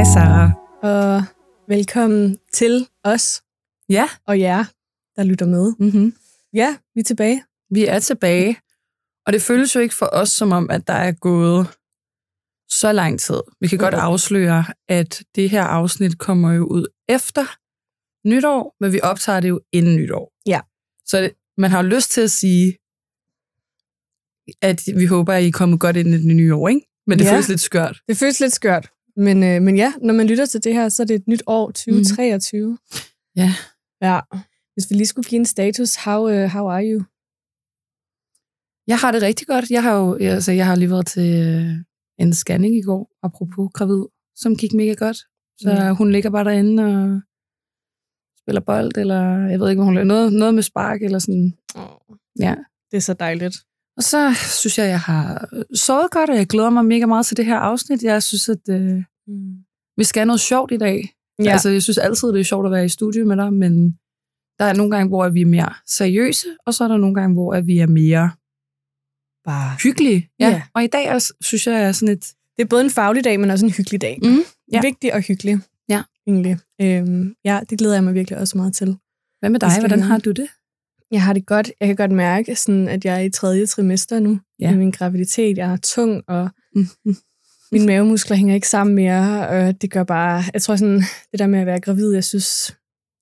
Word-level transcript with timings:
Hej 0.00 0.04
Sara. 0.14 0.50
og 0.82 1.22
velkommen 1.68 2.38
til 2.52 2.88
os 3.04 3.42
Ja, 3.88 4.08
og 4.26 4.40
jer, 4.40 4.64
der 5.16 5.24
lytter 5.24 5.46
med. 5.46 5.72
mm-hmm. 5.78 6.14
Ja, 6.52 6.76
vi 6.94 7.00
er 7.00 7.04
tilbage. 7.04 7.44
vi 7.70 7.86
er 7.86 7.98
tilbage. 7.98 8.56
Og 9.26 9.32
det 9.32 9.42
føles 9.42 9.74
jo 9.74 9.80
ikke 9.80 9.94
for 9.94 10.08
os 10.12 10.28
som 10.28 10.52
om, 10.52 10.70
at 10.70 10.86
der 10.86 10.92
er 10.92 11.12
gået 11.12 11.66
så 12.68 12.92
lang 12.92 13.20
tid. 13.20 13.40
Vi 13.60 13.66
kan 13.68 13.78
godt 13.78 13.94
Mhm. 13.94 14.00
afsløre, 14.04 14.64
at 14.88 15.22
det 15.34 15.50
her 15.50 15.62
afsnit 15.64 16.18
kommer 16.18 16.52
jo 16.52 16.64
ud 16.66 16.86
efter 17.08 17.44
nytår, 18.28 18.76
men 18.80 18.92
vi 18.92 19.00
optager 19.02 19.40
det 19.40 19.48
jo 19.48 19.60
inden 19.72 19.96
nytår. 19.96 20.32
Ja. 20.46 20.60
Så 21.06 21.20
det, 21.20 21.32
man 21.58 21.70
har 21.70 21.82
jo 21.82 21.88
lyst 21.88 22.10
til 22.10 22.20
at 22.20 22.30
sige, 22.30 22.76
at 24.62 24.82
vi 24.96 25.06
håber, 25.06 25.32
at 25.32 25.42
I 25.42 25.48
er 25.48 25.52
kommet 25.52 25.80
godt 25.80 25.96
ind 25.96 26.08
i 26.08 26.12
det 26.28 26.36
nye 26.36 26.54
år, 26.54 26.68
ikke? 26.68 26.86
Men 27.06 27.18
det 27.18 27.24
ja. 27.24 27.32
føles 27.32 27.48
lidt 27.48 27.60
skørt. 27.60 28.00
Det 28.08 28.16
føles 28.16 28.40
lidt 28.40 28.52
skørt, 28.52 28.90
men, 29.20 29.42
øh, 29.42 29.62
men 29.62 29.76
ja, 29.76 29.92
når 30.02 30.14
man 30.14 30.26
lytter 30.26 30.46
til 30.46 30.64
det 30.64 30.74
her, 30.74 30.88
så 30.88 31.02
er 31.02 31.06
det 31.06 31.14
et 31.14 31.28
nyt 31.28 31.42
år, 31.46 31.66
2023. 31.70 32.78
Ja. 33.36 33.54
Ja. 34.02 34.20
Hvis 34.74 34.90
vi 34.90 34.94
lige 34.94 35.06
skulle 35.06 35.28
give 35.28 35.38
en 35.38 35.44
status, 35.46 35.94
how, 35.94 36.20
uh, 36.28 36.44
how 36.54 36.68
are 36.68 36.84
you? 36.92 37.00
Jeg 38.86 38.98
har 38.98 39.12
det 39.12 39.22
rigtig 39.22 39.46
godt. 39.46 39.70
Jeg 39.70 39.82
har 39.82 39.94
jo 39.96 40.14
altså, 40.14 40.52
jeg 40.52 40.66
har 40.66 40.74
lige 40.76 40.90
været 40.90 41.06
til 41.06 41.28
øh, 41.46 41.70
en 42.18 42.32
scanning 42.34 42.76
i 42.76 42.82
går, 42.82 43.10
apropos 43.22 43.70
gravid, 43.74 44.04
som 44.36 44.56
gik 44.56 44.72
mega 44.72 44.92
godt. 44.94 45.16
Så 45.60 45.70
ja. 45.70 45.90
hun 45.90 46.12
ligger 46.12 46.30
bare 46.30 46.44
derinde 46.44 46.82
og 46.84 47.20
spiller 48.42 48.60
bold, 48.60 48.96
eller 48.96 49.20
jeg 49.46 49.60
ved 49.60 49.70
ikke, 49.70 49.78
hvad 49.80 49.84
hun 49.84 49.94
laver. 49.94 50.04
Noget, 50.04 50.32
noget 50.32 50.54
med 50.54 50.62
spark, 50.62 51.02
eller 51.02 51.18
sådan. 51.18 51.52
Oh, 51.74 52.16
Ja. 52.40 52.54
det 52.90 52.96
er 52.96 53.00
så 53.00 53.14
dejligt. 53.14 53.56
Og 53.96 54.02
så 54.02 54.34
synes 54.60 54.78
jeg, 54.78 54.88
jeg 54.88 55.00
har 55.00 55.48
sovet 55.74 56.10
godt, 56.10 56.30
og 56.30 56.36
jeg 56.36 56.46
glæder 56.46 56.70
mig 56.70 56.84
mega 56.84 57.06
meget 57.06 57.26
til 57.26 57.36
det 57.36 57.46
her 57.46 57.56
afsnit. 57.56 58.02
Jeg 58.02 58.22
synes, 58.22 58.48
at 58.48 58.68
øh, 58.70 59.02
Mm. 59.30 59.54
vi 59.96 60.04
skal 60.04 60.20
have 60.20 60.26
noget 60.26 60.40
sjovt 60.40 60.72
i 60.72 60.76
dag. 60.76 61.14
Ja. 61.44 61.50
Altså, 61.52 61.68
jeg 61.68 61.82
synes 61.82 61.98
altid, 61.98 62.28
det 62.28 62.40
er 62.40 62.44
sjovt 62.44 62.66
at 62.66 62.72
være 62.72 62.84
i 62.84 62.88
studiet 62.88 63.26
med 63.26 63.36
dig, 63.36 63.52
men 63.52 63.90
der 64.58 64.64
er 64.64 64.74
nogle 64.74 64.96
gange, 64.96 65.08
hvor 65.08 65.28
vi 65.28 65.40
er 65.40 65.46
mere 65.46 65.72
seriøse, 65.86 66.46
og 66.66 66.74
så 66.74 66.84
er 66.84 66.88
der 66.88 66.96
nogle 66.96 67.14
gange, 67.14 67.34
hvor 67.34 67.60
vi 67.60 67.78
er 67.78 67.86
mere 67.86 68.30
Bare. 69.44 69.76
hyggelige. 69.82 70.30
Ja. 70.40 70.48
Ja. 70.48 70.62
Og 70.74 70.84
i 70.84 70.86
dag 70.86 71.04
er, 71.06 71.32
synes 71.40 71.66
jeg, 71.66 71.82
er 71.84 71.92
sådan 71.92 72.14
et... 72.14 72.24
Det 72.56 72.64
er 72.64 72.68
både 72.68 72.84
en 72.84 72.90
faglig 72.90 73.24
dag, 73.24 73.40
men 73.40 73.50
også 73.50 73.66
en 73.66 73.72
hyggelig 73.72 74.00
dag. 74.00 74.18
Mm, 74.22 74.38
ja. 74.72 74.80
Vigtig 74.82 75.14
og 75.14 75.20
hyggelig. 75.20 75.58
Ja. 75.88 76.02
Egentlig. 76.26 76.58
Øhm, 76.82 77.34
ja, 77.44 77.60
det 77.70 77.78
glæder 77.78 77.94
jeg 77.94 78.04
mig 78.04 78.14
virkelig 78.14 78.38
også 78.38 78.56
meget 78.58 78.74
til. 78.74 78.96
Hvad 79.40 79.50
med 79.50 79.60
dig? 79.60 79.70
Hvordan 79.78 80.00
har 80.00 80.18
du 80.18 80.30
det? 80.30 80.48
Jeg 81.10 81.22
har 81.22 81.32
det 81.32 81.46
godt. 81.46 81.72
Jeg 81.80 81.88
kan 81.88 81.96
godt 81.96 82.10
mærke, 82.12 82.56
sådan, 82.56 82.88
at 82.88 83.04
jeg 83.04 83.14
er 83.16 83.20
i 83.20 83.30
tredje 83.30 83.66
trimester 83.66 84.20
nu 84.20 84.40
Ja. 84.60 84.72
i 84.72 84.76
min 84.76 84.90
graviditet. 84.90 85.58
Jeg 85.58 85.72
er 85.72 85.76
tung, 85.76 86.22
og 86.28 86.50
Mm. 86.74 86.86
Mine 87.72 87.86
mavemuskler 87.86 88.36
hænger 88.36 88.54
ikke 88.54 88.68
sammen 88.68 88.94
mere. 88.94 89.48
Og 89.48 89.82
det 89.82 89.90
gør 89.90 90.04
bare... 90.04 90.42
Jeg 90.54 90.62
tror 90.62 90.76
sådan, 90.76 91.00
det 91.32 91.38
der 91.38 91.46
med 91.46 91.58
at 91.60 91.66
være 91.66 91.80
gravid, 91.80 92.12
jeg 92.14 92.24
synes, 92.24 92.76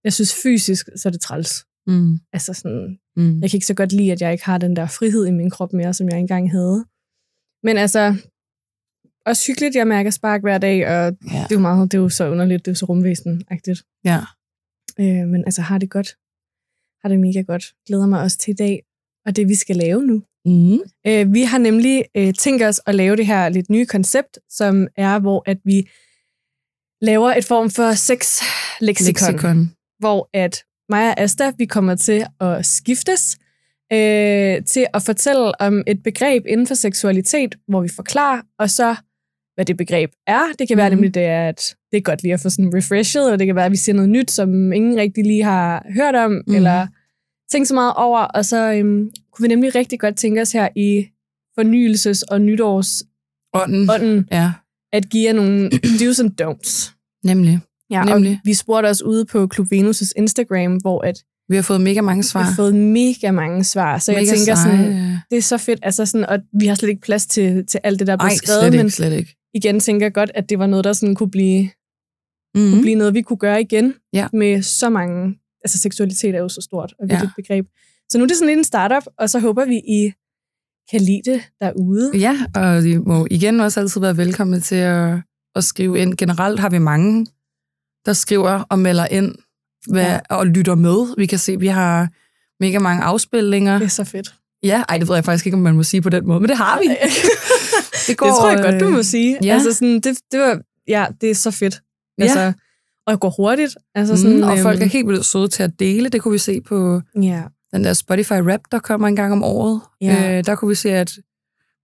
jeg 0.05 0.13
synes 0.13 0.35
fysisk, 0.43 0.89
så 0.97 1.09
er 1.09 1.11
det 1.11 1.21
træls. 1.21 1.65
Mm. 1.87 2.19
Altså 2.33 2.53
sådan, 2.55 2.99
Mm. 3.17 3.41
jeg 3.41 3.51
kan 3.51 3.57
ikke 3.57 3.67
så 3.67 3.75
godt 3.75 3.93
lide, 3.93 4.13
at 4.13 4.21
jeg 4.21 4.33
ikke 4.33 4.45
har 4.45 4.59
den 4.59 4.77
der 4.77 4.87
frihed 4.87 5.27
i 5.27 5.31
min 5.31 5.51
krop 5.51 5.73
mere, 5.73 5.95
som 5.95 6.09
jeg 6.09 6.19
engang 6.19 6.51
havde. 6.51 6.85
Men 7.63 7.77
altså, 7.79 8.15
også 9.27 9.45
hyggeligt, 9.47 9.75
jeg 9.77 9.87
mærker 9.87 10.11
spark 10.11 10.41
hver 10.41 10.59
dag, 10.59 10.87
og 10.89 10.93
Ja. 10.93 11.09
det 11.29 11.35
er 11.35 11.47
jo 11.53 11.59
meget, 11.59 11.93
det 11.93 11.99
er 11.99 12.03
jo 12.03 12.09
så 12.09 12.31
underligt, 12.31 12.65
det 12.65 12.71
er 12.71 12.73
jo 12.73 12.77
så 12.77 12.87
rumvæsen-agtigt. 12.87 13.83
ja. 14.05 14.21
Øh, 15.01 15.29
men 15.29 15.45
altså, 15.47 15.63
har 15.63 15.79
det 15.79 15.91
godt. 15.91 16.09
Har 17.03 17.09
det 17.09 17.21
mega 17.21 17.41
godt. 17.43 17.65
Glæder 17.87 18.07
mig 18.07 18.21
også 18.23 18.39
til 18.39 18.51
i 18.51 18.55
dag, 18.55 18.83
og 19.27 19.37
det 19.37 19.49
vi 19.49 19.55
skal 19.55 19.77
lave 19.77 20.03
nu. 20.03 20.23
Mm. 20.45 20.79
Øh, 21.07 21.35
vi 21.35 21.43
har 21.43 21.59
nemlig 21.59 22.05
øh, 22.17 22.35
tænkt 22.35 22.63
os 22.63 22.81
at 22.87 22.95
lave 22.95 23.17
det 23.17 23.27
her 23.27 23.49
lidt 23.49 23.71
nye 23.71 23.87
koncept, 23.87 24.39
som 24.51 24.89
er, 24.97 25.19
hvor 25.19 25.43
at 25.47 25.59
vi 25.65 25.89
laver 27.03 27.31
et 27.35 27.45
form 27.45 27.71
for 27.71 27.93
sex-lexikon, 27.93 29.33
Lexikon. 29.33 29.71
hvor 29.99 30.29
at 30.33 30.63
mig 30.89 31.09
og 31.09 31.21
Asta, 31.21 31.53
vi 31.59 31.65
kommer 31.67 31.95
til 31.95 32.27
at 32.41 32.67
skiftes 32.67 33.37
øh, 33.93 34.65
til 34.65 34.87
at 34.95 35.03
fortælle 35.03 35.61
om 35.61 35.83
et 35.87 36.03
begreb 36.03 36.43
inden 36.49 36.67
for 36.67 36.75
seksualitet, 36.75 37.55
hvor 37.69 37.81
vi 37.81 37.89
forklarer, 37.97 38.43
og 38.59 38.71
så 38.71 38.97
hvad 39.55 39.65
det 39.65 39.77
begreb 39.77 40.11
er. 40.27 40.43
Det 40.59 40.69
kan 40.69 40.77
være 40.77 40.89
Mhm. 40.91 40.97
nemlig, 40.97 41.15
det 41.15 41.25
er, 41.25 41.49
at 41.49 41.75
det 41.93 41.97
er 41.99 42.03
godt 42.03 42.23
lige 42.23 42.35
at 42.35 42.41
få 42.41 42.51
sådan 42.51 42.75
refreshed, 42.75 43.23
eller 43.23 43.37
det 43.37 43.47
kan 43.47 43.57
være, 43.57 43.65
at 43.67 43.73
vi 43.73 43.77
siger 43.77 43.97
noget 43.97 44.11
nyt, 44.11 44.31
som 44.31 44.73
ingen 44.73 44.97
rigtig 44.97 45.25
lige 45.25 45.45
har 45.45 45.87
hørt 45.95 46.15
om, 46.15 46.31
mm. 46.47 46.55
eller 46.55 46.87
tænkt 47.53 47.69
så 47.69 47.75
meget 47.75 47.93
over, 47.97 48.19
og 48.21 48.45
så 48.45 48.73
øhm, 48.73 49.11
kunne 49.33 49.43
vi 49.43 49.49
nemlig 49.49 49.75
rigtig 49.75 50.01
godt 50.01 50.17
tænke 50.17 50.41
os 50.43 50.53
her 50.53 50.69
i 50.77 51.07
fornyelses- 51.61 52.23
og 52.31 52.41
nytårsånden, 52.41 53.91
Ånden. 53.91 54.29
Ja, 54.33 54.53
at 54.93 55.09
give 55.11 55.25
jer 55.27 55.33
nogle 55.33 55.71
do's 56.01 56.23
and 56.23 56.41
don'ts. 56.43 56.95
nemlig. 57.25 57.61
Ja, 57.91 58.05
Nemlig. 58.05 58.33
Og 58.33 58.39
vi 58.45 58.55
spurgte 58.55 58.87
os 58.87 59.03
ude 59.03 59.25
på 59.25 59.47
Klub 59.47 59.67
Venus' 59.73 60.13
Instagram, 60.17 60.77
hvor 60.77 61.01
at 61.05 61.25
Vi 61.49 61.55
har 61.57 61.63
fået 61.63 61.81
mega 61.81 62.01
mange 62.01 62.19
vi 62.23 62.23
svar. 62.27 62.43
har 62.43 62.55
fået 62.57 62.75
mega 62.75 63.31
mange 63.31 63.65
svar, 63.65 63.99
så 63.99 64.13
jeg 64.13 64.21
mega 64.23 64.31
tænker 64.37 64.55
seje. 64.55 64.77
sådan, 64.79 65.17
det 65.31 65.39
er 65.39 65.43
så 65.43 65.59
fedt, 65.59 65.81
altså 65.83 66.07
sådan, 66.07 66.27
og 66.27 66.39
vi 66.61 66.67
har 66.67 66.75
slet 66.75 66.89
ikke 66.89 67.01
plads 67.03 67.27
til, 67.27 67.67
til 67.67 67.81
alt 67.85 67.99
det, 67.99 68.07
der 68.07 68.13
er 68.13 68.17
Ej, 68.19 68.29
beskrevet, 68.29 68.61
slet 68.63 68.73
men 68.73 68.81
ikke, 68.87 68.91
slet 68.97 69.13
ikke. 69.13 69.37
igen 69.55 69.81
tænker 69.81 70.07
jeg 70.07 70.13
godt, 70.15 70.31
at 70.35 70.49
det 70.49 70.59
var 70.59 70.67
noget, 70.67 70.85
der 70.85 70.93
sådan 70.93 71.15
kunne 71.15 71.31
blive, 71.31 71.71
Mm. 72.55 72.71
kunne 72.71 72.83
blive 72.83 72.95
noget, 72.95 73.15
vi 73.15 73.23
kunne 73.23 73.37
gøre 73.37 73.61
igen 73.61 73.95
Ja. 74.13 74.29
med 74.33 74.63
så 74.63 74.91
mange, 74.91 75.39
altså 75.65 75.79
seksualitet 75.79 76.35
er 76.35 76.39
jo 76.39 76.49
så 76.49 76.61
stort 76.61 76.93
og 76.99 77.03
vigtigt 77.09 77.21
Ja. 77.23 77.27
ja. 77.27 77.43
begreb. 77.43 77.67
Så 78.11 78.19
nu 78.19 78.25
er 78.25 78.29
det 78.29 78.37
sådan 78.37 78.49
lidt 78.49 78.59
en 78.59 78.65
startup, 78.65 79.03
og 79.19 79.31
så 79.31 79.39
håber 79.39 79.65
vi, 79.65 79.77
I 79.77 80.13
kan 80.91 81.01
lide 81.01 81.23
det 81.25 81.43
derude. 81.61 82.11
Ja, 82.15 82.39
og 82.55 82.83
de 82.83 82.99
må 82.99 83.27
igen 83.31 83.61
også 83.61 83.81
altid 83.81 84.01
være 84.01 84.17
velkomne 84.17 84.61
til 84.61 84.75
at, 84.75 85.19
at 85.55 85.65
skrive 85.65 85.99
ind. 85.99 86.17
Generelt 86.17 86.61
har 86.61 86.71
vi 86.71 86.79
mange, 86.79 87.27
der 88.07 88.13
skriver 88.13 88.63
og 88.71 88.79
melder 88.79 89.07
ind 89.11 89.35
hvad, 89.91 90.05
Ja. 90.05 90.19
og 90.31 90.47
lytter 90.47 90.75
med. 90.75 91.15
Vi 91.19 91.27
kan 91.27 91.39
se, 91.39 91.53
at 91.53 91.61
vi 91.61 91.67
har 91.67 92.09
mega 92.61 92.79
mange 92.79 93.03
afspilninger. 93.03 93.79
Det 93.79 93.85
er 93.85 93.89
så 93.89 94.05
fedt. 94.05 94.35
Ja, 94.63 94.83
ej, 94.89 94.99
det 94.99 95.09
ved 95.09 95.15
jeg 95.15 95.25
faktisk 95.25 95.47
ikke, 95.47 95.57
om 95.57 95.63
man 95.63 95.75
må 95.75 95.83
sige 95.83 96.03
på 96.03 96.09
den 96.11 96.27
måde, 96.27 96.41
men 96.41 96.49
det 96.49 96.57
har 96.57 96.79
vi. 96.81 96.89
det, 96.95 96.99
det 98.09 98.17
tror 98.19 98.51
jeg 98.51 98.63
godt, 98.63 98.81
du 98.81 98.89
må 98.89 98.99
øh, 98.99 99.05
sige. 99.05 99.39
ja. 99.45 99.55
Altså 99.55 99.73
sådan, 99.73 100.01
det, 100.01 100.19
det 100.33 100.41
var, 100.41 100.61
ja, 100.89 101.07
det 101.21 101.31
er 101.31 101.35
så 101.35 101.51
fedt. 101.51 101.81
Ja. 102.19 102.53
Og 103.09 103.13
det 103.13 103.21
går 103.21 103.31
hurtigt. 103.37 103.77
Altså 103.95 104.15
Mm, 104.15 104.19
sådan, 104.19 104.45
og 104.45 104.59
folk 104.59 104.79
er 104.79 104.83
øhm, 104.83 104.91
helt 104.91 105.09
vildt 105.09 105.25
søde 105.25 105.49
til 105.49 105.63
at 105.63 105.71
dele. 105.79 106.09
Det 106.09 106.23
kunne 106.23 106.33
vi 106.33 106.39
se 106.39 106.61
på 106.61 107.01
Ja, 107.23 107.43
den 107.73 107.85
der 107.85 107.93
Spotify 107.93 108.33
Rap, 108.33 108.61
der 108.73 108.79
kommer 108.79 109.09
en 109.09 109.17
gang 109.17 109.33
om 109.33 109.43
året. 109.45 109.81
Ja. 110.01 110.39
Øh, 110.39 110.45
der 110.47 110.55
kunne 110.55 110.69
vi 110.69 110.75
se, 110.75 110.91
at 110.91 111.11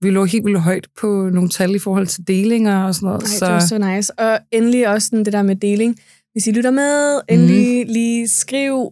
vi 0.00 0.10
lå 0.10 0.24
helt 0.24 0.44
vildt 0.44 0.60
højt 0.60 0.86
på 1.00 1.30
nogle 1.32 1.48
tal 1.48 1.74
i 1.74 1.78
forhold 1.78 2.06
til 2.06 2.26
delinger 2.28 2.84
og 2.84 2.94
sådan 2.94 3.06
noget. 3.06 3.22
Ej, 3.22 3.28
så 3.28 3.44
det 3.44 3.52
var 3.54 3.60
så 3.60 3.78
nice. 3.78 4.18
Og 4.18 4.38
endelig 4.52 4.88
også 4.88 5.06
sådan 5.08 5.24
det 5.24 5.32
der 5.32 5.42
med 5.42 5.56
deling. 5.56 5.96
Hvis 6.32 6.46
I 6.46 6.50
lytter 6.50 6.70
med, 6.70 7.20
endelig 7.28 7.86
mm. 7.86 7.92
lige 7.92 8.28
skriv 8.28 8.90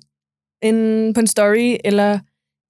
en, 0.62 1.14
på 1.14 1.20
en 1.20 1.26
story, 1.26 1.76
eller 1.84 2.18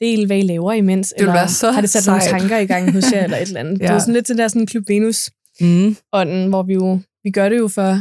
del, 0.00 0.26
hvad 0.26 0.38
I 0.38 0.42
laver 0.42 0.72
imens. 0.72 1.14
vil 1.18 1.28
eller 1.28 1.46
så 1.46 1.70
har 1.70 1.80
det 1.80 1.90
sat 1.90 2.06
nogle 2.06 2.22
sejt. 2.22 2.40
tanker 2.40 2.58
i 2.58 2.66
gang 2.66 2.92
hos 2.92 3.12
jer, 3.12 3.24
eller 3.24 3.36
et 3.36 3.42
eller 3.42 3.60
andet. 3.60 3.80
ja. 3.80 3.86
Det 3.88 3.94
er 3.94 3.98
sådan 3.98 4.14
lidt 4.14 4.26
til 4.26 4.38
der 4.38 4.48
sådan 4.48 4.66
Klub 4.66 4.84
Venus-ånden, 4.88 6.44
mm, 6.44 6.48
hvor 6.48 6.62
vi 6.62 6.74
jo, 6.74 7.00
vi 7.24 7.30
gør 7.30 7.48
det 7.48 7.58
jo 7.58 7.68
for, 7.68 7.98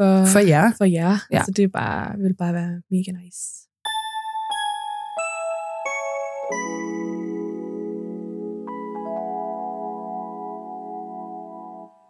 for, 0.00 0.24
for 0.32 0.38
jer. 0.38 0.72
for 0.78 0.84
jer. 0.84 1.16
Ja. 1.30 1.36
Altså 1.36 1.52
det 1.56 1.62
er 1.64 1.68
bare, 1.68 2.18
vil 2.18 2.34
bare 2.34 2.54
være 2.54 2.82
mega 2.90 3.12
nice. 3.24 3.40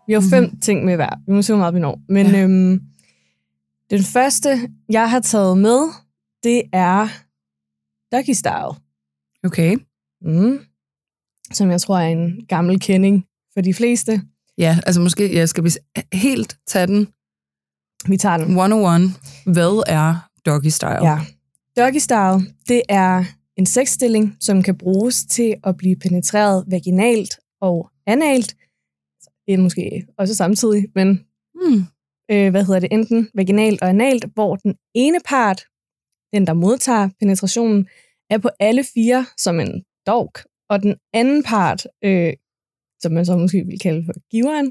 Vi 0.06 0.12
har 0.14 0.24
fem 0.30 0.44
Mhm. 0.44 0.60
ting 0.60 0.84
med 0.84 0.96
hver. 0.96 1.10
Vi 1.26 1.32
må 1.32 1.42
se, 1.42 1.52
hvor 1.52 1.58
meget 1.58 1.74
vi 1.74 1.80
når. 1.80 2.00
Men 2.08 2.26
Ja. 2.26 2.32
ja. 2.32 2.42
øhm, 2.44 2.80
den 3.90 4.02
første, 4.02 4.48
jeg 4.88 5.10
har 5.10 5.20
taget 5.20 5.58
med, 5.58 5.80
det 6.42 6.62
er 6.72 7.08
Doggy 8.12 8.32
Style. 8.32 8.80
Okay. 9.44 9.76
Mm. 10.22 10.58
Som 11.52 11.70
jeg 11.70 11.80
tror 11.80 11.98
er 11.98 12.08
en 12.08 12.46
gammel 12.46 12.80
kending 12.80 13.24
for 13.54 13.60
de 13.60 13.74
fleste. 13.74 14.22
Ja, 14.58 14.78
altså 14.86 15.00
måske 15.00 15.34
jeg 15.36 15.48
skal 15.48 15.64
vi 15.64 15.70
helt 16.12 16.56
tage 16.66 16.86
den 16.86 17.08
Vi 18.08 18.16
tager 18.16 18.36
den. 18.36 18.46
101. 18.46 19.00
Hvad 19.46 19.82
er 19.86 20.28
doggy 20.46 20.68
style? 20.68 21.08
Ja. 21.10 21.18
Doggy 21.76 21.98
Style, 21.98 22.52
det 22.68 22.82
er 22.88 23.24
en 23.56 23.66
sexstilling, 23.66 24.36
som 24.40 24.62
kan 24.62 24.78
bruges 24.78 25.24
til 25.24 25.54
at 25.64 25.76
blive 25.76 25.96
penetreret 25.96 26.64
vaginalt 26.70 27.40
og 27.60 27.90
analt. 28.06 28.56
Det 29.46 29.54
er 29.54 29.58
måske 29.58 30.06
også 30.18 30.34
samtidig, 30.34 30.86
men 30.94 31.24
Hmm. 31.54 31.84
øh, 32.30 32.50
hvad 32.50 32.64
hedder 32.64 32.80
det, 32.80 32.88
enten 32.92 33.28
vaginalt 33.34 33.82
og 33.82 33.88
analt, 33.88 34.24
hvor 34.34 34.56
den 34.56 34.74
ene 34.94 35.18
part, 35.24 35.64
den 36.32 36.46
der 36.46 36.52
modtager 36.52 37.08
penetrationen, 37.20 37.86
er 38.30 38.38
på 38.38 38.48
alle 38.60 38.84
fire 38.94 39.26
som 39.36 39.60
en 39.60 39.84
dog, 40.06 40.32
og 40.68 40.82
den 40.82 40.94
anden 41.12 41.42
part, 41.42 41.86
øh, 42.04 42.32
som 43.00 43.12
man 43.12 43.26
så 43.26 43.36
måske 43.36 43.64
vil 43.66 43.78
kalde 43.78 44.02
for 44.06 44.12
giveren, 44.30 44.66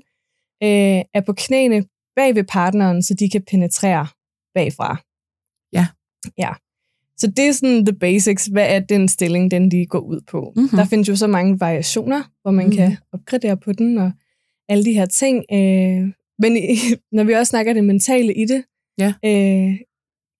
øh, 0.64 1.04
er 1.14 1.22
på 1.26 1.34
knæene 1.34 1.86
bag 2.20 2.36
ved 2.36 2.44
partneren, 2.44 3.04
så 3.04 3.14
de 3.14 3.30
kan 3.30 3.44
penetrere 3.52 4.08
bagfra. 4.56 5.02
Ja. 5.74 5.88
Ja. 6.38 6.50
Så 7.18 7.28
det 7.38 7.48
er 7.48 7.52
sådan 7.52 7.86
the 7.86 7.96
basics. 8.00 8.46
Hvad 8.46 8.66
er 8.76 8.80
den 8.80 9.08
stilling, 9.08 9.52
den 9.52 9.70
lige 9.70 9.86
går 9.86 10.00
ud 10.00 10.22
på? 10.32 10.54
Mhm. 10.56 10.68
Der 10.70 10.86
findes 10.86 11.10
jo 11.10 11.16
så 11.16 11.28
mange 11.28 11.60
variationer, 11.60 12.24
hvor 12.42 12.52
man 12.52 12.66
Mhm. 12.66 12.76
kan 12.76 12.98
opgradere 13.14 13.58
på 13.58 13.74
den, 13.74 13.98
og 13.98 14.12
alle 14.70 14.86
de 14.86 14.94
her 14.94 15.06
ting. 15.06 15.46
Øh, 15.54 16.12
Men 16.42 16.58
i, 16.58 16.76
når 17.16 17.24
vi 17.24 17.34
også 17.34 17.50
snakker 17.50 17.74
det 17.74 17.84
mentale 17.84 18.34
i 18.34 18.46
det, 18.46 18.64
Ja. 18.98 19.14
øh, 19.26 19.78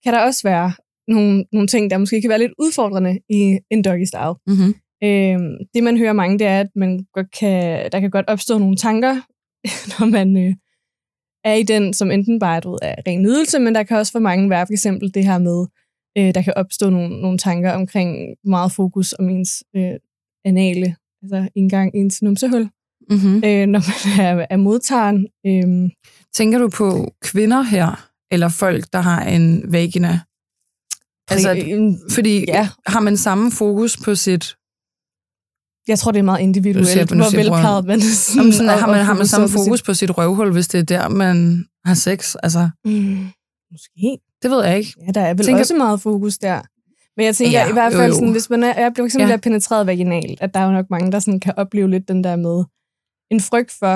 kan 0.04 0.12
der 0.14 0.20
også 0.20 0.42
være 0.48 0.72
nogle, 1.08 1.44
nogle 1.52 1.68
ting, 1.68 1.90
der 1.90 1.98
måske 1.98 2.20
kan 2.20 2.30
være 2.30 2.38
lidt 2.38 2.52
udfordrende 2.58 3.18
i 3.28 3.58
en 3.70 3.82
doggy 3.84 4.04
style. 4.04 4.34
Mm-hmm. 4.46 4.74
Øh, 5.04 5.38
det, 5.74 5.82
man 5.84 5.98
hører 5.98 6.12
mange, 6.12 6.38
det 6.38 6.46
er, 6.46 6.60
at 6.60 6.70
man 6.76 7.04
godt 7.12 7.30
kan, 7.40 7.88
der 7.92 8.00
kan 8.00 8.10
godt 8.10 8.26
opstå 8.28 8.58
nogle 8.58 8.76
tanker, 8.76 9.14
når 9.98 10.06
man 10.06 10.36
øh, 10.36 10.54
er 11.44 11.54
i 11.54 11.62
den, 11.62 11.94
som 11.94 12.10
enten 12.10 12.38
bare 12.38 12.60
du 12.60 12.70
ved, 12.70 12.78
er 12.82 12.94
ren 13.06 13.22
nydelse, 13.22 13.58
men 13.58 13.74
der 13.74 13.82
kan 13.82 13.96
også 13.96 14.12
for 14.12 14.18
mange 14.18 14.50
være 14.50 14.66
for 14.66 14.72
eksempel 14.72 15.14
det 15.14 15.24
her 15.24 15.38
med, 15.38 15.66
øh, 16.18 16.34
der 16.34 16.42
kan 16.42 16.52
opstå 16.56 16.90
nogle, 16.90 17.20
nogle 17.20 17.38
tanker 17.38 17.72
omkring 17.72 18.36
meget 18.44 18.72
fokus 18.72 19.14
om 19.18 19.28
ens 19.28 19.64
øh, 19.76 19.92
anale, 20.44 20.96
altså 21.22 21.48
indgang 21.54 21.96
i 21.96 21.98
ens 21.98 22.22
numsehul, 22.22 22.68
Mm-hmm. 23.10 23.36
øh, 23.44 23.66
når 23.66 23.80
man 23.88 24.26
er, 24.26 24.46
er 24.50 24.56
modtageren. 24.56 25.26
Øh, 25.46 25.90
Tænker 26.34 26.58
du 26.58 26.68
på 26.68 27.14
kvinder 27.22 27.62
her, 27.62 28.08
eller 28.30 28.48
folk, 28.48 28.84
der 28.92 29.00
har 29.00 29.24
en 29.24 29.72
vagina? 29.72 30.20
Altså, 31.30 31.54
øh, 31.54 31.92
fordi 32.10 32.44
ja. 32.48 32.68
har 32.86 33.00
man 33.00 33.16
samme 33.16 33.50
fokus 33.50 33.96
på 33.96 34.14
sit... 34.14 34.56
jeg 35.88 35.98
tror, 35.98 36.12
det 36.12 36.18
er 36.18 36.22
meget 36.22 36.40
individuelt, 36.40 37.10
nu 37.10 37.16
hvor 37.16 37.36
velplejet 37.36 37.84
man 37.84 37.98
er 37.98 38.02
sådan, 38.02 38.40
Jamen, 38.40 38.52
sådan, 38.52 38.70
og- 38.70 38.78
har, 38.80 38.86
man, 38.86 39.04
har 39.04 39.14
man 39.14 39.26
samme 39.26 39.48
fokus 39.48 39.82
på 39.82 39.94
sit 39.94 40.18
røvhul, 40.18 40.52
hvis 40.52 40.68
det 40.68 40.78
er 40.78 40.84
der, 40.84 41.08
man 41.08 41.64
har 41.84 41.94
sex? 41.94 42.34
Altså, 42.42 42.70
mm, 42.84 43.28
måske. 43.72 44.18
det 44.42 44.50
ved 44.50 44.64
jeg 44.64 44.78
ikke. 44.78 44.94
Ja, 45.06 45.12
der 45.12 45.20
er 45.20 45.34
vel 45.34 45.44
Tænker- 45.46 45.60
også 45.60 45.74
meget 45.74 46.00
fokus 46.00 46.38
der. 46.38 46.60
Men 47.16 47.26
jeg 47.26 47.36
tænker 47.36 47.58
Ja, 47.60 47.68
i 47.68 47.72
hvert 47.72 47.92
jo, 47.92 47.98
fald, 47.98 48.08
jo. 48.12 48.14
sådan, 48.14 48.30
hvis 48.32 48.50
man 48.50 48.62
er, 48.64 48.80
jeg 48.80 48.92
bliver 48.94 49.06
eksempel 49.06 49.28
Ja. 49.30 49.36
penetreret 49.36 49.86
vaginalt, 49.86 50.40
at 50.40 50.54
der 50.54 50.60
er 50.60 50.64
jo 50.64 50.72
nok 50.72 50.86
mange, 50.90 51.12
der 51.12 51.18
sådan 51.18 51.40
kan 51.40 51.54
opleve 51.56 51.90
lidt 51.90 52.08
den 52.08 52.24
der 52.24 52.36
med 52.36 52.64
en 53.30 53.40
frygt 53.40 53.70
for, 53.78 53.94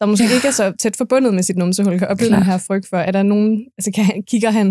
der 0.00 0.06
måske 0.06 0.24
Ja. 0.24 0.34
ikke 0.34 0.46
er 0.48 0.52
så 0.52 0.72
tæt 0.78 0.96
forbundet 0.96 1.34
med 1.34 1.42
sit 1.42 1.56
numsehul, 1.56 1.98
kan 1.98 2.08
opleve 2.08 2.28
Klart. 2.28 2.38
den 2.40 2.50
her 2.50 2.58
frygt 2.58 2.88
for, 2.88 2.96
er 2.96 3.10
der 3.10 3.22
nogen, 3.22 3.66
altså 3.78 3.90
kan, 3.94 4.04
han- 4.04 4.22
kigger 4.22 4.50
han 4.50 4.68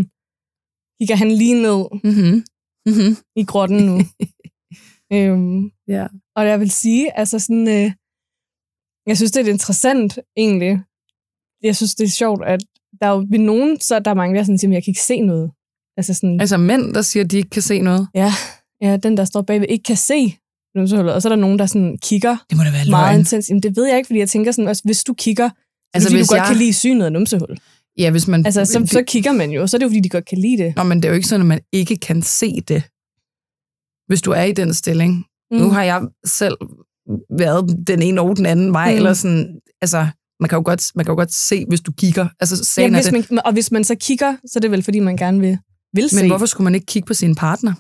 kigger 1.02 1.16
han 1.16 1.32
lige 1.32 1.62
ned 1.62 1.86
Mm-hmm. 2.04 2.44
Mm-hmm. 2.86 3.18
i 3.36 3.44
grotten 3.46 3.78
nu. 3.86 3.98
øhm, 5.14 5.72
Ja. 5.88 6.08
og 6.36 6.48
jeg 6.48 6.60
vil 6.60 6.72
sige, 6.72 7.18
altså 7.18 7.40
sådan, 7.40 7.68
øh, 7.68 7.92
jeg 9.08 9.18
synes, 9.18 9.32
det 9.32 9.48
er 9.48 9.52
interessant 9.52 10.20
egentlig. 10.38 10.80
Jeg 11.64 11.76
synes, 11.76 11.96
det 11.96 12.04
er 12.04 12.10
sjovt, 12.10 12.46
at 12.46 12.60
der 13.02 13.08
er 13.08 13.12
jo 13.12 13.26
ved 13.30 13.40
nogen, 13.40 13.80
så 13.80 13.96
er 13.96 14.00
der 14.00 14.14
mange, 14.14 14.36
der 14.38 14.44
sådan 14.44 14.58
siger, 14.58 14.70
"Men 14.70 14.74
jeg 14.74 14.84
kan 14.84 14.92
ikke 14.92 15.02
se 15.02 15.22
noget. 15.22 15.52
Altså 15.98 16.14
sådan, 16.14 16.42
Altså 16.42 16.58
mænd, 16.58 16.94
der 16.94 17.02
siger, 17.02 17.24
at 17.24 17.32
de 17.32 17.38
ikke 17.38 17.50
kan 17.50 17.62
se 17.62 17.80
noget. 17.82 18.08
Ja, 18.16 18.32
ja, 18.82 18.98
den 18.98 19.18
der 19.18 19.26
står 19.26 19.42
bagved, 19.42 19.68
ikke 19.70 19.84
kan 19.84 19.98
se 19.98 20.36
numsehullet. 20.76 21.14
Og 21.14 21.22
så 21.22 21.28
er 21.28 21.30
der 21.36 21.42
nogen, 21.42 21.60
der 21.60 21.66
sådan 21.66 21.98
kigger 21.98 22.38
Det 22.50 22.58
må 22.58 22.64
da 22.64 22.72
være 22.72 22.86
meget 22.90 23.12
løgn. 23.14 23.20
intens. 23.20 23.50
Jamen, 23.50 23.64
det 23.64 23.76
ved 23.76 23.86
jeg 23.88 23.98
ikke, 23.98 24.08
fordi 24.08 24.20
jeg 24.20 24.30
tænker 24.30 24.52
sådan 24.52 24.68
også, 24.70 24.82
hvis 24.86 25.04
du 25.04 25.14
kigger, 25.14 25.50
altså, 25.94 26.10
fordi 26.10 26.18
hvis 26.18 26.28
du 26.28 26.32
godt 26.34 26.40
jeg- 26.40 26.48
kan 26.48 26.58
lide 26.58 26.74
synet 26.74 27.06
af 27.06 27.12
numsehul. 27.12 27.58
Ja, 27.98 28.12
hvis 28.12 28.28
man... 28.28 28.46
Altså, 28.46 28.66
så, 28.66 28.84
så 28.86 29.04
kigger 29.08 29.32
man 29.32 29.52
jo, 29.52 29.68
så 29.68 29.78
er 29.78 29.80
det 29.80 29.84
jo, 29.86 29.90
fordi 29.90 30.00
de 30.00 30.10
godt 30.10 30.26
kan 30.26 30.38
lide 30.38 30.58
det. 30.64 30.76
Nå, 30.76 30.84
men 30.84 30.98
det 30.98 31.06
er 31.06 31.10
jo 31.10 31.16
ikke 31.16 31.28
sådan, 31.28 31.42
at 31.42 31.48
man 31.48 31.60
ikke 31.72 31.98
kan 31.98 32.22
se 32.22 32.62
det, 32.68 32.84
hvis 34.08 34.22
du 34.22 34.32
er 34.32 34.44
i 34.44 34.52
den 34.52 34.74
stilling. 34.74 35.26
Mm. 35.52 35.58
Nu 35.58 35.70
har 35.70 35.84
jeg 35.84 36.02
selv 36.26 36.58
været 37.38 37.88
den 37.88 38.02
ene 38.02 38.22
og 38.22 38.38
den 38.38 38.46
anden 38.46 38.74
vej, 38.74 38.92
mm. 38.92 38.98
Eller 38.98 39.14
sådan... 39.14 39.60
Altså, 39.82 40.08
man 40.40 40.50
kan, 40.50 40.58
jo 40.58 40.62
godt, 40.66 40.92
man 40.96 41.06
kan 41.06 41.12
jo 41.12 41.16
godt 41.16 41.34
se, 41.34 41.66
hvis 41.68 41.82
du 41.82 41.92
kigger. 41.92 42.28
Altså, 42.40 42.56
ja, 42.56 42.64
sagen 42.64 42.94
er 42.96 42.98
hvis 42.98 43.06
det. 43.06 43.32
man, 43.32 43.46
og 43.46 43.54
hvis 43.54 43.72
man 43.72 43.84
så 43.84 43.96
kigger, 43.96 44.36
så 44.46 44.54
er 44.56 44.62
det 44.62 44.72
vel, 44.72 44.84
fordi 44.84 45.00
man 45.00 45.18
gerne 45.18 45.40
vil, 45.40 45.58
vil 45.94 46.10
se. 46.10 46.16
Men 46.16 46.28
hvorfor 46.28 46.46
skulle 46.46 46.64
man 46.64 46.76
ikke 46.76 46.86
kigge 46.86 47.06
på 47.08 47.14
sin 47.14 47.36
partner? 47.36 47.74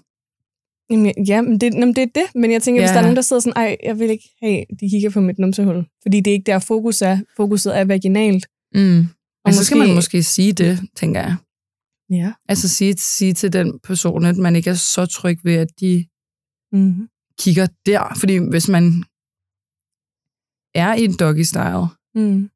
Jamen, 0.90 1.26
ja, 1.28 1.42
men 1.42 1.62
det, 1.62 1.74
jamen, 1.74 1.96
det 1.96 2.02
er 2.02 2.08
det. 2.16 2.26
Men 2.36 2.52
jeg 2.52 2.62
tænker, 2.64 2.82
ja. 2.82 2.88
hvis 2.88 2.90
Ja. 2.90 2.94
der 2.94 3.00
er 3.00 3.04
nogen, 3.04 3.16
der 3.16 3.22
sidder 3.22 3.40
sådan, 3.40 3.54
ej, 3.56 3.78
jeg 3.84 4.00
vil 4.00 4.10
ikke 4.10 4.30
have, 4.44 4.64
de 4.80 4.90
kigger 4.90 5.10
på 5.10 5.22
mit 5.22 5.40
numsehul. 5.40 5.86
Fordi 6.02 6.20
det 6.20 6.32
er 6.32 6.34
ikke 6.34 6.52
der, 6.52 6.60
fokus 6.60 7.02
er. 7.02 7.18
Fokuset 7.38 7.78
er 7.78 7.86
vaginalt. 7.86 8.48
Mm. 8.76 9.00
Og 9.46 9.54
så 9.54 9.64
skal 9.66 9.78
måske- 9.78 9.88
man 9.88 9.96
måske 9.96 10.24
sige 10.24 10.54
det, 10.54 10.80
tænker 10.96 11.22
jeg. 11.22 11.36
Ja. 12.10 12.32
Altså 12.50 12.70
sige, 12.70 12.94
sige 12.98 13.34
til 13.34 13.54
den 13.54 13.80
person, 13.84 14.26
at 14.26 14.38
man 14.38 14.56
ikke 14.56 14.70
er 14.70 14.74
så 14.74 15.06
tryg 15.06 15.38
ved, 15.44 15.54
at 15.56 15.68
de 15.80 16.06
Mm-hmm. 16.72 17.10
kigger 17.40 17.68
der. 17.86 18.16
Fordi 18.20 18.38
hvis 18.38 18.68
man 18.70 19.04
er 20.76 20.94
i 20.94 21.04
en 21.04 21.14
doggy 21.20 21.42
style, 21.42 21.88
Mm. 22.16 22.50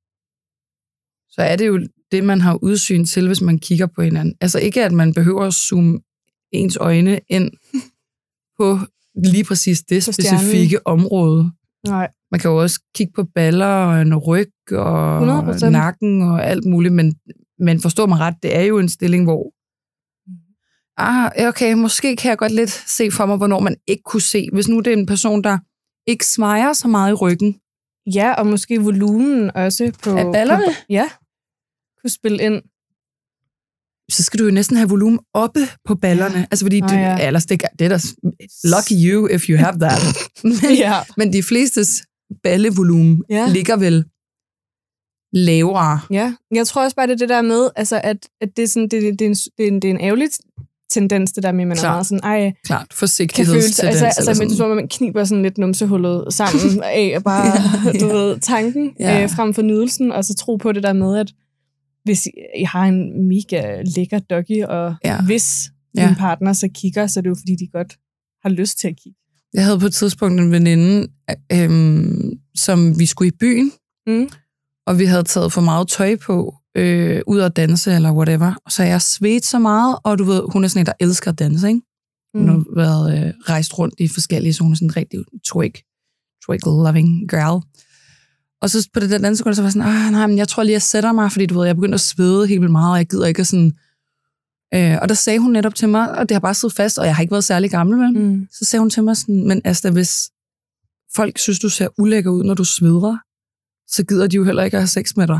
så 1.29 1.41
er 1.41 1.55
det 1.55 1.67
jo 1.67 1.87
det, 2.11 2.23
man 2.23 2.41
har 2.41 2.59
udsyn 2.63 3.05
til, 3.05 3.27
hvis 3.27 3.41
man 3.41 3.59
kigger 3.59 3.85
på 3.87 4.01
hinanden. 4.01 4.35
Altså 4.41 4.59
ikke, 4.59 4.85
at 4.85 4.91
man 4.91 5.13
behøver 5.13 5.43
at 5.45 5.53
zoome 5.53 5.99
ens 6.51 6.77
øjne 6.77 7.19
ind 7.29 7.51
på 8.59 8.79
lige 9.25 9.43
præcis 9.43 9.81
det 9.81 10.03
På 10.05 10.11
stjernen. 10.11 10.39
specifikke 10.39 10.87
område. 10.87 11.51
Nej. 11.87 12.07
Man 12.31 12.39
kan 12.39 12.51
jo 12.51 12.61
også 12.61 12.81
kigge 12.95 13.13
på 13.15 13.23
baller 13.23 13.65
og 13.65 14.01
en 14.01 14.15
ryg 14.15 14.51
og 14.71 15.21
100%. 15.55 15.69
nakken 15.69 16.21
og 16.21 16.45
alt 16.45 16.65
muligt, 16.65 16.93
men, 16.93 17.15
men 17.59 17.79
forstår 17.81 18.05
mig 18.05 18.19
ret, 18.19 18.35
det 18.43 18.55
er 18.57 18.61
jo 18.61 18.79
en 18.79 18.89
stilling, 18.89 19.23
hvor 19.23 19.53
ah, 21.01 21.47
okay, 21.47 21.73
måske 21.73 22.15
kan 22.15 22.29
jeg 22.29 22.37
godt 22.37 22.51
lidt 22.51 22.71
se 22.71 23.11
for 23.11 23.25
mig, 23.25 23.37
hvornår 23.37 23.59
man 23.59 23.75
ikke 23.87 24.03
kunne 24.03 24.21
se. 24.21 24.47
Hvis 24.53 24.67
nu 24.67 24.79
det 24.79 24.93
er 24.93 24.97
en 24.97 25.05
person, 25.05 25.43
der 25.43 25.57
ikke 26.07 26.25
smejer 26.25 26.73
så 26.73 26.87
meget 26.87 27.11
i 27.11 27.13
ryggen. 27.13 27.55
Ja, 28.13 28.33
og 28.33 28.47
måske 28.47 28.81
volumen 28.81 29.51
også 29.55 29.91
på... 30.03 30.17
Af 30.17 30.33
ballerne? 30.33 30.65
På, 30.65 30.71
ja. 30.89 31.09
Kunne 32.01 32.09
spille 32.09 32.43
ind. 32.43 32.61
så 34.11 34.23
skal 34.23 34.39
du 34.39 34.45
jo 34.45 34.51
næsten 34.51 34.77
have 34.77 34.89
volumen 34.89 35.19
oppe 35.33 35.59
på 35.85 35.95
ballerne. 35.95 36.37
Ja. 36.37 36.45
Altså 36.51 36.65
fordi, 36.65 36.81
Nå, 36.81 36.87
det, 36.87 36.93
ja. 36.93 37.27
ellers 37.27 37.45
det, 37.45 37.63
det 37.79 37.85
er 37.85 37.89
da 37.89 37.99
lucky 38.63 38.93
you 39.05 39.27
if 39.27 39.49
you 39.49 39.57
have 39.57 39.79
that. 39.79 40.01
men, 40.43 40.77
Ja. 40.85 40.99
men 41.17 41.33
de 41.33 41.43
flestes 41.43 42.03
ballevolumen 42.43 43.23
ja. 43.29 43.47
ligger 43.47 43.75
vel 43.75 44.05
lavere. 45.33 45.99
Ja, 46.11 46.33
jeg 46.51 46.67
tror 46.67 46.83
også 46.83 46.95
bare, 46.95 47.07
det 47.07 47.13
er 47.13 47.17
det 47.17 47.29
der 47.29 47.41
med, 47.41 47.69
altså, 47.75 48.01
at, 48.03 48.29
at 48.41 48.57
det, 48.57 48.63
er 48.63 48.67
sådan, 48.67 48.87
det, 48.87 49.01
det, 49.01 49.19
det, 49.19 49.25
er 49.25 49.29
en, 49.29 49.35
det, 49.57 49.63
er 49.63 49.67
en, 49.67 49.81
det 49.81 49.87
er 49.89 49.91
en 49.91 50.01
ærgerlig 50.01 50.29
tendens, 50.91 51.31
det 51.31 51.43
der 51.43 51.51
med, 51.51 51.61
at 51.61 51.67
man 51.67 51.77
Klart. 51.77 51.89
er 51.89 51.93
meget 51.93 52.05
sådan, 52.07 52.23
ej, 52.23 52.53
Klart, 52.65 52.79
kan 52.79 52.87
føle 52.89 52.95
forsigtighedstendens. 52.99 54.01
altså, 54.01 54.05
altså 54.29 54.43
men, 54.43 54.55
som 54.55 54.69
om 54.71 54.75
man 54.75 54.87
kniber 54.87 55.23
sådan 55.23 55.43
lidt 55.43 55.57
numsehullet 55.57 56.33
sammen 56.33 56.83
af 57.01 57.11
at 57.15 57.23
bare, 57.23 57.45
Ja, 57.85 57.99
du 57.99 58.07
ja. 58.07 58.13
ved, 58.13 58.39
tanken 58.39 58.91
Ja. 58.99 59.23
øh, 59.23 59.29
frem 59.29 59.53
for 59.53 59.61
nydelsen, 59.61 60.11
og 60.11 60.25
så 60.25 60.33
tro 60.35 60.55
på 60.55 60.71
det 60.71 60.83
der 60.83 60.93
med, 60.93 61.17
at 61.17 61.31
hvis 62.03 62.27
I 62.59 62.63
har 62.63 62.85
en 62.85 63.27
mega 63.27 63.81
lækker 63.95 64.19
doggy, 64.19 64.63
og 64.63 64.95
ja. 65.05 65.21
hvis 65.25 65.69
Ja. 65.97 66.07
din 66.07 66.15
partner 66.15 66.53
så 66.53 66.69
kigger, 66.75 67.07
så 67.07 67.19
er 67.19 67.21
det 67.21 67.29
jo 67.29 67.35
fordi, 67.35 67.55
de 67.55 67.67
godt 67.73 67.97
har 68.43 68.49
lyst 68.49 68.79
til 68.79 68.87
at 68.87 68.93
kigge. 69.03 69.17
Jeg 69.53 69.65
havde 69.65 69.79
på 69.79 69.85
et 69.85 69.93
tidspunkt 69.93 70.39
en 70.41 70.51
veninde, 70.51 71.07
øhm, 71.53 72.31
som 72.55 72.99
vi 72.99 73.05
skulle 73.05 73.27
i 73.27 73.35
byen, 73.39 73.71
Mm. 74.07 74.29
og 74.87 74.99
vi 74.99 75.05
havde 75.05 75.23
taget 75.23 75.53
for 75.53 75.61
meget 75.61 75.87
tøj 75.87 76.15
på, 76.15 76.55
øh, 76.77 77.21
ud 77.27 77.39
at 77.39 77.55
danse 77.55 77.93
eller 77.95 78.11
whatever. 78.11 78.53
Så 78.69 78.83
jeg 78.83 79.01
svedte 79.01 79.47
så 79.47 79.59
meget, 79.59 79.97
og 80.03 80.19
du 80.19 80.23
ved, 80.23 80.41
hun 80.53 80.63
er 80.63 80.67
sådan 80.67 80.79
en, 80.81 80.85
der 80.85 80.93
elsker 80.99 81.31
at 81.31 81.39
danse, 81.39 81.67
ikke? 81.67 81.81
Hun 82.35 82.43
Mm. 82.43 82.47
har 82.49 82.63
været 82.75 83.27
øh, 83.27 83.33
rejst 83.49 83.79
rundt 83.79 83.95
i 83.99 84.07
forskellige, 84.07 84.53
så 84.53 84.63
hun 84.63 84.71
er 84.71 84.75
sådan 84.75 84.87
en 84.87 84.97
rigtig 84.97 85.19
twig, 85.51 85.73
twig-loving 86.45 87.27
girl. 87.27 87.61
Og 88.61 88.69
så 88.69 88.89
på 88.93 88.99
det 88.99 89.09
der 89.09 89.17
dansekund, 89.17 89.55
så 89.55 89.61
var 89.61 89.67
jeg 89.67 89.73
sådan, 89.73 89.87
ah, 89.87 90.11
nej, 90.11 90.27
men 90.27 90.37
jeg 90.37 90.47
tror 90.47 90.63
lige, 90.63 90.73
jeg 90.73 90.81
sætter 90.81 91.11
mig, 91.11 91.31
fordi 91.31 91.45
du 91.45 91.59
ved, 91.59 91.65
jeg 91.65 91.75
begyndte 91.75 91.93
at 91.95 91.99
svede 92.01 92.47
helt 92.47 92.61
vildt 92.61 92.71
meget, 92.71 92.91
og 92.91 92.97
jeg 92.97 93.07
gider 93.07 93.25
ikke 93.25 93.39
at 93.39 93.47
sådan... 93.47 93.73
Øh, 94.73 94.97
og 95.01 95.09
der 95.09 95.15
sagde 95.15 95.39
hun 95.39 95.51
netop 95.51 95.75
til 95.75 95.89
mig, 95.89 96.17
og 96.17 96.29
det 96.29 96.35
har 96.35 96.39
bare 96.39 96.53
siddet 96.53 96.75
fast, 96.75 96.99
og 96.99 97.05
jeg 97.05 97.15
har 97.15 97.21
ikke 97.21 97.31
været 97.31 97.43
særlig 97.43 97.71
gammel, 97.71 97.99
vel? 97.99 98.13
Mm. 98.17 98.47
Så 98.51 98.65
sagde 98.65 98.81
hun 98.81 98.89
til 98.89 99.03
mig 99.03 99.17
sådan, 99.17 99.47
men 99.47 99.61
Asta, 99.65 99.89
hvis 99.89 100.31
folk 101.15 101.37
synes, 101.39 101.59
du 101.59 101.69
ser 101.69 101.87
ulækker 101.97 102.31
ud, 102.31 102.43
når 102.43 102.53
du 102.53 102.63
sveder, 102.63 103.17
så 103.87 104.03
gider 104.05 104.27
de 104.27 104.35
jo 104.35 104.43
heller 104.43 104.63
ikke 104.63 104.77
at 104.77 104.81
have 104.81 104.87
sex 104.87 105.15
med 105.17 105.27
dig. 105.27 105.39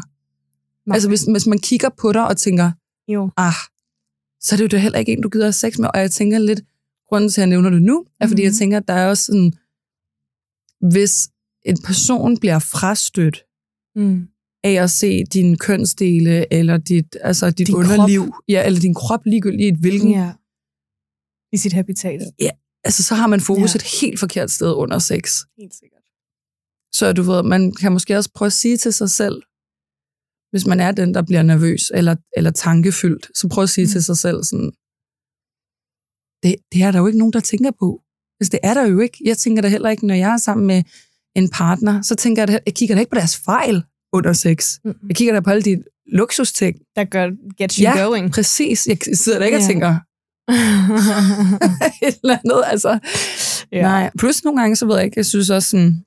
Nej. 0.86 0.96
Altså 0.96 1.10
hvis, 1.10 1.22
hvis 1.24 1.48
man 1.48 1.60
kigger 1.60 1.90
på 1.90 2.12
dig 2.12 2.28
og 2.28 2.38
tænker, 2.38 2.72
Jo. 3.08 3.30
ah, 3.38 3.54
så 4.42 4.56
er 4.56 4.58
det 4.58 4.64
jo 4.64 4.68
da 4.68 4.78
heller 4.78 5.00
ikke 5.00 5.12
en, 5.12 5.22
du 5.22 5.30
gider 5.30 5.46
have 5.46 5.54
sex 5.54 5.78
med. 5.78 5.90
Og 5.94 6.00
jeg 6.00 6.12
tænker 6.12 6.40
lidt, 6.40 6.62
grunden 7.10 7.30
til, 7.30 7.42
at 7.42 7.44
jeg 7.44 7.50
nævner 7.50 7.70
det 7.70 7.82
nu, 7.82 8.06
er 8.20 8.28
fordi, 8.28 8.34
mm-hmm. 8.42 8.44
jeg 8.44 8.52
Mhm. 8.52 8.58
tænker, 8.58 8.78
at 8.78 8.88
der 8.88 8.94
er 8.94 9.08
også 9.10 9.24
sådan, 9.24 9.54
hvis 10.92 11.30
en 11.66 11.78
person 11.82 12.38
bliver 12.38 12.60
frastødt 12.60 13.44
Mm. 13.96 14.28
af 14.64 14.72
at 14.84 14.92
se 14.92 15.24
dine 15.24 15.58
kønsdele, 15.58 16.54
eller 16.54 16.78
dit, 16.78 17.18
altså 17.22 17.52
dit 17.52 17.68
Din 17.68 17.76
underliv, 17.76 18.34
ja, 18.48 18.66
eller 18.66 18.80
din 18.80 18.94
krop 18.94 19.26
ligegyldigt 19.26 19.62
i 19.62 19.68
et 19.68 19.78
hvilken, 19.80 20.12
Ja. 20.12 20.34
I 21.54 21.58
sit 21.58 21.74
habitat. 21.74 22.22
altså 22.84 23.04
så 23.04 23.16
har 23.16 23.28
man 23.28 23.42
fokus 23.42 23.76
Ja. 23.76 23.78
et 23.78 24.02
helt 24.02 24.20
forkert 24.20 24.52
sted 24.52 24.74
under 24.74 25.00
sex. 25.00 25.40
Helt 25.58 25.76
sikkert. 25.76 26.02
Så 26.94 27.14
du 27.14 27.22
ved, 27.22 27.44
man 27.44 27.72
kan 27.72 27.92
måske 27.92 28.18
også 28.18 28.30
prøve 28.36 28.48
at 28.48 28.54
sige 28.54 28.78
til 28.78 28.94
sig 28.94 29.10
selv, 29.10 29.42
hvis 30.52 30.66
man 30.66 30.80
er 30.80 30.92
den, 30.92 31.14
der 31.14 31.22
bliver 31.22 31.42
nervøs 31.44 31.92
eller, 31.94 32.16
eller 32.38 32.52
tankefyldt, 32.52 33.38
så 33.38 33.48
prøv 33.50 33.64
at 33.64 33.70
sige 33.70 33.86
Mm. 33.86 33.90
til 33.92 34.04
sig 34.04 34.18
selv 34.18 34.44
sådan, 34.44 34.72
det, 36.44 36.56
det 36.72 36.82
er 36.84 36.92
der 36.92 37.00
jo 37.00 37.08
ikke 37.08 37.20
nogen, 37.20 37.34
der 37.34 37.40
tænker 37.40 37.72
på. 37.80 38.02
Altså, 38.40 38.50
det 38.52 38.60
er 38.64 38.74
der 38.74 38.88
jo 38.88 39.00
ikke. 39.00 39.18
Jeg 39.26 39.38
tænker 39.38 39.62
da 39.62 39.68
heller 39.68 39.90
ikke, 39.90 40.08
når 40.08 40.16
jeg 40.16 40.34
er 40.34 40.38
sammen 40.38 40.68
med 40.68 40.84
en 41.36 41.50
partner, 41.50 42.02
så 42.02 42.16
tænker 42.16 42.42
jeg, 42.42 42.48
da- 42.48 42.60
jeg 42.66 42.74
kigger 42.76 42.96
da 42.96 43.00
ikke 43.00 43.10
på 43.10 43.16
deres 43.16 43.38
fejl 43.38 43.84
under 44.14 44.34
sex. 44.34 44.80
Mm. 44.86 44.94
Jeg 45.08 45.16
kigger 45.16 45.34
da 45.34 45.40
på 45.40 45.50
alle 45.50 45.62
de 45.64 45.84
luksusting. 46.08 46.78
Der 46.96 47.04
gør 47.04 47.30
get 47.58 47.74
you 47.76 47.82
Ja. 47.84 48.04
going. 48.04 48.32
Præcis. 48.32 48.88
Jeg 48.88 48.98
sidder 49.14 49.40
da 49.40 49.46
ikke 49.46 49.58
og 49.58 49.62
Ja. 49.62 49.68
tænker 49.68 49.88
et 52.08 52.20
eller 52.24 52.38
andet. 52.44 52.64
Altså, 52.66 53.00
ja. 53.72 53.82
Nej, 53.82 54.12
plus 54.20 54.44
nogle 54.44 54.62
gange, 54.62 54.76
så 54.76 54.86
ved 54.86 54.96
jeg 54.96 55.06
ikke, 55.06 55.18
jeg 55.18 55.26
synes 55.26 55.50
også 55.50 55.70
sådan, 55.70 56.06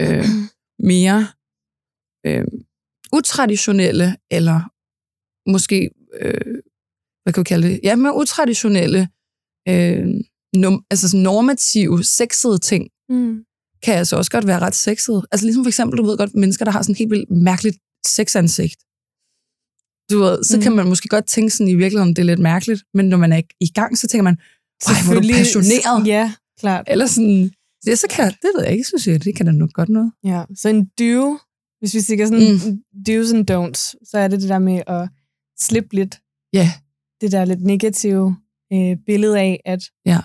øh, 0.00 0.24
mere 0.78 1.28
øh, 2.26 2.44
utraditionelle, 3.12 4.16
eller 4.30 4.60
måske, 5.50 5.90
øh, 6.20 6.54
hvad 7.22 7.32
kan 7.32 7.40
vi 7.40 7.44
kalde 7.44 7.68
det? 7.68 7.80
Ja, 7.82 7.96
mere 7.96 8.16
utraditionelle, 8.16 9.08
øh, 9.68 10.06
nom, 10.56 10.84
altså 10.90 11.08
sådan 11.08 11.22
normative, 11.22 12.04
sexede 12.04 12.58
ting, 12.58 12.88
Mm. 13.08 13.44
kan 13.82 13.94
altså 13.94 14.16
også 14.16 14.30
godt 14.30 14.46
være 14.46 14.58
ret 14.58 14.74
sexede. 14.74 15.26
Altså 15.32 15.46
ligesom 15.46 15.64
for 15.64 15.68
eksempel, 15.68 15.98
du 15.98 16.04
ved 16.06 16.18
godt, 16.18 16.34
mennesker, 16.34 16.64
der 16.64 16.72
har 16.72 16.82
sådan 16.82 16.94
helt 16.94 17.10
vildt 17.10 17.30
mærkeligt 17.30 17.78
sexansigt. 18.06 18.80
Du 20.10 20.18
ved, 20.18 20.44
så 20.44 20.56
mm. 20.56 20.62
kan 20.62 20.72
man 20.76 20.88
måske 20.88 21.08
godt 21.08 21.26
tænke 21.26 21.50
sådan 21.50 21.68
i 21.68 21.74
virkeligheden, 21.74 22.16
det 22.16 22.22
er 22.22 22.26
lidt 22.26 22.40
mærkeligt, 22.40 22.82
men 22.94 23.08
når 23.08 23.16
man 23.16 23.32
er 23.32 23.42
i 23.60 23.68
gang, 23.68 23.98
så 23.98 24.06
tænker 24.08 24.22
man, 24.22 24.38
ej, 24.86 24.94
hvor 25.04 25.14
er 25.14 25.20
du 25.20 25.28
passioneret. 25.38 26.06
Ja, 26.06 26.34
klart. 26.60 26.84
Eller 26.88 27.06
sådan, 27.06 27.50
det, 27.84 27.98
så 27.98 28.06
kan, 28.10 28.26
det 28.42 28.50
ved 28.54 28.62
jeg 28.64 28.72
ikke, 28.72 28.84
synes 28.84 29.06
jeg, 29.06 29.24
det 29.24 29.36
kan 29.36 29.46
da 29.46 29.52
nok 29.52 29.72
godt 29.72 29.88
noget. 29.88 30.12
Ja, 30.24 30.44
så 30.56 30.68
en 30.68 30.84
do, 30.98 31.38
hvis 31.80 31.94
vi 31.94 32.00
siger 32.00 32.26
sådan 32.26 32.52
mm. 32.52 32.82
do's 33.08 33.34
and 33.36 33.50
don'ts, 33.50 33.94
så 34.10 34.18
er 34.18 34.28
det 34.28 34.40
det 34.40 34.48
der 34.48 34.58
med 34.58 34.82
at 34.86 35.08
slippe 35.60 35.94
lidt 35.96 36.18
Ja, 36.52 36.70
det 37.20 37.32
der 37.32 37.44
lidt 37.44 37.62
negative 37.62 38.36
øh, 38.72 38.96
billede 39.06 39.38
af, 39.40 39.60
at, 39.64 39.82
Ja. 40.06 40.18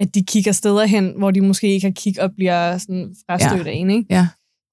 at 0.00 0.14
de 0.14 0.22
kigger 0.24 0.52
steder 0.52 0.84
hen, 0.84 1.12
hvor 1.18 1.30
de 1.30 1.40
måske 1.40 1.68
ikke 1.68 1.86
har 1.86 1.92
kig 1.96 2.22
og 2.22 2.30
bliver 2.34 2.78
sådan 2.78 3.14
frastødt 3.26 3.66
Ja. 3.66 3.70
af 3.72 3.74
en, 3.74 3.90
ikke? 3.90 4.06
Ja. 4.10 4.28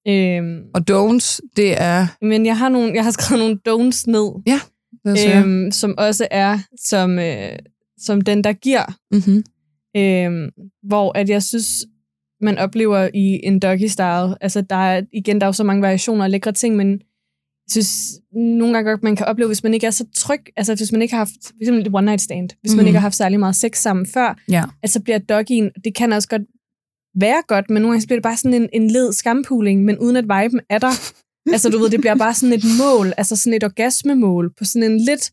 Øhm, 0.08 0.62
og 0.74 0.80
don'ts, 0.90 1.38
det 1.56 1.80
er, 1.82 2.06
men 2.24 2.46
jeg 2.46 2.58
har, 2.58 2.68
nogle, 2.68 2.92
jeg 2.94 3.04
har 3.04 3.10
skrevet 3.10 3.40
nogle 3.44 3.58
don'ts 3.68 4.04
ned, 4.06 4.42
det 5.04 5.34
er 5.34 5.42
øhm, 5.42 5.62
øhm, 5.62 5.72
som 5.72 5.94
også 5.98 6.28
er 6.30 6.58
som, 6.84 7.18
øh, 7.18 7.58
som 7.98 8.20
den, 8.20 8.44
der 8.44 8.52
giver. 8.52 8.96
mm-hmm. 9.10 9.44
Øhm, 9.96 10.50
hvor 10.82 11.18
at 11.18 11.28
jeg 11.28 11.42
synes, 11.42 11.84
man 12.40 12.58
oplever 12.58 13.08
i 13.14 13.40
en 13.46 13.58
doggy 13.58 13.86
style, 13.86 14.42
altså 14.42 14.60
der 14.60 14.76
er, 14.76 15.02
igen, 15.12 15.40
der 15.40 15.46
er 15.46 15.48
jo 15.48 15.52
så 15.52 15.64
mange 15.64 15.82
variationer 15.82 16.24
og 16.24 16.30
lækre 16.30 16.52
ting, 16.52 16.76
men 16.76 16.90
jeg 16.90 17.70
synes 17.70 17.90
nogle 18.34 18.74
gange 18.74 18.90
godt, 18.90 19.02
man 19.02 19.16
kan 19.16 19.26
opleve, 19.26 19.46
hvis 19.46 19.62
man 19.62 19.74
ikke 19.74 19.86
er 19.86 19.90
så 19.90 20.04
tryg, 20.16 20.40
altså 20.56 20.74
hvis 20.74 20.92
man 20.92 21.02
ikke 21.02 21.14
har 21.14 21.18
haft, 21.20 21.30
for 21.46 21.52
eksempel 21.60 21.86
et 21.86 21.94
one 21.94 22.06
night 22.06 22.20
stand, 22.20 22.48
hvis 22.60 22.72
mm. 22.72 22.76
man 22.76 22.82
Mhm. 22.84 22.86
ikke 22.86 22.98
har 22.98 23.02
haft 23.06 23.14
særlig 23.16 23.38
meget 23.40 23.56
sex 23.56 23.78
sammen 23.78 24.06
før, 24.06 24.38
Ja. 24.50 24.64
at 24.82 24.90
så 24.90 25.00
bliver 25.00 25.18
doggyen, 25.18 25.70
det 25.84 25.94
kan 25.94 26.12
også 26.12 26.28
godt 26.28 26.42
være 27.20 27.42
godt, 27.48 27.70
men 27.70 27.82
nogle 27.82 27.94
gange 27.94 28.06
bliver 28.06 28.18
det 28.18 28.22
bare 28.22 28.36
sådan 28.36 28.54
en, 28.62 28.68
en 28.72 28.90
led 28.90 29.12
skampuling, 29.12 29.84
men 29.84 29.98
uden 29.98 30.16
at 30.16 30.24
viben 30.24 30.60
er 30.70 30.78
der. 30.78 30.92
altså 31.54 31.68
du 31.70 31.78
ved, 31.78 31.90
det 31.90 32.00
bliver 32.00 32.14
bare 32.14 32.34
sådan 32.34 32.52
et 32.52 32.64
mål, 32.80 33.12
altså 33.16 33.36
sådan 33.36 33.54
et 33.54 33.64
orgasmemål, 33.64 34.52
på 34.58 34.64
sådan 34.64 34.90
en 34.92 35.00
lidt, 35.00 35.30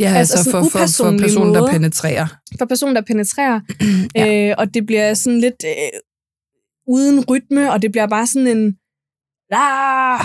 Ja, 0.00 0.12
Altså 0.14 0.36
altså, 0.36 0.50
for, 0.50 0.62
for, 0.62 0.68
for 0.68 1.18
personen, 1.18 1.54
der 1.54 1.70
penetrerer. 1.72 2.26
for 2.58 2.64
personen, 2.64 2.96
der 2.96 3.02
penetrerer, 3.02 3.60
Ja. 4.16 4.48
øh, 4.50 4.54
og 4.58 4.74
det 4.74 4.86
bliver 4.86 5.14
sådan 5.14 5.40
lidt 5.40 5.64
øh, 5.64 6.00
uden 6.88 7.24
rytme, 7.30 7.72
og 7.72 7.82
det 7.82 7.92
bliver 7.92 8.06
bare 8.06 8.26
sådan 8.26 8.46
en... 8.46 8.76
Ah! 9.52 10.24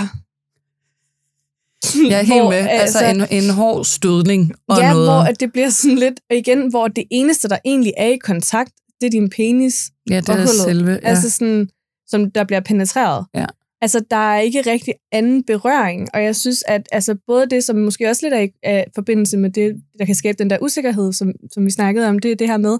Jeg 2.09 2.19
er 2.19 2.23
helt 2.23 2.49
med. 2.49 2.67
Altså, 2.69 3.05
en, 3.05 3.43
en 3.43 3.49
hård 3.49 3.85
stødning 3.85 4.53
og 4.67 4.77
ja, 4.77 4.91
noget. 4.93 5.07
hvor 5.07 5.19
at 5.19 5.39
det 5.39 5.51
bliver 5.51 5.69
sådan 5.69 5.97
lidt, 5.97 6.19
og 6.29 6.35
igen, 6.35 6.69
hvor 6.69 6.87
det 6.87 7.03
eneste, 7.11 7.47
der 7.49 7.57
egentlig 7.65 7.93
er 7.97 8.07
i 8.07 8.17
kontakt, 8.17 8.71
det 9.01 9.07
er 9.07 9.11
din 9.11 9.29
penis, 9.29 9.91
ja, 10.09 10.15
det 10.15 10.29
er 10.29 10.33
hullet. 10.33 10.49
selve. 10.49 10.91
Ja. 10.91 10.97
altså 11.03 11.29
sådan, 11.29 11.69
som 12.07 12.31
der 12.31 12.43
bliver 12.43 12.59
penetreret. 12.59 13.25
Ja. 13.35 13.45
Altså, 13.81 14.05
der 14.11 14.33
er 14.33 14.39
ikke 14.39 14.61
rigtig 14.71 14.93
anden 15.11 15.43
berøring, 15.43 16.07
og 16.13 16.23
jeg 16.23 16.35
synes, 16.35 16.63
at 16.67 16.87
altså, 16.91 17.17
både 17.27 17.49
det, 17.49 17.63
som 17.63 17.75
måske 17.75 18.09
også 18.09 18.25
lidt 18.25 18.33
er 18.33 18.39
i 18.39 18.49
er 18.63 18.83
forbindelse 18.95 19.37
med 19.37 19.49
det, 19.49 19.75
der 19.99 20.05
kan 20.05 20.15
skabe 20.15 20.37
den 20.37 20.49
der 20.49 20.57
usikkerhed, 20.61 21.13
som, 21.13 21.33
som 21.51 21.65
vi 21.65 21.71
snakkede 21.71 22.07
om, 22.07 22.19
det 22.19 22.31
er 22.31 22.35
det 22.35 22.47
her 22.47 22.57
med, 22.57 22.77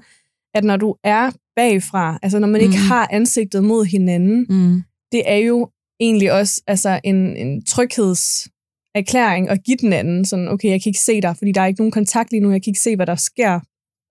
at 0.53 0.63
når 0.63 0.77
du 0.77 0.95
er 1.03 1.31
bagfra, 1.55 2.19
altså 2.23 2.39
når 2.39 2.47
man 2.47 2.61
ikke 2.61 2.77
Mhm. 2.77 2.87
har 2.87 3.07
ansigtet 3.11 3.63
mod 3.63 3.85
hinanden, 3.85 4.45
mm. 4.49 4.83
det 5.11 5.21
er 5.25 5.37
jo 5.37 5.69
egentlig 5.99 6.31
også 6.31 6.61
altså, 6.67 6.99
en, 7.03 7.37
en 7.37 7.65
tryghedserklæring 7.65 9.49
at 9.49 9.63
give 9.63 9.77
den 9.77 9.93
anden, 9.93 10.25
sådan, 10.25 10.47
okay, 10.47 10.69
jeg 10.69 10.81
kan 10.83 10.89
ikke 10.89 10.99
se 10.99 11.21
dig, 11.21 11.35
fordi 11.37 11.51
der 11.51 11.61
er 11.61 11.65
ikke 11.65 11.79
nogen 11.81 11.91
kontakt 11.91 12.31
lige 12.31 12.41
nu, 12.41 12.51
jeg 12.51 12.63
kan 12.63 12.69
ikke 12.71 12.79
se, 12.79 12.95
hvad 12.95 13.05
der 13.05 13.15
sker 13.15 13.59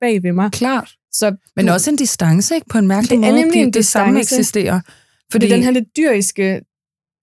bag 0.01 0.23
ved 0.23 0.33
mig. 0.33 0.53
Klart. 0.53 0.91
Så 1.13 1.37
Men 1.57 1.69
også 1.69 1.91
en 1.91 1.97
distance, 1.97 2.55
ikke? 2.55 2.67
På 2.71 2.79
en 2.79 2.87
mærkelig 2.87 3.11
Det 3.11 3.17
er 3.27 3.31
måde. 3.33 3.43
nemlig 3.43 3.61
en 3.61 3.67
det, 3.67 3.75
det 3.75 3.87
samme 3.87 4.19
distance. 4.19 4.41
eksisterer. 4.41 4.81
Fordi 5.33 5.47
det 5.47 5.53
er 5.53 5.57
den 5.57 5.65
her 5.65 5.71
lidt 5.71 5.97
dyriske 5.97 6.61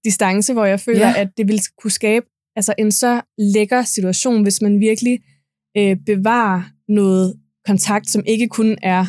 distance, 0.05 0.53
hvor 0.53 0.65
jeg 0.65 0.79
føler, 0.79 1.07
Ja. 1.07 1.13
at 1.21 1.29
det 1.37 1.47
vil 1.47 1.61
kunne 1.81 1.91
skabe 1.91 2.25
altså, 2.55 2.73
en 2.77 2.91
så 2.91 3.21
lækker 3.37 3.83
situation, 3.83 4.43
hvis 4.43 4.61
man 4.61 4.79
virkelig 4.79 5.19
øh, 5.77 5.97
bevarer 6.05 6.61
noget 6.87 7.33
kontakt, 7.67 8.09
som 8.09 8.23
ikke 8.27 8.47
kun 8.47 8.77
er 8.83 9.05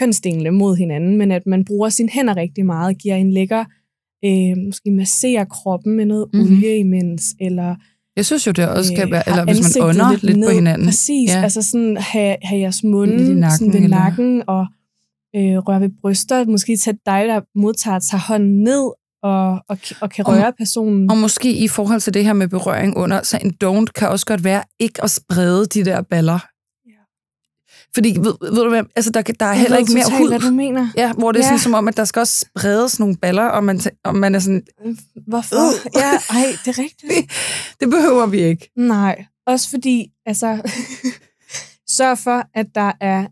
kønsdelene 0.00 0.50
mod 0.50 0.76
hinanden, 0.76 1.16
men 1.18 1.30
at 1.32 1.42
man 1.46 1.64
bruger 1.64 1.88
sine 1.88 2.08
hænder 2.08 2.36
rigtig 2.36 2.66
meget, 2.66 2.98
giver 2.98 3.16
en 3.16 3.32
lækker, 3.32 3.64
øh, 4.24 4.64
måske 4.66 4.90
masserer 4.90 5.44
kroppen 5.44 5.96
med 5.96 6.04
noget 6.06 6.26
Mhm. 6.32 6.40
mm-hmm. 6.42 6.56
olie 6.56 6.76
imens, 6.78 7.22
eller 7.40 7.74
jeg 8.16 8.24
synes 8.26 8.46
jo, 8.46 8.52
det 8.52 8.68
også 8.68 8.94
kan 8.94 9.04
øh, 9.08 9.12
være, 9.12 9.28
eller 9.28 9.44
hvis 9.44 9.76
man 9.78 9.88
ånder 9.88 10.18
lidt, 10.22 10.38
ned. 10.38 10.48
på 10.48 10.54
hinanden. 10.54 10.86
Præcis, 10.86 11.30
Ja. 11.30 11.42
altså 11.42 11.62
sådan 11.62 11.96
have, 11.96 12.36
have 12.42 12.60
jeres 12.60 12.84
munde 12.84 13.16
Lidt 13.16 13.38
nakken, 13.38 13.58
sådan 13.58 13.72
ved 13.72 13.80
eller- 13.80 13.96
nakken, 13.98 14.42
og 14.46 14.66
øh, 15.36 15.56
røre 15.58 15.80
ved 15.80 15.90
bryster, 16.00 16.44
måske 16.44 16.76
tage 16.76 16.96
dig, 17.06 17.24
der 17.28 17.40
modtager, 17.54 17.98
tager 17.98 18.22
hånden 18.28 18.62
ned, 18.64 18.90
og, 19.22 19.50
og, 19.68 19.78
og 20.00 20.10
kan 20.10 20.26
Og- 20.26 20.32
røre 20.32 20.52
personen. 20.58 21.10
Og 21.10 21.16
måske 21.18 21.52
i 21.64 21.68
forhold 21.68 22.00
til 22.00 22.14
det 22.14 22.24
her 22.24 22.32
med 22.32 22.48
berøring 22.48 22.96
under, 22.96 23.22
så 23.22 23.38
en 23.44 23.54
don't 23.64 23.86
kan 23.94 24.08
også 24.08 24.26
godt 24.26 24.44
være 24.44 24.62
ikke 24.80 25.04
at 25.04 25.10
sprede 25.10 25.66
de 25.66 25.84
der 25.84 26.02
baller. 26.02 26.38
Fordi, 27.94 28.08
ved, 28.18 28.34
ved 28.54 28.62
du 28.64 28.68
hvad, 28.68 28.82
altså 28.96 29.10
der, 29.10 29.22
der 29.22 29.46
er 29.46 29.52
heller 29.52 29.76
ikke 29.78 29.92
mere 29.94 30.18
hud. 30.18 30.28
hvad 30.28 30.40
du 30.40 30.50
mener. 30.50 30.88
Ja, 30.96 31.12
hvor 31.12 31.32
det 31.32 31.38
er 31.40 31.44
Ja. 31.44 31.48
sådan 31.48 31.58
som 31.58 31.74
om, 31.74 31.88
at 31.88 31.96
der 31.96 32.04
skal 32.04 32.20
også 32.20 32.38
spredes 32.50 32.98
nogle 33.00 33.16
baller, 33.16 33.44
og 33.44 33.64
man, 33.64 33.80
og 34.04 34.16
man 34.16 34.34
er 34.34 34.38
sådan, 34.38 34.62
Hvorfor? 35.26 35.56
Øh. 35.56 35.90
Ja, 35.96 36.10
ej, 36.10 36.46
det 36.64 36.78
er 36.78 36.82
rigtigt. 36.82 37.32
det 37.80 37.90
behøver 37.90 38.26
vi 38.26 38.40
ikke. 38.42 38.70
Nej, 38.76 39.24
også 39.46 39.70
fordi, 39.70 40.06
altså, 40.26 40.62
sørg 41.96 42.18
for, 42.18 42.44
at 42.54 42.66
der 42.74 42.92
er, 43.00 43.26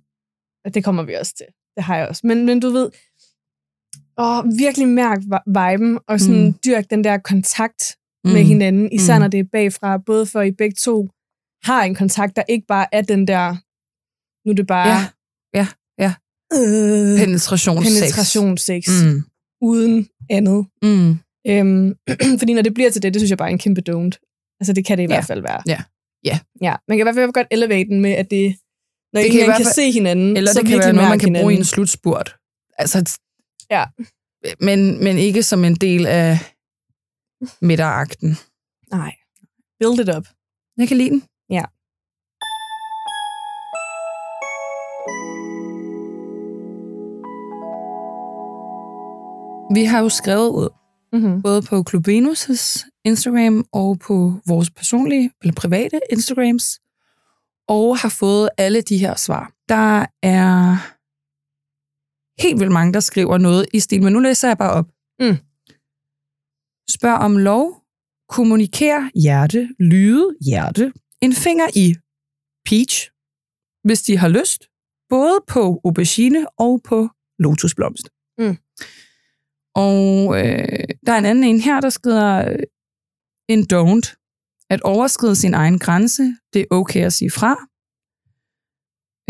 og 0.64 0.74
det 0.74 0.84
kommer 0.84 1.02
vi 1.02 1.14
også 1.14 1.34
til, 1.36 1.46
det 1.76 1.84
har 1.84 1.96
jeg 1.96 2.08
også, 2.08 2.20
men, 2.24 2.46
men 2.46 2.60
du 2.60 2.70
ved, 2.70 2.90
åh, 4.18 4.44
virkelig 4.58 4.88
mærk 4.88 5.18
vi- 5.18 5.52
viben, 5.60 5.98
og 6.08 6.20
sådan 6.20 6.44
Mm. 6.46 6.54
dyrk 6.64 6.84
den 6.90 7.04
der 7.04 7.18
kontakt 7.18 7.96
mm. 8.24 8.30
med 8.30 8.42
hinanden, 8.44 8.92
især 8.92 9.14
mm. 9.16 9.20
når 9.20 9.28
det 9.28 9.40
er 9.40 9.44
bagfra, 9.52 9.96
både 10.06 10.26
for 10.26 10.42
I 10.42 10.50
begge 10.50 10.76
to 10.80 11.08
har 11.64 11.82
en 11.82 11.94
kontakt, 11.94 12.36
der 12.36 12.42
ikke 12.48 12.66
bare 12.66 12.86
er 12.94 13.02
den 13.02 13.28
der, 13.28 13.56
nu 14.44 14.50
er 14.52 14.56
det 14.56 14.66
bare 14.66 14.88
Ja, 14.88 15.06
ja, 15.54 15.66
ja. 15.98 16.14
øh, 16.52 17.18
Penetrationssex. 17.18 17.92
penetrationssex, 18.00 18.88
mm. 19.04 19.22
Uden 19.62 20.08
andet. 20.30 20.66
Mm. 20.82 21.10
Øhm, 21.46 21.94
fordi 22.40 22.52
når 22.54 22.62
det 22.62 22.74
bliver 22.74 22.90
til 22.90 23.02
det, 23.02 23.14
det 23.14 23.20
synes 23.20 23.30
jeg 23.30 23.38
bare 23.38 23.48
er 23.48 23.52
en 23.52 23.58
kæmpe 23.58 23.82
don't. 23.90 24.56
Altså 24.60 24.72
det 24.72 24.84
kan 24.86 24.98
det 24.98 25.02
i 25.04 25.06
Ja. 25.06 25.14
hvert 25.14 25.24
fald 25.24 25.42
være. 25.42 25.62
Ja. 25.66 25.82
Ja. 26.24 26.38
ja. 26.62 26.76
Man 26.88 26.98
kan 26.98 27.02
i 27.02 27.06
hvert 27.06 27.14
fald 27.14 27.32
godt 27.32 27.46
elevate 27.50 27.88
den 27.88 28.00
med, 28.00 28.10
at 28.12 28.30
det, 28.30 28.56
når 29.12 29.20
Det 29.20 29.30
kan 29.30 29.44
hvert 29.44 29.56
kan, 29.56 29.64
fald- 29.66 29.74
se 29.74 29.90
hinanden, 29.92 30.36
Eller 30.36 30.52
så 30.52 30.60
det 30.60 30.68
kan 30.68 30.78
være 30.78 30.92
noget, 30.92 31.08
man 31.10 31.18
kan 31.18 31.28
bruge 31.32 31.38
i 31.38 31.44
en 31.44 31.50
hinanden. 31.50 31.64
slutspurt. 31.64 32.36
Altså, 32.78 33.18
Ja. 33.70 33.84
Men, 34.60 35.04
men 35.04 35.18
ikke 35.18 35.42
som 35.42 35.64
en 35.64 35.74
del 35.74 36.06
af 36.06 36.38
midteragten. 37.62 38.28
Nej. 38.90 39.12
Build 39.80 40.00
it 40.08 40.16
up. 40.16 40.26
Jeg 40.76 40.88
kan 40.88 40.96
lide 40.96 41.10
den. 41.10 41.22
Ja. 41.50 41.64
Vi 49.74 49.84
har 49.84 50.00
jo 50.00 50.08
skrevet 50.08 50.48
ud, 50.48 50.68
Mm-hmm. 51.12 51.42
både 51.42 51.62
på 51.62 51.84
Clubenus' 51.90 52.90
Instagram 53.04 53.64
og 53.72 53.98
på 53.98 54.40
vores 54.46 54.70
personlige 54.70 55.30
eller 55.42 55.54
private 55.54 56.00
Instagrams, 56.10 56.80
og 57.68 57.98
har 57.98 58.08
fået 58.08 58.48
alle 58.58 58.82
de 58.82 58.98
her 58.98 59.14
svar. 59.16 59.52
Der 59.68 60.06
er 60.22 60.76
helt 62.42 62.60
vildt 62.60 62.72
mange, 62.72 62.92
der 62.92 63.00
skriver 63.00 63.38
noget 63.38 63.66
i 63.74 63.80
stil, 63.80 64.02
men 64.02 64.12
nu 64.12 64.18
læser 64.18 64.48
jeg 64.48 64.58
bare 64.58 64.72
op. 64.72 64.86
Mm. 65.20 65.36
Spørg 66.90 67.18
om 67.18 67.36
lov, 67.36 67.82
kommuniker 68.28 69.10
hjerte, 69.14 69.68
lyde 69.78 70.36
hjerte, 70.46 70.92
en 71.20 71.32
finger 71.32 71.66
i 71.74 71.96
peach, 72.68 73.10
hvis 73.86 74.02
de 74.02 74.16
har 74.16 74.28
lyst, 74.28 74.60
både 75.08 75.36
på 75.48 75.80
aubergine 75.84 76.46
og 76.58 76.80
på 76.84 77.08
lotusblomst. 77.38 78.08
Mm. 78.38 78.56
Og 79.74 80.38
øh, 80.38 80.84
der 81.06 81.12
er 81.12 81.18
en 81.18 81.24
anden 81.24 81.44
en 81.44 81.60
her, 81.60 81.80
der 81.80 81.90
skriver 81.90 82.48
øh, 82.48 82.58
en 83.48 83.66
don't. 83.72 84.16
At 84.70 84.80
overskride 84.80 85.36
sin 85.36 85.54
egen 85.54 85.78
grænse, 85.78 86.22
det 86.52 86.60
er 86.60 86.66
okay 86.70 87.04
at 87.04 87.12
sige 87.12 87.30
fra. 87.30 87.56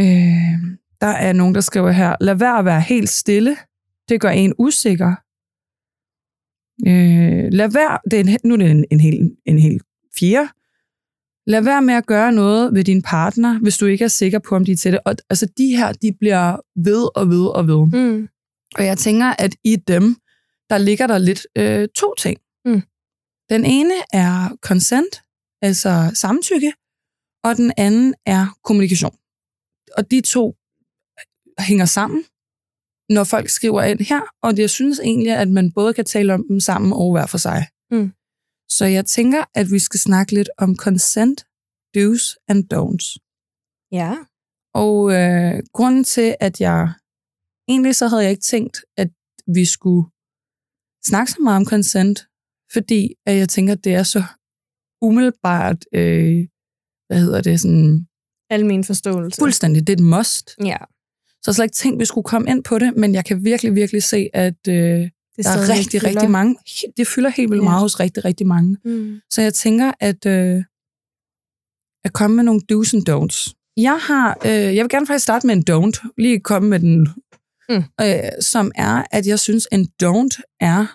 Øh, 0.00 0.76
der 1.00 1.06
er 1.06 1.32
nogen, 1.32 1.54
der 1.54 1.60
skriver 1.60 1.90
her, 1.90 2.16
lad 2.20 2.34
være 2.34 2.58
at 2.58 2.64
være 2.64 2.80
helt 2.80 3.08
stille. 3.08 3.56
Det 4.08 4.20
gør 4.20 4.28
en 4.28 4.54
usikker. 4.58 5.14
Øh, 6.86 7.52
lad 7.52 7.70
være, 7.70 7.98
det 8.10 8.20
er 8.20 8.20
en, 8.20 8.38
nu 8.44 8.54
er 8.54 8.58
det 8.58 8.70
en, 8.70 8.84
en, 8.90 9.00
hel, 9.00 9.30
en 9.46 9.58
hel 9.58 9.80
fire. 10.18 10.48
Lad 11.46 11.62
være 11.62 11.82
med 11.82 11.94
at 11.94 12.06
gøre 12.06 12.32
noget 12.32 12.74
ved 12.74 12.84
din 12.84 13.02
partner, 13.02 13.58
hvis 13.58 13.78
du 13.78 13.86
ikke 13.86 14.04
er 14.04 14.08
sikker 14.08 14.38
på, 14.38 14.56
om 14.56 14.64
de 14.64 14.72
er 14.72 14.76
til 14.76 14.92
det. 14.92 15.00
Og, 15.04 15.16
altså, 15.30 15.46
de 15.58 15.76
her, 15.76 15.92
de 15.92 16.12
bliver 16.20 16.56
ved 16.76 17.16
og 17.16 17.28
ved 17.28 17.46
og 17.46 17.66
ved. 17.66 17.86
Mm. 17.86 18.28
Og 18.76 18.84
jeg 18.84 18.98
tænker, 18.98 19.34
at 19.38 19.56
i 19.64 19.76
dem, 19.76 20.16
der 20.70 20.78
ligger 20.78 21.06
der 21.06 21.18
lidt 21.18 21.46
øh, 21.56 21.88
to 21.88 22.14
ting. 22.14 22.38
Mm. 22.64 22.82
Den 23.50 23.64
ene 23.64 23.94
er 24.12 24.56
consent, 24.62 25.22
altså 25.62 26.10
samtykke, 26.14 26.72
og 27.44 27.56
den 27.56 27.72
anden 27.76 28.14
er 28.26 28.58
kommunikation. 28.64 29.16
Og 29.96 30.10
de 30.10 30.20
to 30.20 30.56
hænger 31.58 31.84
sammen, 31.84 32.24
når 33.08 33.24
folk 33.24 33.48
skriver 33.48 33.82
ind 33.82 34.00
her, 34.00 34.20
og 34.42 34.58
jeg 34.58 34.70
synes 34.70 34.98
egentlig, 34.98 35.32
at 35.32 35.48
man 35.48 35.72
både 35.72 35.94
kan 35.94 36.04
tale 36.04 36.34
om 36.34 36.44
dem 36.48 36.60
sammen 36.60 36.92
og 36.92 37.12
hver 37.12 37.26
for 37.26 37.38
sig. 37.38 37.66
Mm. 37.90 38.12
Så 38.68 38.84
jeg 38.84 39.06
tænker, 39.06 39.44
at 39.54 39.66
vi 39.70 39.78
skal 39.78 40.00
snakke 40.00 40.32
lidt 40.34 40.50
om 40.58 40.76
consent, 40.76 41.44
do's 41.96 42.44
and 42.48 42.64
don'ts. 42.74 43.08
Ja. 43.92 44.16
Og 44.74 45.12
øh, 45.12 45.62
grunden 45.72 46.04
til, 46.04 46.36
at 46.40 46.60
jeg... 46.60 46.92
Egentlig 47.68 47.94
så 47.94 48.08
havde 48.08 48.22
jeg 48.22 48.30
ikke 48.30 48.42
tænkt, 48.42 48.84
at 48.96 49.10
vi 49.54 49.64
skulle 49.64 50.10
snakke 51.06 51.32
så 51.32 51.38
meget 51.42 51.56
om 51.56 51.64
consent, 51.66 52.26
fordi 52.72 53.14
at 53.26 53.36
jeg 53.36 53.48
tænker, 53.48 53.72
at 53.72 53.84
det 53.84 53.94
er 53.94 54.02
så 54.02 54.22
umiddelbart, 55.02 55.84
øh, 55.94 56.44
hvad 57.08 57.20
hedder 57.20 57.40
det, 57.40 57.60
sådan 57.60 58.06
Almen 58.50 58.84
forståelse. 58.84 59.38
fuldstændig, 59.40 59.86
det 59.86 59.92
er 59.92 59.96
et 59.96 60.04
must. 60.04 60.50
Ja. 60.64 60.76
Så 61.42 61.44
jeg 61.50 61.54
slet 61.54 61.64
ikke 61.64 61.74
tænkt, 61.74 61.96
at 61.96 62.00
vi 62.00 62.04
skulle 62.04 62.24
komme 62.24 62.50
ind 62.50 62.64
på 62.64 62.78
det, 62.78 62.96
men 62.96 63.14
jeg 63.14 63.24
kan 63.24 63.44
virkelig, 63.44 63.74
virkelig 63.74 64.02
se, 64.02 64.28
at 64.34 64.54
øh, 64.68 64.74
Det 64.74 65.10
der 65.44 65.50
er 65.50 65.78
rigtig, 65.78 66.04
rigtig 66.04 66.30
mange. 66.30 66.56
Det 66.96 67.06
fylder 67.06 67.28
helt 67.30 67.50
vildt 67.50 67.62
Ja. 67.62 67.68
meget 67.68 67.80
hos 67.80 68.00
rigtig, 68.00 68.24
rigtig 68.24 68.46
mange. 68.46 68.76
Mm. 68.84 69.20
Så 69.30 69.42
jeg 69.42 69.54
tænker, 69.54 69.92
at, 70.00 70.26
øh, 70.26 70.64
at 72.04 72.12
komme 72.12 72.36
med 72.36 72.44
nogle 72.44 72.60
do's 72.72 72.94
and 72.96 73.08
don'ts. 73.10 73.54
Jeg 73.76 73.98
har, 74.02 74.38
øh, 74.44 74.50
jeg 74.50 74.84
vil 74.84 74.88
gerne 74.88 75.06
faktisk 75.06 75.22
starte 75.22 75.46
med 75.46 75.54
en 75.56 75.64
don't. 75.70 76.08
Lige 76.18 76.40
komme 76.40 76.68
med 76.68 76.80
den, 76.80 77.08
Mm. 77.70 77.82
øh, 78.00 78.42
som 78.42 78.72
er, 78.74 79.02
at 79.10 79.26
jeg 79.26 79.38
synes, 79.38 79.68
en 79.72 79.88
don't 80.02 80.56
er 80.60 80.86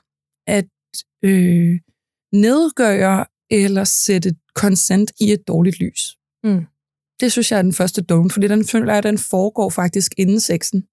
at 0.47 0.65
øh, 1.23 1.79
nedgøre 2.33 3.25
eller 3.51 3.83
sætte 3.83 4.35
consent 4.55 5.11
i 5.19 5.31
et 5.31 5.47
dårligt 5.47 5.79
lys. 5.79 6.17
Mm. 6.43 6.65
Det 7.19 7.31
synes 7.31 7.51
jeg 7.51 7.57
er 7.57 7.61
den 7.61 7.73
første 7.73 8.05
don't, 8.11 8.29
fordi 8.29 8.47
den 8.47 8.65
føler 8.65 8.93
jeg, 8.93 9.03
den 9.03 9.17
foregår 9.17 9.69
faktisk 9.69 10.13
inden 10.17 10.39
sexen. 10.39 10.83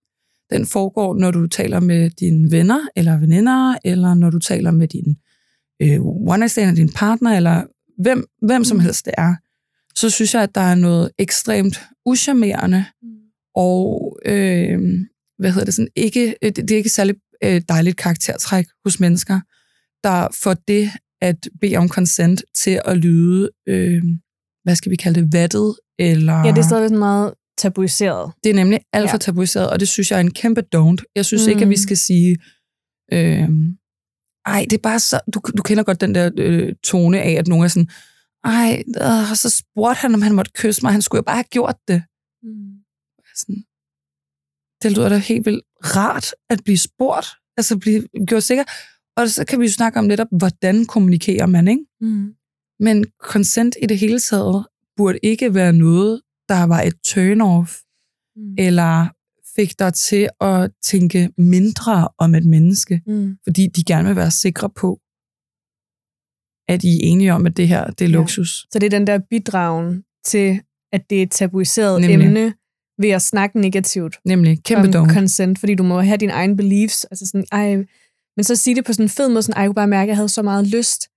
Den 0.51 0.67
foregår, 0.67 1.15
når 1.15 1.31
du 1.31 1.47
taler 1.47 1.81
med 1.81 2.11
dine 2.11 2.51
venner 2.51 2.81
eller 2.97 3.19
veninder, 3.19 3.75
eller 3.85 4.15
når 4.15 4.31
du 4.31 4.39
taler 4.39 4.71
med 4.71 4.89
din 4.89 5.17
øh, 5.83 6.01
one 6.05 6.39
night 6.39 6.51
stand, 6.51 6.77
din 6.77 6.93
partner, 6.93 7.37
eller 7.37 7.65
hvem, 8.03 8.27
hvem 8.43 8.65
som 8.65 8.77
Mm. 8.77 8.81
helst 8.83 9.05
det 9.07 9.15
er. 9.19 9.35
Så 9.95 10.11
synes 10.11 10.35
jeg, 10.35 10.43
at 10.43 10.55
der 10.55 10.61
er 10.61 10.75
noget 10.75 11.11
ekstremt 11.19 11.81
uschammerende, 12.07 12.85
og 13.55 14.19
øh, 14.27 14.99
hvad 15.43 15.51
hedder 15.53 15.65
det 15.65 15.75
sådan, 15.75 15.89
ikke, 15.97 16.35
øh, 16.43 16.49
det 16.49 16.57
det 16.57 16.71
er 16.71 16.77
ikke 16.77 16.91
særlig 16.91 17.15
øh, 17.45 17.63
dejligt 17.69 17.97
karaktertræk 17.97 18.67
hos 18.85 19.01
mennesker, 19.01 19.41
der 20.05 20.29
får 20.43 20.55
det 20.55 20.91
at 21.21 21.49
bede 21.61 21.77
om 21.77 21.89
consent 21.89 22.43
til 22.55 22.81
at 22.85 22.97
lyde, 22.99 23.51
øh, 23.69 24.03
hvad 24.65 24.77
skal 24.77 24.91
vi 24.91 24.97
kalde 24.97 25.21
det, 25.21 25.33
vattet, 25.33 25.75
eller... 25.99 26.33
Ja, 26.47 26.51
det 26.51 26.59
er 26.59 26.63
stadig 26.63 26.85
sådan 26.89 26.99
meget 26.99 27.35
tabuiseret. 27.59 28.33
Det 28.45 28.51
er 28.51 28.55
nemlig 28.55 28.81
alt 28.93 29.11
for 29.11 29.15
Ja. 29.15 29.19
tabuiseret, 29.19 29.71
og 29.71 29.81
det 29.81 29.89
synes 29.89 30.11
jeg 30.11 30.17
er 30.17 30.21
en 30.21 30.31
kæmpe 30.35 30.63
don't. 30.77 31.13
Jeg 31.17 31.25
synes 31.25 31.47
mm. 31.47 31.51
ikke, 31.51 31.63
at 31.63 31.69
vi 31.69 31.75
Mm. 31.75 31.77
skal 31.87 31.97
sige, 31.97 32.37
øh, 33.13 33.49
ej, 34.47 34.67
det 34.71 34.77
er 34.77 34.83
bare 34.83 35.01
så, 35.01 35.21
du, 35.35 35.41
du 35.57 35.63
kender 35.63 35.85
godt 35.85 36.01
den 36.01 36.15
der 36.15 36.31
øh, 36.39 36.73
tone 36.85 37.21
af, 37.23 37.31
at 37.33 37.47
nogen 37.49 37.65
er 37.65 37.69
sådan, 37.69 37.89
ej, 38.45 38.83
øh, 39.01 39.37
så 39.37 39.51
spurgte 39.51 40.01
han, 40.01 40.15
om 40.15 40.23
han 40.23 40.35
måtte 40.35 40.51
kysse 40.55 40.83
mig, 40.83 40.93
han 40.93 41.03
skulle 41.03 41.19
jo 41.19 41.23
bare 41.23 41.37
have 41.37 41.45
gjort 41.51 41.77
det. 41.89 42.03
Mm. 42.43 42.73
Sådan, 43.37 43.65
det 44.83 44.93
lyder 44.93 45.09
da 45.09 45.17
helt 45.17 45.47
vildt 45.47 45.65
rart 45.97 46.35
at 46.51 46.61
blive 46.65 46.79
spurgt, 46.79 47.27
altså 47.57 47.79
blive 47.79 48.07
gjort 48.29 48.43
sikker. 48.43 48.65
Og 49.17 49.29
så 49.29 49.45
kan 49.45 49.61
vi 49.61 49.65
jo 49.67 49.73
snakke 49.73 49.99
om 49.99 50.05
netop, 50.05 50.27
hvordan 50.39 50.85
kommunikerer 50.85 51.47
man, 51.47 51.69
ikke? 51.69 51.85
Mm. 52.01 52.35
Men 52.81 53.05
consent 53.23 53.77
i 53.83 53.87
det 53.87 53.99
hele 53.99 54.21
taget 54.21 54.67
burde 54.97 55.19
ikke 55.23 55.55
være 55.55 55.73
noget, 55.73 56.21
der 56.49 56.63
var 56.65 56.81
et 56.83 56.95
turn-off, 57.09 57.89
Mm. 58.37 58.55
eller 58.59 59.07
fik 59.57 59.79
dig 59.79 59.95
til 59.95 60.29
at 60.41 60.71
tænke 60.85 61.31
mindre 61.39 62.09
om 62.19 62.35
et 62.35 62.45
menneske, 62.45 63.03
Mm. 63.07 63.37
fordi 63.45 63.67
de 63.67 63.85
gerne 63.85 64.09
vil 64.09 64.17
være 64.17 64.31
sikre 64.31 64.71
på, 64.71 64.99
at 66.69 66.85
I 66.85 66.89
er 66.97 67.01
enige 67.03 67.33
om, 67.33 67.47
at 67.47 67.57
det 67.57 67.69
her 67.69 67.91
det 67.91 68.05
er 68.05 68.09
Ja. 68.09 68.15
luksus. 68.17 68.67
Så 68.73 68.79
det 68.79 68.87
er 68.87 68.91
den 68.91 69.07
der 69.07 69.19
bidragen 69.31 70.05
til, 70.25 70.61
at 70.93 71.11
det 71.11 71.19
er 71.19 71.23
et 71.23 71.31
tabuiseret 71.31 72.01
Nemlig. 72.01 72.27
emne 72.27 72.55
ved 72.99 73.11
at 73.11 73.23
snakke 73.23 73.61
negativt 73.61 74.17
Nemlig 74.25 74.65
kæmpe 74.65 74.87
om 74.87 74.93
dog. 74.93 75.09
consent, 75.11 75.59
fordi 75.59 75.75
du 75.75 75.83
må 75.83 76.01
have 76.01 76.17
dine 76.17 76.33
egne 76.33 76.57
beliefs. 76.57 77.05
Altså 77.05 77.27
sådan, 77.27 77.47
ej, 77.53 77.77
men 78.37 78.45
så 78.45 78.57
sige 78.57 78.75
det 78.75 78.85
på 78.85 78.93
sådan 78.93 79.05
en 79.05 79.09
fed 79.09 79.29
måde, 79.29 79.43
sådan, 79.43 79.57
ej, 79.57 79.63
jeg 79.63 79.69
kunne 79.69 79.75
bare 79.75 79.87
mærke, 79.87 80.03
at 80.03 80.09
jeg 80.09 80.17
havde 80.17 80.29
så 80.29 80.43
meget 80.43 80.67
lyst 80.67 81.09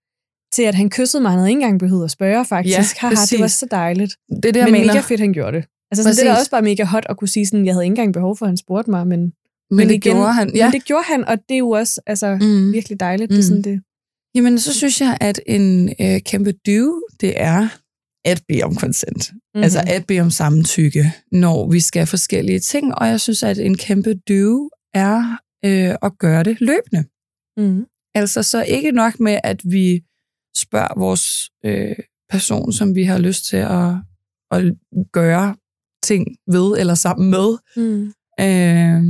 til, 0.54 0.64
at 0.64 0.76
han 0.76 0.90
kyssede 0.90 1.22
mig, 1.22 1.32
han 1.32 1.40
havde 1.40 1.50
ikke 1.50 1.62
engang 1.62 1.80
behøvet 1.80 2.04
at 2.04 2.12
spørge, 2.12 2.46
faktisk. 2.46 2.78
Ja, 2.78 3.08
Haha, 3.08 3.16
det 3.32 3.40
var 3.40 3.48
så 3.48 3.68
dejligt. 3.72 4.12
Det 4.30 4.46
er 4.46 4.52
det, 4.52 4.56
jeg 4.56 4.66
men 4.66 4.74
mener. 4.74 4.94
mega 4.94 5.00
fedt, 5.00 5.20
han 5.20 5.34
gjorde 5.34 5.58
det. 5.58 5.66
Altså 5.92 6.04
sådan, 6.04 6.16
det 6.16 6.28
er 6.28 6.40
også 6.40 6.52
bare 6.52 6.62
mega 6.62 6.84
hot 6.84 7.06
at 7.10 7.18
kunne 7.18 7.28
sige 7.28 7.46
sådan, 7.46 7.66
jeg 7.66 7.74
havde 7.74 7.86
ikke 7.86 7.92
engang 7.92 8.14
behov 8.14 8.38
for, 8.38 8.46
at 8.46 8.50
han 8.50 8.58
spurgte 8.58 8.92
mig, 8.92 9.08
men, 9.08 9.34
men 9.72 9.88
det 9.88 9.96
igen, 9.96 10.02
gjorde 10.02 10.34
han. 10.34 10.56
ja. 10.56 10.66
men 10.66 10.74
det 10.74 10.86
gjorde 10.86 11.04
han, 11.08 11.26
og 11.28 11.38
det 11.50 11.56
er 11.56 11.60
jo 11.60 11.70
også 11.70 12.02
altså, 12.08 12.38
mm. 12.42 12.74
virkelig 12.74 13.00
dejligt. 13.00 13.32
Det 13.32 13.40
er 13.40 13.44
sådan 13.44 13.62
det. 13.62 13.82
Jamen, 14.36 14.60
så 14.60 14.74
synes 14.74 15.02
jeg, 15.02 15.18
at 15.22 15.40
en 15.48 15.90
øh, 16.02 16.22
kæmpe 16.22 16.52
do, 16.52 17.02
det 17.22 17.34
er 17.36 17.68
at 18.26 18.44
bede 18.48 18.64
om 18.64 18.76
consent. 18.76 19.32
Mhm. 19.32 19.40
Mm-hmm. 19.56 19.64
Altså 19.64 19.84
at 19.88 20.06
bede 20.08 20.20
om 20.22 20.32
samtykke, 20.32 21.14
når 21.32 21.72
vi 21.72 21.80
skal 21.80 22.08
forskellige 22.08 22.60
ting. 22.60 22.96
Og 22.96 23.08
jeg 23.08 23.20
synes, 23.22 23.44
at 23.44 23.58
en 23.60 23.78
kæmpe 23.78 24.14
do 24.30 24.70
er 24.94 25.38
øh, 25.66 25.96
at 26.02 26.18
gøre 26.20 26.44
det 26.44 26.62
løbende. 26.62 27.04
mm. 27.58 27.86
Altså 28.18 28.44
så 28.44 28.64
ikke 28.64 28.92
nok 28.92 29.20
med, 29.20 29.40
at 29.44 29.62
vi 29.64 30.04
spørger 30.58 31.00
vores 31.00 31.50
øh, 31.66 31.96
person, 32.30 32.74
som 32.74 32.96
vi 32.96 33.04
har 33.04 33.18
lyst 33.18 33.46
til 33.46 33.58
at, 33.58 33.94
at 34.52 34.74
gøre 35.12 35.56
ting 36.04 36.28
ved 36.48 36.78
eller 36.80 36.96
sammen 36.96 37.30
med, 37.30 37.58
Mm. 37.78 38.14
øh, 38.40 39.02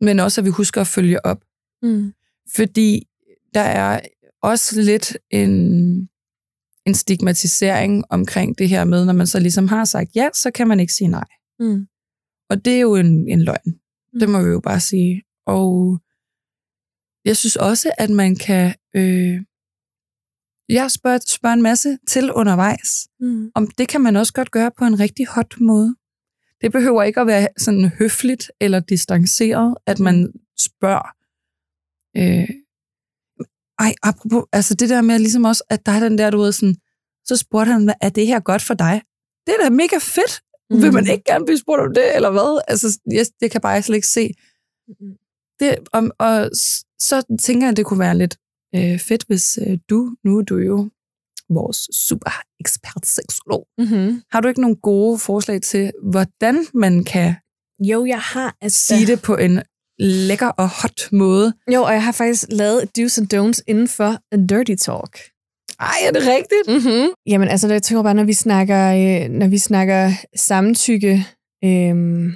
men 0.00 0.20
også 0.20 0.40
at 0.40 0.44
vi 0.44 0.50
husker 0.50 0.80
at 0.80 0.86
følge 0.86 1.26
op. 1.26 1.40
Mm. 1.82 2.12
Fordi 2.56 3.06
der 3.54 3.60
er 3.60 4.00
også 4.42 4.80
lidt 4.80 5.16
en, 5.30 6.08
en 6.90 6.94
stigmatisering 6.94 8.04
omkring 8.10 8.58
det 8.58 8.68
her 8.68 8.84
med, 8.84 9.04
når 9.04 9.12
man 9.12 9.26
så 9.26 9.40
ligesom 9.40 9.68
har 9.68 9.84
sagt 9.84 10.16
ja, 10.16 10.28
så 10.34 10.50
kan 10.50 10.68
man 10.68 10.80
ikke 10.80 10.92
sige 10.92 11.08
nej. 11.08 11.28
Mm. 11.58 11.86
Og 12.50 12.64
det 12.64 12.72
er 12.76 12.80
jo 12.80 12.94
en, 12.94 13.28
en 13.28 13.42
løgn. 13.42 13.60
Mm. 14.12 14.20
Det 14.20 14.28
må 14.28 14.42
vi 14.42 14.48
jo 14.48 14.60
bare 14.60 14.80
sige. 14.80 15.22
Og 15.46 16.00
jeg 17.24 17.36
synes 17.36 17.56
også, 17.56 17.92
at 17.98 18.10
man 18.10 18.36
kan... 18.36 18.74
Øh, 18.96 19.40
jeg 20.68 20.90
spørger, 20.90 21.18
spørger 21.26 21.54
en 21.54 21.62
masse 21.62 21.98
til 22.08 22.32
undervejs. 22.32 23.08
Mm. 23.20 23.50
Om 23.54 23.66
det 23.66 23.88
kan 23.88 24.00
man 24.00 24.16
også 24.16 24.32
godt 24.32 24.50
gøre 24.50 24.70
på 24.78 24.84
en 24.84 25.00
rigtig 25.00 25.26
hot 25.26 25.60
måde. 25.60 25.96
Det 26.60 26.72
behøver 26.72 27.02
ikke 27.02 27.20
at 27.20 27.26
være 27.26 27.48
sådan 27.58 27.88
høfligt 27.98 28.50
eller 28.60 28.80
distanceret, 28.80 29.76
at 29.86 29.98
man 29.98 30.32
spørger. 30.58 31.08
Øh, 32.16 32.48
ej, 33.80 33.94
apropos, 34.02 34.44
altså 34.52 34.74
det 34.74 34.88
der 34.88 35.00
med 35.00 35.18
ligesom 35.18 35.44
også, 35.44 35.64
at 35.70 35.86
der 35.86 35.92
er 35.92 36.00
den 36.00 36.18
der, 36.18 36.30
du 36.30 36.38
ved, 36.38 36.52
sådan, 36.52 36.76
så 37.24 37.36
spurgte 37.36 37.72
han, 37.72 37.94
er 38.00 38.08
det 38.08 38.26
her 38.26 38.40
godt 38.40 38.62
for 38.62 38.74
dig? 38.74 39.02
Det 39.46 39.54
er 39.58 39.62
da 39.64 39.70
mega 39.70 39.96
fedt. 40.00 40.40
Mm. 40.70 40.82
Vil 40.82 40.92
man 40.92 41.06
ikke 41.06 41.24
gerne 41.24 41.44
blive 41.44 41.58
spurgt 41.58 41.80
om 41.80 41.94
det, 41.94 42.16
eller 42.16 42.30
hvad? 42.30 42.62
Altså, 42.68 43.00
jeg, 43.10 43.26
det 43.40 43.50
kan 43.50 43.60
bare 43.60 43.82
slet 43.82 43.96
ikke 43.96 44.06
se. 44.06 44.34
Det, 45.60 45.78
og, 45.92 46.10
og 46.18 46.50
så 46.98 47.36
tænker 47.42 47.66
jeg, 47.66 47.70
at 47.70 47.76
det 47.76 47.86
kunne 47.86 48.00
være 48.00 48.18
lidt 48.18 48.36
øh, 48.74 48.98
fedt, 48.98 49.24
hvis 49.26 49.58
øh, 49.66 49.78
du, 49.90 50.16
nu 50.24 50.38
er 50.38 50.42
du 50.42 50.56
jo 50.58 50.90
vores 51.48 51.88
super 52.08 52.30
ekspert 52.60 53.06
seksolog. 53.06 53.66
Mm-hmm. 53.78 54.22
Har 54.32 54.40
du 54.40 54.48
ikke 54.48 54.60
nogle 54.60 54.76
gode 54.76 55.18
forslag 55.18 55.62
til, 55.62 55.92
hvordan 56.02 56.66
man 56.74 57.04
kan 57.04 57.34
Jo, 57.80 58.06
jeg 58.06 58.20
har 58.20 58.56
altså... 58.60 58.86
sige 58.86 59.06
det 59.06 59.22
på 59.22 59.36
en 59.36 59.62
lækker 60.00 60.48
og 60.48 60.68
hot 60.68 61.12
måde? 61.12 61.52
Jo, 61.74 61.82
og 61.82 61.92
jeg 61.92 62.04
har 62.04 62.12
faktisk 62.12 62.44
lavet 62.50 62.80
do's 62.98 63.20
and 63.20 63.34
don'ts 63.34 63.60
inden 63.66 63.88
for 63.88 64.16
dirty 64.48 64.74
talk. 64.74 65.18
Ej, 65.80 65.96
er 66.06 66.12
det 66.12 66.22
rigtigt? 66.22 66.66
Mm-hmm. 66.68 67.08
Jamen, 67.26 67.48
altså, 67.48 67.68
jeg 67.68 67.82
tænker 67.82 68.02
bare, 68.02 68.14
når 68.14 68.24
vi 68.24 68.32
snakker, 68.32 68.82
øh, 68.92 69.28
når 69.30 69.48
vi 69.48 69.58
snakker 69.58 70.10
samtykke, 70.36 71.26
øhm, 71.64 72.32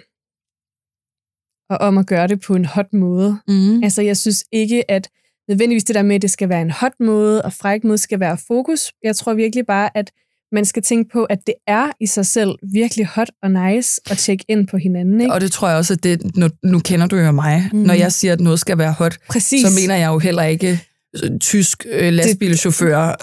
og 1.70 1.78
om 1.78 1.98
at 1.98 2.06
gøre 2.06 2.28
det 2.28 2.40
på 2.40 2.54
en 2.54 2.64
hot 2.64 2.92
måde. 2.92 3.38
Mm. 3.48 3.82
Altså, 3.82 4.02
jeg 4.02 4.16
synes 4.16 4.44
ikke, 4.52 4.90
at 4.90 5.10
nødvendigvis 5.48 5.84
det 5.84 5.94
der 5.94 6.02
med, 6.02 6.16
at 6.16 6.22
det 6.22 6.30
skal 6.30 6.48
være 6.48 6.62
en 6.62 6.70
hot 6.70 7.00
måde, 7.00 7.42
og 7.42 7.52
fræk 7.52 7.84
måde 7.84 7.98
skal 7.98 8.20
være 8.20 8.38
fokus. 8.46 8.92
Jeg 9.02 9.16
tror 9.16 9.34
virkelig 9.34 9.66
bare, 9.66 9.96
at 9.96 10.12
man 10.54 10.64
skal 10.64 10.82
tænke 10.82 11.10
på, 11.12 11.24
at 11.24 11.38
det 11.46 11.54
er 11.66 11.86
i 12.00 12.06
sig 12.06 12.26
selv 12.26 12.50
virkelig 12.72 13.06
hot 13.06 13.30
og 13.42 13.50
nice 13.50 14.00
at 14.10 14.18
tjekke 14.18 14.44
ind 14.48 14.66
på 14.66 14.76
hinanden. 14.76 15.20
Ikke? 15.20 15.32
Og 15.32 15.40
det 15.40 15.52
tror 15.52 15.68
jeg 15.68 15.76
også, 15.76 15.94
at 15.94 16.02
det, 16.04 16.36
nu, 16.36 16.48
nu 16.62 16.78
kender 16.78 17.06
du 17.06 17.16
jo 17.16 17.32
mig. 17.32 17.68
Mm. 17.72 17.78
Mhm. 17.78 17.86
Når 17.86 17.94
jeg 17.94 18.12
siger, 18.12 18.32
at 18.32 18.40
noget 18.40 18.60
skal 18.60 18.78
være 18.78 18.92
hot, 18.92 19.18
Præcis. 19.28 19.66
så 19.66 19.80
mener 19.80 19.96
jeg 19.96 20.06
jo 20.06 20.18
heller 20.18 20.42
ikke 20.42 20.80
øh, 21.22 21.38
tysk 21.40 21.86
øh, 21.90 22.12
lastbilchauffør 22.12 23.14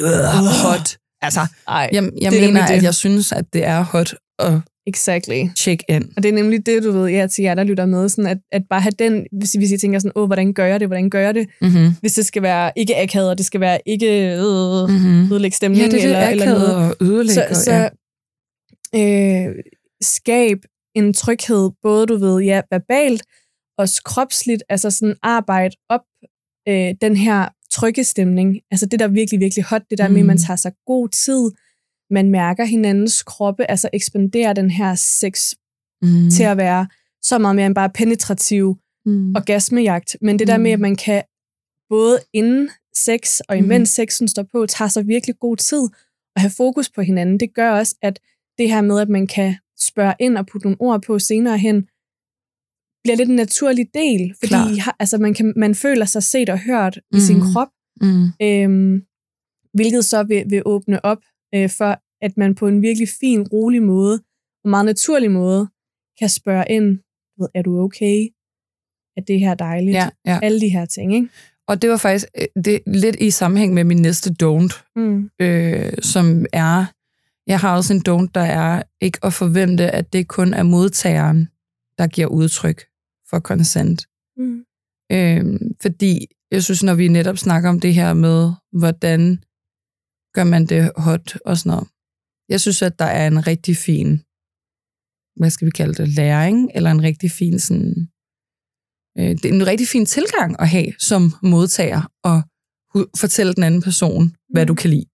øh, 0.00 0.24
hot. 0.64 0.96
Altså, 1.22 1.46
Ej, 1.68 1.88
jeg, 1.92 2.10
jeg 2.20 2.34
er 2.34 2.40
mener, 2.40 2.62
at 2.62 2.82
jeg 2.82 2.94
synes, 2.94 3.32
at 3.32 3.44
det 3.52 3.64
er 3.64 3.82
hot 3.82 4.14
at 4.38 4.52
Exactly. 4.86 5.44
check 5.58 5.82
ind. 5.88 6.04
Og 6.16 6.22
det 6.22 6.28
er 6.28 6.32
nemlig 6.32 6.66
det, 6.66 6.82
du 6.82 6.92
ved, 6.92 7.08
ja, 7.10 7.26
til 7.26 7.42
jer, 7.42 7.54
der 7.54 7.64
lytter 7.64 7.86
med, 7.86 8.08
sådan 8.08 8.26
at, 8.26 8.38
at 8.52 8.62
bare 8.70 8.80
have 8.80 8.92
den, 8.98 9.26
hvis, 9.32 9.52
hvis 9.52 9.70
I 9.72 9.78
tænker 9.78 9.98
sådan, 9.98 10.12
åh, 10.14 10.26
hvordan 10.26 10.52
gør 10.52 10.64
jeg 10.66 10.80
det, 10.80 10.88
hvordan 10.88 11.10
gør 11.10 11.20
jeg 11.20 11.34
det, 11.34 11.46
Mm-hmm. 11.60 11.88
hvis 12.00 12.14
det 12.14 12.26
skal 12.26 12.42
være 12.42 12.72
ikke 12.76 12.96
akavet, 13.02 13.30
og 13.30 13.38
det 13.38 13.46
skal 13.46 13.60
være 13.60 13.78
ikke 13.86 14.32
øh, 14.32 14.38
Mm-hmm. 14.88 15.32
ødelægge 15.32 15.54
Ja, 15.54 15.56
stemning, 15.56 15.84
det 15.84 15.92
det, 15.92 16.04
eller, 16.04 16.28
eller 16.28 16.46
noget. 16.46 16.74
og 16.76 16.96
ødelægge. 17.00 17.32
Så, 17.34 17.70
og, 17.70 17.76
ja. 17.76 17.88
så 17.88 17.90
øh, 18.96 19.54
skab 20.02 20.58
en 20.94 21.14
tryghed, 21.14 21.70
både 21.82 22.06
du 22.06 22.16
ved, 22.16 22.40
ja, 22.42 22.60
verbalt, 22.70 23.22
også 23.78 24.02
kropsligt, 24.04 24.62
altså 24.68 24.90
sådan 24.90 25.16
arbejde 25.22 25.74
op 25.88 26.00
øh, 26.68 26.94
den 27.00 27.16
her 27.16 27.48
trygge 27.70 28.04
stemning. 28.04 28.58
Altså 28.70 28.86
det, 28.86 29.00
der 29.00 29.06
er 29.06 29.10
virkelig, 29.10 29.40
virkelig 29.40 29.64
hot, 29.64 29.82
det 29.90 29.98
der 29.98 30.08
mm. 30.08 30.12
med, 30.14 30.20
at 30.20 30.26
man 30.26 30.34
Mm. 30.36 30.38
tager 30.46 30.56
sig 30.56 30.72
god 30.86 31.08
tid, 31.08 31.50
man 32.12 32.30
mærker 32.30 32.64
hinandens 32.64 33.22
kroppe, 33.22 33.70
altså 33.70 33.88
ekspanderer 33.92 34.52
den 34.52 34.70
her 34.70 34.94
sex 34.94 35.54
mm. 36.02 36.30
til 36.30 36.42
at 36.42 36.56
være 36.56 36.86
så 37.22 37.38
meget 37.38 37.56
mere 37.56 37.66
end 37.66 37.74
bare 37.74 37.90
penetrativ 37.90 38.76
mm. 39.06 39.34
orgasmejagt. 39.36 40.16
Men 40.20 40.38
det 40.38 40.46
der 40.46 40.58
med, 40.58 40.70
at 40.70 40.78
Mm. 40.78 40.82
man 40.82 40.96
kan 40.96 41.22
både 41.88 42.18
inden 42.32 42.70
sex 42.96 43.40
og 43.40 43.56
Mhm. 43.56 43.64
imens 43.64 43.88
sexen 43.88 44.28
står 44.28 44.42
på, 44.52 44.66
tage 44.66 44.90
sig 44.90 45.06
virkelig 45.06 45.38
god 45.38 45.56
tid 45.56 45.82
og 46.36 46.40
have 46.42 46.50
fokus 46.56 46.90
på 46.90 47.02
hinanden, 47.02 47.40
det 47.40 47.54
gør 47.54 47.70
også, 47.70 47.94
at 48.02 48.20
det 48.58 48.68
her 48.68 48.80
med, 48.80 49.00
at 49.00 49.08
man 49.08 49.26
kan 49.26 49.56
spørge 49.80 50.14
ind 50.20 50.38
og 50.38 50.46
putte 50.46 50.66
nogle 50.66 50.80
ord 50.80 51.02
på 51.02 51.18
senere 51.18 51.58
hen, 51.58 51.82
bliver 53.04 53.16
lidt 53.16 53.28
en 53.28 53.36
naturlig 53.36 53.86
del, 53.94 54.34
fordi. 54.40 54.54
I 54.74 54.76
har, 54.78 54.96
altså 54.98 55.18
man, 55.18 55.34
kan, 55.34 55.52
man 55.56 55.74
føler 55.74 56.04
sig 56.04 56.22
set 56.22 56.48
og 56.48 56.58
hørt 56.58 56.98
mm. 57.12 57.18
i 57.18 57.20
sin 57.20 57.40
krop, 57.40 57.68
Mm. 58.00 58.24
øhm, 58.42 59.02
hvilket 59.74 60.04
så 60.04 60.22
vil, 60.22 60.44
vil 60.50 60.62
åbne 60.66 61.04
op 61.04 61.18
øh, 61.54 61.70
for, 61.78 62.00
at 62.24 62.36
man 62.36 62.54
på 62.54 62.66
en 62.68 62.82
virkelig 62.82 63.08
fin, 63.20 63.42
rolig 63.42 63.82
måde, 63.82 64.22
og 64.64 64.70
meget 64.70 64.84
naturlig 64.84 65.30
måde, 65.30 65.68
kan 66.18 66.28
spørge 66.28 66.64
ind, 66.70 66.98
ved, 67.38 67.48
er 67.54 67.62
du 67.62 67.80
okay? 67.80 68.28
Er 69.16 69.20
det 69.20 69.40
her 69.40 69.54
dejligt? 69.54 69.94
Ja, 69.94 70.08
ja. 70.26 70.38
Alle 70.42 70.60
de 70.60 70.68
her 70.68 70.84
ting, 70.86 71.14
ikke? 71.14 71.28
Og 71.66 71.82
det 71.82 71.90
var 71.90 71.96
faktisk 71.96 72.26
øh, 72.40 72.62
det, 72.64 72.80
lidt 72.86 73.16
i 73.20 73.30
sammenhæng 73.30 73.74
med 73.74 73.84
min 73.84 74.02
næste 74.02 74.34
don't, 74.42 74.82
Mm. 74.96 75.30
øh, 75.40 75.92
som 76.02 76.46
er, 76.52 76.84
jeg 77.46 77.60
har 77.60 77.76
også 77.76 77.94
en 77.94 78.02
don't, 78.08 78.30
der 78.34 78.40
er 78.40 78.82
ikke 79.00 79.18
at 79.22 79.32
forvente, 79.32 79.90
at 79.90 80.12
det 80.12 80.28
kun 80.28 80.54
er 80.54 80.62
modtageren, 80.62 81.48
der 81.98 82.06
giver 82.06 82.26
udtryk 82.26 82.84
for 83.30 83.40
consent. 83.40 84.06
Mm. 84.36 84.64
Øh, 85.12 85.60
fordi 85.82 86.26
jeg 86.50 86.62
synes, 86.62 86.82
når 86.82 86.94
vi 86.94 87.08
netop 87.08 87.38
snakker 87.38 87.68
om 87.68 87.80
det 87.80 87.94
her 87.94 88.14
med, 88.14 88.52
hvordan 88.72 89.44
gør 90.34 90.44
man 90.44 90.66
det 90.66 90.92
hot 90.96 91.36
og 91.46 91.58
sådan 91.58 91.70
noget. 91.70 91.88
Jeg 92.48 92.60
synes, 92.60 92.82
at 92.82 92.98
der 92.98 93.04
er 93.04 93.26
en 93.26 93.46
rigtig 93.46 93.76
fin, 93.76 94.08
hvad 95.40 95.50
skal 95.50 95.66
vi 95.66 95.70
kalde 95.70 95.94
det, 95.94 96.08
læring, 96.08 96.70
eller 96.74 96.90
en 96.90 97.02
rigtig 97.02 97.30
fin 97.30 97.60
sådan, 97.60 98.08
øh, 99.18 99.24
det 99.30 99.44
er 99.44 99.52
en 99.54 99.66
rigtig 99.66 99.88
fin 99.88 100.06
tilgang 100.06 100.60
at 100.60 100.68
have 100.68 100.92
som 100.98 101.32
modtager, 101.42 102.02
og 102.24 102.42
fortælle 103.16 103.54
den 103.54 103.62
anden 103.62 103.82
person, 103.82 104.36
hvad 104.50 104.62
Mm. 104.64 104.66
du 104.66 104.74
kan 104.74 104.90
lide. 104.90 105.04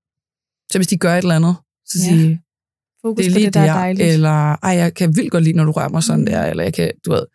Så 0.72 0.78
hvis 0.78 0.86
de 0.86 0.96
gør 0.98 1.14
et 1.14 1.18
eller 1.18 1.36
andet, 1.36 1.56
så 1.86 1.98
Ja. 1.98 2.04
sige, 2.08 2.42
Fokus 3.02 3.16
det 3.24 3.26
er 3.26 3.30
på 3.34 3.38
lige 3.38 3.46
det, 3.46 3.54
der 3.54 3.60
der, 3.64 3.70
er 3.70 3.74
dejligt. 3.74 4.08
eller 4.14 4.56
ej, 4.64 4.70
jeg 4.70 4.94
kan 4.94 5.16
vildt 5.16 5.30
godt 5.30 5.44
lide, 5.44 5.56
når 5.56 5.64
du 5.64 5.70
rører 5.72 5.88
mig 5.88 6.02
sådan 6.02 6.20
Mm. 6.20 6.26
der, 6.26 6.44
eller 6.44 6.62
jeg 6.64 6.74
kan, 6.74 6.92
du 7.06 7.10
ved, 7.10 7.26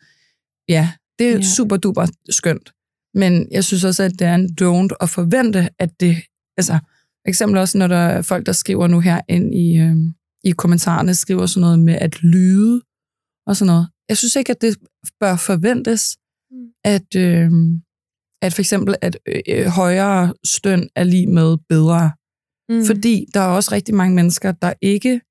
ja, 0.69 0.91
det 1.19 1.27
er 1.27 1.35
Ja. 1.35 1.41
super 1.41 1.77
duper 1.77 2.07
skønt. 2.29 2.73
Men 3.13 3.47
jeg 3.51 3.63
synes 3.63 3.83
også, 3.83 4.03
at 4.03 4.11
det 4.11 4.21
er 4.27 4.35
en 4.35 4.57
don't 4.61 4.95
at 5.01 5.09
forvente, 5.09 5.69
at 5.79 5.99
det, 5.99 6.17
altså, 6.57 6.79
eksempel 7.25 7.57
også, 7.57 7.77
når 7.77 7.87
der 7.87 7.95
er 7.97 8.21
folk, 8.21 8.45
der 8.45 8.51
skriver 8.51 8.87
nu 8.87 8.99
her 8.99 9.21
ind 9.29 9.55
i, 9.55 9.77
øh, 9.77 9.95
i 10.43 10.51
kommentarerne, 10.51 11.15
skriver 11.15 11.45
sådan 11.45 11.61
noget 11.61 11.79
med 11.79 11.93
at 11.93 12.23
lyde 12.23 12.81
og 13.47 13.55
sådan 13.55 13.67
noget. 13.71 13.87
Jeg 14.09 14.17
synes 14.17 14.35
ikke, 14.35 14.51
at 14.51 14.61
det 14.61 14.77
bør 15.19 15.35
forventes, 15.35 16.17
Mm. 16.51 16.67
at, 16.83 17.15
øh, 17.15 17.51
at 18.41 18.53
for 18.53 18.61
eksempel, 18.61 18.95
at 19.01 19.17
øh, 19.49 19.65
højere 19.65 20.33
støn 20.45 20.89
er 20.95 21.03
lige 21.03 21.27
med 21.27 21.57
bedre. 21.69 22.11
Mm. 22.69 22.85
Fordi 22.85 23.25
der 23.33 23.39
er 23.39 23.47
også 23.47 23.71
rigtig 23.71 23.95
mange 23.95 24.15
mennesker, 24.15 24.51
der 24.51 24.73
ikke, 24.81 25.21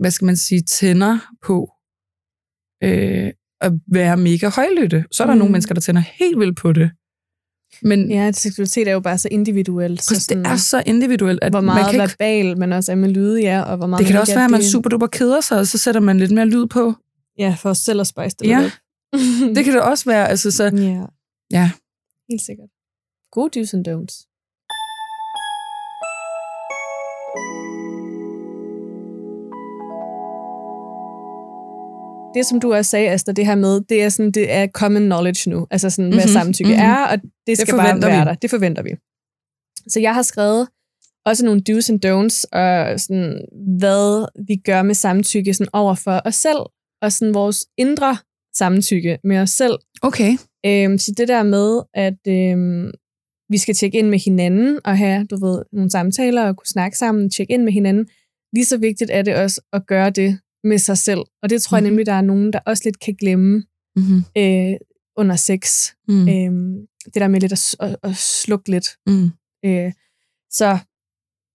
hvad 0.00 0.10
skal 0.10 0.26
man 0.26 0.36
sige, 0.36 0.62
tænder 0.62 1.18
på 1.46 1.56
øh, 2.84 3.30
at 3.60 3.72
være 3.92 4.16
mega 4.16 4.48
højlytte. 4.48 5.04
Så 5.12 5.22
er 5.22 5.26
der 5.26 5.34
Mm. 5.34 5.36
mm. 5.36 5.38
nogle 5.38 5.52
mennesker, 5.52 5.74
der 5.74 5.80
tænder 5.80 6.00
helt 6.00 6.38
vildt 6.38 6.56
på 6.58 6.72
det. 6.72 6.90
Men 7.82 8.10
ja, 8.10 8.32
seksualitet 8.32 8.88
er 8.88 8.92
jo 8.92 9.00
bare 9.00 9.18
så 9.18 9.28
individuelt. 9.30 10.02
Så 10.02 10.26
det 10.28 10.46
er 10.46 10.56
så 10.56 10.82
individuelt, 10.86 11.38
at 11.42 11.52
hvor 11.52 11.60
man 11.60 11.74
meget 11.74 11.90
kan 11.90 12.00
ikke, 12.02 12.14
verbal 12.20 12.58
man 12.58 12.72
også 12.72 12.92
er 12.92 12.96
med 12.96 13.08
lyde, 13.08 13.40
ja, 13.42 13.62
og 13.62 13.76
hvor 13.76 13.86
meget 13.86 13.98
det 13.98 14.06
kan 14.06 14.14
man 14.14 14.16
da 14.16 14.20
også 14.20 14.32
ikke 14.32 14.36
være, 14.36 14.44
at 14.44 14.50
man 14.50 14.60
det- 14.60 14.70
super 14.70 14.90
duper 14.90 15.06
keder 15.06 15.40
sig, 15.40 15.58
og 15.58 15.66
så 15.66 15.78
sætter 15.78 16.00
man 16.00 16.18
lidt 16.18 16.30
mere 16.30 16.46
lyd 16.46 16.66
på. 16.66 16.94
Ja, 17.38 17.56
for 17.58 17.70
os 17.70 17.78
selv 17.78 18.00
at 18.00 18.06
spice 18.06 18.36
det 18.38 18.48
Ja. 18.48 18.70
Det 19.54 19.64
kan 19.64 19.72
det 19.74 19.82
også 19.82 20.04
være. 20.04 20.28
Altså, 20.28 20.50
så, 20.50 20.64
ja, 20.64 21.04
ja. 21.50 21.70
helt 22.30 22.42
sikkert. 22.42 22.68
Gode 23.32 23.60
do's 23.60 23.70
and 23.74 23.88
don'ts. 23.88 24.29
Det, 32.34 32.46
som 32.46 32.60
du 32.60 32.74
også 32.74 32.90
sagde, 32.90 33.10
Asta, 33.10 33.32
det 33.32 33.46
her 33.46 33.54
med, 33.54 33.80
det 33.88 34.02
er, 34.02 34.08
sådan, 34.08 34.30
det 34.30 34.52
er 34.52 34.66
common 34.66 35.02
knowledge 35.02 35.50
nu, 35.50 35.66
altså 35.70 35.90
sådan, 35.90 36.12
hvad 36.12 36.24
Mhm, 36.24 36.32
samtykke 36.32 36.70
mhm. 36.72 36.80
er, 36.82 36.96
og 37.06 37.18
det 37.46 37.58
skal 37.58 37.74
bare 37.74 37.86
forventer 37.88 38.08
være 38.08 38.24
vi. 38.24 38.28
der. 38.28 38.34
Det 38.34 38.50
forventer 38.50 38.82
vi. 38.82 38.90
Så 39.88 40.00
jeg 40.00 40.14
har 40.14 40.22
skrevet 40.22 40.68
også 41.26 41.44
nogle 41.44 41.62
do's 41.68 41.92
and 41.92 42.04
don'ts, 42.06 42.44
og 42.52 43.00
sådan, 43.00 43.44
hvad 43.78 44.26
vi 44.46 44.56
gør 44.56 44.82
med 44.82 44.94
samtykke 44.94 45.54
sådan 45.54 45.70
over 45.72 45.94
for 45.94 46.20
os 46.24 46.34
selv, 46.34 46.58
og 47.02 47.12
sådan 47.12 47.34
vores 47.34 47.66
indre 47.78 48.16
samtykke 48.54 49.18
med 49.24 49.38
os 49.38 49.50
selv. 49.50 49.78
Okay. 50.02 50.32
Øhm, 50.66 50.98
så 50.98 51.14
det 51.16 51.28
der 51.28 51.42
med, 51.42 51.80
at 51.94 52.18
øhm, 52.28 52.90
vi 53.48 53.58
skal 53.58 53.74
tjekke 53.74 53.98
ind 53.98 54.08
med 54.08 54.18
hinanden, 54.18 54.80
og 54.84 54.98
have, 54.98 55.26
du 55.26 55.46
ved, 55.46 55.62
nogle 55.72 55.90
samtaler, 55.90 56.42
og 56.48 56.56
kunne 56.56 56.66
snakke 56.66 56.98
sammen, 56.98 57.30
tjekke 57.30 57.52
ind 57.52 57.62
med 57.62 57.72
hinanden, 57.72 58.06
lige 58.54 58.64
så 58.64 58.76
vigtigt 58.78 59.10
er 59.10 59.22
det 59.22 59.36
også 59.36 59.60
at 59.72 59.86
gøre 59.86 60.10
det 60.10 60.38
med 60.64 60.78
sig 60.78 60.98
selv. 60.98 61.20
Og 61.42 61.50
det 61.50 61.62
tror 61.62 61.76
jeg 61.76 61.82
Mhm. 61.82 61.90
nemlig, 61.90 62.06
der 62.06 62.12
er 62.12 62.20
nogen, 62.20 62.52
der 62.52 62.58
også 62.66 62.82
lidt 62.84 63.00
kan 63.00 63.14
glemme 63.14 63.64
Mm-hmm. 63.96 64.24
øh, 64.36 64.72
under 65.16 65.36
sex. 65.36 65.90
Mm. 66.08 66.14
Mm. 66.14 66.28
Øhm, 66.28 66.86
det 67.04 67.14
der 67.14 67.28
med 67.28 67.40
lidt 67.40 67.52
at, 67.52 67.76
at, 67.80 67.96
at 68.02 68.16
slukke 68.16 68.70
lidt. 68.70 68.86
Mm. 69.06 69.30
Øh, 69.64 69.92
så 70.52 70.78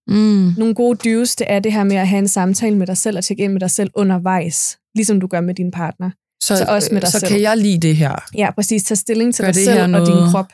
Mm. 0.08 0.54
nogle 0.58 0.76
gode 0.76 0.98
dyves, 1.04 1.36
det 1.36 1.48
er 1.52 1.60
det 1.60 1.74
her 1.74 1.84
med 1.84 1.96
at 1.96 2.08
have 2.08 2.20
en 2.20 2.28
samtale 2.28 2.78
med 2.78 2.88
dig 2.88 2.98
selv, 2.98 3.18
og 3.18 3.24
tjekke 3.24 3.44
ind 3.44 3.52
med 3.54 3.60
dig 3.60 3.72
selv 3.72 3.92
undervejs, 3.96 4.78
ligesom 4.96 5.20
du 5.20 5.28
gør 5.28 5.42
med 5.42 5.56
din 5.56 5.72
partner. 5.72 6.12
Så, 6.44 6.58
Så 6.58 6.66
også 6.68 6.94
med 6.94 7.02
dig 7.02 7.10
så 7.12 7.20
selv. 7.20 7.32
kan 7.32 7.42
jeg 7.42 7.58
lide 7.58 7.80
det 7.88 7.96
her 7.96 8.16
Ja, 8.36 8.52
præcis. 8.52 8.84
Tag 8.84 8.98
stilling 8.98 9.36
til 9.36 9.44
Gør 9.44 9.52
dig 9.52 9.56
det 9.56 9.64
selv 9.66 9.78
her 9.92 10.00
og 10.00 10.08
din 10.08 10.32
krop. 10.32 10.52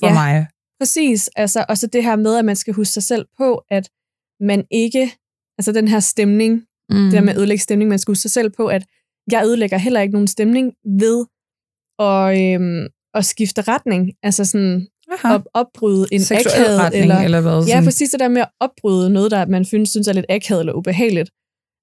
for 0.00 0.06
Ja. 0.06 0.12
mig. 0.12 0.46
Præcis. 0.80 1.30
Altså, 1.36 1.64
og 1.68 1.78
så 1.78 1.86
det 1.86 2.02
her 2.04 2.16
med, 2.16 2.36
at 2.36 2.44
man 2.44 2.56
skal 2.56 2.74
huske 2.74 2.92
sig 2.92 3.02
selv 3.02 3.26
på, 3.38 3.62
at 3.70 3.90
man 4.40 4.64
ikke, 4.70 5.12
altså 5.58 5.72
den 5.72 5.88
her 5.88 6.00
stemning, 6.00 6.62
Mm. 6.90 7.04
det 7.04 7.12
der 7.12 7.20
med 7.20 7.32
at 7.32 7.38
ødelægge 7.38 7.62
stemning, 7.62 7.88
man 7.88 7.98
skal 7.98 8.12
huske 8.12 8.22
sig 8.22 8.30
selv 8.30 8.50
på, 8.50 8.66
at 8.66 8.84
jeg 9.30 9.42
ødelægger 9.46 9.78
heller 9.78 10.00
ikke 10.00 10.12
nogen 10.12 10.28
stemning 10.28 10.72
ved 11.00 11.26
at, 11.98 12.54
øhm, 12.54 12.86
at 13.14 13.24
skifte 13.24 13.60
retning. 13.62 14.12
Altså 14.22 14.44
sådan 14.44 14.88
Aha. 15.12 15.34
at 15.34 15.42
opbryde 15.54 16.06
en 16.12 16.20
Seksuel 16.20 16.54
akavet, 16.64 16.78
retning, 16.80 17.02
eller, 17.02 17.18
eller 17.18 17.40
hvad? 17.40 17.58
ja, 17.58 17.66
Sådan- 17.66 17.84
præcis 17.84 18.10
det 18.10 18.20
der 18.20 18.28
med 18.28 18.40
at 18.42 18.48
opbryde 18.60 19.10
noget, 19.10 19.30
der 19.30 19.46
man 19.46 19.64
synes, 19.64 19.90
synes 19.90 20.08
er 20.08 20.12
lidt 20.12 20.26
akavet 20.28 20.60
eller 20.60 20.72
ubehageligt. 20.72 21.30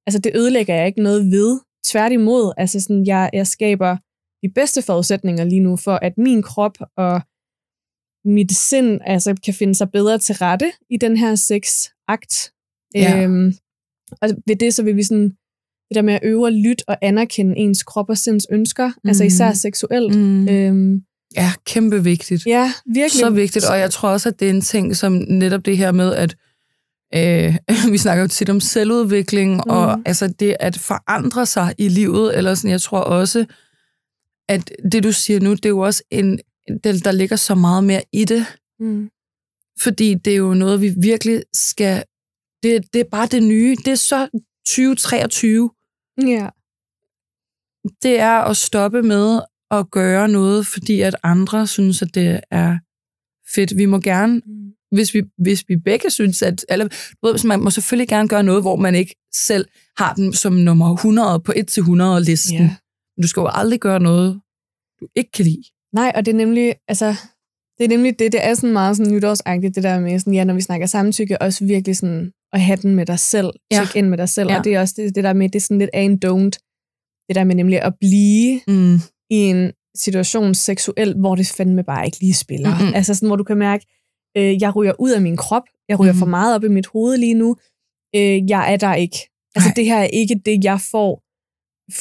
Altså 0.08 0.20
det 0.20 0.32
ødelægger 0.36 0.76
jeg 0.76 0.88
ikke 0.88 1.02
noget 1.04 1.32
ved. 1.32 1.60
Tværtimod, 1.86 2.54
altså 2.58 2.80
sådan, 2.80 3.06
jeg, 3.08 3.30
jeg 3.34 3.48
skaber 3.48 3.98
de 4.44 4.50
bedste 4.56 4.82
forudsætninger 4.82 5.44
lige 5.44 5.60
nu 5.60 5.78
for, 5.78 5.96
at 5.96 6.18
min 6.18 6.42
krop 6.44 6.78
og 6.98 7.22
mit 8.26 8.52
sind 8.52 9.00
altså, 9.06 9.36
kan 9.46 9.54
finde 9.54 9.76
sig 9.76 9.92
bedre 9.92 10.18
til 10.18 10.36
rette 10.36 10.72
i 10.90 10.98
den 10.98 11.18
her 11.18 11.36
sexakt. 11.36 12.52
Ja. 12.96 13.24
Øhm, 13.24 13.54
og 14.22 14.30
ved 14.48 14.56
det, 14.56 14.74
så 14.74 14.84
vil 14.84 14.96
vi 14.96 15.04
sådan, 15.04 15.24
det 15.90 15.96
der 15.96 16.02
med 16.02 16.14
at 16.14 16.20
øve 16.24 16.48
at 16.48 16.54
lytte 16.54 16.84
og 16.88 16.98
anerkende 17.02 17.58
ens 17.58 17.84
krop 17.84 18.10
og 18.10 18.18
sinds 18.18 18.48
ønsker, 18.52 18.88
mm. 18.88 19.08
altså 19.08 19.24
især 19.24 19.54
seksuelt. 19.54 20.16
Mm. 20.16 20.50
Øhm, 20.50 21.02
Ja, 21.36 21.52
kæmpe 21.66 22.04
vigtigt. 22.04 22.46
ja, 22.46 22.72
virkelig. 22.94 23.20
Så 23.20 23.30
vigtigt, 23.30 23.66
og 23.66 23.80
jeg 23.80 23.92
tror 23.92 24.10
også, 24.10 24.30
at 24.30 24.40
det 24.40 24.46
er 24.46 24.50
en 24.54 24.62
ting, 24.62 24.96
som 24.96 25.14
netop 25.28 25.66
det 25.66 25.78
her 25.78 25.92
med, 25.92 26.14
at 26.16 26.36
øh, 27.16 27.58
vi 27.92 27.98
snakker 27.98 28.22
jo 28.22 28.28
tit 28.28 28.50
om 28.50 28.60
selvudvikling, 28.60 29.54
mm. 29.54 29.62
og 29.68 30.02
altså 30.06 30.28
det 30.28 30.56
at 30.60 30.78
forandre 30.78 31.46
sig 31.46 31.74
i 31.78 31.88
livet, 31.88 32.38
eller 32.38 32.54
sådan, 32.56 32.72
jeg 32.72 32.82
tror 32.82 33.00
også, 33.00 33.46
at 34.50 34.72
det 34.92 35.04
du 35.04 35.12
siger 35.12 35.40
nu, 35.40 35.54
det 35.54 35.66
er 35.66 35.70
jo 35.70 35.80
også 35.80 36.04
en, 36.12 36.40
det, 36.84 37.06
der 37.06 37.12
ligger 37.12 37.36
så 37.36 37.56
meget 37.56 37.84
mere 37.84 38.02
i 38.14 38.26
det, 38.26 38.46
Mm. 38.80 39.10
fordi 39.82 40.14
det 40.14 40.34
er 40.34 40.38
jo 40.38 40.54
noget, 40.54 40.82
vi 40.82 40.94
virkelig 40.98 41.44
skal, 41.54 42.04
det, 42.66 42.94
det 42.94 43.00
er 43.00 43.10
bare 43.12 43.28
det 43.28 43.44
nye, 43.44 43.76
det 43.76 43.88
er 43.88 43.96
så 43.96 44.28
2023, 44.68 45.70
Ja. 46.28 46.50
det 48.04 48.20
er 48.20 48.32
at 48.42 48.58
stoppe 48.58 49.04
med 49.04 49.42
at 49.72 49.92
gøre 49.92 50.28
noget, 50.28 50.68
fordi 50.68 51.02
at 51.02 51.16
andre 51.24 51.68
synes, 51.68 52.02
at 52.02 52.16
det 52.16 52.42
er 52.52 52.78
fedt. 53.56 53.78
Vi 53.78 53.86
må 53.86 54.00
gerne 54.00 54.42
Mm. 54.46 54.72
hvis 54.92 55.14
vi, 55.14 55.24
hvis 55.38 55.64
vi 55.68 55.76
begge 55.76 56.10
synes, 56.10 56.42
at 56.42 56.66
eller, 56.70 56.86
ved, 57.24 57.48
man 57.48 57.60
må 57.60 57.70
selvfølgelig 57.70 58.08
gerne 58.10 58.28
gøre 58.30 58.44
noget, 58.44 58.62
hvor 58.64 58.76
man 58.76 58.96
ikke 58.96 59.16
selv 59.34 59.66
har 59.98 60.14
den 60.14 60.34
som 60.34 60.54
nummer 60.54 60.94
100 60.96 61.40
på 61.40 61.52
1-100 61.52 62.20
listen. 62.20 62.58
Ja. 62.58 62.76
Men 63.18 63.22
du 63.24 63.28
skal 63.28 63.42
jo 63.42 63.50
aldrig 63.54 63.80
gøre 63.80 64.00
noget, 64.00 64.42
du 65.00 65.08
ikke 65.16 65.32
kan 65.32 65.46
lide. 65.46 65.64
Nej, 65.94 66.12
og 66.16 66.26
det 66.26 66.32
er 66.32 66.36
nemlig, 66.36 66.76
altså, 66.88 67.06
det 67.78 67.84
er 67.84 67.88
nemlig 67.88 68.20
det, 68.20 68.32
det 68.32 68.46
er 68.46 68.54
sådan 68.54 68.74
meget 68.74 68.98
sådan 68.98 69.14
nytårsagtigt, 69.14 69.76
det 69.76 69.84
der 69.84 70.00
med, 70.00 70.20
sådan, 70.20 70.34
ja, 70.34 70.44
når 70.44 70.54
vi 70.54 70.62
snakker 70.62 70.88
samtykke, 70.88 71.42
også 71.42 71.66
virkelig 71.66 71.98
sådan 71.98 72.32
at 72.56 72.62
have 72.62 72.78
den 72.78 72.96
med 72.96 73.06
dig 73.06 73.20
selv, 73.20 73.50
Ja. 73.72 73.76
check 73.76 73.96
ind 73.96 74.08
med 74.10 74.18
dig 74.18 74.30
selv, 74.30 74.50
Ja. 74.50 74.58
og 74.58 74.64
det 74.64 74.76
er 74.76 74.80
også 74.80 74.94
det, 74.98 75.16
det 75.16 75.24
der 75.24 75.34
med, 75.34 75.50
det 75.50 75.56
er 75.56 75.62
sådan 75.62 75.78
lidt 75.80 75.90
af 75.94 76.02
en 76.02 76.14
don't, 76.26 76.56
det 77.28 77.36
der 77.36 77.44
med 77.44 77.56
nemlig 77.56 77.82
at 77.82 77.94
blive 78.00 78.62
Mm. 78.68 78.96
i 79.30 79.36
en 79.36 79.72
situation 79.96 80.56
seksuelt, 80.56 81.18
hvor 81.20 81.36
det 81.36 81.48
fandme 81.48 81.84
bare 81.84 82.06
ikke 82.06 82.20
lige 82.20 82.34
spiller. 82.34 82.86
Mhm. 82.86 82.94
Altså 82.96 83.14
sådan, 83.14 83.30
hvor 83.30 83.36
du 83.36 83.44
kan 83.44 83.58
mærke, 83.58 83.86
øh, 84.38 84.62
jeg 84.62 84.76
ryger 84.76 84.94
ud 85.00 85.12
af 85.12 85.22
min 85.22 85.38
krop, 85.38 85.64
jeg 85.90 86.00
ryger 86.00 86.14
Mhm. 86.14 86.20
for 86.20 86.26
meget 86.26 86.56
op 86.56 86.64
i 86.64 86.68
mit 86.68 86.88
hoved 86.88 87.18
lige 87.18 87.34
nu, 87.34 87.56
øh, 88.16 88.50
jeg 88.50 88.74
er 88.74 88.78
der 88.78 88.94
ikke. 88.96 89.18
Altså 89.56 89.70
Nej. 89.70 89.74
det 89.76 89.86
her 89.86 89.98
er 90.00 90.04
ikke 90.22 90.36
det, 90.46 90.64
jeg 90.64 90.80
får 90.92 91.22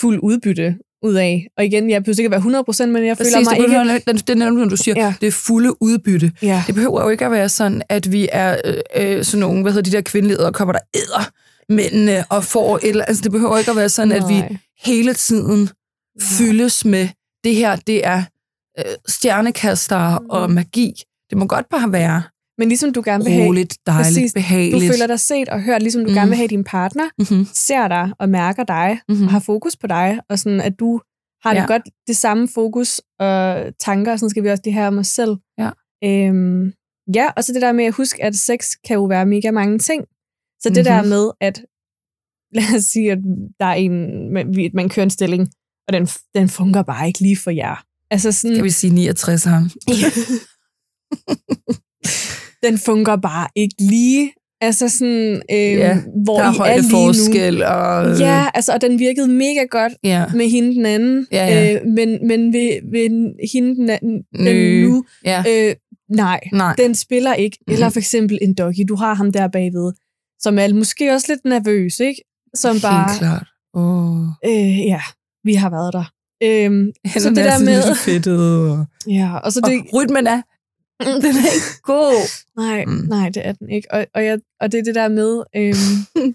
fuld 0.00 0.20
udbytte 0.22 0.78
ud 1.04 1.14
af. 1.14 1.46
Og 1.58 1.64
igen, 1.64 1.90
jeg 1.90 2.04
behøver 2.04 2.18
ikke 2.20 2.36
at 2.36 2.44
være 2.44 2.62
100%, 2.86 2.86
men 2.86 3.06
jeg 3.06 3.16
føler 3.16 3.30
Præcis, 3.30 3.34
mig 3.34 3.56
det, 3.56 3.62
ikke... 3.62 3.68
behøver, 3.78 4.00
det, 4.12 4.30
er 4.30 4.34
nemlig, 4.34 4.70
du 4.70 4.76
siger, 4.76 4.94
Ja. 5.04 5.14
det 5.20 5.26
er 5.26 5.30
fulde 5.32 5.82
udbytte. 5.82 6.32
Ja. 6.42 6.62
Det 6.66 6.74
behøver 6.74 7.02
jo 7.02 7.08
ikke 7.08 7.24
at 7.24 7.30
være 7.30 7.48
sådan, 7.48 7.82
at 7.88 8.12
vi 8.12 8.28
er 8.32 8.56
øh, 8.64 8.74
øh, 8.96 9.24
sådan 9.24 9.40
nogle, 9.40 9.62
hvad 9.62 9.72
hedder 9.72 9.90
de 9.90 9.96
der 9.96 10.02
kvindelige 10.02 10.52
kommer 10.52 10.72
der 10.72 10.80
æder 10.94 11.30
mændene 11.68 12.24
og 12.30 12.44
får 12.44 12.76
et 12.76 12.84
eller 12.88 13.04
Altså, 13.04 13.22
det 13.22 13.32
behøver 13.32 13.58
ikke 13.58 13.70
at 13.70 13.76
være 13.76 13.88
sådan, 13.88 14.12
at 14.12 14.22
vi 14.28 14.34
Nej. 14.34 14.56
hele 14.84 15.14
tiden 15.14 15.70
fyldes 16.22 16.84
med, 16.84 17.08
det 17.44 17.54
her, 17.54 17.76
det 17.76 18.06
er 18.06 18.22
øh, 18.78 18.84
stjernekaster 19.08 20.18
Mm. 20.18 20.26
og 20.30 20.50
magi. 20.50 20.92
Det 21.30 21.38
må 21.38 21.46
godt 21.46 21.66
bare 21.70 21.92
være 21.92 22.22
Men 22.58 22.68
ligesom 22.68 22.92
du 22.92 23.02
gerne 23.04 23.24
vil 23.24 23.32
have, 23.32 23.46
roligt, 23.46 23.78
dejligt, 23.86 24.06
Præcis. 24.06 24.32
du 24.32 24.36
behageligt. 24.38 24.92
føler 24.92 25.06
dig 25.06 25.20
set 25.20 25.48
og 25.48 25.62
hørt, 25.62 25.82
ligesom 25.82 26.02
du 26.04 26.08
Mm. 26.08 26.14
gerne 26.14 26.28
vil 26.28 26.36
have, 26.36 26.44
at 26.44 26.50
din 26.50 26.64
partner 26.64 27.04
mm-hmm. 27.18 27.46
ser 27.54 27.88
dig 27.88 28.12
og 28.18 28.28
mærker 28.28 28.64
dig, 28.64 28.98
Mm-hmm. 29.08 29.24
og 29.26 29.30
har 29.30 29.38
fokus 29.40 29.76
på 29.76 29.86
dig, 29.86 30.20
og 30.28 30.38
sådan, 30.38 30.60
at 30.60 30.72
du 30.80 31.00
har 31.44 31.54
det 31.54 31.60
Ja. 31.60 31.66
godt 31.66 31.82
det 32.06 32.16
samme 32.16 32.48
fokus 32.54 33.00
og 33.20 33.64
tanker, 33.80 34.12
og 34.12 34.18
sådan 34.18 34.30
skal 34.30 34.42
vi 34.42 34.48
også 34.50 34.62
det 34.64 34.72
her 34.72 34.86
om 34.86 34.98
os 34.98 35.06
selv. 35.06 35.36
Ja. 35.58 35.70
Øhm, 36.04 36.72
ja, 37.14 37.26
og 37.36 37.44
så 37.44 37.52
det 37.52 37.62
der 37.62 37.72
med 37.72 37.84
at 37.84 37.94
huske, 37.94 38.24
at 38.24 38.34
sex 38.36 38.66
kan 38.86 38.94
jo 38.94 39.04
være 39.04 39.26
mega 39.26 39.50
mange 39.50 39.78
ting. 39.78 40.04
Så 40.62 40.68
det 40.68 40.76
Mhm. 40.76 40.84
der 40.84 41.02
med, 41.02 41.30
at 41.40 41.62
lad 42.58 42.76
os 42.76 42.84
sige, 42.84 43.12
at 43.12 43.18
der 43.60 43.66
er 43.66 43.74
en, 43.74 43.92
man, 44.32 44.70
man 44.74 44.88
kører 44.88 45.04
en 45.04 45.10
stilling, 45.10 45.48
og 45.88 45.92
den, 45.92 46.06
den 46.34 46.48
fungerer 46.48 46.82
bare 46.84 47.06
ikke 47.06 47.20
lige 47.20 47.36
for 47.36 47.50
jer. 47.50 47.84
Altså 48.10 48.32
sådan, 48.32 48.56
Skal 48.56 48.64
vi 48.64 48.70
sige 48.70 48.94
69 48.94 49.44
ham? 49.44 49.62
den 52.64 52.78
fungerer 52.78 53.16
bare 53.16 53.48
ikke 53.56 53.74
lige. 53.78 54.32
Altså 54.60 54.88
sådan, 54.88 55.34
øhm, 55.34 55.78
Ja, 55.78 55.98
hvor 56.24 56.38
Der 56.38 56.44
er 56.44 56.66
I 56.66 56.78
er 56.78 56.82
lige 56.82 57.58
nu. 57.58 57.64
Og, 57.64 58.18
Ja, 58.18 58.46
altså, 58.54 58.72
og 58.72 58.80
den 58.80 58.98
virkede 58.98 59.28
mega 59.28 59.64
godt 59.70 59.92
ja. 60.04 60.24
med 60.34 60.48
hende 60.48 60.74
den 60.74 60.86
anden, 60.86 61.26
Ja, 61.32 61.46
ja. 61.46 61.74
Øh, 61.74 61.86
men, 61.86 62.26
men 62.26 62.52
ved, 62.52 62.90
ved 62.92 63.34
hende 63.52 63.76
den 63.76 63.90
anden 63.90 64.22
den 64.38 64.82
nu, 64.82 65.04
ja. 65.24 65.44
øh, 65.48 65.74
nej, 66.08 66.40
Nej. 66.52 66.74
den 66.78 66.94
spiller 66.94 67.34
ikke. 67.34 67.58
Mhm. 67.66 67.72
Eller 67.72 67.88
for 67.90 67.98
eksempel 67.98 68.38
en 68.42 68.54
doggy, 68.54 68.84
du 68.88 68.94
har 68.94 69.14
ham 69.14 69.32
der 69.32 69.48
bagved, 69.48 69.92
som 70.40 70.58
er 70.58 70.72
måske 70.74 71.12
også 71.12 71.26
lidt 71.28 71.44
nervøs, 71.44 72.00
ikke? 72.00 72.22
Som 72.54 72.80
bare, 72.80 73.10
Helt 73.10 73.18
klart. 73.18 73.46
Oh. 73.74 74.26
øh, 74.46 74.86
ja, 74.86 75.00
vi 75.44 75.54
har 75.54 75.70
været 75.70 75.92
der. 75.92 76.04
Øhm, 76.42 76.92
så 77.06 77.10
Hænderne 77.12 77.36
det 77.36 77.46
er 77.46 77.58
der 77.58 77.64
med, 77.64 77.96
fedtede. 77.96 78.72
Og, 78.72 78.86
ja, 79.08 79.36
og 79.36 79.52
så 79.52 79.60
og 79.64 79.70
det, 79.70 79.82
rytmen 79.94 80.26
er, 80.26 80.42
den 81.24 81.34
er 81.36 81.54
ikke 81.54 81.82
god. 81.82 82.14
nej, 82.56 82.84
Mm. 82.84 82.92
nej, 83.08 83.28
det 83.28 83.46
er 83.46 83.52
den 83.52 83.70
ikke. 83.70 83.88
Og, 83.90 84.06
og, 84.14 84.24
jeg, 84.24 84.38
og 84.60 84.72
det 84.72 84.78
er 84.78 84.82
det 84.82 84.94
der 84.94 85.08
med, 85.08 85.42
øhm, 85.56 86.34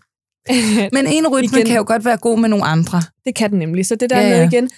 Men 0.95 1.07
en 1.07 1.27
rytme 1.27 1.57
Igen. 1.57 1.65
Kan 1.67 1.75
jo 1.77 1.83
godt 1.87 2.05
være 2.05 2.17
god 2.17 2.39
med 2.39 2.49
nogle 2.49 2.65
andre. 2.65 3.01
Det 3.25 3.35
kan 3.35 3.49
den 3.51 3.59
nemlig. 3.59 3.85
Så 3.85 3.95
det 3.95 4.09
der 4.09 4.17
Ja, 4.19 4.23
ja, 4.23 4.29
med 4.29 4.37
ja. 4.39 4.47
igen, 4.47 4.69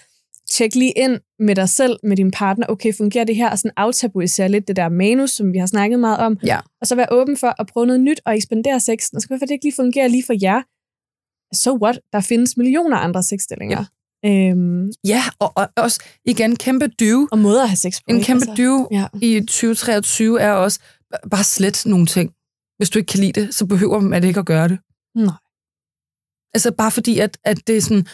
tjek 0.49 0.75
lige 0.75 0.91
ind 0.91 1.19
med 1.39 1.55
dig 1.55 1.69
selv, 1.69 1.97
med 2.03 2.17
din 2.17 2.31
partner. 2.31 2.65
Okay, 2.69 2.93
fungerer 2.97 3.23
det 3.23 3.35
her? 3.35 3.49
Og 3.49 3.57
sådan 3.57 3.71
aftabuisere 3.77 4.49
lidt 4.49 4.67
det 4.67 4.75
der 4.75 4.89
manus, 4.89 5.31
som 5.31 5.53
vi 5.53 5.57
har 5.57 5.65
snakket 5.65 5.99
meget 5.99 6.17
om. 6.17 6.37
Ja. 6.45 6.59
Og 6.81 6.87
så 6.87 6.95
være 6.95 7.07
åben 7.11 7.37
for 7.37 7.61
at 7.61 7.67
prøve 7.67 7.85
noget 7.85 8.01
nyt 8.01 8.21
og 8.25 8.35
ekspandere 8.35 8.79
sexen. 8.79 9.15
Og 9.15 9.21
så 9.21 9.27
kan 9.27 9.39
det 9.39 9.51
ikke 9.51 9.65
lige 9.65 9.75
fungere 9.75 10.09
lige 10.09 10.23
for 10.25 10.35
jer. 10.41 10.61
So 11.55 11.77
what? 11.83 11.99
Der 12.13 12.21
findes 12.21 12.57
millioner 12.57 12.97
andre 12.97 13.23
sexstillinger. 13.23 13.85
Øhm, 14.25 14.91
Ja, 15.07 15.23
og, 15.39 15.53
og 15.55 15.69
også 15.77 16.03
igen 16.25 16.55
kæmpe 16.55 16.87
dyve. 16.87 17.27
og 17.31 17.39
måder 17.39 17.63
at 17.63 17.69
have 17.69 17.75
sex 17.77 17.97
på. 17.97 18.03
En 18.07 18.15
ikke? 18.15 18.25
kæmpe 18.25 18.45
dyve 18.57 18.87
Ja. 18.91 19.07
i 19.21 19.39
2023 19.39 20.41
er 20.41 20.51
også 20.51 20.79
bare 21.31 21.43
slet 21.43 21.83
nogle 21.85 22.05
ting. 22.05 22.31
Hvis 22.77 22.89
du 22.89 22.99
ikke 22.99 23.07
kan 23.11 23.19
lide 23.19 23.41
det, 23.41 23.55
så 23.55 23.65
behøver 23.65 23.99
man 23.99 24.23
ikke 24.23 24.39
at 24.39 24.45
gøre 24.45 24.67
det. 24.67 24.79
Nej. 25.15 25.33
Altså 26.53 26.71
bare 26.71 26.91
fordi, 26.91 27.19
at, 27.19 27.37
at 27.43 27.67
det 27.67 27.77
er 27.77 27.81
sådan, 27.81 28.05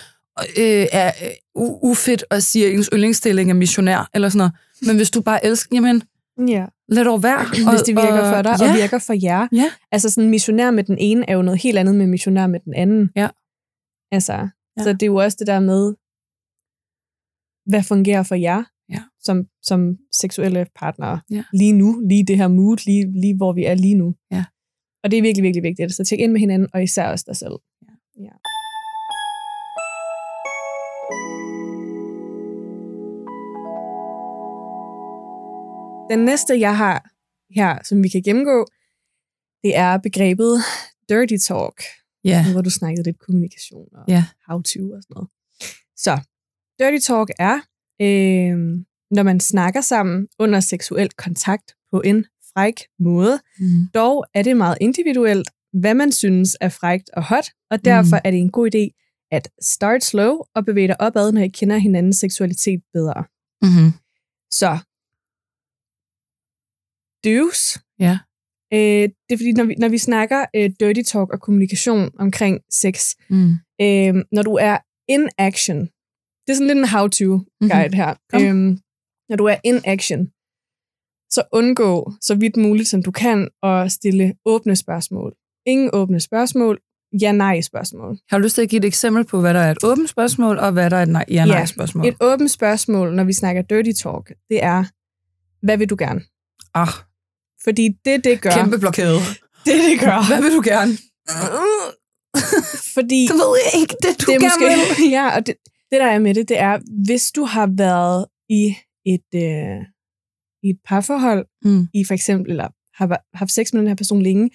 øh, 0.58 0.86
er 0.92 1.12
øh, 1.24 1.64
ufedt 1.84 2.24
at 2.32 2.44
sige, 2.44 2.66
at 2.68 2.74
ens 2.74 2.90
yndlingsstilling 2.94 3.50
er 3.50 3.54
missionær, 3.54 4.10
eller 4.14 4.30
sådan 4.30 4.38
noget. 4.38 4.54
Men 4.88 4.96
hvis 4.96 5.12
du 5.12 5.22
bare 5.22 5.46
elsker, 5.46 5.76
jamen, 5.76 6.04
Ja. 6.48 6.66
lad 6.90 7.06
dog 7.06 7.24
være. 7.24 7.46
Hvis 7.72 7.82
det 7.82 7.96
virker 7.96 8.34
for 8.34 8.42
dig, 8.42 8.56
ja, 8.60 8.70
og 8.70 8.76
virker 8.76 9.00
for 9.00 9.14
jer. 9.24 9.48
Ja. 9.52 9.72
Altså 9.92 10.10
sådan 10.10 10.30
missionær 10.30 10.72
med 10.72 10.84
den 10.84 10.98
ene 10.98 11.30
er 11.30 11.34
jo 11.34 11.42
noget 11.42 11.62
helt 11.62 11.78
andet 11.78 11.96
med 11.96 12.08
missionær 12.08 12.48
med 12.48 12.60
den 12.60 12.74
anden. 12.74 13.10
Ja. 13.16 13.28
Altså, 14.12 14.48
Ja. 14.78 14.84
så 14.84 14.90
det 14.94 15.04
er 15.04 15.08
jo 15.08 15.16
også 15.16 15.38
det 15.40 15.48
der 15.48 15.60
med, 15.60 15.84
hvad 17.72 17.84
fungerer 17.84 18.24
for 18.24 18.36
jer 18.36 18.64
Ja. 18.90 19.04
som, 19.20 19.38
som 19.62 19.98
seksuelle 20.12 20.66
partnere 20.76 21.20
Ja. 21.32 21.44
lige 21.54 21.74
nu, 21.74 22.00
lige 22.10 22.26
det 22.26 22.38
her 22.38 22.48
mood, 22.48 22.86
lige, 22.86 23.22
lige 23.22 23.36
hvor 23.38 23.54
vi 23.54 23.66
er 23.66 23.74
lige 23.76 23.96
nu. 23.96 24.16
Ja. 24.32 24.46
Og 25.04 25.12
det 25.12 25.18
er 25.18 25.22
virkelig, 25.22 25.44
virkelig 25.44 25.64
vigtigt. 25.64 25.94
Så 25.94 26.04
tjek 26.06 26.20
ind 26.20 26.32
med 26.32 26.40
hinanden, 26.40 26.70
og 26.74 26.84
især 26.84 27.12
også 27.12 27.26
dig 27.28 27.36
selv. 27.36 27.56
Ja. 27.88 27.94
ja. 28.28 28.36
Den 36.10 36.20
næste, 36.26 36.60
jeg 36.60 36.78
har 36.78 37.10
her, 37.56 37.84
som 37.84 38.04
vi 38.04 38.10
kan 38.10 38.22
gennemgå, 38.26 38.66
det 39.64 39.78
er 39.78 39.98
begrebet 39.98 40.54
dirty 41.10 41.38
talk, 41.48 41.78
Ja. 42.28 42.52
hvor 42.52 42.62
du 42.62 42.70
snakkede 42.70 43.04
lidt 43.04 43.20
kommunikation 43.20 43.88
og 43.96 44.04
Ja. 44.08 44.26
how 44.50 44.62
to 44.62 44.80
og 44.96 45.04
sådan 45.04 45.14
noget. 45.16 45.30
Så, 45.98 46.20
dirty 46.80 47.06
talk 47.08 47.30
er, 47.40 47.56
øh, 48.02 48.58
når 49.12 49.24
man 49.24 49.40
snakker 49.40 49.82
sammen 49.82 50.28
under 50.40 50.60
seksuel 50.60 51.10
kontakt 51.18 51.76
på 51.92 52.02
en 52.02 52.26
fræk 52.54 52.74
måde. 53.00 53.40
Mm. 53.60 53.88
Dog 53.94 54.26
er 54.34 54.44
det 54.44 54.58
meget 54.58 54.78
individuelt, 54.82 55.50
hvad 55.74 55.94
man 55.94 56.12
synes 56.12 56.58
er 56.62 56.70
frækt 56.70 57.10
og 57.10 57.24
hot, 57.24 57.46
og 57.72 57.86
derfor 57.86 58.16
Mm. 58.16 58.22
er 58.26 58.32
det 58.32 58.40
en 58.40 58.52
god 58.52 58.70
idé 58.76 59.04
at 59.32 59.50
start 59.62 60.04
slow 60.04 60.38
og 60.56 60.66
bevæge 60.66 60.88
dig 60.88 61.02
opad, 61.02 61.32
når 61.32 61.42
I 61.42 61.48
kender 61.48 61.78
hinandens 61.78 62.18
seksualitet 62.18 62.82
bedre. 62.94 63.24
Mm-hmm. 63.62 63.92
Så, 64.52 64.78
do's. 67.28 67.80
Ja. 68.00 68.20
Øh, 68.74 68.80
det 68.80 69.32
er 69.34 69.38
fordi, 69.38 69.52
når 69.52 69.64
vi, 69.64 69.76
når 69.78 69.90
vi 69.90 69.98
snakker 69.98 70.46
øh, 70.56 70.70
dirty 70.80 71.02
talk 71.12 71.30
og 71.34 71.42
kommunikation 71.42 72.10
omkring 72.20 72.60
sex, 72.72 73.16
Mm. 73.30 73.50
øh, 73.82 74.14
når 74.32 74.42
du 74.44 74.54
er 74.54 74.78
in 75.10 75.30
action, 75.38 75.80
det 76.44 76.50
er 76.50 76.54
sådan 76.54 76.68
lidt 76.68 76.78
en 76.78 76.88
how-to-guide 76.88 77.96
her. 77.96 78.14
Kom. 78.32 78.44
Øhm, 78.44 78.80
når 79.30 79.36
du 79.36 79.46
er 79.46 79.56
in 79.64 79.80
action, 79.86 80.20
så 81.30 81.44
undgå 81.52 82.14
så 82.22 82.36
vidt 82.36 82.58
muligt, 82.58 82.88
som 82.90 83.04
du 83.04 83.12
kan, 83.12 83.48
at 83.64 83.92
stille 83.92 84.34
åbne 84.46 84.76
spørgsmål. 84.76 85.34
Ingen 85.66 85.90
åbne 85.94 86.20
spørgsmål, 86.20 86.80
ja-nej-spørgsmål. 87.22 88.18
Har 88.30 88.38
du 88.38 88.44
lyst 88.44 88.56
til 88.56 88.62
at 88.62 88.70
give 88.70 88.80
et 88.80 88.86
eksempel 88.86 89.24
på, 89.26 89.42
hvad 89.42 89.54
der 89.54 89.60
er 89.60 89.72
et 89.72 89.84
åbent 89.84 90.10
spørgsmål, 90.10 90.58
og 90.58 90.72
hvad 90.72 90.90
der 90.90 90.98
er 90.98 91.02
et 91.04 91.10
nej- 91.10 91.26
ja-nej-spørgsmål? 91.32 92.06
Et 92.08 92.16
åbent 92.22 92.52
spørgsmål, 92.52 93.16
når 93.16 93.24
vi 93.24 93.34
snakker 93.34 93.62
dirty 93.62 93.92
talk, 94.04 94.34
det 94.50 94.64
er, 94.64 94.84
hvad 95.66 95.78
vil 95.78 95.90
du 95.90 95.96
gerne? 96.00 96.22
Ah, 96.74 96.88
Fordi 97.64 97.90
det, 98.06 98.24
det 98.24 98.42
gør, 98.42 98.50
kæmpe 98.50 98.80
blokade. 98.80 99.18
det, 99.66 99.74
det 99.90 100.00
gør, 100.00 100.28
Hvad 100.28 100.42
vil 100.42 100.52
du 100.52 100.62
gerne? 100.66 100.94
fordi 102.94 103.28
Det 103.28 103.36
ved 103.36 103.82
ikke, 103.82 103.96
det 104.02 104.22
du 104.22 104.32
det 104.32 104.36
er 104.36 104.40
gerne 104.40 104.76
vil. 104.80 104.88
måske, 104.90 105.10
ja, 105.18 105.36
og 105.36 105.48
det, 105.48 105.56
det, 105.92 106.00
der 106.00 106.06
er 106.06 106.20
med 106.20 106.34
det, 106.34 106.50
det 106.50 106.60
er, 106.60 106.80
hvis 107.06 107.32
du 107.32 107.44
har 107.44 107.70
været 107.78 108.26
i 108.50 108.76
et, 109.06 109.28
øh, 109.36 109.82
i 110.64 110.70
et 110.70 110.80
parforhold, 110.86 111.46
Mm. 111.66 111.88
i 111.94 112.04
for 112.04 112.14
eksempel, 112.14 112.52
eller 112.52 112.68
har 112.96 113.22
haft 113.34 113.52
sex 113.52 113.74
med 113.74 113.80
den 113.82 113.88
her 113.88 113.96
person 113.96 114.22
længe, 114.22 114.50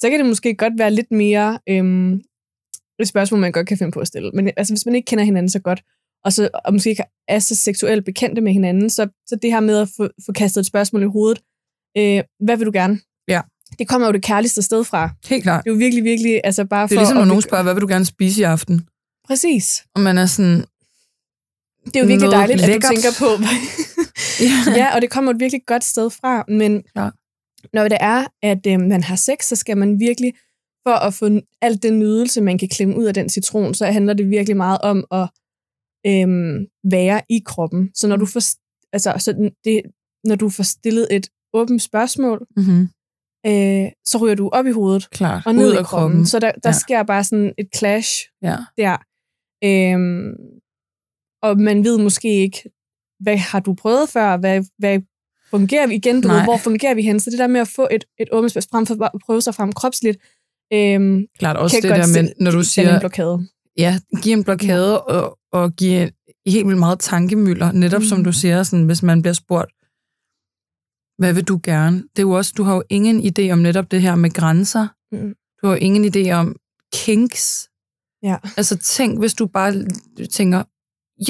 så 0.00 0.10
kan 0.10 0.18
det 0.18 0.26
måske 0.26 0.54
godt 0.54 0.72
være 0.78 0.90
lidt 0.90 1.10
mere 1.10 1.58
øhm, 1.68 2.12
et 3.00 3.08
spørgsmål, 3.08 3.40
man 3.40 3.52
godt 3.52 3.66
kan 3.68 3.78
finde 3.78 3.92
på 3.92 4.00
at 4.00 4.06
stille. 4.06 4.30
Men 4.34 4.50
altså, 4.56 4.74
hvis 4.74 4.86
man 4.86 4.94
ikke 4.94 5.06
kender 5.06 5.24
hinanden 5.24 5.50
så 5.50 5.58
godt, 5.58 5.82
og, 6.24 6.32
så, 6.32 6.48
og 6.64 6.72
måske 6.72 6.90
ikke 6.90 7.02
er 7.28 7.38
så 7.38 7.54
seksuelt 7.54 8.04
bekendte 8.04 8.40
med 8.42 8.52
hinanden, 8.52 8.90
så, 8.90 9.08
så 9.26 9.36
det 9.42 9.50
her 9.52 9.60
med 9.60 9.78
at 9.78 9.88
få, 9.96 10.08
få 10.26 10.32
kastet 10.32 10.60
et 10.60 10.66
spørgsmål 10.66 11.02
i 11.02 11.06
hovedet, 11.06 11.40
øh, 11.98 12.24
hvad 12.44 12.56
vil 12.56 12.66
du 12.66 12.70
gerne? 12.74 13.00
Ja. 13.28 13.40
Det 13.78 13.88
kommer 13.88 14.06
jo 14.08 14.12
det 14.12 14.22
kærligste 14.22 14.62
sted 14.62 14.84
fra. 14.84 15.10
Helt 15.26 15.42
klart. 15.42 15.64
Det 15.64 15.70
er 15.70 15.74
jo 15.74 15.78
virkelig, 15.78 16.04
virkelig, 16.04 16.40
altså 16.44 16.64
bare 16.64 16.86
Det 16.86 16.92
er 16.92 16.96
for 16.96 17.00
ligesom, 17.00 17.14
når 17.16 17.22
at 17.22 17.28
nogen 17.28 17.42
spørger, 17.42 17.62
hvad 17.64 17.74
vil 17.74 17.80
du 17.80 17.86
gerne 17.88 18.04
spise 18.04 18.40
i 18.40 18.44
aften? 18.44 18.88
Præcis. 19.26 19.84
Og 19.94 20.00
man 20.00 20.18
er 20.18 20.26
sådan, 20.26 20.64
Det 21.84 21.96
er 21.96 22.00
jo 22.00 22.06
virkelig 22.06 22.30
dejligt, 22.30 22.60
at 22.62 22.68
lækkert. 22.68 22.90
du 22.90 22.94
tænker 22.94 23.10
på, 23.18 23.28
ja. 24.46 24.76
ja, 24.80 24.94
og 24.94 25.00
det 25.02 25.10
kommer 25.10 25.32
et 25.32 25.40
virkelig 25.40 25.60
godt 25.66 25.84
sted 25.84 26.10
fra, 26.10 26.44
men 26.48 26.82
Ja. 26.96 27.10
når 27.72 27.88
det 27.88 27.98
er, 28.00 28.26
at 28.42 28.66
øh, 28.66 28.80
man 28.80 29.02
har 29.02 29.16
sex, 29.16 29.44
så 29.44 29.56
skal 29.56 29.76
man 29.76 30.00
virkelig 30.00 30.32
for 30.86 30.94
at 30.94 31.14
få 31.14 31.40
alt 31.62 31.82
den 31.82 31.98
nydelse, 31.98 32.40
man 32.40 32.58
kan 32.58 32.68
klemme 32.68 32.96
ud 32.96 33.04
af 33.04 33.14
den 33.14 33.28
citron, 33.28 33.74
så 33.74 33.86
handler 33.86 34.14
det 34.14 34.30
virkelig 34.30 34.56
meget 34.56 34.78
om 34.82 35.04
at 35.12 35.28
øhm, 36.06 36.66
være 36.90 37.20
i 37.30 37.42
kroppen. 37.46 37.90
Så 37.94 38.08
når 38.08 38.16
du 38.16 38.26
får, 38.26 38.42
altså, 38.92 39.14
så 39.18 39.50
det, 39.64 39.82
når 40.24 40.34
du 40.36 40.48
får 40.48 40.62
stillet 40.62 41.06
et 41.10 41.26
åbent 41.52 41.82
spørgsmål, 41.82 42.46
Mm-hmm. 42.56 42.88
øh, 43.46 43.86
så 44.04 44.18
ryger 44.22 44.34
du 44.34 44.48
op 44.52 44.66
i 44.66 44.70
hovedet 44.70 45.10
Klart. 45.10 45.42
og 45.46 45.54
ned 45.54 45.68
Ud 45.68 45.74
i 45.74 45.76
af 45.76 45.84
kroppen. 45.84 46.08
kroppen. 46.10 46.26
Så 46.26 46.38
der, 46.38 46.52
der 46.52 46.68
Ja. 46.68 46.72
sker 46.72 47.02
bare 47.02 47.24
sådan 47.24 47.52
et 47.58 47.68
clash 47.76 48.10
Ja. 48.42 48.56
der. 48.78 48.96
Øhm, 49.64 50.32
og 51.42 51.60
man 51.60 51.84
ved 51.84 51.98
måske 51.98 52.28
ikke, 52.42 52.70
hvad 53.20 53.36
har 53.36 53.60
du 53.60 53.74
prøvet 53.74 54.08
før? 54.08 54.36
Hvad, 54.36 54.64
hvad 54.78 55.00
fungerer 55.50 55.86
vi 55.86 55.94
igen? 55.94 56.20
Du 56.20 56.28
ved, 56.28 56.44
hvor 56.44 56.56
fungerer 56.56 56.94
vi 56.94 57.02
hen? 57.02 57.20
Så 57.20 57.30
det 57.30 57.38
der 57.38 57.46
med 57.46 57.60
at 57.60 57.68
få 57.68 57.88
et, 57.90 58.04
et 58.20 58.28
åbent 58.32 58.50
spørgsmål, 58.50 58.70
frem 58.70 58.86
for 58.86 59.04
at 59.04 59.10
prøve 59.26 59.40
sig 59.42 59.54
frem 59.54 59.72
kropsligt, 59.72 60.18
øhm, 60.72 61.26
Klart 61.38 61.56
også 61.56 61.76
kan 61.76 61.82
det 61.82 61.90
godt 61.90 62.14
der 62.14 62.22
med, 62.22 62.32
når 62.40 62.50
du 62.50 62.62
siger, 62.62 62.94
en 62.94 63.00
blokade. 63.00 63.48
ja, 63.76 63.98
give 64.22 64.32
en 64.36 64.44
blokade 64.44 65.02
og, 65.02 65.38
og 65.52 65.72
give 65.72 66.10
helt 66.46 66.66
vildt 66.66 66.78
meget 66.78 66.98
tankemøller. 66.98 67.72
Netop 67.72 68.02
som 68.02 68.18
Mm. 68.18 68.24
du 68.24 68.32
siger, 68.32 68.62
sådan, 68.62 68.84
hvis 68.86 69.02
man 69.02 69.22
bliver 69.22 69.34
spurgt, 69.34 69.70
hvad 71.18 71.32
vil 71.32 71.44
du 71.44 71.60
gerne? 71.62 71.96
Det 71.96 72.18
er 72.18 72.22
jo 72.22 72.30
også, 72.30 72.52
du 72.56 72.62
har 72.62 72.74
jo 72.74 72.82
ingen 72.90 73.20
idé 73.32 73.50
om 73.52 73.58
netop 73.58 73.90
det 73.90 74.02
her 74.02 74.14
med 74.14 74.30
grænser. 74.30 74.88
Mm. 75.12 75.34
Du 75.62 75.66
har 75.66 75.74
jo 75.74 75.80
ingen 75.80 76.04
idé 76.16 76.30
om 76.32 76.56
kinks. 76.94 77.68
Ja. 78.22 78.36
Altså 78.56 78.76
tænk, 78.76 79.18
hvis 79.18 79.34
du 79.34 79.46
bare 79.46 79.74
tænker, 80.32 80.62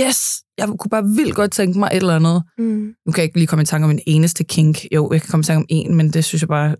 yes, 0.00 0.42
jeg 0.58 0.68
kunne 0.78 0.90
bare 0.90 1.04
vildt 1.04 1.34
godt 1.34 1.52
tænke 1.52 1.78
mig 1.78 1.90
et 1.92 1.96
eller 1.96 2.16
andet. 2.16 2.42
Mm. 2.58 2.94
Nu 3.06 3.12
kan 3.12 3.16
jeg 3.20 3.24
ikke 3.24 3.38
lige 3.38 3.46
komme 3.46 3.62
i 3.62 3.66
tanke 3.66 3.84
om 3.84 3.90
en 3.90 4.00
eneste 4.06 4.44
kink. 4.44 4.78
Jo, 4.92 5.12
jeg 5.12 5.22
kan 5.22 5.30
komme 5.30 5.40
i 5.40 5.44
tanke 5.44 5.58
om 5.58 5.66
en, 5.68 5.94
men 5.94 6.12
det 6.12 6.24
synes 6.24 6.42
jeg 6.42 6.48
bare... 6.48 6.76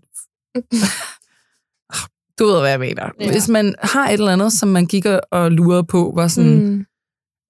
du 2.39 2.45
ved, 2.45 2.59
hvad 2.59 2.69
jeg 2.69 2.79
mener. 2.79 3.09
Ja. 3.21 3.31
Hvis 3.31 3.47
man 3.49 3.75
har 3.83 4.07
et 4.09 4.13
eller 4.13 4.33
andet, 4.33 4.53
som 4.53 4.69
man 4.69 4.85
gik 4.85 5.05
og- 5.31 5.51
lurede 5.51 5.83
på, 5.83 6.11
var 6.15 6.27
sådan, 6.27 6.65
mm. 6.65 6.85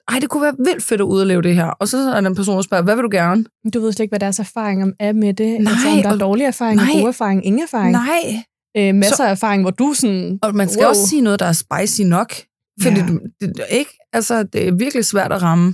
Ej, 0.10 0.19
det 0.19 0.30
kunne 0.30 0.43
være 0.43 0.56
vildt 0.58 0.84
fedt 0.84 1.02
at 1.02 1.06
ud 1.06 1.19
og 1.22 1.28
leve 1.28 1.41
det 1.41 1.56
her. 1.56 1.65
Og 1.65 1.88
så 1.88 1.98
er 1.98 2.22
der 2.22 2.30
en 2.30 2.36
person, 2.36 2.56
der 2.56 2.62
spørger, 2.62 2.84
hvad 2.84 2.95
vil 2.95 3.04
du 3.04 3.10
gerne? 3.12 3.45
Du 3.74 3.80
ved 3.80 3.91
slet 3.93 4.04
ikke, 4.04 4.12
hvad 4.12 4.19
deres 4.19 4.39
erfaring 4.39 4.93
er 5.00 5.13
med 5.13 5.34
det. 5.34 5.62
Nej, 5.62 5.72
altså, 5.74 5.89
om 5.98 6.02
der 6.04 6.10
er 6.12 6.17
dårlig 6.17 6.43
erfaring, 6.43 6.76
nej. 6.76 6.91
god 7.02 7.08
erfaring, 7.08 7.45
ingen 7.45 7.62
erfaring. 7.63 7.91
Nej. 7.91 8.43
Øh, 8.78 8.95
masser 8.95 9.15
Så- 9.15 9.24
af 9.24 9.32
erfaring, 9.32 9.63
hvor 9.63 9.72
du 9.72 9.93
sådan... 9.93 10.39
Og 10.41 10.56
man 10.56 10.69
skal 10.69 10.82
Wow. 10.82 10.89
også 10.89 11.08
sige 11.08 11.22
noget, 11.22 11.39
der 11.39 11.45
er 11.45 11.52
spicy 11.54 12.02
nok. 12.02 12.34
Fordi 12.82 13.00
ja. 13.00 13.08
du, 13.08 13.19
det, 13.41 13.62
ikke, 13.72 13.91
altså, 14.13 14.43
det 14.43 14.67
er 14.67 14.72
virkelig 14.72 15.06
svært 15.06 15.32
at 15.32 15.41
ramme 15.41 15.74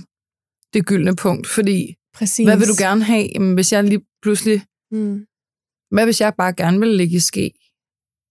det 0.74 0.86
gyldne 0.86 1.16
punkt. 1.16 1.46
Fordi, 1.46 1.94
Præcis. 2.14 2.46
hvad 2.46 2.56
vil 2.56 2.68
du 2.68 2.74
gerne 2.78 3.04
have? 3.04 3.28
Jamen, 3.34 3.54
hvis 3.54 3.72
jeg 3.72 3.84
lige 3.84 4.00
pludselig... 4.22 4.62
Mm. 4.92 5.24
Hvad 5.90 6.04
hvis 6.04 6.20
jeg 6.20 6.32
bare 6.38 6.52
gerne 6.52 6.80
vil 6.80 6.88
ligge 6.88 7.16
i 7.16 7.20
ske? 7.20 7.50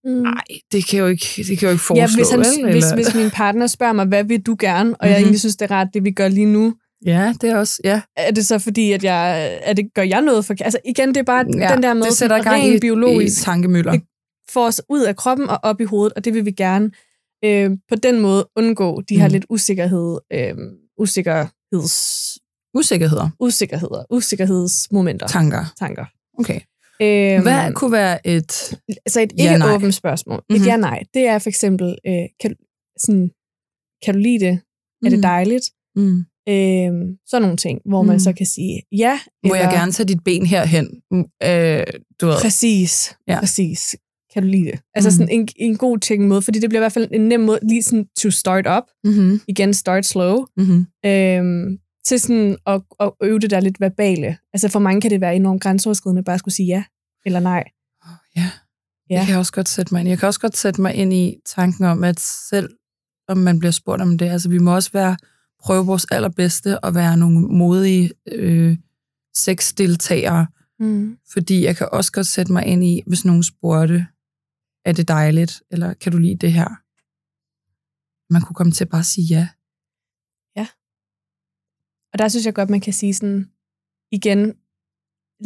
Mm. 0.06 0.12
Nej, 0.12 0.44
det 0.72 0.88
kan 0.88 0.98
jeg 0.98 1.04
jo 1.04 1.08
ikke, 1.08 1.26
det 1.38 1.46
kan 1.46 1.56
jeg 1.56 1.64
jo 1.64 1.70
ikke 1.70 1.84
foreslå. 1.84 1.96
Ja, 1.96 2.16
hvis, 2.18 2.30
han, 2.30 2.40
vel? 2.40 2.72
hvis, 2.72 2.84
Eller- 2.86 2.96
hvis 2.96 3.16
min 3.16 3.30
partner 3.32 3.68
spørger 3.68 3.94
mig, 3.94 4.06
hvad 4.06 4.24
vil 4.24 4.42
du 4.42 4.56
gerne, 4.60 4.80
og 4.80 4.86
mm-hmm. 4.86 5.06
jeg 5.08 5.12
Mhm. 5.12 5.24
egentlig 5.24 5.40
synes, 5.40 5.56
det 5.56 5.72
er 5.72 5.76
rart, 5.76 5.88
det 5.94 6.04
vi 6.04 6.12
gør 6.12 6.28
lige 6.28 6.46
nu, 6.46 6.76
Ja, 7.06 7.34
det 7.42 7.50
er 7.50 7.58
også, 7.58 7.82
ja. 7.84 8.02
er 8.18 8.32
det 8.32 8.46
så 8.46 8.60
fordi, 8.60 8.92
at 8.92 9.04
jeg, 9.04 9.52
er 9.64 9.74
det, 9.74 9.86
gør 9.96 10.02
jeg 10.02 10.22
noget 10.22 10.46
for... 10.46 10.56
Altså 10.62 10.80
igen, 10.86 11.10
det 11.10 11.18
er 11.18 11.24
bare 11.24 11.46
ja 11.58 11.74
den 11.74 11.84
der 11.84 11.94
med, 11.94 12.04
det 12.04 12.14
sætter 12.14 12.44
gang 12.44 12.68
i, 12.68 12.80
biologisk, 12.80 13.42
i 13.42 13.44
tankemøller. 13.44 13.92
Det- 13.92 14.02
få 14.50 14.68
os 14.68 14.82
ud 14.90 15.02
af 15.04 15.16
kroppen 15.16 15.50
og 15.50 15.60
op 15.64 15.82
i 15.82 15.84
hovedet, 15.84 16.14
og 16.14 16.26
det 16.26 16.34
vil 16.34 16.46
vi 16.46 16.52
gerne 16.52 16.92
øh, 17.46 17.72
på 17.90 17.96
den 17.96 18.20
måde 18.20 18.48
undgå 18.56 19.02
de 19.10 19.18
her 19.20 19.28
Mm. 19.28 19.32
lidt 19.32 19.46
usikkerhed, 19.50 20.18
øh, 20.34 20.54
usikkerheds, 21.00 22.38
Usikkerheder, 22.74 23.30
usikkerheder, 23.40 24.04
usikkerhedsmomenter, 24.10 25.28
tanker. 25.28 25.66
tanker. 25.80 26.06
Okay. 26.40 26.60
Øhm, 27.02 27.44
Hvad 27.44 27.74
kunne 27.74 27.92
være 27.92 28.28
et... 28.28 28.52
Altså 29.06 29.22
et 29.22 29.32
Ja, 29.38 29.44
ikke 29.44 29.60
nej. 29.66 29.76
åbent 29.76 29.94
spørgsmål. 29.96 30.44
Mhm. 30.50 30.62
Et 30.62 30.66
ja-nej, 30.68 31.04
det 31.14 31.28
er 31.28 31.40
for 31.40 31.50
eksempel, 31.50 31.96
øh, 32.08 32.24
kan, 32.42 32.50
du- 32.52 32.64
sådan, 33.00 33.30
kan 34.06 34.14
du 34.14 34.20
lide 34.20 34.40
det? 34.46 34.60
Er 35.06 35.10
det 35.10 35.18
Mm. 35.20 35.22
dejligt? 35.22 35.66
Mm. 35.96 36.18
Øhm, 36.50 37.18
sådan 37.28 37.42
nogle 37.42 37.58
ting, 37.58 37.80
hvor 37.86 38.02
man 38.04 38.16
Mm. 38.16 38.20
så 38.20 38.34
kan 38.34 38.46
sige 38.46 38.82
ja. 38.92 39.20
Må 39.48 39.56
jeg 39.56 39.70
gerne 39.74 39.92
tage 39.92 40.08
dit 40.08 40.24
ben 40.26 40.46
herhen? 40.46 40.88
Mm, 41.12 41.20
Øh, 41.44 41.84
du 42.22 42.26
ved. 42.26 42.36
Præcis, 42.42 43.16
Ja. 43.28 43.34
ja. 43.34 43.40
præcis. 43.40 43.96
Kan 44.34 44.44
du 44.44 44.50
lide 44.50 44.66
det? 44.72 44.80
Altså 44.96 45.10
Mm. 45.10 45.12
sådan 45.12 45.30
en, 45.30 45.48
en 45.56 45.78
god 45.78 45.98
ting 45.98 46.28
måde, 46.28 46.42
fordi 46.42 46.60
det 46.60 46.70
bliver 46.70 46.80
i 46.82 46.84
hvert 46.84 46.92
fald 46.92 47.08
en 47.14 47.28
nem 47.28 47.40
måde, 47.40 47.60
lige 47.64 47.84
sådan 47.84 48.06
to 48.20 48.30
start 48.30 48.68
up, 48.78 48.84
Mm-hmm. 49.04 49.40
igen 49.48 49.74
start 49.74 50.06
slow, 50.06 50.46
Mm-hmm. 50.58 50.86
øhm, 51.06 51.78
til 52.06 52.20
sådan 52.20 52.58
at, 52.66 52.82
at 53.00 53.12
øve 53.24 53.40
det 53.40 53.50
der 53.50 53.60
lidt 53.60 53.80
verbale. 53.82 54.38
Altså 54.54 54.70
for 54.70 54.80
mange 54.80 55.02
kan 55.02 55.12
det 55.12 55.22
være 55.22 55.36
enormt 55.36 55.62
grænseoverskridende 55.62 56.24
bare 56.24 56.34
at 56.34 56.40
skulle 56.40 56.56
sige 56.56 56.68
ja 56.68 56.84
eller 57.26 57.40
nej. 57.40 57.64
Ja. 58.36 58.52
Ja. 59.10 59.18
Jeg 59.20 59.26
kan 59.26 59.38
også 59.38 59.52
godt 59.52 59.70
sætte 59.70 59.94
mig 59.94 60.00
ind. 60.00 60.10
Jeg 60.10 60.20
kan 60.20 60.28
også 60.28 60.40
godt 60.40 60.58
sætte 60.58 60.82
mig 60.82 60.94
ind 60.96 61.14
i 61.14 61.36
tanken 61.46 61.86
om, 61.86 62.04
at 62.04 62.20
selv 62.20 62.70
om 63.28 63.38
man 63.38 63.60
bliver 63.60 63.72
spurgt 63.72 64.02
om 64.02 64.18
det, 64.18 64.26
altså 64.30 64.50
vi 64.50 64.58
må 64.60 64.76
også 64.76 64.92
være, 64.94 65.18
prøve 65.64 65.86
vores 65.86 66.06
allerbedste 66.12 66.80
og 66.80 66.96
være 66.96 67.18
nogle 67.18 67.40
modige 67.40 68.12
øh, 68.32 68.78
sexdeltagere, 69.36 70.48
Mm. 70.80 71.18
fordi 71.34 71.64
jeg 71.66 71.76
kan 71.78 71.90
også 71.92 72.12
godt 72.12 72.28
sætte 72.28 72.54
mig 72.54 72.66
ind 72.66 72.84
i, 72.84 73.02
hvis 73.08 73.26
nogen 73.26 73.44
spurgte, 73.44 74.08
er 74.86 74.92
det 74.92 75.08
dejligt, 75.08 75.64
eller 75.72 75.94
kan 75.94 76.12
du 76.12 76.18
lide 76.18 76.36
det 76.36 76.54
her? 76.54 76.70
Man 78.34 78.42
kunne 78.42 78.56
komme 78.56 78.72
til 78.72 78.86
bare 78.86 79.00
at 79.00 79.06
sige 79.06 79.28
ja. 79.28 79.48
Og 82.16 82.20
der 82.20 82.28
synes 82.28 82.46
jeg 82.46 82.54
godt, 82.54 82.70
man 82.70 82.82
kan 82.82 82.94
sige 82.94 83.14
sådan, 83.14 83.46
igen, 84.12 84.54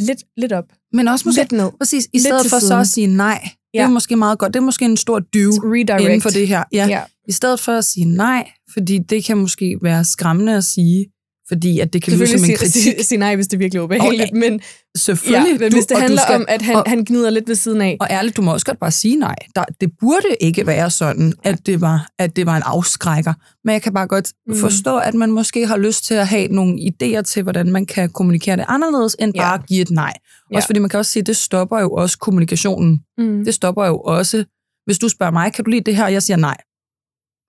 lidt, 0.00 0.24
lidt 0.36 0.52
op. 0.52 0.64
Men 0.92 1.08
også 1.08 1.28
måske, 1.28 1.40
Lidt 1.42 1.52
ned. 1.52 1.70
præcis, 1.78 2.04
i 2.04 2.08
lidt 2.12 2.22
stedet 2.24 2.46
for 2.50 2.58
så 2.58 2.66
siden. 2.66 2.80
at 2.80 2.86
sige 2.86 3.06
nej. 3.06 3.40
Det 3.42 3.78
er 3.78 3.82
Ja. 3.82 3.88
måske 3.88 4.16
meget 4.16 4.38
godt. 4.38 4.54
Det 4.54 4.60
er 4.60 4.64
måske 4.64 4.84
en 4.84 4.96
stor 4.96 5.18
dyve 5.20 5.52
Redirect. 5.52 6.02
inden 6.04 6.20
for 6.20 6.30
det 6.30 6.48
her. 6.48 6.64
Ja. 6.72 6.86
Ja. 6.86 7.02
I 7.28 7.32
stedet 7.32 7.60
for 7.60 7.72
at 7.72 7.84
sige 7.84 8.04
nej, 8.06 8.50
fordi 8.72 8.98
det 8.98 9.24
kan 9.24 9.36
måske 9.38 9.78
være 9.82 10.04
skræmmende 10.04 10.56
at 10.56 10.64
sige, 10.64 11.06
fordi 11.50 11.78
at 11.80 11.92
det 11.92 12.02
kan 12.02 12.12
lyde 12.12 12.26
som 12.26 12.34
en 12.34 12.38
Selvfølgelig 12.38 12.58
kritik. 12.58 12.82
sige, 12.82 13.04
sige 13.04 13.18
nej, 13.18 13.34
hvis 13.34 13.46
det 13.46 13.54
er 13.54 13.58
virkelig 13.58 13.82
ubehageligt, 13.82 14.32
men, 14.32 14.60
Selvfølgelig. 14.96 15.52
ja, 15.52 15.58
men 15.58 15.70
du, 15.70 15.76
hvis 15.76 15.86
det 15.86 15.96
handler 15.98 16.22
skal- 16.22 16.34
om, 16.34 16.44
at 16.48 16.62
han, 16.62 16.76
og- 16.76 16.84
han 16.86 17.04
gnider 17.04 17.30
lidt 17.30 17.48
ved 17.48 17.54
siden 17.54 17.80
af. 17.80 17.96
Og 18.00 18.06
ærligt, 18.10 18.36
du 18.36 18.42
må 18.42 18.52
også 18.52 18.66
godt 18.66 18.78
bare 18.78 18.90
sige 18.90 19.16
nej. 19.16 19.34
Der, 19.56 19.64
det 19.80 19.90
burde 20.00 20.26
ikke 20.40 20.66
være 20.66 20.90
sådan, 20.90 21.32
at 21.44 21.66
det, 21.66 21.80
var, 21.80 22.08
at 22.18 22.36
det 22.36 22.46
var 22.46 22.56
en 22.56 22.62
afskrækker. 22.66 23.34
Men 23.64 23.72
jeg 23.72 23.82
kan 23.82 23.92
bare 23.94 24.06
godt 24.06 24.32
Mm. 24.46 24.56
forstå, 24.56 24.98
at 24.98 25.14
man 25.14 25.30
måske 25.32 25.66
har 25.66 25.76
lyst 25.76 26.04
til 26.04 26.14
at 26.14 26.26
have 26.28 26.48
nogle 26.48 26.78
idéer 26.80 27.22
til, 27.22 27.42
hvordan 27.42 27.72
man 27.72 27.86
kan 27.86 28.10
kommunikere 28.10 28.56
det 28.56 28.64
anderledes, 28.68 29.16
end 29.18 29.32
Ja. 29.34 29.40
bare 29.40 29.54
at 29.54 29.66
give 29.66 29.82
et 29.82 29.90
nej. 29.90 30.12
Ja. 30.50 30.56
Også 30.56 30.66
fordi 30.68 30.80
man 30.80 30.90
kan 30.90 30.98
også 30.98 31.12
sige, 31.12 31.20
at 31.20 31.26
det 31.26 31.36
stopper 31.36 31.80
jo 31.80 31.90
også 31.90 32.18
kommunikationen. 32.18 33.00
Mm. 33.18 33.44
Det 33.44 33.54
stopper 33.54 33.86
jo 33.86 33.98
også, 34.00 34.44
hvis 34.86 34.98
du 34.98 35.08
spørger 35.08 35.32
mig, 35.32 35.52
kan 35.52 35.64
du 35.64 35.70
lide 35.70 35.80
det 35.84 35.96
her, 35.96 36.04
og 36.04 36.12
jeg 36.12 36.22
siger 36.22 36.36
nej. 36.36 36.56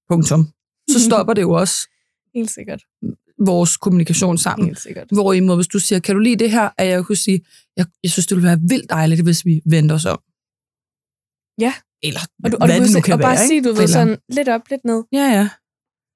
Punktum. 0.10 0.48
Så 0.90 1.00
stopper 1.10 1.34
det 1.34 1.42
jo 1.42 1.52
også 1.52 1.88
Helt 2.36 2.52
sikkert. 2.52 2.82
Vores 3.46 3.78
kommunikation 3.78 4.38
sammen. 4.38 4.66
Helt 4.68 4.80
sikkert. 4.80 5.08
Hvorimod, 5.12 5.56
hvis 5.56 5.68
du 5.68 5.80
siger, 5.80 6.00
kan 6.00 6.16
du 6.16 6.20
lide 6.22 6.36
det 6.36 6.52
her, 6.52 6.70
at 6.78 6.88
jeg 6.88 7.06
kunne 7.06 7.16
sige, 7.16 7.42
jeg, 7.78 7.86
jeg 8.04 8.12
synes, 8.12 8.26
det 8.28 8.36
ville 8.38 8.48
være 8.48 8.60
vildt 8.70 8.90
dejligt, 8.90 9.24
hvis 9.24 9.46
vi 9.46 9.62
venter 9.66 9.96
os 9.96 10.06
om. 10.06 10.20
Ja. 11.60 11.74
Eller 12.04 12.20
Og, 12.44 12.52
du, 12.52 12.58
og, 12.62 12.68
hvad 12.68 12.80
du 12.80 12.86
det 12.86 12.94
nu 12.96 13.02
kan, 13.02 13.14
og 13.14 13.20
være, 13.20 13.26
bare 13.28 13.34
ikke? 13.36 13.48
sige, 13.48 13.62
du 13.64 13.68
ved, 13.70 13.76
Eller- 13.78 13.88
sådan 13.88 14.18
lidt 14.30 14.50
op, 14.50 14.62
lidt 14.70 14.86
ned, 14.86 15.04
Ja, 15.12 15.26
ja. 15.38 15.50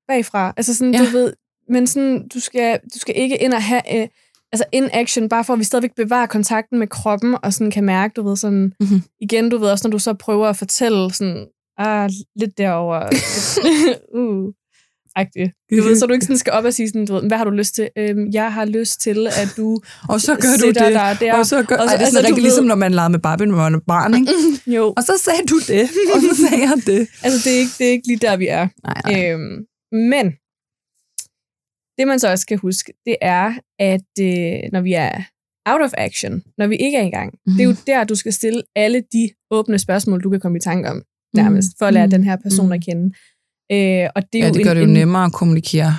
bagfra. 0.08 0.54
Altså 0.58 0.74
sådan, 0.74 0.94
Ja. 0.94 1.00
du 1.06 1.10
ved, 1.12 1.34
men 1.70 1.88
sådan, 1.88 2.28
du 2.34 2.40
skal, 2.40 2.80
du 2.94 3.00
skal 3.00 3.14
ikke 3.18 3.38
ind 3.38 3.54
og 3.54 3.64
have, 3.64 4.02
øh, 4.02 4.08
altså 4.52 4.66
in 4.72 4.90
action, 4.94 5.30
bare 5.30 5.44
for 5.44 5.54
at 5.54 5.60
vi 5.60 5.64
stadigvæk 5.64 5.96
bevarer 5.96 6.26
kontakten 6.26 6.80
med 6.80 6.88
kroppen, 6.88 7.38
og 7.44 7.54
sådan 7.54 7.72
kan 7.72 7.84
mærke, 7.84 8.14
du 8.16 8.28
ved, 8.28 8.36
sådan, 8.36 8.74
Mhm. 8.80 9.02
igen, 9.22 9.50
du 9.50 9.58
ved 9.58 9.70
også, 9.70 9.88
når 9.88 9.92
du 9.92 10.00
så 10.00 10.14
prøver 10.14 10.48
at 10.48 10.58
fortælle 10.58 11.14
sådan, 11.14 11.48
ah, 11.78 12.10
lidt 12.36 12.58
derover 12.58 13.00
uh, 14.20 14.54
agtigt. 15.16 15.52
Du 15.72 15.84
ved, 15.84 15.96
så 16.00 16.06
du 16.06 16.14
ikke 16.14 16.26
sådan 16.26 16.38
skal 16.38 16.54
op 16.54 16.66
og 16.66 16.74
sige 16.74 16.88
sådan, 16.90 17.06
du 17.06 17.14
ved, 17.14 17.28
hvad 17.28 17.38
har 17.38 17.46
du 17.46 17.52
lyst 17.52 17.76
til? 17.76 17.90
Øhm, 17.98 18.28
jeg 18.34 18.54
har 18.54 18.66
lyst 18.66 19.02
til, 19.02 19.28
at 19.28 19.50
du 19.58 19.80
Og 20.14 20.22
så 20.22 20.36
gør 20.36 20.56
du 20.62 20.68
det. 20.68 20.76
dig 20.76 21.18
der. 21.20 21.34
Og 21.40 21.46
så 21.46 21.64
gør, 21.64 21.76
Og 21.78 21.82
så- 21.90 21.90
ej, 21.90 21.98
det 21.98 22.02
er 22.02 22.06
altså, 22.06 22.22
sådan 22.22 22.36
ved- 22.36 22.42
ligesom, 22.42 22.66
når 22.66 22.76
man 22.76 22.92
legede 22.94 23.10
med 23.10 23.20
Barbie, 23.20 23.48
når 23.48 23.56
man 23.56 23.74
var 23.74 23.80
barn, 23.88 24.14
ikke? 24.16 24.32
Jo, 24.78 24.94
Og 24.98 25.04
så 25.04 25.14
sagde 25.26 25.44
du 25.50 25.58
det, 25.68 25.82
og 26.16 26.22
så 26.22 26.48
sagde 26.50 26.64
jeg 26.64 26.74
det. 26.86 27.08
altså 27.26 27.50
det 27.50 27.56
er, 27.56 27.60
ikke, 27.60 27.72
det 27.80 27.88
er 27.88 27.92
ikke 27.92 28.08
lige 28.08 28.20
der, 28.28 28.38
vi 28.38 28.48
er. 28.48 28.68
Nej, 28.84 29.02
nej. 29.06 29.32
Øhm, 29.32 29.66
men 30.12 30.26
det, 31.98 32.08
man 32.08 32.20
så 32.20 32.32
også 32.32 32.42
skal 32.42 32.58
huske, 32.58 32.94
det 33.06 33.16
er, 33.22 33.54
at 33.80 34.12
øh, 34.22 34.60
når 34.74 34.82
vi 34.82 34.94
er 34.94 35.12
out 35.72 35.82
of 35.82 35.92
action, 35.98 36.44
når 36.58 36.68
vi 36.68 36.76
ikke 36.76 36.98
er 36.98 37.06
i 37.06 37.10
gang, 37.10 37.30
mm-hmm. 37.34 37.54
det 37.58 37.64
er 37.64 37.68
jo 37.68 37.72
Mhm. 37.72 37.80
der, 37.88 38.04
du 38.04 38.16
skal 38.16 38.34
stille 38.34 38.62
alle 38.76 39.04
de 39.14 39.30
åbne 39.52 39.80
spørgsmål, 39.80 40.24
du 40.24 40.30
kan 40.30 40.40
komme 40.40 40.58
i 40.58 40.62
tanke 40.62 40.90
om, 40.90 41.04
nærmest, 41.36 41.70
for 41.80 41.86
at 41.86 41.94
lære 41.94 42.06
Mhm. 42.06 42.12
den 42.12 42.24
her 42.24 42.36
person 42.44 42.66
Mhm. 42.66 42.72
at 42.74 42.82
kende. 42.86 43.14
Øh, 43.72 44.10
og 44.16 44.24
det 44.34 44.40
er 44.42 44.44
Ja, 44.44 44.48
jo 44.48 44.54
det 44.54 44.64
gør 44.64 44.72
en, 44.72 44.78
det 44.78 44.84
jo 44.84 44.88
nemmere 44.88 45.26
at 45.26 45.34
kommunikere 45.34 45.94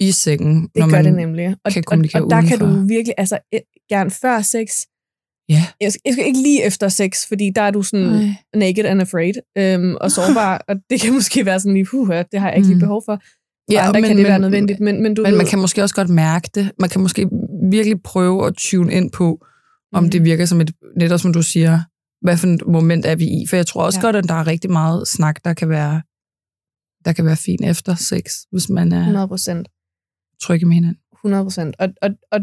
i 0.00 0.10
sengen, 0.12 0.62
Det 0.62 0.70
når 0.76 0.86
gør 0.86 0.96
man 0.96 1.04
det 1.04 1.14
nemlig. 1.14 1.46
Og, 1.64 1.72
kan 1.72 1.80
og, 1.80 1.84
kommunikere 1.84 2.22
og 2.24 2.30
der 2.30 2.42
kan 2.42 2.58
du 2.58 2.86
virkelig, 2.86 3.14
altså 3.18 3.38
eh, 3.52 3.60
gerne 3.88 4.10
før 4.10 4.42
sex, 4.42 4.68
Ja. 5.48 5.64
jeg 5.80 5.92
skal, 5.92 6.00
jeg 6.04 6.12
skal 6.14 6.26
ikke 6.26 6.42
lige 6.42 6.64
efter 6.64 6.88
sex, 6.88 7.28
fordi 7.28 7.50
der 7.54 7.62
er 7.62 7.70
du 7.70 7.82
sådan 7.82 8.06
Nej. 8.06 8.28
naked 8.54 8.84
and 8.84 9.00
afraid 9.00 9.34
øhm, 9.58 9.94
og 10.00 10.10
sårbar, 10.10 10.64
og 10.68 10.76
det 10.90 11.00
kan 11.00 11.12
måske 11.18 11.46
være 11.46 11.60
sådan 11.60 11.74
lige, 11.74 11.86
puh, 11.90 12.08
det 12.32 12.40
har 12.40 12.48
jeg 12.48 12.56
ikke 12.56 12.68
lige 12.68 12.74
Mm. 12.74 12.80
behov 12.80 13.02
for. 13.06 13.20
Ja, 13.72 13.88
og 13.88 13.94
der 13.94 14.00
men, 14.00 14.08
kan 14.08 14.16
det 14.16 14.26
være 14.26 14.38
nødvendigt, 14.38 14.80
men, 14.80 15.02
men 15.02 15.14
du 15.14 15.22
Men 15.22 15.30
ved, 15.30 15.36
man 15.38 15.46
kan 15.46 15.58
måske 15.58 15.82
også 15.82 15.94
godt 15.94 16.08
mærke 16.08 16.48
det. 16.54 16.70
Man 16.80 16.88
kan 16.90 17.00
måske 17.00 17.28
virkelig 17.70 18.02
prøve 18.02 18.46
at 18.46 18.54
tune 18.58 18.92
ind 18.92 19.10
på, 19.10 19.44
om 19.92 20.04
Mm. 20.04 20.10
det 20.10 20.24
virker 20.24 20.44
som 20.46 20.60
et, 20.60 20.70
netop 20.96 21.20
som 21.20 21.32
du 21.32 21.42
siger, 21.42 21.80
hvad 22.24 22.36
for 22.36 22.46
et 22.46 22.66
moment 22.66 23.06
er 23.06 23.14
vi 23.14 23.24
i. 23.24 23.46
For 23.48 23.56
jeg 23.56 23.66
tror 23.66 23.82
også 23.82 23.98
Ja. 24.02 24.06
ja. 24.06 24.12
godt, 24.12 24.16
at 24.16 24.28
der 24.28 24.34
er 24.34 24.46
rigtig 24.46 24.70
meget 24.70 25.08
snak, 25.08 25.44
der 25.44 25.54
kan 25.54 25.68
være, 25.68 26.02
der 27.04 27.12
kan 27.12 27.24
være 27.24 27.36
fint 27.36 27.64
efter 27.64 27.94
sex, 27.94 28.32
hvis 28.50 28.68
man 28.68 28.92
er 28.92 28.98
100 28.98 29.28
procent. 29.28 29.68
tryg 30.42 30.66
med 30.66 30.74
hinanden. 30.74 30.98
100 31.12 31.44
procent. 31.44 31.76
Og, 31.78 31.88
og, 32.02 32.10
og 32.32 32.40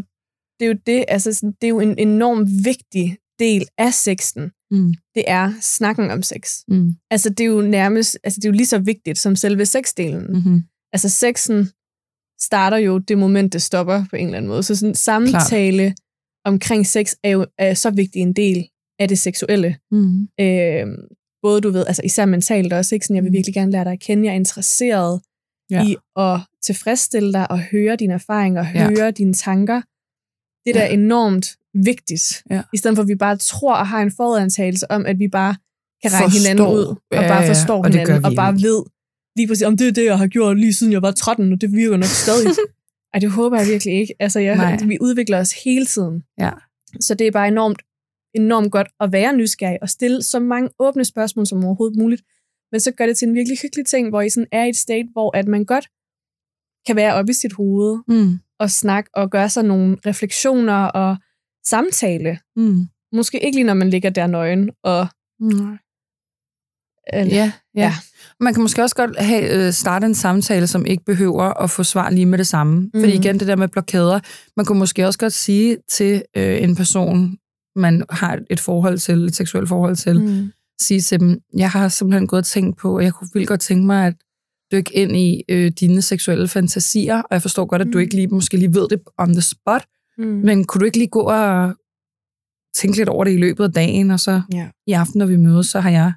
det 0.60 0.66
er 0.66 0.68
jo 0.68 0.78
det, 0.86 1.04
altså 1.08 1.32
sådan, 1.32 1.52
det 1.60 1.66
er 1.66 1.68
jo 1.68 1.80
en 1.80 1.98
enormt 1.98 2.48
vigtig 2.64 3.18
del 3.38 3.66
af 3.78 3.94
sexen. 3.94 4.50
Mm. 4.70 4.94
Det 5.14 5.24
er 5.26 5.52
snakken 5.60 6.10
om 6.10 6.22
sex. 6.22 6.58
Mm. 6.68 6.94
Altså 7.10 7.30
det 7.30 7.40
er 7.40 7.44
jo 7.48 7.60
nærmest, 7.60 8.18
altså 8.24 8.40
det 8.40 8.44
er 8.44 8.48
jo 8.48 8.56
lige 8.56 8.66
så 8.66 8.78
vigtigt 8.78 9.18
som 9.18 9.36
selve 9.36 9.66
sexdelen. 9.66 10.26
Mm. 10.26 10.34
Mm-hmm. 10.34 10.62
Altså 10.92 11.08
sexen 11.08 11.68
starter 12.40 12.76
jo 12.76 12.98
det 12.98 13.18
moment, 13.18 13.52
det 13.52 13.62
stopper 13.62 14.04
på 14.10 14.16
en 14.16 14.26
eller 14.26 14.36
anden 14.36 14.48
måde. 14.48 14.62
Så 14.62 14.76
sådan 14.76 14.94
samtale 14.94 15.82
Klart. 15.82 15.94
omkring 16.44 16.86
sex 16.86 17.12
er 17.22 17.30
jo 17.30 17.46
er 17.58 17.74
så 17.74 17.90
vigtig 17.90 18.22
en 18.22 18.32
del 18.32 18.68
af 18.98 19.08
det 19.08 19.18
seksuelle. 19.18 19.76
Mm. 19.90 20.28
Øh, 20.40 20.86
både 21.42 21.60
du 21.60 21.70
ved, 21.70 21.84
altså 21.86 22.02
især 22.04 22.24
mentalt 22.24 22.72
også, 22.72 22.94
ikke? 22.94 23.04
Sådan, 23.06 23.16
jeg 23.16 23.24
vil 23.24 23.30
Mm. 23.30 23.34
virkelig 23.34 23.54
gerne 23.54 23.72
lære 23.72 23.84
dig 23.84 23.92
at 23.92 24.00
kende. 24.00 24.24
Jeg 24.24 24.30
er 24.30 24.34
interesseret 24.36 25.20
Ja. 25.70 25.84
i 25.86 25.96
at 26.16 26.40
tilfredsstille 26.62 27.32
dig 27.32 27.50
og 27.50 27.58
høre 27.60 27.96
dine 27.96 28.14
erfaringer, 28.14 28.60
og 28.60 28.74
Ja. 28.74 28.88
høre 28.88 29.10
dine 29.10 29.34
tanker. 29.34 29.80
Det 30.66 30.74
der 30.74 30.80
er 30.80 30.86
Ja. 30.86 30.92
enormt 30.92 31.46
vigtigt. 31.74 32.42
Ja. 32.50 32.62
I 32.74 32.76
stedet 32.76 32.96
for, 32.96 33.02
at 33.02 33.08
vi 33.08 33.14
bare 33.14 33.36
tror 33.36 33.74
og 33.74 33.86
har 33.88 34.02
en 34.02 34.12
forudantagelse 34.16 34.90
om, 34.90 35.06
at 35.06 35.18
vi 35.18 35.28
bare 35.28 35.54
kan 36.02 36.12
regne 36.12 36.24
Forstår. 36.24 36.38
hinanden 36.38 36.66
ud, 36.76 36.84
og 36.86 36.96
Ja, 37.12 37.28
bare 37.28 37.42
ja, 37.42 37.48
forstår 37.50 37.78
og 37.84 37.92
det 37.92 37.94
gør 37.94 38.00
hinanden, 38.00 38.24
og 38.24 38.32
bare 38.36 38.54
ved 38.54 38.84
lige 39.36 39.48
præcis, 39.48 39.62
om 39.66 39.76
det 39.76 39.88
er 39.88 39.92
det, 39.92 40.04
jeg 40.04 40.18
har 40.18 40.26
gjort 40.26 40.58
lige 40.60 40.74
siden 40.74 40.92
jeg 40.92 41.02
var 41.02 41.10
13, 41.10 41.52
og 41.52 41.60
det 41.60 41.72
virker 41.72 41.96
nok 41.96 42.04
stadig. 42.24 42.46
Ej, 43.14 43.20
det 43.20 43.30
håber 43.30 43.58
jeg 43.58 43.66
virkelig 43.66 43.94
ikke. 43.94 44.14
Altså, 44.20 44.40
jeg, 44.40 44.56
Nej. 44.56 44.76
vi 44.86 44.98
udvikler 45.00 45.38
os 45.38 45.52
hele 45.64 45.86
tiden. 45.86 46.22
Ja. 46.40 46.50
Så 47.00 47.14
det 47.14 47.26
er 47.26 47.30
bare 47.30 47.48
enormt, 47.48 47.78
enormt 48.34 48.72
godt 48.72 48.88
at 49.00 49.12
være 49.12 49.36
nysgerrig 49.36 49.78
og 49.82 49.88
stille 49.88 50.22
så 50.22 50.40
mange 50.40 50.70
åbne 50.78 51.04
spørgsmål 51.04 51.46
som 51.46 51.64
overhovedet 51.64 51.98
muligt. 51.98 52.22
Men 52.72 52.80
så 52.80 52.90
gør 52.92 53.06
det 53.06 53.16
til 53.18 53.28
en 53.28 53.34
virkelig 53.34 53.58
hyggelig 53.58 53.86
ting, 53.86 54.08
hvor 54.08 54.20
I 54.20 54.30
sådan 54.30 54.46
er 54.52 54.64
i 54.64 54.68
et 54.68 54.76
state, 54.76 55.08
hvor 55.12 55.36
at 55.36 55.48
man 55.48 55.64
godt 55.64 55.88
kan 56.86 56.96
være 56.96 57.14
oppe 57.14 57.30
i 57.30 57.34
sit 57.34 57.52
hoved 57.52 57.98
Mm. 58.08 58.38
og 58.58 58.70
snakke 58.70 59.10
og 59.14 59.30
gøre 59.30 59.48
sig 59.48 59.64
nogle 59.64 59.96
refleksioner 60.06 60.84
og 60.84 61.16
samtale. 61.66 62.38
Mm. 62.56 62.80
Måske 63.12 63.44
ikke 63.44 63.56
lige, 63.56 63.64
når 63.66 63.74
man 63.74 63.90
ligger 63.90 64.10
der 64.10 64.26
nøgen. 64.26 64.70
Og, 64.82 65.06
Mm. 65.40 65.48
eller, 65.48 65.78
Ja, 67.12 67.24
ja. 67.36 67.52
Ja. 67.74 67.80
ja. 67.82 67.92
Man 68.40 68.54
kan 68.54 68.62
måske 68.62 68.82
også 68.82 68.96
godt 68.96 69.18
have, 69.18 69.66
øh, 69.66 69.72
starte 69.72 70.06
en 70.06 70.14
samtale, 70.14 70.66
som 70.66 70.86
ikke 70.86 71.04
behøver 71.04 71.62
at 71.62 71.70
få 71.70 71.82
svar 71.82 72.10
lige 72.10 72.26
med 72.26 72.38
det 72.38 72.46
samme. 72.46 72.80
Mm. 72.80 72.90
Fordi 73.00 73.12
Mhm. 73.16 73.22
igen, 73.24 73.38
det 73.40 73.48
der 73.48 73.56
med 73.56 73.68
blokader, 73.68 74.20
man 74.56 74.66
kunne 74.66 74.78
måske 74.78 75.06
også 75.06 75.18
godt 75.18 75.32
sige 75.32 75.76
til 75.88 76.22
øh, 76.36 76.62
en 76.62 76.76
person, 76.76 77.38
man 77.78 78.04
har 78.10 78.38
et 78.50 78.60
forhold 78.60 78.98
til, 78.98 79.24
et 79.24 79.36
seksuelt 79.36 79.68
forhold 79.68 79.96
til, 79.96 80.20
mm. 80.20 80.52
sige 80.80 81.00
til 81.00 81.20
dem, 81.20 81.40
jeg 81.56 81.70
har 81.70 81.88
simpelthen 81.88 82.26
gået 82.26 82.40
og 82.40 82.46
tænkt 82.46 82.78
på, 82.78 82.96
og 82.96 83.04
jeg 83.04 83.12
kunne 83.14 83.28
vildt 83.34 83.48
godt 83.48 83.60
tænke 83.60 83.86
mig 83.86 84.06
at 84.06 84.14
dykke 84.72 84.96
ind 84.96 85.16
i 85.16 85.42
øh, 85.48 85.72
dine 85.80 86.02
seksuelle 86.02 86.48
fantasier, 86.48 87.16
og 87.16 87.28
jeg 87.30 87.42
forstår 87.42 87.64
godt, 87.64 87.82
at 87.82 87.88
du 87.92 87.98
Mm. 87.98 88.02
ikke 88.02 88.14
lige, 88.14 88.28
måske 88.28 88.56
lige 88.56 88.74
ved 88.74 88.88
det 88.88 89.00
on 89.18 89.32
the 89.32 89.42
spot, 89.42 89.84
mm, 90.18 90.24
men 90.24 90.64
kunne 90.64 90.80
du 90.80 90.84
ikke 90.84 90.98
lige 90.98 91.08
gå 91.08 91.20
og 91.20 91.74
tænke 92.74 92.96
lidt 92.96 93.08
over 93.08 93.24
det 93.24 93.32
i 93.32 93.36
løbet 93.36 93.64
af 93.64 93.72
dagen, 93.72 94.10
og 94.10 94.20
så 94.20 94.42
ja. 94.52 94.70
i 94.86 94.92
aften, 94.92 95.18
når 95.18 95.26
vi 95.26 95.36
mødes, 95.36 95.66
så 95.66 95.80
har 95.80 95.90
jeg 95.90 96.12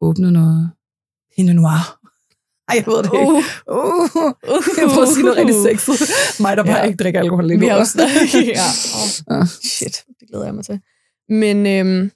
åbnet 0.00 0.32
noget 0.32 0.70
Pinot 1.36 1.56
Noir. 1.56 1.95
Ej, 2.68 2.74
jeg 2.78 2.86
ved 2.86 2.96
det 3.02 3.10
ikke. 3.20 3.26
Uh, 3.26 3.44
Uh, 3.78 4.62
jeg 4.80 4.86
prøver 4.92 5.02
at 5.02 5.08
sige 5.14 5.22
noget 5.24 5.38
rigtig 5.38 5.56
sexet. 5.68 6.40
Mig, 6.40 6.56
der 6.56 6.64
bare 6.64 6.78
Ja. 6.78 6.84
ikke 6.84 6.96
drikker 7.02 7.20
alkohol 7.20 7.46
lige 7.46 7.58
vi 7.60 7.66
nu. 7.66 7.72
har 7.72 7.78
også 7.78 8.02
ja. 8.60 8.68
Oh, 9.36 9.46
shit, 9.64 9.96
det 10.20 10.28
glæder 10.28 10.44
jeg 10.44 10.54
mig 10.54 10.64
til. 10.64 10.80
Men 11.28 11.56
øhm, 11.66 12.10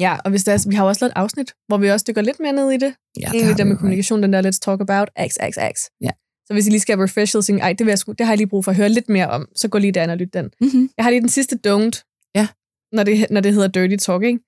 ja, 0.00 0.16
og 0.24 0.30
hvis 0.30 0.44
der 0.44 0.52
er, 0.52 0.64
vi 0.68 0.74
har 0.74 0.84
jo 0.84 0.88
også 0.88 1.04
lavet 1.04 1.12
et 1.12 1.16
afsnit, 1.16 1.54
hvor 1.68 1.76
vi 1.78 1.90
også 1.90 2.04
dykker 2.08 2.22
lidt 2.22 2.40
mere 2.40 2.52
ned 2.52 2.70
i 2.70 2.76
det. 2.76 2.94
Ja, 3.20 3.26
Egentlig 3.26 3.46
har 3.46 3.54
der 3.56 3.64
vi 3.64 3.68
med 3.68 3.76
kommunikation, 3.76 4.22
den 4.22 4.32
der 4.32 4.42
let's 4.42 4.58
talk 4.62 4.80
about 4.80 5.08
XXX. 5.28 5.76
Ja. 6.00 6.10
Så 6.46 6.52
hvis 6.52 6.66
I 6.66 6.70
lige 6.70 6.80
skal 6.80 6.96
have 6.96 7.04
refresh 7.04 7.36
og 7.36 7.44
tænke, 7.44 7.62
ej, 7.62 7.72
det, 7.72 7.86
vil 7.86 7.90
jeg 7.90 7.98
sgu, 7.98 8.12
det 8.12 8.26
har 8.26 8.32
jeg 8.32 8.38
lige 8.38 8.48
brug 8.48 8.64
for 8.64 8.70
at 8.70 8.76
høre 8.76 8.88
lidt 8.88 9.08
mere 9.08 9.28
om, 9.30 9.46
så 9.56 9.68
gå 9.68 9.78
lige 9.78 9.92
derind 9.92 10.10
og 10.10 10.16
lyt 10.16 10.34
den. 10.34 10.50
Mm-hmm. 10.60 10.90
Jeg 10.96 11.04
har 11.04 11.10
lige 11.10 11.20
den 11.20 11.28
sidste 11.28 11.58
don't, 11.66 12.30
Ja. 12.34 12.46
når, 12.92 13.02
det, 13.02 13.26
når 13.30 13.40
det 13.40 13.54
hedder 13.54 13.68
dirty 13.68 14.04
talk, 14.04 14.22
ikke? 14.22 14.38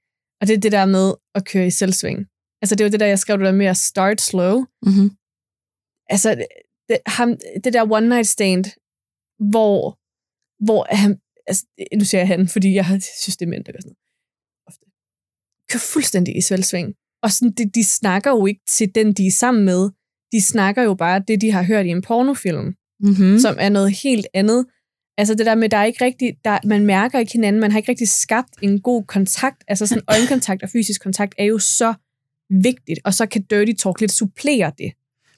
Og 0.40 0.46
det 0.48 0.54
er 0.56 0.60
det 0.60 0.72
der 0.72 0.86
med 0.86 1.12
at 1.34 1.44
køre 1.44 1.66
i 1.66 1.70
selvsving. 1.70 2.18
Altså 2.64 2.74
det 2.76 2.84
var 2.84 2.90
det 2.90 3.00
der, 3.00 3.06
jeg 3.06 3.18
skrev 3.18 3.38
det 3.38 3.46
der 3.46 3.60
med 3.62 3.66
at 3.66 3.76
start 3.76 4.20
slow. 4.20 4.56
Mm-hmm. 4.86 5.08
Altså 6.14 6.28
det, 6.88 6.98
ham, 7.06 7.28
det 7.64 7.72
der 7.72 7.92
one 7.96 8.08
night 8.08 8.28
stand, 8.36 8.64
hvor, 9.52 9.78
hvor 10.66 10.86
han, 11.02 11.10
altså 11.46 11.62
nu 11.98 12.04
siger 12.04 12.20
jeg 12.20 12.28
han, 12.28 12.48
fordi 12.48 12.74
jeg 12.74 12.84
synes, 13.22 13.36
det 13.36 13.44
er 13.46 13.50
mænd, 13.50 13.64
der 13.64 13.72
gør 13.72 13.80
sådan 13.80 13.88
noget. 13.88 14.02
Ofte. 14.68 14.84
Kører 15.70 15.86
fuldstændig 15.92 16.36
i 16.36 16.40
selvsving. 16.40 16.88
Og 17.22 17.30
sådan, 17.32 17.52
de, 17.58 17.64
de 17.70 17.84
snakker 17.84 18.30
jo 18.30 18.46
ikke 18.46 18.64
til 18.76 18.94
den, 18.94 19.12
de 19.12 19.26
er 19.26 19.36
sammen 19.44 19.64
med. 19.64 19.90
De 20.32 20.40
snakker 20.52 20.82
jo 20.82 20.94
bare 20.94 21.24
det, 21.28 21.40
de 21.40 21.50
har 21.50 21.62
hørt 21.62 21.86
i 21.86 21.88
en 21.88 22.02
pornofilm 22.02 22.74
Mm-hmm. 23.00 23.30
mm. 23.30 23.38
som 23.38 23.56
er 23.60 23.68
noget 23.68 23.92
helt 24.02 24.26
andet. 24.34 24.66
Altså 25.18 25.34
det 25.34 25.46
der 25.46 25.54
med, 25.54 25.68
der 25.68 25.76
er 25.76 25.84
ikke 25.84 26.04
rigtig, 26.04 26.36
der, 26.44 26.58
man 26.64 26.86
mærker 26.86 27.18
ikke 27.18 27.32
hinanden, 27.32 27.60
man 27.60 27.70
har 27.70 27.78
ikke 27.78 27.88
rigtig 27.88 28.08
skabt 28.08 28.54
en 28.62 28.80
god 28.80 29.04
kontakt. 29.04 29.64
Altså 29.68 29.86
sådan 29.86 30.04
øjenkontakt 30.14 30.62
og 30.62 30.68
fysisk 30.68 31.02
kontakt 31.02 31.34
er 31.38 31.44
jo 31.44 31.58
så 31.58 31.94
vigtigt, 32.50 32.98
og 33.04 33.14
så 33.14 33.26
kan 33.26 33.42
dirty 33.50 33.72
talk 33.82 34.00
lidt 34.00 34.12
supplere 34.12 34.72
det. 34.78 34.92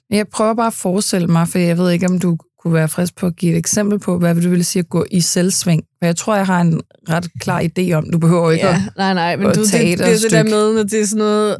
Jeg 0.09 0.27
prøver 0.27 0.53
bare 0.53 0.67
at 0.67 0.73
forestille 0.73 1.27
mig, 1.27 1.47
for 1.47 1.59
jeg 1.59 1.77
ved 1.77 1.91
ikke, 1.91 2.05
om 2.05 2.19
du 2.19 2.37
kunne 2.59 2.73
være 2.73 2.87
frisk 2.87 3.15
på 3.15 3.25
at 3.25 3.35
give 3.35 3.51
et 3.51 3.57
eksempel 3.57 3.99
på, 3.99 4.17
hvad 4.19 4.35
du 4.35 4.49
ville 4.49 4.63
sige 4.63 4.79
at 4.79 4.89
gå 4.89 5.05
i 5.11 5.21
selvsving. 5.21 5.83
For 5.99 6.05
jeg 6.05 6.15
tror, 6.15 6.35
jeg 6.35 6.45
har 6.45 6.61
en 6.61 6.81
ret 7.09 7.27
klar 7.39 7.61
idé 7.61 7.91
om, 7.91 8.09
du 8.11 8.17
behøver 8.17 8.51
ikke 8.51 8.65
Ja, 8.67 8.73
at... 8.75 8.97
nej, 8.97 9.13
nej, 9.13 9.35
men 9.35 9.45
og 9.45 9.55
du, 9.55 9.63
det, 9.63 9.71
det, 9.73 9.93
et 9.93 9.99
det, 9.99 10.07
er 10.07 10.17
det 10.19 10.31
der 10.31 10.43
med, 10.43 10.73
når 10.73 10.83
det 10.83 11.01
er 11.01 11.05
sådan 11.05 11.17
noget, 11.17 11.57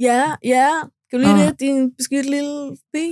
ja, 0.00 0.24
ja, 0.44 0.68
kan 1.10 1.20
du 1.20 1.26
lide 1.26 1.46
det, 1.46 1.60
din 1.60 1.90
beskidt 1.98 2.30
lille 2.30 2.76
bi? 2.92 3.04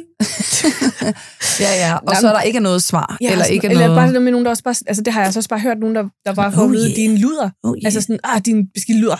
ja, 1.64 1.72
ja, 1.84 1.96
og 1.96 2.16
så 2.16 2.28
er 2.28 2.32
der 2.32 2.40
ikke 2.40 2.60
noget 2.60 2.82
svar, 2.82 3.16
Ja, 3.20 3.32
eller 3.32 3.44
ikke 3.44 3.68
eller 3.68 3.86
noget... 3.86 3.98
bare 3.98 4.12
det 4.12 4.22
med 4.22 4.32
nogen, 4.32 4.44
der 4.44 4.50
også 4.50 4.62
bare, 4.64 4.74
altså 4.86 5.02
det 5.02 5.12
har 5.12 5.22
jeg 5.22 5.32
så 5.32 5.38
også 5.38 5.48
bare 5.48 5.60
hørt 5.60 5.78
nogen, 5.78 5.94
der, 5.94 6.08
der 6.26 6.34
bare 6.34 6.52
får 6.52 6.62
Oh, 6.62 6.68
at 6.68 6.72
vide, 6.72 6.88
yeah. 6.88 6.96
din 6.96 7.18
luder. 7.18 7.50
oh, 7.62 7.76
yeah. 7.76 7.82
Altså 7.84 8.00
sådan, 8.00 8.18
ah, 8.24 8.40
din 8.44 8.66
beskidt 8.74 8.98
luder. 9.00 9.16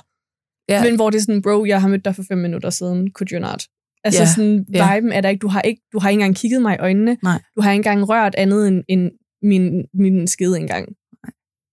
Ja, 0.69 0.85
Men 0.85 0.95
hvor 0.97 1.11
det 1.11 1.19
er 1.19 1.23
sådan, 1.23 1.43
bro, 1.43 1.65
jeg 1.65 1.81
har 1.81 1.89
mødt 1.89 2.05
dig 2.05 2.15
for 2.17 2.23
fem 2.29 2.39
minutter 2.39 2.71
siden, 2.71 3.11
could 3.13 3.33
you 3.33 3.39
not? 3.41 3.65
Altså 4.05 4.23
Ja, 4.23 4.29
sådan, 4.35 4.59
viben 4.69 5.13
er 5.13 5.21
der 5.21 5.29
ikke, 5.29 5.41
du 5.41 5.49
har 5.49 5.61
ikke, 5.63 5.83
du 5.93 5.99
har 5.99 6.09
ikke 6.09 6.21
engang 6.21 6.37
kigget 6.37 6.63
mig 6.63 6.75
i 6.75 6.79
øjnene, 6.79 7.17
Nej. 7.23 7.43
du 7.57 7.61
har 7.61 7.71
ikke 7.71 7.79
engang 7.79 8.09
rørt 8.09 8.35
andet 8.35 8.69
end, 8.69 8.85
end 8.89 9.11
min, 9.43 9.85
min 9.95 10.27
skede 10.27 10.57
engang. 10.57 10.89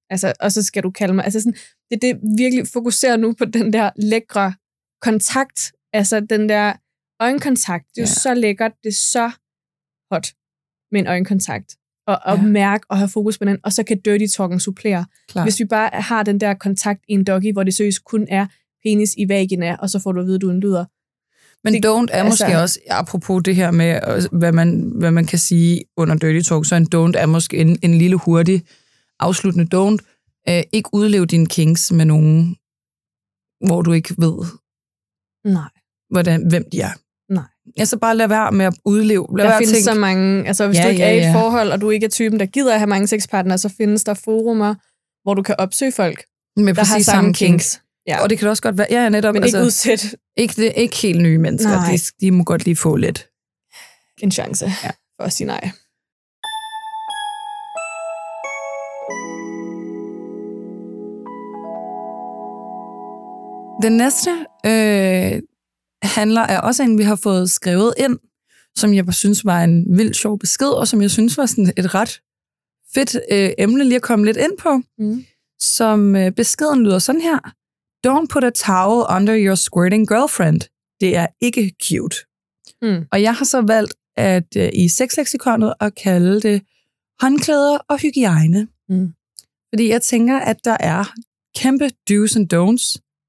Altså, 0.09 0.33
og 0.39 0.51
så 0.51 0.63
skal 0.63 0.83
du 0.83 0.91
kalde 0.91 1.13
mig, 1.13 1.23
altså 1.25 1.39
sådan, 1.39 1.53
det 1.91 1.95
er 2.03 2.13
det 2.13 2.19
virkelig 2.37 2.67
fokuserer 2.67 3.17
nu 3.17 3.33
på 3.33 3.45
den 3.45 3.73
der 3.73 3.89
lækre 3.95 4.53
kontakt, 5.01 5.71
altså 5.93 6.19
den 6.19 6.49
der 6.49 6.73
øjenkontakt, 7.21 7.85
det 7.95 8.01
er 8.01 8.05
Ja. 8.05 8.05
så 8.05 8.33
lækkert, 8.33 8.71
det 8.83 8.89
er 8.89 8.93
så 8.93 9.31
hot 10.11 10.27
med 10.91 10.99
en 11.01 11.07
øjenkontakt, 11.07 11.75
og, 12.07 12.19
og 12.25 12.37
Ja. 12.37 12.41
mærke 12.43 12.85
og 12.89 12.97
have 12.97 13.07
fokus 13.09 13.37
på 13.37 13.45
den, 13.45 13.57
og 13.63 13.73
så 13.73 13.83
kan 13.83 14.01
dirty 14.01 14.25
talken 14.37 14.59
supplere. 14.59 15.05
klar. 15.29 15.43
Hvis 15.43 15.59
vi 15.59 15.65
bare 15.65 15.89
har 16.01 16.23
den 16.23 16.39
der 16.39 16.53
kontakt 16.53 16.99
i 17.07 17.13
en 17.13 17.23
doggy, 17.23 17.53
hvor 17.53 17.63
det 17.63 17.73
seriøst 17.73 18.03
kun 18.03 18.27
er 18.29 18.47
penis 18.83 19.09
i 19.17 19.29
vagina, 19.29 19.75
og 19.79 19.89
så 19.89 19.99
får 19.99 20.11
du 20.11 20.19
at 20.19 20.25
vide, 20.25 20.35
at 20.35 20.41
du 20.41 20.47
er 20.49 20.53
en 20.53 20.59
lyder. 20.59 20.85
Men 21.63 21.73
Det- 21.73 21.85
don't 21.85 22.07
er 22.11 22.23
altså- 22.23 22.45
måske 22.45 22.59
også, 22.59 22.79
apropos 22.89 23.41
det 23.45 23.55
her 23.55 23.71
med, 23.71 23.99
øh, 24.07 24.39
hvad 24.39 24.51
man, 24.51 24.91
hvad 24.95 25.11
man 25.11 25.25
kan 25.25 25.39
sige 25.39 25.81
under 25.97 26.15
dirty 26.15 26.49
talk, 26.49 26.65
så 26.65 26.75
en 26.75 26.87
don't 26.95 27.19
er 27.21 27.25
måske 27.25 27.57
en, 27.57 27.79
en 27.81 27.93
lille 27.97 28.15
hurtig 28.17 28.61
afsluttende 29.19 29.77
don't. 29.77 29.97
Øh, 30.49 30.63
ikke 30.73 30.89
udleve 30.93 31.25
dine 31.25 31.45
kinks 31.47 31.91
med 31.91 32.05
nogen, 32.05 32.55
hvor 33.67 33.81
du 33.81 33.91
ikke 33.91 34.15
ved, 34.17 34.45
Nej. 35.45 35.69
hvordan, 36.09 36.47
hvem 36.49 36.63
de 36.71 36.81
er. 36.81 36.91
Nej. 37.33 37.43
Altså 37.77 37.97
bare 37.97 38.17
lad 38.17 38.27
være 38.27 38.51
med 38.51 38.65
at 38.65 38.73
udleve. 38.85 39.27
Lad 39.37 39.45
Der 39.45 39.51
være 39.51 39.59
findes 39.59 39.71
tænke, 39.71 39.83
så 39.83 39.93
mange, 39.93 40.47
altså 40.47 40.67
hvis 40.67 40.77
Ja, 40.77 40.83
du 40.83 40.89
ikke 40.89 41.01
ja, 41.01 41.07
er 41.09 41.13
i 41.13 41.17
et 41.17 41.21
ja. 41.23 41.33
forhold, 41.33 41.71
og 41.71 41.81
du 41.81 41.89
ikke 41.89 42.05
er 42.05 42.09
typen, 42.09 42.39
der 42.39 42.45
gider 42.45 42.73
at 42.73 42.79
have 42.79 42.87
mange 42.89 43.07
sexpartnere, 43.07 43.57
så 43.57 43.69
findes 43.69 44.03
der 44.03 44.13
forumer, 44.13 44.75
hvor 45.23 45.33
du 45.33 45.41
kan 45.41 45.55
opsøge 45.57 45.91
folk, 45.91 46.23
med 46.57 46.73
der 46.73 46.83
har 46.85 46.99
samme 46.99 47.33
kinks. 47.33 47.81
Ja. 48.07 48.23
Og 48.23 48.29
det 48.29 48.39
kan 48.39 48.47
også 48.47 48.63
godt 48.63 48.77
være, 48.77 48.87
ja, 48.89 49.09
netop, 49.09 49.33
Men 49.33 49.43
altså, 49.43 49.57
ikke 49.57 49.65
udsæt 49.65 50.15
ikke, 50.37 50.53
det, 50.61 50.73
ikke 50.75 50.95
helt 50.95 51.21
nye 51.21 51.37
mennesker. 51.37 51.71
Nej. 51.71 51.91
De, 51.91 52.25
de 52.25 52.31
må 52.31 52.43
godt 52.43 52.65
lige 52.65 52.75
få 52.75 52.95
lidt. 52.95 53.27
en 54.21 54.31
chance 54.31 54.65
ja. 54.83 54.91
for 55.17 55.23
at 55.23 55.33
sige 55.33 55.47
nej. 55.47 55.71
Den 63.81 63.97
næste 63.97 64.31
øh, 64.65 65.41
handler 66.03 66.41
er 66.41 66.59
også 66.59 66.83
en, 66.83 66.97
vi 66.97 67.03
har 67.03 67.15
fået 67.15 67.51
skrevet 67.51 67.93
ind, 67.97 68.19
som 68.77 68.93
jeg 68.93 69.13
synes 69.13 69.45
var 69.45 69.63
en 69.63 69.97
vild 69.97 70.13
sjov 70.13 70.39
besked, 70.39 70.67
og 70.67 70.87
som 70.87 71.01
jeg 71.01 71.11
synes 71.11 71.37
var 71.37 71.45
sådan 71.45 71.73
et 71.77 71.95
ret 71.95 72.21
fedt 72.93 73.15
øh, 73.31 73.51
emne 73.57 73.83
lige 73.83 73.95
at 73.95 74.01
komme 74.01 74.25
lidt 74.25 74.37
ind 74.37 74.57
på. 74.59 74.81
Mm. 74.97 75.25
Som 75.59 76.15
øh, 76.15 76.31
beskeden 76.31 76.83
lyder 76.83 76.99
sådan 76.99 77.21
her. 77.21 77.53
Don't 78.07 78.27
put 78.33 78.43
a 78.43 78.49
towel 78.49 79.05
under 79.17 79.35
your 79.45 79.55
squirting 79.55 80.07
girlfriend. 80.07 80.61
Det 81.01 81.15
er 81.15 81.27
ikke 81.41 81.75
cute. 81.83 82.17
Mm. 82.81 83.07
Og 83.11 83.21
jeg 83.21 83.33
har 83.35 83.45
så 83.45 83.61
valgt 83.61 83.93
at 84.17 84.49
øh, 84.57 84.69
i 84.73 84.87
sexleksikonet 84.87 85.73
at 85.79 85.95
kalde 85.95 86.41
det 86.41 86.61
håndklæder 87.21 87.77
og 87.77 87.97
hygiejne. 87.99 88.67
Mm. 88.89 89.13
Fordi 89.73 89.89
jeg 89.89 90.01
tænker, 90.01 90.39
at 90.39 90.65
der 90.65 90.77
er 90.79 91.03
kæmpe 91.55 91.85
do's 92.09 92.33
and 92.37 92.47
don'ts 92.53 92.85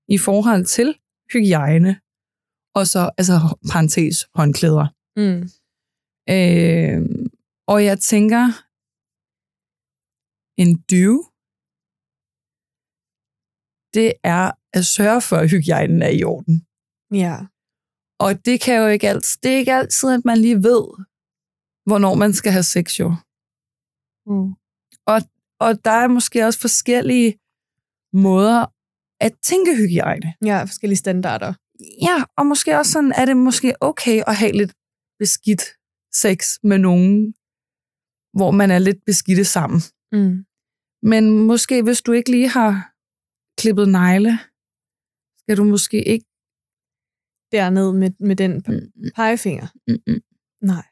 i 0.08 0.18
forhold 0.18 0.64
til 0.64 0.98
hygiejne, 1.32 2.00
og 2.74 2.86
så, 2.86 3.10
altså, 3.18 3.34
parentes, 3.70 4.26
håndklæder. 4.34 4.86
Mm. 5.16 5.42
Øh, 6.34 7.00
og 7.66 7.84
jeg 7.84 7.98
tænker, 7.98 8.44
en 10.62 10.72
do, 10.90 11.12
det 13.94 14.12
er 14.24 14.61
at 14.74 14.86
sørge 14.86 15.20
for, 15.20 15.36
at 15.36 15.50
hygiejnen 15.50 16.02
er 16.02 16.08
i 16.08 16.24
orden. 16.24 16.66
Ja. 17.22 17.36
Og 18.20 18.44
det 18.44 18.60
kan 18.60 18.74
jo 18.82 18.86
ikke 18.86 19.08
altid, 19.08 19.40
det 19.42 19.52
er 19.52 19.56
ikke 19.56 19.74
altid, 19.74 20.10
at 20.10 20.24
man 20.24 20.38
lige 20.38 20.56
ved, 20.56 20.84
hvornår 21.86 22.14
man 22.14 22.32
skal 22.32 22.52
have 22.52 22.62
sex, 22.62 23.00
jo. 23.00 23.08
Mm. 24.26 24.54
Og 25.60 25.84
der 25.84 25.90
er 25.90 26.08
måske 26.08 26.46
også 26.46 26.60
forskellige 26.60 27.38
måder 28.12 28.66
at 29.20 29.32
tænke 29.42 29.76
hygiejne. 29.76 30.34
Ja, 30.44 30.62
forskellige 30.62 30.96
standarder. 30.96 31.54
Ja, 32.02 32.24
og 32.38 32.46
måske 32.46 32.78
også 32.78 32.92
sådan, 32.92 33.12
er 33.12 33.24
det 33.24 33.36
måske 33.36 33.74
okay 33.80 34.22
at 34.26 34.36
have 34.36 34.52
lidt 34.52 34.74
beskidt 35.18 35.62
sex 36.14 36.58
med 36.62 36.78
nogen, 36.78 37.34
hvor 38.36 38.50
man 38.50 38.70
er 38.70 38.78
lidt 38.78 39.04
beskidte 39.06 39.44
sammen. 39.44 39.80
Mm. 40.12 40.44
Men 41.02 41.46
måske, 41.46 41.82
hvis 41.82 42.02
du 42.02 42.12
ikke 42.12 42.30
lige 42.30 42.48
har 42.48 42.92
klippet 43.60 43.88
negle, 43.88 44.38
skal 45.42 45.56
du 45.56 45.64
måske 45.64 46.08
ikke... 46.08 46.24
Dernede 47.52 47.92
med, 47.94 48.10
med 48.20 48.36
den 48.36 48.52
Mm, 48.68 48.74
mm, 48.96 49.10
pegefinger. 49.14 49.66
mm, 49.88 49.96
mm. 50.06 50.20
Nej. 50.62 50.84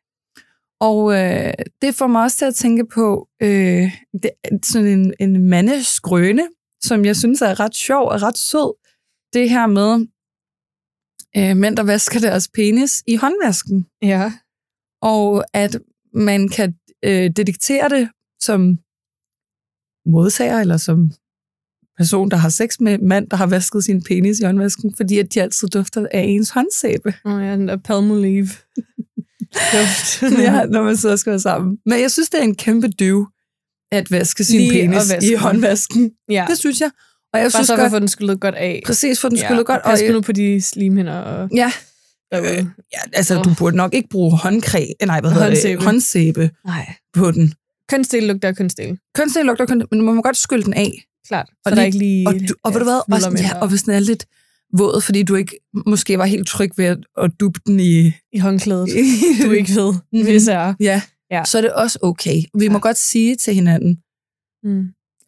Og 0.80 1.12
øh, 1.12 1.54
det 1.82 1.94
får 1.94 2.06
mig 2.06 2.22
også 2.22 2.36
til 2.36 2.44
at 2.44 2.54
tænke 2.54 2.86
på 2.94 3.28
øh, 3.42 3.86
det, 4.22 4.30
sådan 4.64 4.88
en, 4.88 5.14
en 5.20 5.48
mandeskrøne, 5.48 6.48
som 6.82 7.04
jeg 7.04 7.16
synes 7.16 7.42
er 7.42 7.60
ret 7.60 7.74
sjov 7.74 8.08
og 8.08 8.22
ret 8.22 8.38
sød. 8.38 8.74
Det 9.32 9.50
her 9.50 9.66
med 9.66 10.06
øh, 11.36 11.56
mænd, 11.56 11.76
der 11.76 11.82
vasker 11.82 12.20
deres 12.20 12.48
penis 12.54 13.02
i 13.06 13.16
håndvasken. 13.16 13.86
Ja. 14.02 14.32
Og 15.02 15.44
at 15.54 15.76
man 16.14 16.48
kan 16.48 16.78
øh, 17.04 17.30
detektere 17.36 17.88
det 17.88 18.10
som 18.40 18.78
modtager, 20.06 20.58
eller 20.60 20.76
som 20.76 21.10
person, 22.00 22.30
der 22.30 22.36
har 22.36 22.48
sex 22.48 22.80
med 22.80 22.98
mand, 22.98 23.30
der 23.30 23.36
har 23.36 23.46
vasket 23.46 23.84
sin 23.84 24.02
penis 24.02 24.38
i 24.38 24.44
håndvasken, 24.44 24.94
fordi 24.96 25.18
at 25.18 25.34
de 25.34 25.42
altid 25.42 25.68
dufter 25.68 26.06
af 26.12 26.20
ens 26.28 26.50
håndsæbe. 26.50 27.14
Åh 27.24 27.32
oh, 27.34 27.42
ja, 27.44 27.52
den 27.52 27.68
der 27.68 27.76
palmolive. 27.76 28.48
Duft. 29.72 30.22
ja, 30.22 30.64
når 30.64 30.82
man 30.82 30.96
sidder 30.96 31.12
og 31.12 31.18
skal 31.18 31.30
være 31.30 31.40
sammen. 31.40 31.78
Men 31.86 32.00
jeg 32.00 32.10
synes, 32.10 32.30
det 32.30 32.40
er 32.40 32.44
en 32.44 32.54
kæmpe 32.54 32.88
dyv 32.88 33.26
at 33.92 34.10
vaske 34.10 34.44
sin 34.44 34.60
Lige 34.60 34.70
penis 34.70 35.12
vaske 35.12 35.32
i 35.32 35.34
håndvasken. 35.34 36.10
ja. 36.30 36.46
Det 36.48 36.58
synes 36.58 36.80
jeg. 36.80 36.90
Og 37.32 37.40
jeg 37.40 37.44
Bare 37.44 37.50
synes 37.50 37.66
så 37.66 37.72
for 37.72 37.76
godt, 37.76 37.86
at 37.86 37.90
få 37.92 37.98
den 37.98 38.08
skyllet 38.08 38.40
godt 38.40 38.54
af. 38.54 38.82
præcis 38.86 39.20
for 39.20 39.28
den 39.28 39.38
skulle 39.38 39.64
godt. 39.64 39.82
Pas 39.84 40.02
Og, 40.02 40.08
nu 40.12 40.20
på 40.20 40.32
de 40.32 40.60
slimhinder 40.60 41.14
og 41.18 41.48
ja, 41.54 41.72
derude. 42.32 42.50
øh, 42.50 42.56
ja, 42.92 42.98
altså 43.12 43.42
du 43.42 43.54
burde 43.58 43.76
nok 43.76 43.94
ikke 43.94 44.08
bruge 44.08 44.36
håndkræ, 44.38 44.86
nej, 45.06 45.20
hvad 45.20 45.30
hedder 45.30 45.46
Håndsæbe. 45.46 45.76
det, 45.78 45.84
håndsæbe 45.84 46.50
Nej. 46.66 46.94
på 47.14 47.30
den. 47.30 47.54
Kønsdel 47.88 48.22
lugter 48.22 48.48
af 48.48 48.56
kønsdel. 48.56 48.98
Kønsdel 49.14 49.46
lugter 49.46 49.66
kun, 49.66 49.82
men 49.90 50.02
man 50.02 50.14
må 50.14 50.22
godt 50.22 50.36
skylle 50.36 50.64
den 50.64 50.74
af. 50.74 50.92
Klart. 51.28 51.46
Så 51.48 51.54
Og 51.66 51.70
der 51.76 51.76
er 51.76 51.76
lige- 51.76 51.86
ikke 51.86 51.98
lige... 51.98 52.28
Og, 52.28 52.34
du, 52.48 52.54
og 52.64 52.72
ved 52.72 52.78
du 52.80 52.84
hvad, 52.84 53.00
også, 53.16 53.38
ja, 53.54 53.60
og 53.60 53.68
hvis 53.68 53.82
den 53.82 53.92
er 53.94 53.98
lidt 54.00 54.26
våd, 54.78 55.00
fordi 55.00 55.22
du 55.22 55.34
ikke 55.34 55.56
måske 55.86 56.18
var 56.18 56.24
helt 56.24 56.48
tryg 56.48 56.70
ved 56.76 56.84
at, 56.84 56.98
at 57.18 57.30
duppe 57.40 57.60
den 57.66 57.80
i... 57.80 58.12
I 58.32 58.38
håndklædet. 58.38 58.88
Du 59.44 59.50
ikke 59.50 59.72
ved, 59.74 59.94
Mhm. 60.12 60.22
hvis 60.24 60.48
jeg 60.48 60.68
er. 60.68 60.74
Ja, 60.80 61.02
Ja. 61.30 61.44
så 61.44 61.58
er 61.58 61.62
det 61.62 61.72
også 61.72 61.98
okay. 62.02 62.42
Vi 62.58 62.68
må 62.68 62.74
Ja. 62.74 62.80
godt 62.80 62.96
sige 62.98 63.36
til 63.36 63.54
hinanden, 63.54 63.98
Mm. 64.64 64.80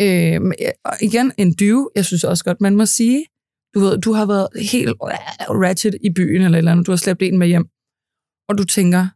Øh, 0.03 0.41
ja, 0.61 0.71
igen, 1.01 1.33
en 1.39 1.55
dyve, 1.61 1.91
jeg 1.97 2.05
synes 2.05 2.25
også 2.25 2.45
godt, 2.45 2.61
man 2.61 2.77
må 2.77 2.87
sige, 2.87 3.25
du, 3.75 3.81
ved, 3.81 3.99
du 3.99 4.13
har 4.13 4.27
været 4.27 4.49
helt 4.71 4.93
ratchet 5.51 5.95
i 6.05 6.11
byen, 6.11 6.43
eller 6.43 6.59
eller 6.59 6.73
andet, 6.73 6.87
du 6.87 6.93
har 6.93 6.97
slæbt 6.97 7.23
en 7.23 7.39
med 7.39 7.47
hjem, 7.47 7.67
og 8.49 8.59
du 8.59 8.65
tænker, 8.65 9.07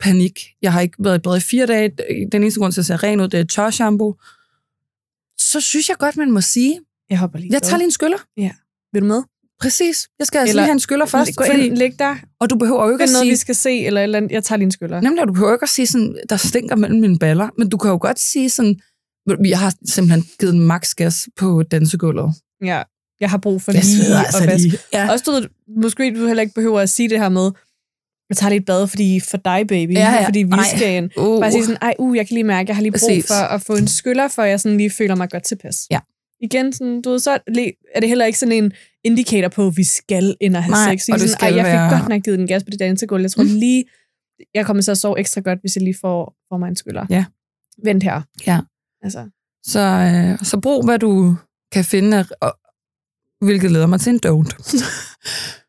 panik, 0.00 0.38
jeg 0.62 0.72
har 0.72 0.80
ikke 0.80 0.96
været 0.98 1.18
i 1.18 1.22
bad 1.22 1.36
i 1.36 1.40
fire 1.40 1.66
dage, 1.66 1.90
den 2.32 2.42
eneste 2.42 2.60
grund 2.60 2.72
til 2.72 2.80
at 2.80 2.86
se 2.86 2.96
ren 2.96 3.20
ud, 3.20 3.28
det 3.28 3.40
er 3.40 3.44
tør 3.44 3.70
shampoo, 3.70 4.14
så 5.40 5.60
synes 5.60 5.88
jeg 5.88 5.96
godt, 5.96 6.16
man 6.16 6.30
må 6.30 6.40
sige, 6.40 6.80
Jeg 7.10 7.18
hopper 7.18 7.38
lige. 7.38 7.52
jeg 7.52 7.62
tager 7.62 7.76
lige 7.78 7.84
en 7.84 7.90
skyller. 7.90 8.18
Vil 8.92 9.02
du 9.02 9.06
med? 9.06 9.22
Præcis, 9.60 10.08
jeg 10.18 10.26
skal 10.26 10.38
altså 10.38 10.50
Eller- 10.50 10.62
lige 10.62 10.66
have 10.66 10.72
en 10.72 10.80
skyller 10.80 11.06
først, 11.06 11.36
Gå 11.36 11.44
fordi, 11.46 11.66
ind, 11.66 11.76
læg 11.76 11.98
der. 11.98 12.16
og 12.40 12.50
du 12.50 12.56
behøver 12.56 12.86
jo 12.86 12.92
ikke 12.92 13.02
at 13.04 13.08
noget, 13.10 13.22
sige, 13.24 13.30
vi 13.30 13.36
skal 13.36 13.54
se, 13.54 13.70
eller 13.84 14.02
eller 14.02 14.16
andet. 14.18 14.30
Jeg 14.32 14.44
tager 14.44 14.56
lige 14.56 14.64
en 14.64 14.70
skyller. 14.70 15.00
Nemlig, 15.00 15.26
du 15.28 15.32
behøver 15.32 15.52
ikke 15.52 15.62
at 15.64 15.68
sige 15.68 15.86
sådan, 15.86 16.18
der 16.28 16.36
stinker 16.36 16.76
mellem 16.76 17.00
mine 17.00 17.18
baller, 17.18 17.48
men 17.58 17.68
du 17.68 17.76
kan 17.76 17.90
jo 17.90 17.98
godt 18.00 18.18
sige 18.20 18.50
sådan, 18.50 18.80
jeg 19.44 19.58
har 19.58 19.74
simpelthen 19.86 20.24
givet 20.40 20.54
en 20.54 20.60
max 20.60 20.94
gas 20.94 21.28
på 21.36 21.62
dansegulvet. 21.62 22.34
Ja. 22.64 22.82
Jeg 23.20 23.30
har 23.30 23.38
brug 23.38 23.62
for 23.62 23.72
Jeg 23.72 23.84
lige 23.84 24.14
at 24.14 24.18
altså 24.26 24.44
vaske. 24.46 24.68
lige. 24.68 24.78
Ja. 24.92 25.10
Også 25.12 25.24
du 25.26 25.30
ved, 25.30 25.48
måske 25.82 26.14
du 26.20 26.26
heller 26.26 26.40
ikke 26.42 26.54
behøver 26.54 26.80
at 26.80 26.90
sige 26.90 27.08
det 27.08 27.18
her 27.18 27.28
med, 27.28 27.50
jeg 28.28 28.36
tager 28.36 28.48
lige 28.50 28.58
et 28.60 28.64
bad, 28.64 28.86
fordi 28.86 29.20
for 29.20 29.36
dig, 29.36 29.66
baby. 29.68 29.92
Ja, 29.94 30.00
ja. 30.12 30.26
Fordi 30.26 30.38
vi 30.42 30.52
skal 30.76 30.96
ind. 30.96 31.10
Uh. 31.18 31.40
Bare 31.40 31.52
sige 31.52 31.64
sådan, 31.64 31.78
ej, 31.82 31.94
uh, 31.98 32.16
jeg 32.16 32.26
kan 32.28 32.34
lige 32.34 32.44
mærke, 32.44 32.68
jeg 32.68 32.76
har 32.76 32.82
lige 32.82 32.92
brug 32.92 33.08
Præcis. 33.08 33.26
for 33.28 33.34
at 33.34 33.62
få 33.62 33.76
en 33.76 33.88
skyller, 33.88 34.28
for 34.28 34.42
jeg 34.42 34.60
sådan 34.60 34.76
lige 34.78 34.90
føler 34.90 35.14
mig 35.14 35.30
godt 35.30 35.42
tilpas. 35.42 35.86
Ja. 35.90 36.00
Igen, 36.40 36.72
sådan, 36.72 37.02
du 37.02 37.10
ved, 37.10 37.18
så 37.18 37.30
er 37.94 38.00
det 38.00 38.08
heller 38.08 38.24
ikke 38.24 38.38
sådan 38.38 38.52
en 38.64 38.72
indikator 39.04 39.48
på, 39.48 39.66
at 39.66 39.76
vi 39.76 39.84
skal 39.84 40.36
ind 40.40 40.56
og 40.56 40.62
have 40.64 40.70
Nej, 40.70 40.96
sex. 40.96 41.08
og 41.08 41.20
sådan, 41.20 41.34
ej, 41.52 41.56
jeg 41.56 41.64
fik 41.66 41.72
være- 41.72 41.90
godt 41.98 42.08
nok 42.08 42.22
givet 42.22 42.38
den 42.38 42.46
gas 42.46 42.64
på 42.64 42.70
det 42.70 42.80
dansegulv. 42.80 43.22
Jeg 43.22 43.30
tror 43.30 43.42
Mm. 43.42 43.48
lige, 43.48 43.84
jeg 44.54 44.66
kommer 44.66 44.82
til 44.82 44.90
at 44.90 44.98
sove 44.98 45.18
ekstra 45.20 45.40
godt, 45.40 45.60
hvis 45.60 45.76
jeg 45.76 45.82
lige 45.84 45.96
får, 46.00 46.34
får 46.48 46.56
mig 46.58 46.68
en 46.68 46.76
skyller. 46.76 47.06
Ja. 47.10 47.24
Vent 47.84 48.02
her. 48.02 48.20
Ja. 48.46 48.60
Altså, 49.02 49.28
Så, 49.66 49.80
øh, 49.80 50.46
så 50.46 50.60
brug, 50.60 50.84
hvad 50.84 50.98
du 50.98 51.36
kan 51.72 51.84
finde, 51.84 52.24
og, 52.40 52.58
hvilket 53.40 53.70
leder 53.70 53.86
mig 53.86 54.00
til 54.00 54.12
en 54.12 54.20
don't. 54.26 54.52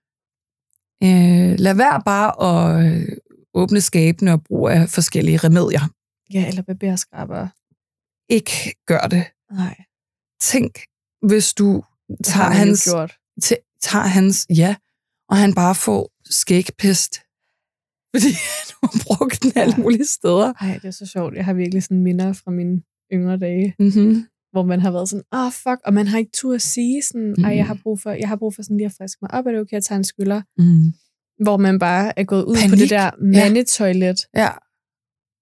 øh, 1.03 1.59
lad 1.59 1.73
være 1.75 2.01
bare 2.05 2.29
at 2.49 2.85
øh, 2.85 3.07
åbne 3.53 3.81
skabene 3.81 4.33
og 4.33 4.43
bruge 4.43 4.71
af 4.71 4.89
forskellige 4.89 5.37
remedier. 5.37 5.81
ja, 6.33 6.47
eller 6.47 6.61
barberskraber. 6.61 7.47
Ikke 8.29 8.75
gør 8.87 8.99
det. 9.07 9.23
Nej, 9.51 9.75
Tænk, 10.41 10.71
hvis 11.27 11.53
du 11.53 11.83
tager 12.23 12.45
jo 12.45 12.51
hans, 12.53 12.87
t- 13.43 13.77
tager 13.81 14.05
hans, 14.07 14.47
ja, 14.49 14.75
og 15.29 15.37
han 15.37 15.53
bare 15.53 15.75
får 15.75 16.11
skægpest. 16.29 17.13
Fordi 18.15 18.31
du 18.69 18.75
har 18.83 19.03
brugt 19.07 19.43
den 19.43 19.51
alle 19.55 19.73
Ja. 19.77 19.81
mulige 19.81 20.05
steder. 20.05 20.53
Ej, 20.61 20.73
det 20.81 20.85
er 20.85 20.91
så 20.91 21.05
sjovt. 21.05 21.35
Jeg 21.35 21.45
har 21.45 21.53
virkelig 21.53 21.83
sådan 21.83 22.03
minder 22.03 22.33
fra 22.33 22.51
mine 22.51 22.81
yngre 23.13 23.37
dage, 23.37 23.75
Mm-hmm. 23.79 24.27
Hvor 24.51 24.63
man 24.63 24.79
har 24.81 24.91
været 24.91 25.09
sådan, 25.09 25.23
åh, 25.33 25.45
oh, 25.45 25.51
fuck, 25.51 25.79
og 25.85 25.93
man 25.93 26.07
har 26.07 26.17
ikke 26.17 26.31
tur 26.33 26.55
at 26.55 26.61
sige 26.61 27.01
sådan, 27.01 27.35
ej, 27.45 27.55
jeg 27.55 27.65
har 27.67 27.73
Mm. 27.73 27.79
brug 27.83 27.99
for, 28.01 28.11
jeg 28.11 28.27
har 28.29 28.35
brug 28.35 28.55
for 28.55 28.61
sådan 28.63 28.77
lige 28.77 28.85
at 28.85 28.93
friske 28.97 29.17
mig 29.21 29.31
op, 29.33 29.45
er 29.45 29.51
det 29.51 29.59
okay 29.61 29.77
at 29.77 29.83
tage 29.83 29.97
en 29.97 30.03
skyller? 30.03 30.41
Mm. 30.57 30.93
Hvor 31.43 31.57
man 31.57 31.79
bare 31.79 32.19
er 32.19 32.23
gået 32.23 32.43
ud 32.43 32.55
på 32.55 32.59
Panik. 32.61 32.79
det 32.79 32.89
der 32.89 33.11
mandetoilet, 33.21 34.17
Ja. 34.35 34.49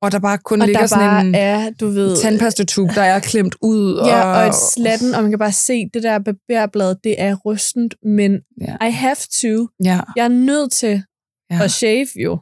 Og 0.01 0.11
der 0.11 0.19
bare 0.19 0.37
kun 0.37 0.61
og 0.61 0.67
ligger 0.67 0.79
der 0.79 0.87
sådan 0.87 1.05
bare 1.09 1.21
en 1.25 1.35
er, 1.35 1.71
du 1.71 1.87
ved, 1.87 2.17
tandpastatube, 2.17 2.93
der 2.95 3.01
er 3.01 3.19
klemt 3.19 3.55
ud. 3.61 4.01
ja, 4.05 4.23
og, 4.23 4.41
og 4.41 4.47
et 4.47 4.55
slatten, 4.73 5.15
og 5.15 5.21
man 5.21 5.31
kan 5.31 5.39
bare 5.39 5.51
se, 5.51 5.89
det 5.93 6.03
der 6.03 6.19
barberblad, 6.19 6.95
det 7.03 7.21
er 7.21 7.35
rustent, 7.35 7.95
men 8.05 8.31
Ja. 8.61 8.87
I 8.87 8.91
have 8.91 9.15
to. 9.41 9.67
Ja, 9.83 9.99
Jeg 10.15 10.23
er 10.23 10.27
nødt 10.27 10.71
til 10.71 11.03
ja. 11.51 11.63
at 11.63 11.71
shave 11.71 12.07
jo. 12.23 12.39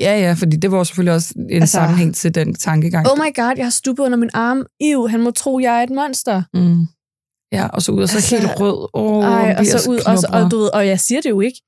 Ja, 0.00 0.20
ja, 0.20 0.32
fordi 0.32 0.56
det 0.56 0.70
var 0.72 0.84
selvfølgelig 0.84 1.14
også 1.14 1.34
en 1.36 1.42
Altså- 1.42 1.60
altså, 1.60 1.72
sammenhæng 1.72 2.14
til 2.14 2.34
den 2.34 2.54
tankegang. 2.54 3.06
Oh 3.10 3.18
my 3.18 3.34
god, 3.34 3.54
jeg 3.56 3.64
har 3.66 3.70
stuppet 3.70 4.02
under 4.04 4.18
min 4.18 4.30
arm. 4.34 4.66
Ew, 4.80 5.06
han 5.06 5.20
må 5.20 5.30
tro, 5.30 5.58
jeg 5.58 5.78
er 5.78 5.82
et 5.82 5.90
monster. 5.90 6.42
mm. 6.54 6.86
Ja, 7.52 7.66
og 7.68 7.82
så 7.82 7.92
ud 7.92 8.02
og 8.02 8.08
så 8.08 8.16
Altså, 8.16 8.36
helt 8.36 8.60
rød. 8.60 8.88
Oh, 8.92 9.24
Ej, 9.24 9.54
og 9.58 9.66
så 9.66 9.90
ud, 9.90 9.96
og, 10.06 10.18
så, 10.18 10.28
og, 10.32 10.50
du 10.50 10.56
ved, 10.58 10.68
og 10.74 10.86
jeg 10.86 11.00
siger 11.00 11.20
det 11.20 11.30
jo 11.30 11.40
ikke. 11.40 11.60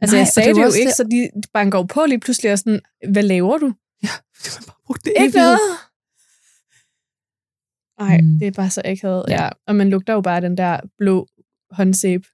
Altså, 0.00 0.16
Nej, 0.16 0.18
jeg 0.18 0.26
sagde 0.28 0.48
det 0.48 0.56
det, 0.56 0.62
var 0.62 0.68
jo 0.68 0.74
ikke, 0.74 0.88
det- 0.88 0.96
så 0.96 1.04
de 1.04 1.30
banker 1.52 1.78
jo 1.78 1.82
på 1.82 2.04
lige 2.08 2.20
pludselig 2.20 2.52
og 2.52 2.58
sådan, 2.58 2.80
hvad 3.12 3.22
laver 3.22 3.58
du? 3.58 3.66
Man 3.66 4.64
bare 4.66 4.76
brugte 4.86 5.10
det 5.10 5.14
Ikke 5.24 5.38
noget. 5.38 5.58
Nej, 8.00 8.20
Mm. 8.20 8.38
det 8.38 8.46
er 8.46 8.52
bare 8.52 8.70
så 8.70 8.82
akavet. 8.84 9.24
Ja. 9.28 9.42
Ja. 9.44 9.48
Og 9.66 9.76
man 9.76 9.90
lugter 9.90 10.12
jo 10.12 10.20
bare 10.20 10.40
den 10.40 10.56
der 10.56 10.80
blå 10.98 11.26
håndsæbe. 11.70 12.24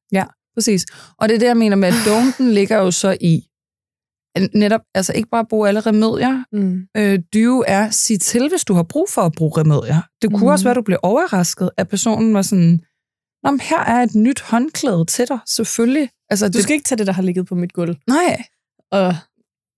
Præcis. 0.54 0.86
Og 1.18 1.28
det 1.28 1.34
er 1.34 1.38
det, 1.38 1.46
jeg 1.46 1.56
mener 1.56 1.76
med, 1.76 1.88
at 1.88 1.94
don'ten 1.94 2.42
ligger 2.42 2.76
jo 2.78 2.90
så 2.90 3.16
i, 3.20 3.47
netop, 4.54 4.80
altså 4.94 5.12
ikke 5.12 5.28
bare 5.28 5.44
bruge 5.46 5.68
alle 5.68 5.80
remedier. 5.80 6.44
Mm. 6.52 6.82
Øh, 6.96 7.18
dyve 7.34 7.68
er, 7.68 7.90
sig 7.90 8.20
til, 8.20 8.48
hvis 8.48 8.64
du 8.64 8.74
har 8.74 8.82
brug 8.82 9.06
for 9.10 9.22
at 9.22 9.32
bruge 9.36 9.52
remedier. 9.60 10.00
Det 10.22 10.30
kunne 10.30 10.38
Mhm. 10.40 10.46
også 10.48 10.64
være, 10.64 10.70
at 10.72 10.76
du 10.76 10.82
blev 10.82 10.98
overrasket, 11.02 11.70
at 11.76 11.88
personen 11.88 12.34
var 12.34 12.42
sådan, 12.42 12.80
Nå, 13.42 13.50
men 13.50 13.60
her 13.60 13.78
er 13.80 14.02
et 14.02 14.14
nyt 14.14 14.40
håndklæde 14.40 15.04
til 15.04 15.28
dig, 15.28 15.38
selvfølgelig. 15.46 16.10
Altså, 16.30 16.48
Du 16.48 16.62
skal 16.62 16.74
ikke 16.74 16.84
tage 16.84 16.98
det, 16.98 17.06
der 17.06 17.12
har 17.12 17.22
ligget 17.22 17.46
på 17.46 17.54
mit 17.54 17.72
gulv, 17.72 17.96
Nej. 18.06 18.42
og 18.90 19.14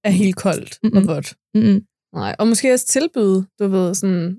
er 0.05 0.11
helt 0.11 0.37
koldt 0.37 0.79
Mm-mm. 0.83 0.97
og 0.97 1.07
vådt. 1.07 1.35
Mm-mm. 1.55 1.83
Nej. 2.15 2.37
Og 2.39 2.49
måske 2.49 2.73
også 2.73 2.87
tilbyde, 2.87 3.47
du 3.59 3.69
ved, 3.69 3.95
sådan, 3.95 4.39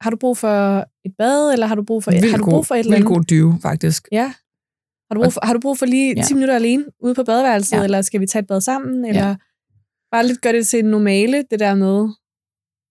har 0.00 0.10
du 0.10 0.16
brug 0.16 0.38
for 0.38 0.78
et 1.04 1.12
bad, 1.18 1.52
eller 1.52 1.66
har 1.66 1.74
du 1.74 1.82
brug 1.84 2.04
for, 2.04 2.10
Vildt 2.10 2.30
har 2.30 2.36
du 2.38 2.44
brug 2.44 2.66
for 2.66 2.74
et 2.74 2.78
eller 2.78 2.94
andet? 2.96 3.08
god 3.08 3.22
dyve, 3.24 3.58
faktisk. 3.62 4.08
Ja. 4.12 4.32
Har 5.10 5.14
du 5.14 5.22
brug 5.22 5.32
for, 5.32 5.40
har 5.46 5.52
du 5.52 5.60
brug 5.60 5.78
for 5.78 5.86
lige 5.86 6.14
Ja. 6.16 6.22
10 6.22 6.34
minutter 6.34 6.54
alene 6.54 6.84
ude 7.00 7.14
på 7.14 7.22
badeværelset, 7.24 7.72
Ja. 7.72 7.78
ja. 7.78 7.84
eller 7.84 8.02
skal 8.02 8.20
vi 8.20 8.26
tage 8.26 8.40
et 8.40 8.46
bad 8.46 8.60
sammen? 8.60 9.04
Eller 9.04 9.36
bare 10.14 10.26
lidt 10.26 10.40
gøre 10.40 10.52
det 10.52 10.66
til 10.66 10.84
normale, 10.84 11.44
det 11.50 11.60
der 11.60 11.74
med, 11.74 12.08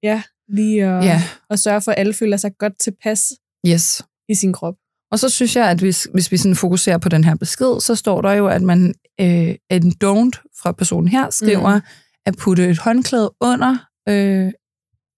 ja, 0.04 0.24
lige 0.48 0.86
at, 0.86 1.06
Ja, 1.06 1.24
at 1.50 1.60
sørge 1.60 1.82
for, 1.82 1.92
at 1.92 2.00
alle 2.00 2.14
føler 2.14 2.38
sig 2.38 2.52
godt 2.58 2.80
tilpas 2.80 3.32
yes. 3.68 4.02
i 4.30 4.36
sin 4.36 4.54
krop. 4.54 4.76
Og 5.12 5.20
så 5.20 5.30
synes 5.30 5.56
jeg, 5.56 5.70
at 5.70 5.80
hvis, 5.80 6.08
hvis 6.14 6.32
vi 6.32 6.38
sådan 6.38 6.56
fokuserer 6.56 6.98
på 6.98 7.10
den 7.10 7.24
her 7.24 7.36
besked, 7.36 7.80
så 7.80 7.96
står 7.96 8.22
der 8.22 8.32
jo, 8.32 8.48
at 8.48 8.62
man 8.62 8.94
øh, 9.22 9.56
en 9.70 9.94
don't 10.04 10.60
fra 10.62 10.72
personen 10.72 11.08
her 11.08 11.30
skriver, 11.30 11.76
mm. 11.76 11.86
at 12.26 12.38
putte 12.38 12.70
et 12.70 12.78
håndklæde 12.78 13.32
under 13.42 13.78
øh, 14.10 14.52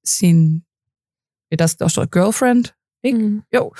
sin, 0.05 0.59
der, 1.59 1.87
står 1.87 2.05
girlfriend, 2.05 2.65
ikke? 3.05 3.19
Mm. 3.19 3.41
Jo, 3.55 3.71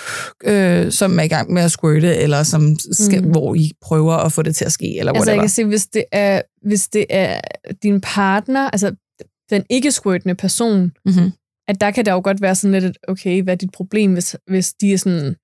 øh, 0.43 0.91
som 0.91 1.19
er 1.19 1.23
i 1.23 1.27
gang 1.27 1.53
med 1.53 1.61
at 1.61 1.71
squirte, 1.71 2.15
eller 2.15 2.43
som 2.43 2.75
skal, 2.91 3.23
mm. 3.23 3.31
hvor 3.31 3.55
I 3.55 3.71
prøver 3.81 4.13
at 4.13 4.31
få 4.31 4.41
det 4.41 4.55
til 4.55 4.65
at 4.65 4.71
ske, 4.71 4.99
eller 4.99 5.11
altså, 5.11 5.21
whatever. 5.21 5.35
jeg 5.35 5.41
kan 5.41 5.49
se, 5.49 5.65
hvis 5.65 5.87
det 5.87 6.03
er, 6.11 6.41
hvis 6.61 6.87
det 6.87 7.05
er 7.09 7.39
din 7.83 8.01
partner, 8.01 8.69
altså 8.69 8.95
den 9.49 9.63
ikke 9.69 9.91
squirtende 9.91 10.35
person, 10.35 10.91
mm-hmm. 11.05 11.31
at 11.67 11.81
der 11.81 11.91
kan 11.91 12.05
det 12.05 12.11
jo 12.11 12.21
godt 12.23 12.41
være 12.41 12.55
sådan 12.55 12.81
lidt, 12.81 12.97
okay, 13.07 13.43
hvad 13.43 13.53
er 13.53 13.57
dit 13.57 13.71
problem, 13.71 14.13
hvis, 14.13 14.35
hvis 14.47 14.73
de 14.73 14.93
er 14.93 14.97
sådan, 14.97 15.35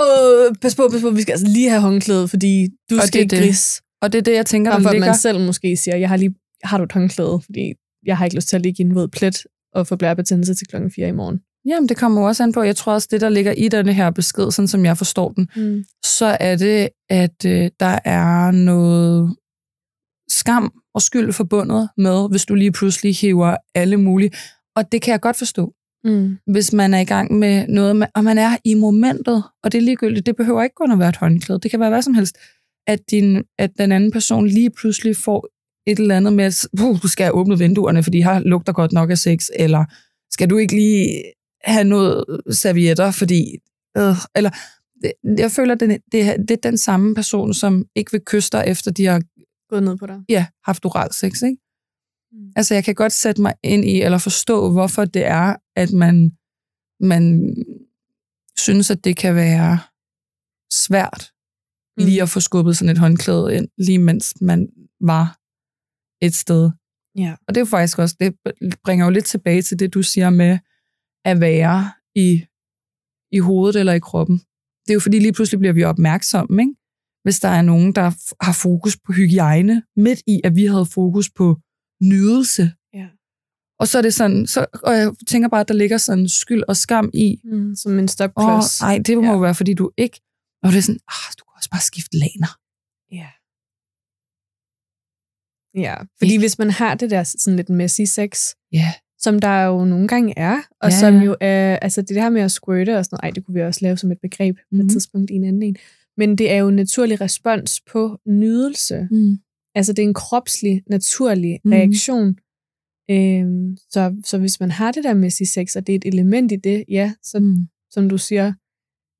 åh, 0.00 0.54
pas 0.62 0.74
på, 0.74 0.88
pas 0.92 1.00
på, 1.00 1.10
vi 1.10 1.22
skal 1.22 1.32
altså 1.32 1.46
lige 1.46 1.70
have 1.70 1.82
håndklædet, 1.82 2.30
fordi 2.30 2.68
du 2.90 2.96
og 2.96 3.02
skal 3.02 3.20
ikke 3.20 3.36
gris. 3.36 3.82
Og 4.02 4.12
det 4.12 4.18
er 4.18 4.22
det, 4.22 4.34
jeg 4.34 4.46
tænker, 4.46 4.72
der 4.72 4.92
ligger... 4.92 5.06
man 5.06 5.16
selv 5.16 5.40
måske 5.40 5.76
siger, 5.76 5.96
jeg 5.96 6.08
har 6.08 6.16
lige, 6.16 6.34
har 6.64 6.78
du 6.78 6.84
et 6.84 6.92
håndklæde, 6.92 7.40
fordi 7.44 7.74
jeg 8.06 8.18
har 8.18 8.24
ikke 8.24 8.36
lyst 8.36 8.48
til 8.48 8.56
at 8.56 8.62
ligge 8.62 8.82
i 8.82 8.86
en 8.86 8.94
våd 8.94 9.08
plet 9.08 9.46
og 9.74 9.86
få 9.86 9.96
blærebetændelse 9.96 10.54
til 10.54 10.66
klokken 10.66 10.90
4 10.90 11.08
i 11.08 11.12
morgen. 11.12 11.40
Jamen, 11.66 11.88
det 11.88 11.96
kommer 11.96 12.26
også 12.26 12.42
an 12.42 12.52
på. 12.52 12.62
Jeg 12.62 12.76
tror 12.76 12.92
også, 12.92 13.08
det, 13.10 13.20
der 13.20 13.28
ligger 13.28 13.52
i 13.52 13.68
denne 13.68 13.92
her 13.92 14.10
besked, 14.10 14.50
sådan 14.50 14.68
som 14.68 14.84
jeg 14.84 14.98
forstår 14.98 15.28
den, 15.28 15.48
mm. 15.56 15.84
så 16.04 16.36
er 16.40 16.56
det, 16.56 16.88
at 17.10 17.44
øh, 17.46 17.70
der 17.80 17.98
er 18.04 18.50
noget 18.50 19.36
skam 20.28 20.72
og 20.94 21.02
skyld 21.02 21.32
forbundet 21.32 21.88
med, 21.96 22.30
hvis 22.30 22.44
du 22.44 22.54
lige 22.54 22.72
pludselig 22.72 23.16
hiver 23.16 23.56
alle 23.74 23.96
mulige. 23.96 24.30
Og 24.76 24.92
det 24.92 25.02
kan 25.02 25.12
jeg 25.12 25.20
godt 25.20 25.36
forstå. 25.36 25.74
Mm. 26.04 26.38
Hvis 26.46 26.72
man 26.72 26.94
er 26.94 26.98
i 26.98 27.04
gang 27.04 27.38
med 27.38 27.68
noget, 27.68 28.08
og 28.14 28.24
man 28.24 28.38
er 28.38 28.56
i 28.64 28.74
momentet, 28.74 29.42
og 29.64 29.72
det 29.72 29.78
er 29.78 29.82
ligegyldigt, 29.82 30.26
det 30.26 30.36
behøver 30.36 30.62
ikke 30.62 30.74
kun 30.74 30.92
at 30.92 30.98
være 30.98 31.08
et 31.08 31.16
håndklæde. 31.16 31.60
Det 31.60 31.70
kan 31.70 31.80
være 31.80 31.90
hvad 31.90 32.02
som 32.02 32.14
helst, 32.14 32.36
at, 32.86 33.00
din, 33.10 33.42
at 33.58 33.70
den 33.78 33.92
anden 33.92 34.10
person 34.10 34.46
lige 34.46 34.70
pludselig 34.70 35.16
får 35.16 35.48
et 35.86 35.98
eller 35.98 36.16
andet 36.16 36.32
med, 36.32 36.44
at 36.44 36.66
uh, 36.82 37.02
du 37.02 37.08
skal 37.08 37.30
åbne 37.34 37.58
vinduerne, 37.58 38.02
fordi 38.02 38.20
her 38.20 38.38
lugter 38.38 38.72
godt 38.72 38.92
nok 38.92 39.10
af 39.10 39.18
sex, 39.18 39.46
eller 39.58 39.84
skal 40.32 40.50
du 40.50 40.56
ikke 40.56 40.74
lige 40.74 41.22
have 41.64 41.84
noget 41.84 42.24
servietter, 42.50 43.10
fordi... 43.10 43.58
Øh, 43.96 44.16
eller, 44.36 44.50
jeg 45.38 45.50
føler, 45.50 45.74
det, 45.74 45.88
det, 46.12 46.36
det 46.38 46.50
er 46.50 46.70
den 46.70 46.78
samme 46.78 47.14
person, 47.14 47.54
som 47.54 47.84
ikke 47.94 48.12
vil 48.12 48.20
kysse 48.26 48.50
dig, 48.52 48.64
efter 48.66 48.90
de 48.90 49.06
har 49.06 49.22
gået 49.68 49.82
ned 49.82 49.96
på 49.96 50.06
dig. 50.06 50.20
Ja, 50.28 50.46
haft 50.64 50.84
oral 50.84 51.12
sex, 51.12 51.42
ikke? 51.42 51.56
Mm. 52.32 52.52
Altså, 52.56 52.74
jeg 52.74 52.84
kan 52.84 52.94
godt 52.94 53.12
sætte 53.12 53.42
mig 53.42 53.54
ind 53.62 53.84
i, 53.84 54.02
eller 54.02 54.18
forstå, 54.18 54.70
hvorfor 54.72 55.04
det 55.04 55.24
er, 55.24 55.56
at 55.76 55.92
man, 55.92 56.32
man 57.00 57.54
synes, 58.58 58.90
at 58.90 59.04
det 59.04 59.16
kan 59.16 59.34
være 59.34 59.78
svært 60.72 61.30
mm. 61.96 62.04
lige 62.04 62.22
at 62.22 62.28
få 62.28 62.40
skubbet 62.40 62.76
sådan 62.76 62.92
et 62.92 62.98
håndklæde 62.98 63.56
ind, 63.56 63.68
lige 63.78 63.98
mens 63.98 64.34
man 64.40 64.68
var 65.00 65.38
et 66.22 66.34
sted. 66.34 66.70
Ja. 67.16 67.34
Og 67.48 67.54
det 67.54 67.56
er 67.56 67.64
jo 67.64 67.66
faktisk 67.66 67.98
også, 67.98 68.16
det 68.20 68.34
bringer 68.84 69.04
jo 69.06 69.10
lidt 69.10 69.24
tilbage 69.24 69.62
til 69.62 69.78
det, 69.78 69.94
du 69.94 70.02
siger 70.02 70.30
med 70.30 70.58
at 71.24 71.40
være 71.40 71.92
i, 72.14 72.46
i 73.32 73.38
hovedet 73.38 73.80
eller 73.80 73.92
i 73.92 73.98
kroppen. 73.98 74.36
Det 74.84 74.90
er 74.90 74.94
jo 74.94 75.00
fordi, 75.00 75.18
lige 75.18 75.32
pludselig 75.32 75.58
bliver 75.58 75.72
vi 75.72 75.84
opmærksomme, 75.84 76.62
ikke? 76.62 76.74
hvis 77.22 77.40
der 77.40 77.48
er 77.48 77.62
nogen, 77.62 77.94
der 77.94 78.10
har 78.44 78.52
fokus 78.52 78.96
på 79.06 79.12
hygiejne, 79.12 79.82
midt 79.96 80.22
i, 80.26 80.40
at 80.44 80.54
vi 80.54 80.64
havde 80.66 80.86
fokus 80.86 81.30
på 81.30 81.60
nydelse. 82.02 82.72
Ja. 82.94 83.08
Og 83.80 83.88
så 83.88 83.98
er 83.98 84.02
det 84.02 84.14
sådan, 84.14 84.46
så, 84.46 84.66
og 84.82 84.92
jeg 84.94 85.12
tænker 85.26 85.48
bare, 85.48 85.60
at 85.60 85.68
der 85.68 85.74
ligger 85.74 85.98
sådan 85.98 86.28
skyld 86.28 86.62
og 86.68 86.76
skam 86.76 87.10
i. 87.14 87.40
Mm, 87.44 87.74
som 87.76 87.98
en 87.98 88.08
stopklods. 88.08 88.80
Nej, 88.80 88.98
det 89.06 89.16
må 89.16 89.24
ja. 89.24 89.32
jo 89.32 89.38
være, 89.38 89.54
fordi 89.54 89.74
du 89.74 89.90
ikke... 89.96 90.20
Og 90.62 90.68
det 90.72 90.78
er 90.78 90.82
sådan, 90.82 91.00
ah, 91.08 91.28
du 91.38 91.44
kan 91.44 91.52
også 91.56 91.70
bare 91.70 91.80
skifte 91.80 92.16
laner. 92.18 92.52
Ja. 93.12 93.30
Ja, 95.84 95.94
fordi 96.18 96.32
ikke? 96.32 96.42
hvis 96.42 96.58
man 96.58 96.70
har 96.70 96.94
det 96.94 97.10
der 97.10 97.22
sådan 97.22 97.56
lidt 97.56 97.68
messy 97.68 98.02
sex, 98.02 98.30
ja. 98.72 98.92
Som 99.20 99.38
der 99.38 99.62
jo 99.64 99.84
nogle 99.84 100.08
gange 100.08 100.34
er, 100.36 100.56
og 100.80 100.90
Ja, 100.90 100.98
som 101.00 101.14
jo 101.16 101.36
er, 101.40 101.76
altså 101.76 102.02
det 102.02 102.22
her 102.22 102.30
med 102.30 102.40
at 102.42 102.50
squirte 102.50 102.98
og 102.98 103.04
sådan 103.04 103.14
noget, 103.14 103.22
ej, 103.22 103.30
det 103.34 103.44
kunne 103.44 103.54
vi 103.54 103.62
også 103.62 103.80
lave 103.82 103.96
som 103.96 104.12
et 104.12 104.18
begreb 104.22 104.56
mm. 104.56 104.76
på 104.78 104.82
Mhm. 104.82 104.86
et 104.86 104.92
tidspunkt 104.92 105.30
i 105.30 105.34
en 105.34 105.44
anden 105.44 105.62
en, 105.62 105.76
men 106.16 106.38
det 106.38 106.50
er 106.52 106.56
jo 106.56 106.68
en 106.68 106.76
naturlig 106.76 107.20
respons 107.20 107.80
på 107.92 108.18
nydelse. 108.26 109.08
Mm. 109.10 109.38
Altså 109.74 109.92
det 109.92 110.02
er 110.02 110.06
en 110.08 110.14
kropslig, 110.14 110.82
naturlig 110.86 111.60
Mhm. 111.64 111.72
reaktion. 111.72 112.36
Øhm, 113.10 113.76
så, 113.90 114.14
så 114.24 114.38
hvis 114.38 114.60
man 114.60 114.70
har 114.70 114.92
det 114.92 115.04
der 115.04 115.14
messy 115.14 115.42
sex, 115.42 115.76
og 115.76 115.86
det 115.86 115.92
er 115.92 115.96
et 115.96 116.04
element 116.14 116.52
i 116.52 116.56
det, 116.56 116.84
ja, 116.88 117.12
så 117.22 117.38
Mm. 117.40 117.56
som 117.90 118.08
du 118.08 118.18
siger, 118.18 118.52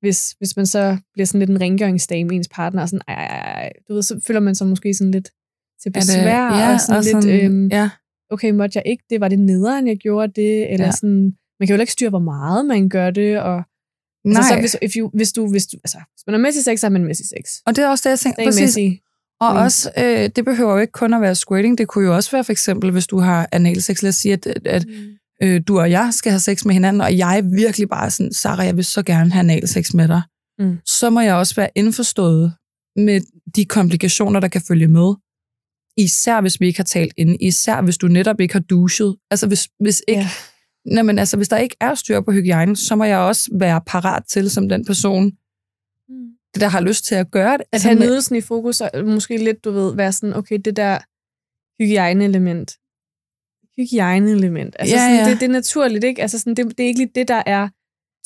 hvis, 0.05 0.31
hvis 0.31 0.55
man 0.57 0.65
så 0.65 0.97
bliver 1.13 1.25
sådan 1.25 1.39
lidt 1.39 1.49
en 1.49 1.61
rengøringsdame, 1.61 2.33
ens 2.35 2.49
partner, 2.49 2.81
og 2.81 2.89
sådan, 2.89 3.01
ej, 3.07 3.13
ej, 3.15 3.61
ej, 3.63 3.71
du 3.89 3.93
ved, 3.93 4.01
så 4.01 4.19
føler 4.27 4.39
man 4.39 4.55
sig 4.55 4.67
måske 4.67 4.93
sådan 4.93 5.11
lidt 5.11 5.25
til 5.81 5.89
Er 5.89 5.91
det- 5.91 5.95
besvær, 5.95 6.57
ja, 6.59 6.73
og 6.73 6.79
sådan, 6.81 6.97
og 6.97 7.03
lidt, 7.03 7.23
sådan, 7.23 7.45
øhm, 7.45 7.67
ja. 7.67 7.89
Okay, 8.31 8.51
måtte 8.51 8.77
jeg 8.77 8.83
ikke 8.91 9.03
det? 9.09 9.21
Var 9.21 9.27
det 9.27 9.39
nederen, 9.39 9.87
jeg 9.87 9.97
gjorde 9.97 10.33
det? 10.41 10.73
Eller 10.73 10.85
Ja. 10.85 10.91
sådan, 10.91 11.33
man 11.59 11.67
kan 11.67 11.75
jo 11.75 11.81
ikke 11.81 11.93
styre, 11.93 12.09
hvor 12.09 12.19
meget 12.19 12.65
man 12.65 12.89
gør 12.89 13.09
det, 13.11 13.39
og 13.39 13.63
Altså, 14.25 14.43
så 14.43 14.53
Nej. 14.53 14.59
hvis, 14.61 14.77
if 14.81 14.91
you, 14.97 15.09
hvis, 15.13 15.31
du, 15.33 15.47
hvis, 15.51 15.67
du, 15.67 15.77
altså, 15.83 15.97
hvis 15.97 16.23
man 16.27 16.33
er 16.35 16.39
messy 16.39 16.59
sex, 16.59 16.79
så 16.79 16.85
er 16.87 16.89
man 16.91 17.03
messy 17.05 17.21
sex. 17.21 17.45
Og 17.65 17.75
det 17.75 17.83
er 17.83 17.87
også 17.89 18.01
det, 18.05 18.09
jeg 18.09 18.19
tænker. 18.19 18.51
Stay 18.51 18.63
messy. 18.63 18.79
Og 19.41 19.53
Mm. 19.53 19.59
også, 19.61 19.91
øh, 19.97 20.29
det 20.35 20.45
behøver 20.45 20.71
jo 20.73 20.77
ikke 20.79 20.91
kun 20.91 21.13
at 21.13 21.21
være 21.21 21.35
squirting. 21.35 21.77
Det 21.77 21.87
kunne 21.87 22.05
jo 22.05 22.15
også 22.15 22.31
være 22.31 22.43
for 22.43 22.51
eksempel, 22.51 22.91
hvis 22.91 23.07
du 23.07 23.19
har 23.19 23.49
analsex. 23.51 24.01
Lad 24.03 24.09
os 24.09 24.15
sige, 24.15 24.33
at, 24.33 24.47
at 24.65 24.85
øh, 25.43 25.61
du 25.67 25.79
og 25.79 25.91
jeg 25.91 26.09
skal 26.13 26.31
have 26.31 26.39
sex 26.39 26.65
med 26.65 26.73
hinanden, 26.73 27.01
og 27.01 27.17
jeg 27.17 27.37
er 27.37 27.41
virkelig 27.41 27.89
bare 27.89 28.11
sådan, 28.11 28.33
Sarah, 28.33 28.65
jeg 28.65 28.75
vil 28.75 28.85
så 28.85 29.03
gerne 29.03 29.31
have 29.31 29.39
analsex 29.39 29.93
med 29.93 30.07
dig. 30.07 30.21
Mm. 30.59 30.77
Så 30.85 31.09
må 31.09 31.19
jeg 31.19 31.35
også 31.35 31.55
være 31.55 31.69
indforstået 31.75 32.53
med 32.95 33.21
de 33.55 33.65
komplikationer, 33.65 34.39
der 34.39 34.47
kan 34.47 34.61
følge 34.67 34.87
med. 34.87 35.13
Især 36.03 36.41
hvis 36.41 36.59
vi 36.59 36.65
ikke 36.67 36.79
har 36.79 36.83
talt 36.83 37.13
inden. 37.17 37.37
Især 37.41 37.81
hvis 37.81 37.97
du 37.97 38.07
netop 38.07 38.39
ikke 38.39 38.53
har 38.53 38.59
duschet. 38.59 39.15
Altså 39.31 39.47
hvis, 39.47 39.69
hvis 39.79 40.01
ikke... 40.07 40.21
Ja. 40.21 40.29
Nej, 40.85 41.03
men 41.03 41.19
altså, 41.19 41.37
hvis 41.37 41.47
der 41.47 41.57
ikke 41.57 41.75
er 41.79 41.95
styr 41.95 42.21
på 42.21 42.31
hygiejnen, 42.31 42.75
så 42.75 42.95
må 42.95 43.03
jeg 43.03 43.17
også 43.17 43.49
være 43.59 43.81
parat 43.87 44.23
til, 44.29 44.49
som 44.51 44.69
den 44.69 44.85
person, 44.85 45.31
Mm. 46.09 46.15
der 46.59 46.67
har 46.67 46.81
lyst 46.81 47.05
til 47.05 47.15
at 47.15 47.31
gøre 47.31 47.51
det. 47.53 47.61
At 47.61 47.67
Altså, 47.71 47.87
have 47.87 47.99
nydelsen 47.99 48.35
i 48.35 48.41
fokus, 48.41 48.81
og 48.81 49.05
måske 49.05 49.37
lidt, 49.37 49.63
du 49.63 49.71
ved, 49.71 49.95
være 49.95 50.11
sådan, 50.11 50.33
okay, 50.35 50.59
det 50.65 50.75
der 50.75 50.99
hygiejne-element. 51.83 52.71
Hygiejne-element. 53.77 54.75
Altså, 54.79 54.95
Ja, 54.95 55.01
sådan, 55.01 55.15
ja. 55.25 55.29
Det, 55.31 55.39
det 55.39 55.45
er 55.45 55.51
naturligt, 55.51 56.03
ikke? 56.03 56.21
Altså, 56.21 56.39
sådan, 56.39 56.55
det, 56.55 56.77
det 56.77 56.83
er 56.83 56.87
ikke 56.87 56.99
lige 56.99 57.11
det, 57.15 57.27
der 57.27 57.43
er 57.45 57.69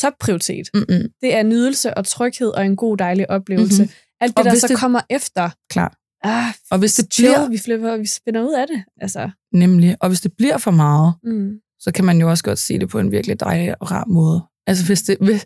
topprioritet. 0.02 0.70
Mm-mm. 0.74 1.10
Det 1.22 1.36
er 1.36 1.44
nydelse 1.44 1.94
og 1.94 2.06
tryghed 2.06 2.48
og 2.48 2.66
en 2.66 2.76
god, 2.76 2.98
dejlig 2.98 3.30
oplevelse. 3.30 3.82
Mhm. 3.84 3.90
Mm-hmm. 3.90 4.18
Alt 4.22 4.38
det, 4.38 4.46
Og 4.46 4.46
der 4.52 4.56
så 4.60 4.68
det- 4.68 4.78
kommer 4.78 5.02
efter. 5.10 5.50
Klar. 5.70 5.98
Ah, 6.26 6.54
Og 6.72 6.80
hvis 6.80 6.94
det 6.94 7.14
chill, 7.14 7.30
bliver, 7.30 7.50
vi 7.50 7.58
flipper, 7.58 7.98
vi 7.98 8.06
spænder 8.06 8.42
ud 8.42 8.54
af 8.54 8.68
det. 8.68 8.84
Altså, 9.02 9.30
nemlig, 9.54 9.96
og 10.00 10.08
hvis 10.10 10.22
det 10.22 10.34
bliver 10.38 10.58
for 10.58 10.72
meget, 10.72 11.14
mm. 11.24 11.52
så 11.80 11.92
kan 11.92 12.06
man 12.06 12.20
jo 12.22 12.30
også 12.30 12.44
godt 12.44 12.60
sige 12.60 12.80
det 12.80 12.90
på 12.90 13.00
en 13.00 13.12
virkelig 13.12 13.40
dejlig 13.40 13.82
og 13.82 13.92
rar 13.92 14.06
måde. 14.08 14.44
Altså 14.68 14.86
hvis, 14.86 15.02
det, 15.02 15.18
hvis, 15.22 15.46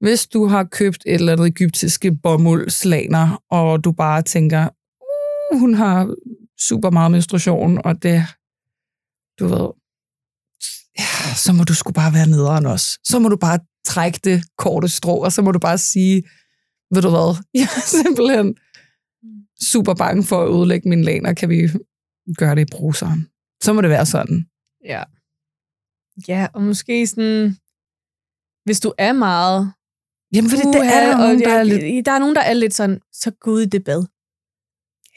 hvis 0.00 0.26
du 0.26 0.46
har 0.46 0.64
købt 0.64 1.02
et 1.06 1.14
eller 1.14 1.32
andet 1.32 1.46
egyptiske 1.46 2.16
bomuldslaner, 2.22 3.42
og 3.50 3.84
du 3.84 3.92
bare 3.92 4.22
tænker, 4.22 4.68
uh, 5.52 5.60
hun 5.60 5.74
har 5.74 6.14
super 6.60 6.90
meget 6.90 7.10
menstruation, 7.10 7.80
og 7.84 8.02
det, 8.02 8.24
du 9.38 9.46
ved, 9.46 9.68
ja, 10.98 11.34
så 11.36 11.52
må 11.52 11.64
du 11.64 11.74
sgu 11.74 11.92
bare 11.92 12.12
være 12.12 12.28
nederen 12.28 12.66
også. 12.66 12.98
Så 13.04 13.18
må 13.18 13.28
du 13.28 13.36
bare 13.36 13.58
trække 13.86 14.20
det 14.24 14.42
korte 14.58 14.88
strå, 14.88 15.24
og 15.24 15.32
så 15.32 15.42
må 15.42 15.52
du 15.52 15.58
bare 15.58 15.78
sige, 15.78 16.22
ved 16.94 17.02
du 17.02 17.10
hvad, 17.10 17.36
jeg 17.60 17.68
er 17.76 17.86
simpelthen 17.86 18.54
super 19.62 19.94
bange 19.94 20.24
for 20.24 20.42
at 20.42 20.58
ødelægge 20.58 20.88
mine 20.88 21.04
laner, 21.04 21.32
kan 21.32 21.48
vi 21.48 21.68
gøre 22.38 22.54
det 22.54 22.60
i 22.60 22.72
bruseren. 22.72 23.28
Så 23.62 23.72
må 23.72 23.80
det 23.80 23.90
være 23.90 24.06
sådan. 24.06 24.46
Ja. 24.84 25.02
Ja, 26.28 26.46
og 26.54 26.62
måske 26.62 27.06
sådan, 27.06 27.56
hvis 28.64 28.80
du 28.80 28.92
er 28.98 29.12
meget... 29.12 29.72
Jamen, 30.34 30.50
fordi 30.50 30.62
det 30.62 30.86
er 30.94 31.06
der 31.06 31.14
og 31.14 31.18
nogen, 31.18 31.40
der 31.40 31.54
er 31.54 31.62
lidt... 31.62 32.06
Der 32.06 32.12
er 32.12 32.18
nogen, 32.18 32.34
der 32.34 32.40
er 32.40 32.52
lidt 32.52 32.74
sådan, 32.74 33.00
så 33.12 33.30
gå 33.30 33.50
ud 33.50 33.62
i 33.62 33.66
det 33.66 33.84
bad. 33.84 34.04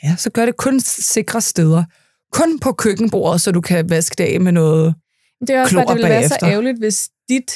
Ja, 0.03 0.15
så 0.15 0.29
gør 0.31 0.45
det 0.45 0.57
kun 0.57 0.79
sikre 0.79 1.41
steder. 1.41 1.83
Kun 2.31 2.59
på 2.59 2.73
køkkenbordet, 2.73 3.41
så 3.41 3.51
du 3.51 3.61
kan 3.61 3.89
vaske 3.89 4.15
det 4.17 4.23
af 4.23 4.41
med 4.41 4.51
noget. 4.51 4.95
Det 5.39 5.49
er 5.49 5.61
også 5.61 5.75
bare, 5.75 5.85
det 5.85 5.95
ville 5.95 6.09
være 6.09 6.23
så 6.23 6.29
bagefter. 6.29 6.49
ærgerligt, 6.49 6.77
hvis 6.79 7.09
dit 7.29 7.51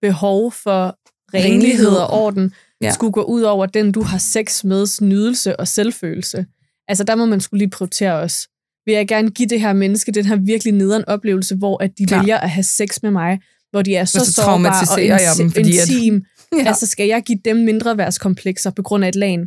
behov 0.00 0.52
for 0.52 0.98
renlighed 1.34 1.96
og 1.96 2.10
orden 2.10 2.54
Ja. 2.82 2.92
skulle 2.92 3.12
gå 3.12 3.22
ud 3.22 3.42
over 3.42 3.66
den, 3.66 3.92
du 3.92 4.02
har 4.02 4.18
sex 4.18 4.64
med, 4.64 4.86
nydelse 5.02 5.60
og 5.60 5.68
selvfølelse. 5.68 6.46
Altså, 6.88 7.04
der 7.04 7.14
må 7.14 7.26
man 7.26 7.40
skulle 7.40 7.58
lige 7.58 7.70
prioritere 7.70 8.12
os. 8.12 8.48
Vil 8.86 8.94
jeg 8.94 9.08
gerne 9.08 9.30
give 9.30 9.48
det 9.48 9.60
her 9.60 9.72
menneske 9.72 10.12
den 10.12 10.24
her 10.26 10.36
virkelig 10.36 10.72
nederen 10.72 11.04
oplevelse, 11.08 11.56
hvor 11.56 11.82
at 11.82 11.90
de 11.98 12.06
Klar. 12.06 12.18
vælger 12.18 12.38
at 12.38 12.50
have 12.50 12.62
sex 12.64 13.02
med 13.02 13.10
mig, 13.10 13.40
hvor 13.70 13.82
de 13.82 13.94
er 13.96 14.04
så, 14.04 14.24
så 14.24 14.32
sårbare 14.32 14.86
og 14.94 15.02
jeg 15.06 15.20
dem, 15.38 15.50
fordi 15.50 15.78
at- 15.78 15.88
intim. 15.90 16.14
Ja. 16.14 16.20
Ja. 16.62 16.68
Altså, 16.68 16.86
skal 16.86 17.06
jeg 17.06 17.22
give 17.22 17.38
dem 17.44 17.56
mindre 17.56 17.96
værtskomplekser 17.98 18.70
på 18.70 18.82
grund 18.82 19.04
af 19.04 19.08
et 19.08 19.14
lag? 19.14 19.38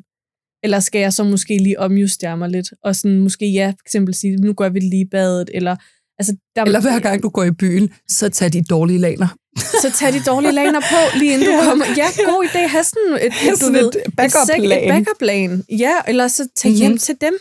Eller 0.64 0.80
skal 0.80 1.02
jeg 1.02 1.14
så 1.14 1.24
måske 1.24 1.58
lige 1.58 1.80
omjustere 1.80 2.38
mig 2.38 2.50
lidt? 2.50 2.68
Og 2.84 2.96
sådan 2.96 3.20
måske, 3.20 3.52
ja, 3.52 3.68
for 3.70 3.84
eksempel 3.86 4.14
sige, 4.14 4.36
nu 4.36 4.54
gør 4.54 4.70
vi 4.70 4.80
lige 4.80 5.06
badet, 5.12 5.50
eller... 5.54 5.76
Altså, 6.20 6.36
der, 6.56 6.64
Eller 6.64 6.82
hver 6.82 7.00
gang 7.00 7.24
du 7.24 7.30
går 7.30 7.44
i 7.44 7.52
byen, 7.52 7.90
så 8.10 8.30
tag 8.30 8.54
de 8.54 8.64
dårlige 8.64 9.00
laner. 9.00 9.28
så 9.58 9.92
tag 10.00 10.14
de 10.14 10.20
dårlige 10.24 10.52
laner 10.52 10.80
på, 10.80 11.18
lige 11.20 11.34
inden 11.34 11.48
du 11.48 11.54
kommer. 11.70 11.86
Ja, 11.98 12.06
god 12.26 12.46
idé. 12.50 12.68
Ha' 12.68 12.84
sådan 12.84 13.28
et, 13.28 13.34
du 13.52 13.56
Sådan 13.60 13.74
ved, 13.74 13.92
et 14.06 14.16
backup-plan. 14.18 14.84
Et, 14.84 14.90
backup-plan. 14.90 15.64
Ja, 15.80 15.94
eller 16.08 16.28
så 16.28 16.48
tag 16.56 16.72
hjem 16.72 16.92
Mhm. 16.92 16.98
til 16.98 17.16
dem, 17.22 17.34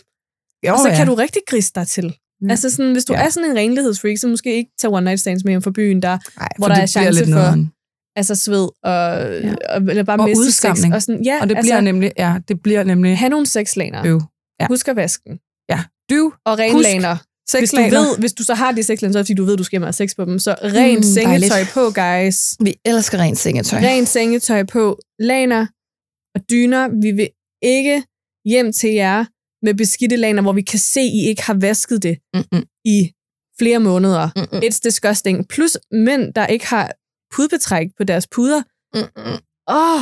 Jo, 0.67 0.73
og 0.73 0.79
så 0.79 0.89
ja. 0.89 0.97
kan 0.97 1.07
du 1.07 1.15
rigtig 1.15 1.43
griste 1.49 1.81
dig 1.81 1.89
til. 1.89 2.15
Mm. 2.41 2.51
Altså 2.51 2.71
sådan, 2.71 2.93
hvis 2.93 3.05
du 3.05 3.13
Ja. 3.13 3.19
er 3.25 3.29
sådan 3.29 3.51
en 3.51 3.57
renlighedsfreak, 3.57 4.19
så 4.19 4.29
måske 4.29 4.55
ikke 4.57 4.71
tage 4.79 4.93
one 4.93 5.05
night 5.05 5.21
stands 5.21 5.45
med 5.45 5.53
hjem 5.53 5.63
fra 5.63 5.71
byen, 5.71 6.03
der 6.03 6.19
Ej, 6.41 6.49
hvor 6.59 6.69
der 6.69 6.75
er 6.75 6.87
chance 6.87 7.11
lidt 7.21 7.33
for- 7.33 7.39
nederen. 7.39 7.73
altså 8.17 8.35
sved 8.35 8.69
og, 8.85 9.03
ja. 9.43 9.55
og 9.69 9.77
eller 9.83 10.03
bare 10.03 10.19
Og 10.21 10.25
miste 10.29 10.41
udskamning. 10.41 10.93
sex. 10.93 10.95
Og, 10.95 11.03
sådan, 11.03 11.25
ja, 11.25 11.39
Og 11.43 11.49
det 11.49 11.57
altså, 11.57 11.69
bliver 11.71 11.81
nemlig, 11.81 12.13
ja, 12.19 12.35
det 12.49 12.63
bliver 12.63 12.85
nemlig 12.85 13.19
have 13.19 13.29
nogle 13.29 13.47
sexlaner. 13.47 14.07
øv. 14.07 14.21
Ja. 14.61 14.67
Husk 14.67 14.89
at 14.89 14.97
vaske 14.97 15.23
den. 15.31 15.39
Du, 16.11 16.33
Og 16.47 16.59
renlaner. 16.59 17.17
Hvis 17.59 17.71
du, 17.71 17.77
ved, 17.77 18.19
hvis 18.19 18.33
du 18.33 18.45
så 18.45 18.55
har 18.55 18.73
de 18.73 18.83
sexlaner, 18.83 19.13
så 19.13 19.19
er 19.19 19.23
det 19.23 19.27
fordi, 19.27 19.35
du 19.35 19.45
ved, 19.45 19.57
du 19.57 19.63
skal 19.65 19.77
hjem 19.77 19.83
og 19.83 19.87
have 19.87 19.93
sex 19.93 20.17
på 20.17 20.25
dem. 20.25 20.39
Så 20.39 20.57
Mm, 20.63 20.69
mm, 20.97 21.03
sengetøj 21.03 21.49
dejligt. 21.49 21.71
på, 21.75 21.81
guys. 21.91 22.57
Vi 22.61 22.75
elsker 22.85 23.19
rent 23.19 23.39
sengetøj. 23.39 23.79
Ren 23.81 24.07
sengetøj 24.07 24.63
på. 24.65 24.99
Laner 25.19 25.67
og 26.35 26.41
dyner. 26.51 26.89
Vi 27.03 27.11
vil 27.11 27.29
ikke 27.63 28.03
hjem 28.45 28.73
til 28.73 28.91
jer 28.93 29.25
med 29.67 29.75
beskidte 29.75 30.17
laner, 30.17 30.43
hvor 30.43 30.53
vi 30.53 30.63
kan 30.63 30.79
se, 30.79 31.01
I 31.03 31.27
ikke 31.29 31.43
har 31.43 31.55
vasket 31.55 32.03
det 32.03 32.19
Mm-mm. 32.37 32.65
i 32.85 33.13
flere 33.59 33.79
måneder. 33.79 34.29
Mm-mm. 34.37 34.59
It's 34.65 34.81
disgusting. 34.85 35.49
Plus 35.49 35.77
mænd, 35.93 36.35
der 36.35 36.47
ikke 36.47 36.67
har 36.67 36.93
pudbetræk 37.37 37.87
på 37.97 38.05
deres 38.05 38.27
puder. 38.27 38.63
Mm-mm. 38.95 39.39
Åh, 39.69 40.01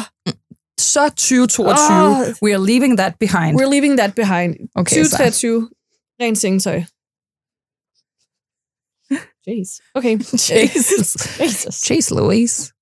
Så 0.80 1.08
2022, 1.08 1.66
Åh. 1.96 2.18
we 2.42 2.54
are 2.54 2.66
leaving 2.66 2.98
that 2.98 3.12
behind. 3.20 3.60
we're 3.60 3.70
leaving 3.70 3.98
that 3.98 4.14
behind. 4.14 4.54
Okay, 4.74 4.96
så. 5.04 5.10
2023, 5.10 5.68
ren 6.22 6.36
sengetøj. 6.36 6.82
Jeez. 9.46 9.80
Okay. 9.94 10.18
Jesus. 10.32 11.16
Jesus. 11.40 11.74
Chase 11.84 12.14
Louise. 12.14 12.72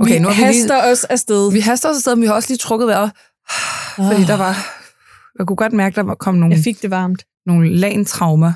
Okay, 0.00 0.12
vi 0.14 0.18
nu 0.18 0.28
vi 0.28 0.34
lige- 0.34 0.44
haster 0.46 0.82
os 0.92 1.04
afsted. 1.04 1.52
Vi 1.52 1.60
haster 1.60 1.88
os 1.90 1.96
afsted, 1.96 2.14
men 2.16 2.22
vi 2.22 2.26
har 2.26 2.34
også 2.34 2.48
lige 2.50 2.58
trukket 2.58 2.88
vejret. 2.88 3.10
Fordi 3.96 4.24
der 4.24 4.36
var... 4.36 4.54
Jeg 5.38 5.46
kunne 5.46 5.56
godt 5.56 5.72
mærke, 5.72 5.94
der 5.94 6.02
var 6.02 6.14
kom 6.14 6.34
nogle, 6.34 6.54
Jeg 6.54 6.64
fik 6.64 6.82
det 6.82 6.90
varmt. 6.90 7.24
nogle 7.46 7.76
lagen 7.76 8.04
traumer. 8.04 8.52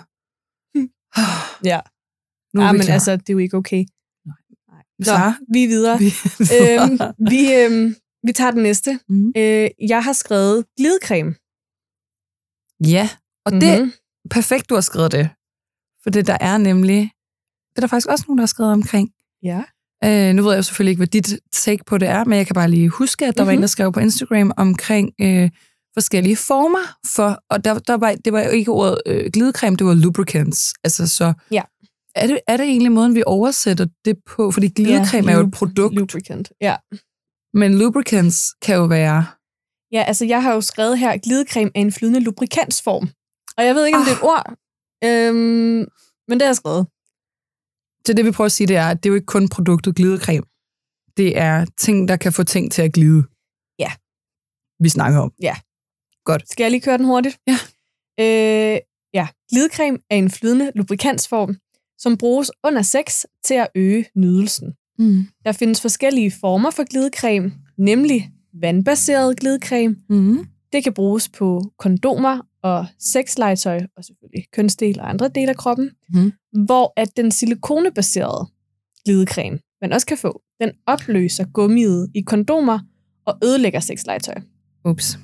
Ja. 1.64 1.80
Nu 2.54 2.60
er 2.62 2.66
Ah, 2.66 2.74
men 2.74 2.82
klar. 2.82 2.92
altså, 2.94 3.12
det 3.16 3.28
er 3.28 3.32
jo 3.32 3.38
ikke 3.38 3.56
okay. 3.56 3.84
Nå, 4.26 5.04
Sara, 5.04 5.34
vi 5.52 5.64
er 5.64 5.68
videre. 5.68 5.98
vi, 5.98 6.12
øhm, 6.70 6.98
vi, 7.30 7.54
øhm, 7.54 7.94
vi 8.26 8.32
tager 8.32 8.50
den 8.50 8.62
næste. 8.62 8.98
Mhm. 9.08 9.32
Øh, 9.36 9.68
jeg 9.88 10.04
har 10.04 10.12
skrevet 10.12 10.64
glidecreme. 10.78 11.34
Ja, 12.90 13.08
og 13.46 13.52
det 13.52 13.62
er 13.68 13.80
Mhm. 13.84 13.92
perfekt, 14.30 14.68
du 14.70 14.74
har 14.74 14.80
skrevet 14.80 15.12
det. 15.12 15.28
For 16.02 16.10
det 16.10 16.26
der 16.26 16.36
er 16.40 16.58
nemlig... 16.58 17.10
Det 17.70 17.76
er 17.78 17.80
der 17.80 17.86
faktisk 17.86 18.08
også 18.08 18.24
nogen, 18.28 18.38
der 18.38 18.42
har 18.42 18.46
skrevet 18.46 18.72
omkring. 18.72 19.10
Ja. 19.42 19.62
Øh, 20.04 20.34
nu 20.34 20.42
ved 20.42 20.50
jeg 20.50 20.56
jo 20.58 20.62
selvfølgelig 20.62 20.90
ikke, 20.90 20.98
hvad 21.00 21.06
dit 21.06 21.38
take 21.52 21.84
på 21.86 21.98
det 21.98 22.08
er, 22.08 22.24
men 22.24 22.38
jeg 22.38 22.46
kan 22.46 22.54
bare 22.54 22.70
lige 22.70 22.88
huske, 22.88 23.26
at 23.26 23.36
der 23.36 23.42
mm-hmm. 23.42 23.46
var 23.46 23.52
Mhm. 23.52 23.58
en, 23.58 23.62
der 23.62 23.66
skrev 23.66 23.92
på 23.92 24.00
Instagram 24.00 24.52
omkring 24.56 25.10
øh, 25.20 25.50
forskellige 25.94 26.36
former 26.36 26.96
for, 27.16 27.42
og 27.50 27.64
der, 27.64 27.78
der 27.78 27.94
var, 27.94 28.14
det 28.24 28.32
var 28.32 28.42
jo 28.42 28.50
ikke 28.50 28.70
ordet 28.70 28.98
øh, 29.06 29.30
glidecreme, 29.32 29.76
det 29.76 29.86
var 29.86 29.94
lubricants. 29.94 30.74
Altså 30.84 31.06
så, 31.08 31.32
Ja. 31.50 31.62
er 32.14 32.26
det, 32.26 32.40
er 32.46 32.56
det 32.56 32.66
egentlig 32.66 32.92
måden, 32.92 33.14
vi 33.14 33.22
oversætter 33.26 33.86
det 34.04 34.16
på? 34.26 34.50
Fordi 34.50 34.68
glidecreme 34.68 35.28
Ja, 35.30 35.32
er 35.32 35.40
jo 35.40 35.40
et 35.40 35.46
lub- 35.46 35.50
produkt, 35.58 35.94
Lubricant. 35.94 36.52
Ja. 36.60 36.76
Men 37.54 37.78
lubricants 37.78 38.38
kan 38.62 38.76
jo 38.76 38.84
være... 38.84 39.26
ja, 39.92 40.02
altså 40.02 40.24
jeg 40.24 40.42
har 40.42 40.54
jo 40.54 40.60
skrevet 40.60 40.98
her, 40.98 41.18
glidecreme 41.18 41.70
er 41.74 41.80
en 41.80 41.92
flydende 41.92 42.20
lubrikantsform. 42.20 43.08
Og 43.56 43.64
jeg 43.64 43.74
ved 43.74 43.86
ikke, 43.86 43.98
om 43.98 44.04
det 44.04 44.12
er 44.12 44.16
et 44.16 44.22
ord, 44.22 44.46
øhm, 45.04 45.88
men 46.28 46.34
det 46.38 46.42
har 46.42 46.48
jeg 46.48 46.56
skrevet. 46.56 46.86
Så 48.06 48.12
det 48.12 48.24
vi 48.24 48.30
prøver 48.30 48.46
at 48.46 48.52
sige, 48.52 48.66
det 48.66 48.76
er, 48.76 48.88
at 48.88 49.02
det 49.02 49.08
er 49.08 49.10
jo 49.10 49.14
ikke 49.14 49.26
kun 49.26 49.48
produktet 49.48 49.94
glidecreme. 49.94 50.46
Det 51.16 51.38
er 51.38 51.66
ting, 51.78 52.08
der 52.08 52.16
kan 52.16 52.32
få 52.32 52.42
ting 52.42 52.72
til 52.72 52.82
at 52.82 52.92
glide. 52.92 53.22
Ja. 53.78 53.92
Vi 54.82 54.88
snakker 54.88 55.20
om. 55.20 55.32
Skal 56.50 56.64
jeg 56.64 56.70
lige 56.70 56.80
køre 56.80 56.98
den 56.98 57.06
hurtigt? 57.06 57.38
Ja. 57.46 57.58
Øh, 58.20 58.78
ja, 59.14 59.28
glidecreme 59.50 59.98
er 60.10 60.16
en 60.16 60.30
flydende 60.30 60.72
lubrikantsform, 60.74 61.56
som 61.98 62.18
bruges 62.18 62.50
under 62.64 62.82
sex 62.82 63.24
til 63.44 63.54
at 63.54 63.68
øge 63.74 64.04
nydelsen. 64.16 64.74
Mm. 65.02 65.26
Der 65.44 65.52
findes 65.52 65.80
forskellige 65.80 66.32
former 66.40 66.70
for 66.70 66.84
glidecreme, 66.84 67.52
nemlig 67.78 68.30
vandbaseret 68.60 69.40
glidecreme. 69.40 69.96
Mm. 70.08 70.46
Det 70.72 70.84
kan 70.84 70.94
bruges 70.94 71.28
på 71.28 71.62
kondomer 71.78 72.40
og 72.62 72.86
sexlegetøj, 72.98 73.80
og 73.96 74.04
selvfølgelig 74.04 74.44
kønsdel 74.52 75.00
og 75.00 75.10
andre 75.10 75.28
dele 75.28 75.50
af 75.50 75.56
kroppen. 75.56 75.90
Mhm. 76.08 76.32
Hvor 76.64 76.92
at 76.96 77.16
den 77.16 77.30
silikonebaserede 77.30 78.46
glidecreme, 79.04 79.58
man 79.80 79.92
også 79.92 80.06
kan 80.06 80.18
få, 80.18 80.42
den 80.60 80.70
opløser 80.86 81.44
gummiet 81.44 82.10
i 82.14 82.20
kondomer 82.20 82.78
og 83.26 83.38
ødelægger 83.44 83.80
sexlegetøj. 83.80 84.34
Ups. 84.84 85.18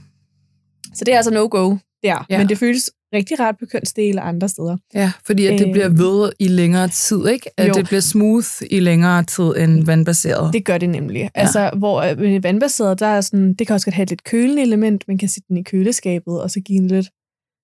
Så 0.94 1.04
det 1.04 1.12
er 1.12 1.16
altså 1.16 1.34
no-go 1.34 1.76
der. 2.02 2.26
Ja. 2.30 2.38
Men 2.38 2.48
det 2.48 2.58
føles 2.58 2.90
rigtig 3.12 3.40
rart 3.40 3.54
på 3.58 3.66
kønsdele 3.66 4.20
andre 4.20 4.48
steder. 4.48 4.76
Ja, 4.94 5.12
fordi 5.26 5.46
at 5.46 5.58
det 5.58 5.66
Øh. 5.66 5.72
bliver 5.72 5.88
ved 5.88 6.32
i 6.38 6.48
længere 6.48 6.88
tid, 6.88 7.28
ikke? 7.28 7.50
At 7.56 7.68
Jo. 7.68 7.72
det 7.72 7.86
bliver 7.86 8.00
smooth 8.00 8.46
i 8.70 8.80
længere 8.80 9.24
tid 9.24 9.44
end 9.44 9.84
vandbaseret. 9.86 10.52
Det 10.52 10.64
gør 10.64 10.78
det 10.78 10.88
nemlig. 10.90 11.18
Ja. 11.20 11.28
Altså, 11.34 11.70
hvor 11.78 12.02
øh, 12.02 12.18
med 12.18 12.40
vandbaseret, 12.40 13.00
der 13.00 13.06
er 13.06 13.20
sådan, 13.20 13.54
det 13.54 13.66
kan 13.66 13.74
også 13.74 13.86
godt 13.86 13.94
have 13.94 14.02
et 14.02 14.10
lidt 14.10 14.24
kølende 14.24 14.62
element. 14.62 15.04
Man 15.08 15.18
kan 15.18 15.28
sætte 15.28 15.46
den 15.48 15.56
i 15.56 15.62
køleskabet, 15.62 16.42
og 16.42 16.50
så 16.50 16.60
give 16.60 16.78
en 16.78 16.88
lidt 16.88 17.06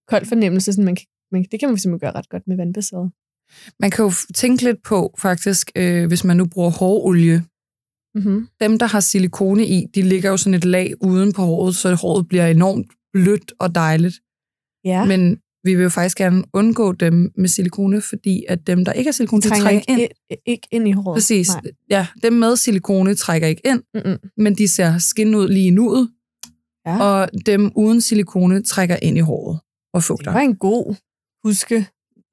kold 0.09 0.27
fornemmelse. 0.27 0.73
Sådan 0.73 0.85
man 0.85 0.97
kan, 0.97 1.07
man, 1.33 1.47
det 1.53 1.61
kan 1.61 1.69
man 1.69 1.79
simpelthen 1.79 2.01
gøre 2.07 2.19
ret 2.19 2.29
godt 2.29 2.43
med 2.47 2.57
vandbaseret. 2.57 3.11
Man 3.81 3.91
kan 3.91 4.05
jo 4.05 4.13
tænke 4.35 4.65
lidt 4.65 4.83
på, 4.83 5.15
faktisk, 5.19 5.71
øh, 5.77 6.07
hvis 6.07 6.25
man 6.25 6.37
nu 6.37 6.47
bruger 6.47 6.71
hårolie. 6.71 7.43
Mm-hmm. 8.15 8.49
Dem, 8.61 8.79
der 8.79 8.87
har 8.87 9.01
silikone 9.01 9.67
i, 9.67 9.87
de 9.95 10.03
ligger 10.03 10.31
jo 10.31 10.37
sådan 10.37 10.55
et 10.55 10.65
lag 10.65 10.93
uden 11.03 11.33
på 11.33 11.43
håret, 11.43 11.77
så 11.77 11.95
håret 11.95 12.29
bliver 12.29 12.47
enormt 12.47 12.87
blødt 13.13 13.53
og 13.61 13.75
dejligt. 13.75 14.15
Ja, 14.85 15.05
Men 15.05 15.37
vi 15.65 15.75
vil 15.75 15.83
jo 15.83 15.89
faktisk 15.89 16.17
gerne 16.19 16.45
undgå 16.53 16.93
dem 16.93 17.31
med 17.39 17.49
silikone, 17.49 18.01
fordi 18.01 18.45
at 18.49 18.67
dem, 18.67 18.85
der 18.85 18.93
ikke 18.93 19.09
har 19.09 19.13
silikone, 19.13 19.43
de 19.43 19.49
trænger 19.49 19.65
trænger 19.65 19.81
ikke 19.81 20.03
ind. 20.31 20.39
ikke 20.47 20.69
ind 20.71 20.89
i 20.89 20.93
håret. 20.93 21.17
Præcis. 21.17 21.49
Nej. 21.49 21.61
Ja, 21.91 22.07
dem 22.23 22.33
med 22.33 22.57
silikone 22.57 23.15
trækker 23.15 23.49
ikke 23.49 23.63
ind, 23.65 23.83
Mm-mm. 23.95 24.19
men 24.37 24.55
de 24.55 24.69
ser 24.69 24.99
skin 24.99 25.35
ud 25.35 25.49
lige 25.49 25.71
nuet, 25.71 26.09
Ja. 26.87 27.01
og 27.03 27.29
dem 27.47 27.73
uden 27.77 28.01
silikone 28.01 28.63
trækker 28.63 28.97
ind 29.03 29.17
i 29.17 29.21
håret 29.21 29.61
og 29.95 30.03
fugter. 30.03 30.25
Det 30.31 30.35
var 30.35 30.41
en 30.41 30.57
god 30.57 30.95
huske 31.45 31.87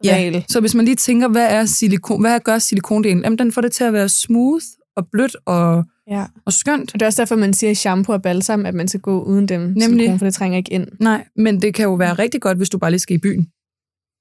Ja. 0.04 0.42
Så 0.50 0.60
hvis 0.60 0.76
man 0.76 0.86
lige 0.86 0.96
tænker, 0.96 1.28
hvad 1.28 1.48
er 1.52 1.66
silikon, 1.66 2.22
hvad 2.22 2.40
gør 2.40 2.58
silikondelen? 2.60 3.24
Jamen, 3.24 3.38
den 3.40 3.52
får 3.52 3.62
det 3.62 3.72
til 3.72 3.84
at 3.84 3.94
være 3.94 4.10
smooth 4.10 4.64
og 4.96 5.08
blødt 5.12 5.36
og, 5.46 5.84
Ja. 6.10 6.26
og 6.46 6.54
skønt. 6.54 6.94
Og 6.94 7.00
det 7.00 7.02
er 7.02 7.06
også 7.08 7.22
derfor, 7.22 7.36
man 7.36 7.54
siger 7.54 7.74
shampoo 7.74 8.14
og 8.16 8.22
balsam, 8.22 8.66
at 8.66 8.74
man 8.74 8.88
skal 8.88 9.00
gå 9.00 9.24
uden 9.24 9.48
dem 9.48 9.62
Nemlig. 9.62 9.84
silikone, 9.84 10.20
for 10.20 10.26
det 10.26 10.34
trænger 10.34 10.58
ikke 10.58 10.72
ind. 10.74 10.88
Nej, 11.00 11.28
men 11.36 11.62
det 11.62 11.74
kan 11.74 11.84
jo 11.84 11.94
være 11.94 12.14
rigtig 12.14 12.42
godt, 12.42 12.58
hvis 12.58 12.70
du 12.70 12.78
bare 12.78 12.92
lige 12.92 13.00
skal 13.00 13.16
i 13.16 13.20
byen, 13.20 13.46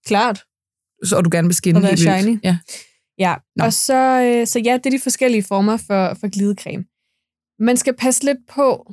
Klart. 0.06 0.44
så 1.04 1.16
og 1.16 1.24
du 1.24 1.30
gerne 1.32 1.48
vil 1.48 1.54
skinne 1.54 1.80
helt 1.80 1.90
vildt. 1.90 2.20
shiny. 2.22 2.38
Ja. 2.44 2.58
Ja, 3.18 3.34
Nå. 3.56 3.64
og 3.64 3.72
så, 3.72 4.22
øh, 4.22 4.46
så 4.46 4.58
ja, 4.58 4.72
det 4.76 4.86
er 4.86 4.90
de 4.90 4.98
forskellige 5.02 5.42
former 5.42 5.76
for, 5.76 6.14
for 6.20 6.28
glidecreme. 6.28 6.84
Man 7.64 7.76
skal 7.76 7.94
passe 7.96 8.24
lidt 8.24 8.38
på, 8.48 8.92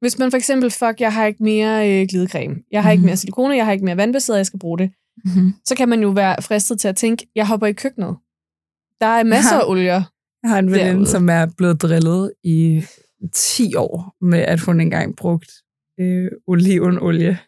hvis 0.00 0.18
man 0.18 0.30
for 0.30 0.36
eksempel, 0.36 0.70
fuck, 0.70 1.00
jeg 1.00 1.12
har 1.12 1.26
ikke 1.26 1.42
mere 1.42 1.90
øh, 2.02 2.06
glidecreme, 2.08 2.54
jeg 2.70 2.82
har 2.82 2.90
mm. 2.90 2.92
ikke 2.92 3.00
Mhm. 3.00 3.06
mere 3.06 3.16
silikone, 3.16 3.56
jeg 3.56 3.64
har 3.64 3.72
ikke 3.72 3.84
mere 3.84 3.96
vandbaseret, 3.96 4.36
jeg 4.38 4.46
skal 4.46 4.58
bruge 4.58 4.78
det, 4.78 4.90
Mm-hmm. 5.24 5.52
så 5.64 5.74
kan 5.76 5.88
man 5.88 6.00
jo 6.02 6.08
være 6.08 6.42
fristet 6.42 6.80
til 6.80 6.88
at 6.88 6.96
tænke, 6.96 7.26
jeg 7.34 7.46
hopper 7.46 7.66
i 7.66 7.72
køkkenet. 7.72 8.16
Der 9.00 9.06
er 9.06 9.24
masser 9.24 9.54
Ja. 9.56 9.60
af 9.60 9.70
olier. 9.70 10.02
Jeg 10.42 10.50
har 10.50 10.58
en 10.58 10.70
veninde, 10.72 10.90
Derude. 10.92 11.06
som 11.06 11.28
er 11.28 11.46
blevet 11.56 11.82
drillet 11.82 12.32
i 12.44 12.82
10 13.34 13.74
år 13.74 14.16
med, 14.20 14.38
at 14.38 14.60
hun 14.60 14.80
engang 14.80 15.16
brugt 15.16 15.50
øh, 16.00 16.30
olivenolie. 16.46 17.38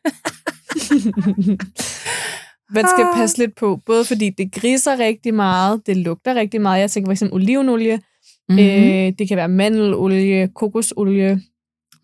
man 2.76 2.84
skal 2.88 3.07
passe 3.16 3.38
lidt 3.38 3.55
på, 3.57 3.80
både 3.86 4.05
fordi 4.05 4.30
det 4.30 4.53
griser 4.53 4.99
rigtig 4.99 5.34
meget, 5.34 5.86
det 5.86 5.97
lugter 5.97 6.34
rigtig 6.34 6.61
meget. 6.61 6.80
Jeg 6.80 6.90
tænker 6.90 7.07
for 7.09 7.12
eksempel 7.12 7.34
olivenolie, 7.34 8.01
Mm-hmm. 8.49 8.64
øh, 8.64 9.12
det 9.18 9.28
kan 9.28 9.36
være 9.36 9.49
mandelolie, 9.49 10.49
kokosolie, 10.55 11.40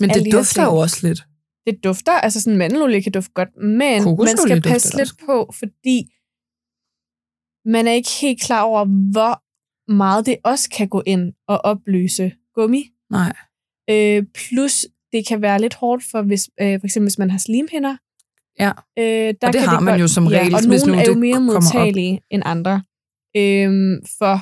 Men 0.01 0.11
det 0.11 0.33
dufter 0.33 0.65
jo 0.65 0.77
også 0.77 1.07
lidt. 1.07 1.23
det 1.67 1.85
dufter, 1.85 2.13
altså 2.13 2.41
sådan 2.41 2.57
mandelolie 2.59 3.03
kan 3.03 3.13
dufte 3.13 3.33
godt, 3.35 3.49
men 3.57 3.79
man 3.79 4.03
Kokosolie 4.05 4.37
skal 4.39 4.57
dufter 4.57 4.71
passe 4.71 4.89
også. 4.89 4.99
lidt 4.99 5.13
på, 5.27 5.51
fordi 5.59 5.99
man 7.65 7.87
er 7.87 7.93
ikke 7.93 8.11
helt 8.21 8.43
klar 8.43 8.63
over, 8.63 8.85
hvor 9.13 9.43
meget 9.89 10.27
det 10.27 10.37
også 10.45 10.71
kan 10.71 10.89
gå 10.89 11.03
ind 11.07 11.33
og 11.49 11.61
opløse 11.65 12.33
gummi. 12.55 12.85
Nej. 13.11 13.33
Øh, 13.91 14.23
plus, 14.35 14.87
det 15.13 15.27
kan 15.27 15.43
være 15.43 15.61
lidt 15.61 15.75
hårdt 15.75 16.05
for, 16.11 16.23
hvis, 16.23 16.51
øh, 16.61 16.81
for 16.81 16.87
eksempel 16.87 17.05
hvis 17.05 17.19
man 17.19 17.31
har 17.31 17.39
slimhinder. 17.39 17.97
Ja. 18.61 18.71
Øh, 18.99 19.35
der 19.41 19.47
Og 19.47 19.53
det 19.53 19.61
kan 19.61 19.69
har 19.69 19.81
man 19.81 19.93
godt, 19.93 20.01
jo 20.01 20.09
som 20.09 20.27
regel, 20.27 20.51
Ja, 20.51 20.57
og 20.57 20.67
hvis 20.69 20.87
nogle 20.87 21.03
er 21.03 21.07
jo 21.07 21.13
det 21.13 21.19
mere 21.21 21.41
modtagelige 21.41 22.21
end 22.31 22.43
andre 22.47 22.83
øh, 23.37 23.71
for 24.19 24.35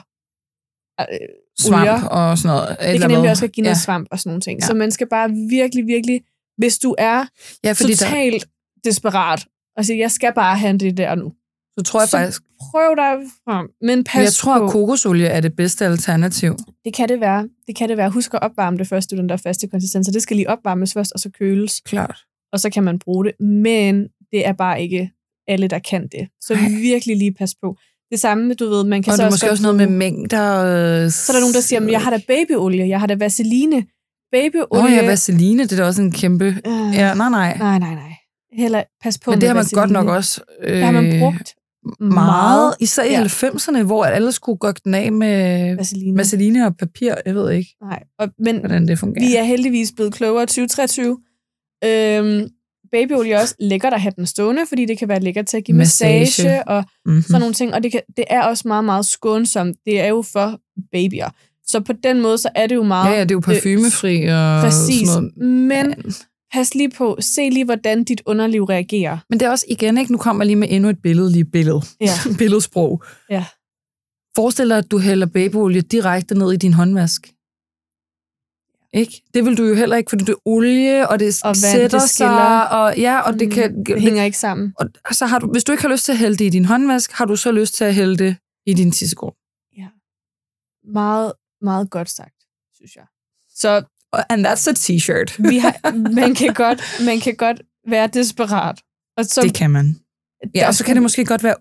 øh, 1.00 1.06
Svamp 1.60 1.80
olier. 1.80 2.02
og 2.08 2.38
sådan 2.38 2.56
noget. 2.56 2.76
Det 2.92 3.00
kan 3.00 3.10
nemlig 3.10 3.30
også 3.30 3.48
give 3.48 3.62
noget 3.64 3.76
ja. 3.76 3.80
svamp 3.80 4.08
og 4.10 4.18
sådan 4.18 4.30
nogle 4.30 4.40
ting. 4.40 4.60
Ja. 4.60 4.66
Så 4.66 4.74
man 4.74 4.90
skal 4.90 5.08
bare 5.08 5.30
virkelig, 5.50 5.86
virkelig, 5.86 6.20
hvis 6.58 6.78
du 6.78 6.94
er 6.98 7.26
Ja, 7.64 7.72
fordi 7.72 7.92
der, 7.92 7.96
totalt 7.96 8.48
desperat, 8.84 9.46
og 9.76 9.84
sige, 9.84 9.98
jeg 9.98 10.10
skal 10.10 10.32
bare 10.34 10.58
have 10.58 10.78
det 10.78 10.96
der 10.96 11.14
nu. 11.14 11.32
Så 11.78 11.84
tror 11.84 12.00
jeg 12.00 12.08
Så 12.08 12.16
faktisk, 12.16 12.42
Prøv 12.60 12.96
dig 12.96 13.12
frem, 13.44 13.68
men 13.82 14.04
pas 14.04 14.24
jeg 14.24 14.32
tror, 14.32 14.58
på. 14.58 14.64
at 14.64 14.70
kokosolie 14.70 15.26
er 15.26 15.40
det 15.40 15.56
bedste 15.56 15.84
alternativ. 15.86 16.56
Det 16.84 16.94
kan 16.94 17.08
det 17.08 17.20
være. 17.20 17.48
Det 17.66 17.76
kan 17.76 17.88
det 17.88 17.96
være. 17.96 18.10
Husk 18.10 18.34
at 18.34 18.42
opvarme 18.42 18.78
det 18.78 18.88
først, 18.88 19.10
den 19.10 19.28
der 19.28 19.36
faste 19.36 19.66
konsistens. 19.68 20.06
Så 20.06 20.12
det 20.12 20.22
skal 20.22 20.36
lige 20.36 20.50
opvarmes 20.50 20.92
først, 20.92 21.12
og 21.12 21.20
så 21.20 21.30
køles, 21.38 21.80
Klart. 21.84 22.18
og 22.52 22.60
så 22.60 22.70
kan 22.70 22.82
man 22.82 22.98
bruge 22.98 23.24
det. 23.24 23.32
Men 23.40 24.02
det 24.32 24.46
er 24.46 24.52
bare 24.52 24.82
ikke 24.82 25.10
alle, 25.48 25.68
der 25.68 25.78
kan 25.78 26.02
det. 26.12 26.28
Så 26.40 26.54
Ej. 26.54 26.60
virkelig 26.80 27.16
lige 27.16 27.32
pas 27.34 27.54
på. 27.62 27.76
Det 28.10 28.20
samme, 28.20 28.54
du 28.54 28.68
ved, 28.68 28.84
man 28.84 29.02
kan 29.02 29.10
Og 29.10 29.16
så 29.16 29.22
det 29.22 29.26
er 29.26 29.26
også 29.26 29.34
måske 29.46 29.50
også 29.50 29.62
noget 29.62 29.76
med 29.76 29.86
mængder. 29.96 30.52
Øh, 31.04 31.10
Så 31.10 31.32
er 31.32 31.34
der 31.36 31.40
nogen, 31.40 31.54
der 31.54 31.60
siger, 31.60 31.80
"Men 31.80 31.90
jeg 31.90 32.00
har 32.00 32.10
da 32.10 32.20
babyolie, 32.28 32.88
jeg 32.88 33.00
har 33.00 33.06
da 33.06 33.14
vaseline. 33.14 33.84
Babyolie... 34.32 34.66
Åh 34.72 34.84
oh, 34.84 34.90
ja, 34.92 35.06
vaseline, 35.06 35.62
det 35.62 35.72
er 35.72 35.76
da 35.76 35.84
også 35.84 36.02
en 36.02 36.12
kæmpe... 36.12 36.44
øh, 36.44 36.94
Ja, 36.94 37.14
nej, 37.14 37.28
nej. 37.30 37.56
Nej, 37.58 37.78
nej, 37.78 37.94
nej. 37.94 38.12
Heller 38.52 38.82
pas 39.02 39.18
på 39.18 39.30
Men 39.30 39.40
det 39.40 39.48
har 39.48 39.54
man 39.54 39.60
vaseline. 39.60 39.80
godt 39.82 39.90
nok 39.90 40.08
også 40.08 40.40
øh, 40.62 40.76
Det 40.76 40.84
har 40.84 40.90
man 40.92 41.18
brugt 41.20 41.54
meget. 42.00 42.74
Især 42.80 43.02
i 43.02 43.08
Ja. 43.10 43.22
90'erne, 43.24 43.82
hvor 43.82 44.04
alle 44.04 44.32
skulle 44.32 44.58
gå 44.58 44.72
den 44.84 44.94
af 44.94 45.12
med 45.12 45.76
vaseline. 45.76 46.18
vaseline 46.18 46.66
og 46.66 46.76
papir. 46.76 47.14
Jeg 47.26 47.34
ved 47.34 47.50
ikke, 47.52 47.70
Nej, 47.82 48.02
og, 48.18 48.28
men 48.38 48.58
hvordan 48.58 48.88
det 48.88 48.98
fungerer. 48.98 49.26
vi 49.26 49.36
er 49.36 49.42
heldigvis 49.42 49.92
blevet 49.96 50.14
klogere 50.14 50.42
i 50.42 50.46
2023. 50.46 51.18
Øhm, 51.84 52.48
babyolie 52.92 53.32
er 53.34 53.40
også 53.40 53.54
lækkert 53.60 53.92
at 53.92 54.00
have 54.00 54.12
den 54.16 54.26
stående, 54.26 54.62
fordi 54.68 54.84
det 54.84 54.98
kan 54.98 55.08
være 55.08 55.20
lækkert 55.20 55.46
til 55.46 55.56
at 55.56 55.64
give 55.64 55.76
massage, 55.76 56.20
Massage. 56.20 56.68
og 56.68 56.84
mm-hmm. 57.06 57.22
sådan 57.22 57.40
nogle 57.40 57.54
ting. 57.54 57.74
Og 57.74 57.82
det, 57.82 57.92
kan, 57.92 58.00
det 58.16 58.24
er 58.30 58.42
også 58.42 58.68
meget, 58.68 58.84
meget 58.84 59.06
skånsomt. 59.06 59.76
Det 59.86 60.00
er 60.00 60.06
jo 60.08 60.22
for 60.32 60.58
babyer. 60.92 61.28
Så 61.66 61.80
på 61.80 61.92
den 62.02 62.20
måde, 62.22 62.38
så 62.38 62.48
er 62.54 62.66
det 62.66 62.74
jo 62.74 62.82
meget 62.82 63.10
Ja, 63.12 63.16
ja, 63.16 63.20
det 63.22 63.30
er 63.30 63.34
jo 63.34 63.40
parfumefri 63.40 64.24
og 64.26 64.60
præcis. 64.62 65.08
sådan 65.08 65.30
noget. 65.36 65.52
Men. 65.58 65.94
Pas 66.56 66.74
lige 66.74 66.90
på, 66.90 67.16
se 67.20 67.50
lige, 67.50 67.64
hvordan 67.64 68.04
dit 68.04 68.22
underliv 68.26 68.64
reagerer. 68.64 69.18
Men 69.30 69.40
det 69.40 69.46
er 69.46 69.50
også 69.50 69.66
igen, 69.68 69.98
ikke? 69.98 70.12
Nu 70.12 70.18
kommer 70.18 70.42
jeg 70.42 70.46
lige 70.46 70.56
med 70.56 70.68
endnu 70.70 70.88
et 70.88 71.02
billede, 71.02 71.32
lige 71.32 71.44
billede. 71.44 71.82
Ja. 72.00 72.12
Billedsprog. 72.38 73.02
Ja. 73.30 73.44
Forestil 74.36 74.68
dig, 74.68 74.78
at 74.78 74.90
du 74.90 74.98
hælder 74.98 75.26
babyolie 75.26 75.80
direkte 75.80 76.34
ned 76.34 76.52
i 76.52 76.56
din 76.56 76.72
håndvask. 76.72 77.32
Ikke? 78.92 79.22
Det 79.34 79.44
vil 79.44 79.56
du 79.56 79.64
jo 79.64 79.74
heller 79.74 79.96
ikke, 79.96 80.10
fordi 80.10 80.24
det 80.24 80.32
er 80.32 80.48
olie, 80.48 81.08
og 81.08 81.18
det 81.18 81.40
Og 81.44 81.48
vand, 81.48 81.56
sætter 81.56 81.98
det 81.98 82.10
sig, 82.10 82.70
og 82.70 82.98
ja, 82.98 83.20
og 83.20 83.40
det 83.40 83.50
kan... 83.50 83.84
det 83.84 84.00
hænger 84.00 84.24
ikke 84.24 84.38
sammen. 84.38 84.74
Og 84.78 85.14
så 85.14 85.26
har 85.26 85.38
du, 85.38 85.46
hvis 85.46 85.64
du 85.64 85.72
ikke 85.72 85.82
har 85.82 85.90
lyst 85.90 86.04
til 86.04 86.12
at 86.12 86.18
hælde 86.18 86.36
det 86.36 86.44
i 86.44 86.48
din 86.48 86.64
håndvask, 86.64 87.12
har 87.12 87.24
du 87.24 87.36
så 87.36 87.52
lyst 87.52 87.74
til 87.74 87.84
at 87.84 87.94
hælde 87.94 88.16
det 88.16 88.36
i 88.66 88.74
din 88.74 88.92
tissegård. 88.92 89.36
Meget, 90.92 91.32
meget 91.60 91.90
godt 91.90 92.10
sagt, 92.10 92.34
synes 92.74 92.96
jeg. 92.96 93.04
Så 93.48 93.82
And 94.30 94.46
that's 94.46 94.68
a 94.70 94.72
t-shirt. 94.72 95.48
vi 95.50 95.58
har, 95.58 96.10
man, 96.12 96.34
kan 96.34 96.54
godt, 96.54 96.82
man 97.04 97.20
kan 97.20 97.34
godt 97.34 97.62
være 97.88 98.06
desperat. 98.06 98.78
Og 99.16 99.24
så, 99.24 99.40
det 99.42 99.54
kan 99.54 99.70
man. 99.70 99.96
Ja, 100.54 100.66
og 100.68 100.74
så 100.74 100.84
kan 100.84 100.96
det 100.96 101.02
måske 101.02 101.24
godt 101.24 101.42
være 101.44 101.54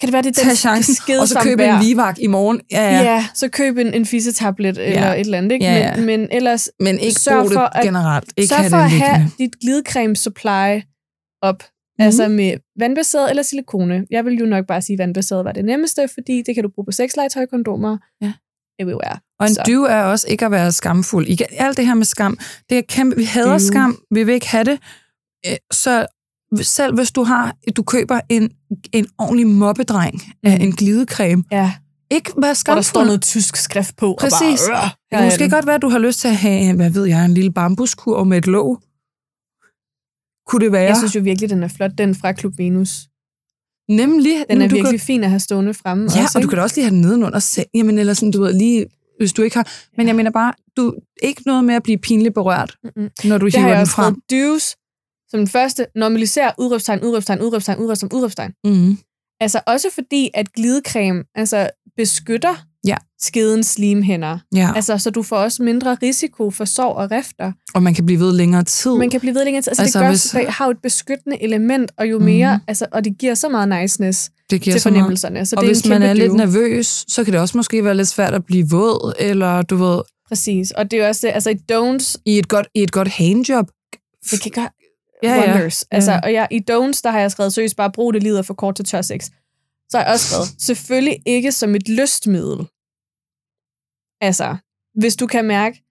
kan 0.00 0.06
det 0.06 0.12
være, 0.12 0.22
det 0.22 0.38
er 0.38 0.44
den 0.44 0.56
chancen, 0.56 0.96
og 1.20 1.28
så 1.28 1.40
købe 1.42 1.64
en 1.64 1.82
livvagt 1.82 2.18
i 2.18 2.26
morgen. 2.26 2.60
Ja, 2.70 2.90
ja. 2.90 3.02
Ja. 3.02 3.26
så 3.34 3.48
køb 3.48 3.78
en, 3.78 3.94
en 3.94 4.06
fisetablet 4.06 4.78
eller 4.78 5.06
Ja. 5.06 5.12
et 5.14 5.20
eller 5.20 5.38
andet. 5.38 5.52
Ikke? 5.52 5.64
Ja, 5.64 5.74
ja. 5.78 5.96
Men, 5.96 6.06
men 6.06 6.28
ellers 6.30 6.70
Men 6.80 6.98
ikke 6.98 7.20
Sørg 7.20 7.44
det 7.44 7.52
for, 7.52 7.60
at- 7.60 7.84
generelt. 7.84 8.32
Ikke 8.36 8.48
sørg 8.48 8.70
for 8.70 8.76
det 8.76 8.84
at 8.84 8.90
have 8.90 9.30
dit 9.38 9.60
glidecreme 9.60 10.16
supply 10.16 10.80
op. 11.42 11.62
Mm. 11.98 12.04
Altså 12.04 12.28
med 12.28 12.56
vandbaseret 12.78 13.30
eller 13.30 13.42
silikone. 13.42 14.06
Jeg 14.10 14.24
vil 14.24 14.34
jo 14.38 14.46
nok 14.46 14.66
bare 14.66 14.82
sige, 14.82 14.94
at 14.94 14.98
vandbaseret 14.98 15.44
var 15.44 15.52
det 15.52 15.64
nemmeste, 15.64 16.08
fordi 16.14 16.42
det 16.46 16.54
kan 16.54 16.64
du 16.64 16.70
bruge 16.74 16.86
på 16.86 16.92
sexlegetøj, 16.92 17.46
kondomer, 17.46 17.98
Ja. 18.22 18.32
Everywhere. 18.80 19.18
Og 19.40 19.46
en 19.46 19.54
Så. 19.54 19.86
er 19.90 20.02
også 20.02 20.26
ikke 20.28 20.44
at 20.44 20.50
være 20.50 20.72
skamfuld. 20.72 21.26
Igen, 21.28 21.46
alt 21.50 21.76
det 21.76 21.86
her 21.86 21.94
med 21.94 22.04
skam, 22.04 22.38
det 22.70 22.78
er 22.78 22.82
kæmpe, 22.88 23.16
vi 23.16 23.24
hader 23.24 23.58
Dyve. 23.58 23.66
skam, 23.66 23.98
vi 24.10 24.24
vil 24.24 24.34
ikke 24.34 24.48
have 24.48 24.64
det. 24.64 24.78
Øh, 25.46 25.56
Så 25.72 26.06
selv 26.62 26.94
hvis 26.94 27.10
du 27.10 27.22
har, 27.22 27.56
du 27.76 27.82
køber 27.82 28.20
en, 28.28 28.50
en 28.92 29.06
ordentlig 29.18 29.46
mobbedreng 29.46 30.22
af 30.42 30.58
Mm. 30.58 30.64
en 30.64 30.72
glidecreme, 30.72 31.44
Ja, 31.52 31.72
ikke 32.10 32.30
vær 32.36 32.40
og 32.42 32.42
der 32.48 32.52
skamfuld. 32.54 32.82
står 32.84 33.04
noget 33.04 33.22
tysk 33.22 33.56
skrift 33.56 33.96
på. 33.96 34.16
Præcis. 34.20 34.60
Og 34.62 34.72
bare, 34.72 34.84
øh, 34.84 34.90
Det 35.10 35.18
kan 35.18 35.24
måske 35.24 35.50
godt 35.50 35.66
være, 35.66 35.74
at 35.74 35.82
du 35.82 35.88
har 35.88 35.98
lyst 35.98 36.20
til 36.20 36.28
at 36.28 36.36
have, 36.36 36.76
hvad 36.76 36.90
ved 36.90 37.04
jeg, 37.04 37.24
en 37.24 37.34
lille 37.34 37.52
bambuskur 37.52 38.24
med 38.24 38.38
et 38.38 38.46
låg. 38.46 38.80
Kunne 40.46 40.64
det 40.64 40.72
være? 40.72 40.82
Jeg 40.82 40.96
synes 40.96 41.16
jo 41.16 41.20
virkelig, 41.20 41.50
den 41.50 41.62
er 41.62 41.68
flot, 41.68 41.90
den 41.98 42.14
fra 42.14 42.32
Klub 42.32 42.52
Venus. 42.58 42.90
Nemlig. 43.90 44.44
Den 44.50 44.62
er 44.62 44.68
du 44.68 44.74
virkelig 44.74 45.00
Kan, 45.00 45.06
fin 45.06 45.24
at 45.24 45.30
have 45.30 45.40
stående 45.40 45.74
fremme. 45.74 46.08
ja, 46.16 46.22
også, 46.22 46.38
og 46.38 46.42
du 46.42 46.46
ikke? 46.46 46.48
kan 46.50 46.56
da 46.56 46.62
også 46.62 46.76
lige 46.76 46.84
have 46.84 46.94
den 46.94 47.00
nedenunder. 47.00 47.64
Jamen, 47.74 47.98
eller 47.98 48.14
sådan, 48.14 48.30
du 48.30 48.42
ved, 48.42 48.52
lige, 48.52 48.86
hvis 49.18 49.32
du 49.32 49.42
ikke 49.42 49.56
har... 49.56 49.72
Men 49.96 50.06
jeg 50.06 50.16
mener 50.16 50.30
bare, 50.30 50.52
du 50.76 50.94
ikke 51.22 51.42
noget 51.46 51.64
med 51.64 51.74
at 51.74 51.82
blive 51.82 51.98
pinligt 51.98 52.34
berørt, 52.34 52.76
Mm-mm. 52.84 53.10
når 53.24 53.38
du 53.38 53.46
Det 53.46 53.54
har 53.54 53.60
hiver 53.60 53.68
jeg 53.68 53.76
den 53.76 53.80
også 53.82 53.92
frem. 53.94 54.14
skrevet. 54.28 54.44
Dues, 54.50 54.76
som 55.28 55.40
den 55.40 55.48
første, 55.48 55.86
normaliser, 55.94 56.50
udråbstegn, 56.58 57.00
udråbstegn, 57.04 57.40
udråbstegn, 57.40 57.78
udråbstegn, 57.78 58.12
udråbstegn. 58.12 58.52
Mm. 58.64 58.98
Altså 59.40 59.60
også 59.66 59.88
fordi, 59.94 60.30
at 60.34 60.52
glidecreme 60.52 61.24
altså, 61.34 61.70
beskytter 61.96 62.54
Ja. 62.86 62.96
skedens 63.20 63.66
slimhænder. 63.66 64.38
Ja, 64.54 64.70
Altså, 64.76 64.98
så 64.98 65.10
du 65.10 65.22
får 65.22 65.36
også 65.36 65.62
mindre 65.62 65.96
risiko 66.02 66.50
for 66.50 66.64
sår 66.64 66.94
og 66.94 67.10
rifter. 67.10 67.52
og 67.74 67.82
man 67.82 67.94
kan 67.94 68.06
blive 68.06 68.20
ved 68.20 68.32
længere 68.32 68.62
tid. 68.64 68.90
Man 68.96 69.10
kan 69.10 69.20
blive 69.20 69.34
ved 69.34 69.44
længere 69.44 69.62
tid. 69.62 69.70
Altså, 69.70 69.82
Altså, 69.82 69.98
det, 69.98 70.04
gør, 70.04 70.08
hvis- 70.10 70.22
det 70.22 70.48
har 70.54 70.64
jo 70.64 70.70
et 70.70 70.78
beskyttende 70.82 71.42
element, 71.42 71.90
og 71.98 72.10
jo 72.10 72.18
mere, 72.18 72.56
Mhm. 72.56 72.64
altså, 72.68 72.86
og 72.92 73.04
det 73.04 73.18
giver 73.18 73.34
så 73.34 73.48
meget 73.48 73.68
niceness 73.68 74.30
det 74.50 74.60
giver 74.60 74.74
til 74.74 74.80
så 74.80 74.88
meget. 74.88 74.96
fornemmelserne. 74.96 75.46
Så 75.46 75.56
Og 75.56 75.62
det 75.62 75.68
er 75.70 75.74
hvis 75.74 75.88
man 75.88 76.02
er 76.02 76.12
lidt 76.12 76.34
nervøs, 76.34 77.04
så 77.08 77.24
kan 77.24 77.32
det 77.32 77.40
også 77.40 77.58
måske 77.58 77.84
være 77.84 77.96
lidt 77.96 78.08
svært 78.08 78.34
at 78.34 78.44
blive 78.46 78.68
våd, 78.70 79.14
eller 79.18 79.62
du 79.62 79.76
ved, 79.76 80.00
Præcis. 80.28 80.70
Og 80.70 80.90
det 80.90 80.96
er 80.98 81.02
jo 81.02 81.08
også 81.08 81.26
det, 81.26 81.32
altså 81.34 81.50
i 81.50 81.56
don'ts, 81.72 82.22
i 82.26 82.38
et 82.38 82.48
godt, 82.48 82.66
i 82.74 82.82
et 82.82 82.92
godt 82.92 83.08
handjob. 83.08 83.66
det 84.30 84.40
kan 84.42 84.50
gøre 84.54 84.68
Ja, 85.22 85.34
ja. 85.34 85.52
wonders. 85.52 85.84
Altså, 85.90 86.12
Ja. 86.12 86.20
og 86.22 86.32
jeg, 86.32 86.48
i 86.50 86.60
don'ts, 86.70 87.00
der 87.04 87.10
har 87.10 87.20
jeg 87.20 87.30
skrevet 87.30 87.52
seriøst 87.52 87.76
bare 87.76 87.90
brug 87.92 88.14
det 88.14 88.22
lider 88.22 88.42
for 88.42 88.54
kort 88.54 88.74
til 88.76 88.84
tør 88.84 89.02
sex. 89.02 89.28
Så 89.90 89.98
har 89.98 90.04
jeg 90.04 90.12
også 90.12 90.26
skrevet, 90.26 90.48
selvfølgelig 90.62 91.18
ikke 91.26 91.52
som 91.52 91.74
et 91.74 91.88
lystmiddel. 91.88 92.66
Altså, 94.20 94.56
hvis 94.94 95.16
du 95.16 95.26
kan 95.26 95.44
mærke, 95.44 95.82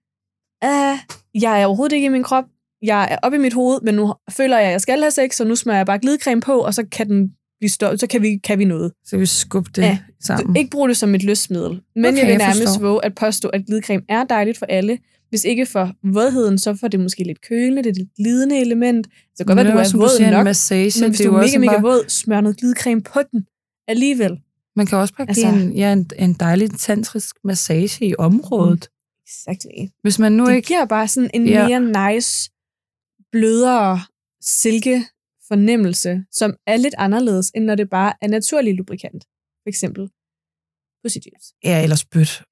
ah, 0.62 0.98
jeg 1.34 1.62
er 1.62 1.66
overhovedet 1.66 1.96
ikke 1.96 2.06
i 2.06 2.08
min 2.08 2.22
krop, 2.22 2.44
jeg 2.82 3.08
er 3.10 3.18
oppe 3.22 3.36
i 3.36 3.40
mit 3.40 3.52
hoved, 3.52 3.80
men 3.82 3.94
nu 3.94 4.14
føler 4.30 4.58
jeg, 4.58 4.66
at 4.66 4.72
jeg 4.72 4.80
skal 4.80 5.00
have 5.00 5.10
sex, 5.10 5.34
så 5.36 5.44
nu 5.44 5.56
smører 5.56 5.76
jeg 5.76 5.86
bare 5.86 5.98
glidecreme 5.98 6.40
på, 6.40 6.60
og 6.60 6.74
så 6.74 6.86
kan 6.92 7.08
den 7.08 7.30
blive 7.60 7.70
stå, 7.70 7.96
så 7.96 8.06
kan 8.06 8.22
vi, 8.22 8.38
kan 8.44 8.58
vi 8.58 8.64
noget. 8.64 8.92
Så 9.04 9.16
vi 9.16 9.26
skubbe 9.26 9.70
det 9.74 9.82
Ja, 9.82 9.98
sammen. 10.20 10.56
Ikke 10.56 10.70
brug 10.70 10.88
det 10.88 10.96
som 10.96 11.14
et 11.14 11.22
lystmiddel. 11.22 11.80
Men 11.94 12.04
Okay, 12.04 12.16
jeg 12.18 12.26
vil 12.26 12.30
jeg 12.30 12.38
nærmest 12.38 12.62
forstår. 12.62 12.80
våge 12.88 13.04
at 13.04 13.14
påstå, 13.14 13.48
at 13.48 13.66
glidecreme 13.66 14.02
er 14.08 14.24
dejligt 14.24 14.58
for 14.58 14.66
alle. 14.66 14.98
Hvis 15.28 15.44
ikke 15.44 15.66
for 15.66 15.92
vådheden, 16.12 16.58
så 16.58 16.76
får 16.80 16.88
det 16.88 17.00
måske 17.00 17.24
lidt 17.24 17.40
kølende, 17.48 17.82
det 17.82 17.90
er 17.90 17.94
lidt 17.94 18.14
glidende 18.16 18.60
element. 18.60 19.06
Så 19.36 19.44
kan 19.44 19.46
godt 19.46 19.56
være, 19.56 19.74
Men 19.74 19.84
du 19.92 19.98
er 19.98 20.02
våd 20.02 20.30
nok, 20.30 20.44
massage, 20.44 21.00
men 21.00 21.10
hvis 21.10 21.18
det 21.18 21.26
du 21.26 21.34
er 21.34 21.40
mega, 21.42 21.58
mega 21.58 21.72
bare, 21.72 21.82
våd, 21.82 22.04
smør 22.08 22.40
noget 22.40 22.56
glidecreme 22.56 23.02
på 23.02 23.20
den 23.32 23.46
alligevel. 23.90 24.40
Man 24.76 24.86
kan 24.86 24.98
også 24.98 25.14
bare 25.14 25.26
give 25.26 25.46
Altså- 25.46 25.66
en, 25.66 25.72
ja, 25.76 25.92
en, 25.92 26.10
en 26.18 26.32
dejlig 26.34 26.70
tantrisk 26.78 27.36
massage 27.44 28.06
i 28.06 28.14
området. 28.18 28.88
Exactly. 29.28 29.88
Hvis 30.02 30.18
man 30.18 30.32
nu 30.32 30.46
Det 30.46 30.54
ikke... 30.54 30.68
giver 30.68 30.84
bare 30.84 31.08
sådan 31.08 31.30
en 31.34 31.46
Ja. 31.46 31.68
mere 31.68 32.12
nice, 32.14 32.50
blødere 33.32 34.00
silke 34.42 35.04
fornemmelse, 35.48 36.24
som 36.32 36.54
er 36.66 36.76
lidt 36.76 36.94
anderledes, 36.98 37.50
end 37.54 37.64
når 37.64 37.74
det 37.74 37.90
bare 37.90 38.12
er 38.22 38.28
naturlig 38.28 38.74
lubrikant. 38.74 39.24
For 39.62 39.68
eksempel 39.68 40.10
pussy 41.04 41.16
juice. 41.16 41.54
Ja, 41.64 41.82
eller 41.82 41.96
spyt. 41.96 42.42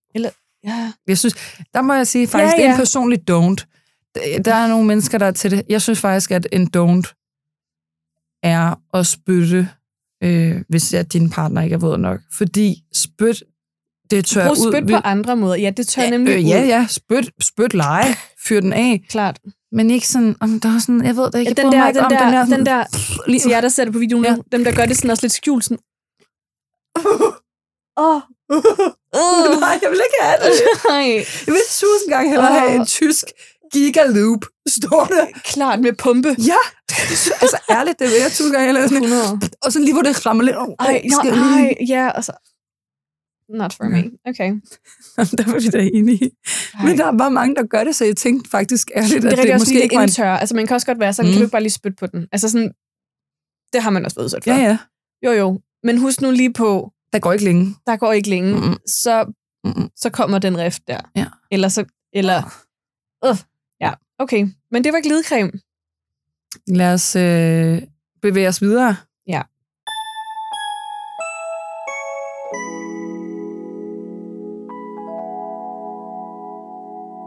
Ja, 0.65 0.93
Jeg 1.07 1.19
synes, 1.19 1.35
der 1.75 1.83
må 1.83 1.93
jeg 1.95 2.07
sige 2.07 2.27
faktisk, 2.27 2.53
Ja, 2.53 2.57
det 2.57 2.65
er 2.65 2.69
en 2.69 2.73
ja. 2.73 2.77
personlig 2.77 3.19
don't. 3.31 3.65
Der- 4.15 4.43
Der 4.43 4.55
er 4.55 4.69
nogle 4.69 4.87
mennesker, 4.87 5.19
der 5.19 5.27
er 5.27 5.31
til 5.31 5.51
det. 5.51 5.63
Jeg 5.69 5.83
synes 5.83 6.01
faktisk, 6.01 6.31
at 6.31 6.47
en 6.53 6.71
don't 6.77 7.13
er 8.43 8.75
at 8.97 9.07
spytte, 9.07 9.69
øh, 10.25 10.57
hvis 10.69 10.95
at 10.95 11.13
din 11.13 11.31
partner 11.31 11.63
ikke 11.63 11.75
er 11.75 11.79
våd 11.79 11.99
nok. 11.99 12.21
Fordi 12.33 12.83
spyt, 12.95 13.43
det 14.11 14.25
tør 14.27 14.47
brug 14.47 14.67
ud. 14.67 14.73
spyt 14.73 14.89
på 14.91 14.97
andre 14.97 15.37
måder. 15.37 15.57
Ja, 15.57 15.71
det 15.71 15.89
tør 15.89 16.11
nemlig 16.11 16.33
øh, 16.33 16.39
ud. 16.39 16.45
ja, 16.45 16.61
ja, 16.65 16.87
spyt, 16.89 17.31
spyt 17.41 17.75
lege, 17.75 18.17
fyr 18.47 18.61
den 18.61 18.73
af. 18.73 19.03
Klart. 19.09 19.39
Men 19.73 19.91
ikke 19.91 20.09
sådan, 20.09 20.37
om 20.41 20.61
der 20.61 20.75
er 20.75 20.79
sådan, 20.79 21.05
jeg 21.05 21.17
ved 21.17 21.31
det 21.31 21.39
ikke, 21.39 21.55
Ja, 21.57 21.63
den 21.63 21.73
der, 21.73 21.79
mig 21.79 21.95
den 21.95 22.05
om 22.05 22.11
der, 22.11 22.25
den 22.25 22.33
der, 22.33 22.57
den 22.57 22.67
der 22.67 22.85
lige, 23.31 23.41
til 23.41 23.49
jer, 23.51 23.61
der 23.61 23.69
ser 23.69 23.85
det 23.85 23.93
på 23.93 23.99
videoen 23.99 24.25
Ja. 24.25 24.37
dem, 24.53 24.65
der 24.65 24.73
gør 24.75 24.87
det 24.87 24.97
sådan 24.97 25.11
også 25.11 25.23
lidt 25.25 25.33
skjult, 25.33 25.65
sådan, 25.65 25.79
åh, 28.07 28.15
oh, 28.15 28.21
Nej, 29.65 29.79
jeg 29.83 29.91
vil 29.91 30.01
ikke 30.07 30.19
have 30.23 30.39
det. 30.45 30.53
nej, 30.91 31.09
Jeg 31.47 31.53
vil 31.55 31.65
tusind 31.81 32.11
gange 32.11 32.31
hellere 32.31 32.53
have 32.61 32.75
en 32.75 32.87
tysk 32.87 33.25
gigaloop 33.73 34.45
stående. 34.77 35.23
klart 35.45 35.81
med 35.81 35.93
pumpe. 35.93 36.29
Ja, 36.29 36.61
altså 37.43 37.59
ærligt, 37.71 37.99
det 37.99 38.07
vil 38.07 38.17
jeg 38.23 38.31
tusind 38.33 38.53
gange 38.53 38.67
hellere. 38.67 38.89
Sådan, 38.89 39.03
100. 39.05 39.41
og 39.63 39.73
så 39.73 39.79
lige 39.79 39.93
hvor 39.93 40.03
det 40.03 40.27
rammer 40.27 40.45
lidt 40.45 40.57
over. 40.57 40.75
Ej, 40.79 41.03
no, 41.05 41.31
ej, 41.31 41.75
ja, 41.89 42.09
og 42.11 42.25
så, 42.25 42.33
not 43.49 43.73
for 43.75 43.85
me. 43.85 43.99
Okay. 44.27 44.51
der 45.39 45.53
var 45.53 45.61
vi 45.61 45.69
da 45.69 45.89
enige. 45.95 46.31
Men 46.85 46.99
der 46.99 47.05
er 47.07 47.17
bare 47.19 47.31
mange, 47.31 47.55
der 47.55 47.67
gør 47.67 47.85
det, 47.85 47.97
så 47.97 48.05
jeg 48.05 48.17
tænkte 48.17 48.51
faktisk 48.51 48.91
ærligt, 48.97 49.23
det 49.23 49.33
er 49.33 49.37
at 49.37 49.43
det, 49.43 49.53
også 49.55 49.61
måske 49.63 49.73
lige 49.73 49.83
ikke 49.83 49.93
det 49.93 49.97
var 49.97 50.03
en... 50.03 50.09
indtør. 50.09 50.31
Altså, 50.37 50.55
man 50.55 50.67
kan 50.67 50.75
også 50.75 50.87
godt 50.87 51.01
være 51.01 51.13
sådan, 51.13 51.27
Mm. 51.27 51.31
mm. 51.31 51.35
kan 51.35 51.41
du 51.41 51.45
ikke 51.47 51.53
bare 51.53 51.63
lige 51.63 51.73
spytte 51.73 51.97
på 52.01 52.07
den? 52.07 52.27
Altså 52.33 52.49
sådan, 52.49 52.73
det 53.73 53.83
har 53.83 53.91
man 53.91 54.05
også 54.05 54.15
været 54.15 54.25
udsat 54.25 54.45
for. 54.45 54.51
Ja, 54.51 54.57
ja. 54.57 54.79
Jo, 55.27 55.33
jo. 55.33 55.61
Men 55.83 55.99
husk 55.99 56.21
nu 56.21 56.31
lige 56.31 56.53
på, 56.53 56.93
Der 57.13 57.19
går 57.19 57.33
ikke 57.33 57.45
længe. 57.45 57.77
der 57.87 57.97
går 57.97 58.13
ikke 58.13 58.29
længe, 58.29 58.55
Mm-mm. 58.61 58.77
så, 58.87 59.33
Mm-mm. 59.65 59.89
så 59.97 60.11
kommer 60.11 60.39
den 60.39 60.59
rift 60.59 60.83
der. 60.89 61.01
Ja. 61.17 61.27
Eller 61.51 61.69
så, 61.69 61.85
eller, 62.13 62.63
ja, 63.25 63.37
okay. 64.19 64.47
Men 64.71 64.85
det 64.85 64.93
var 64.93 65.01
glidecreme. 65.01 65.53
Lad 66.67 66.95
os 66.95 67.17
øh, 67.17 67.83
bevæge 68.23 68.49
os 68.49 68.63
videre? 68.63 68.97
Ja. 69.27 69.43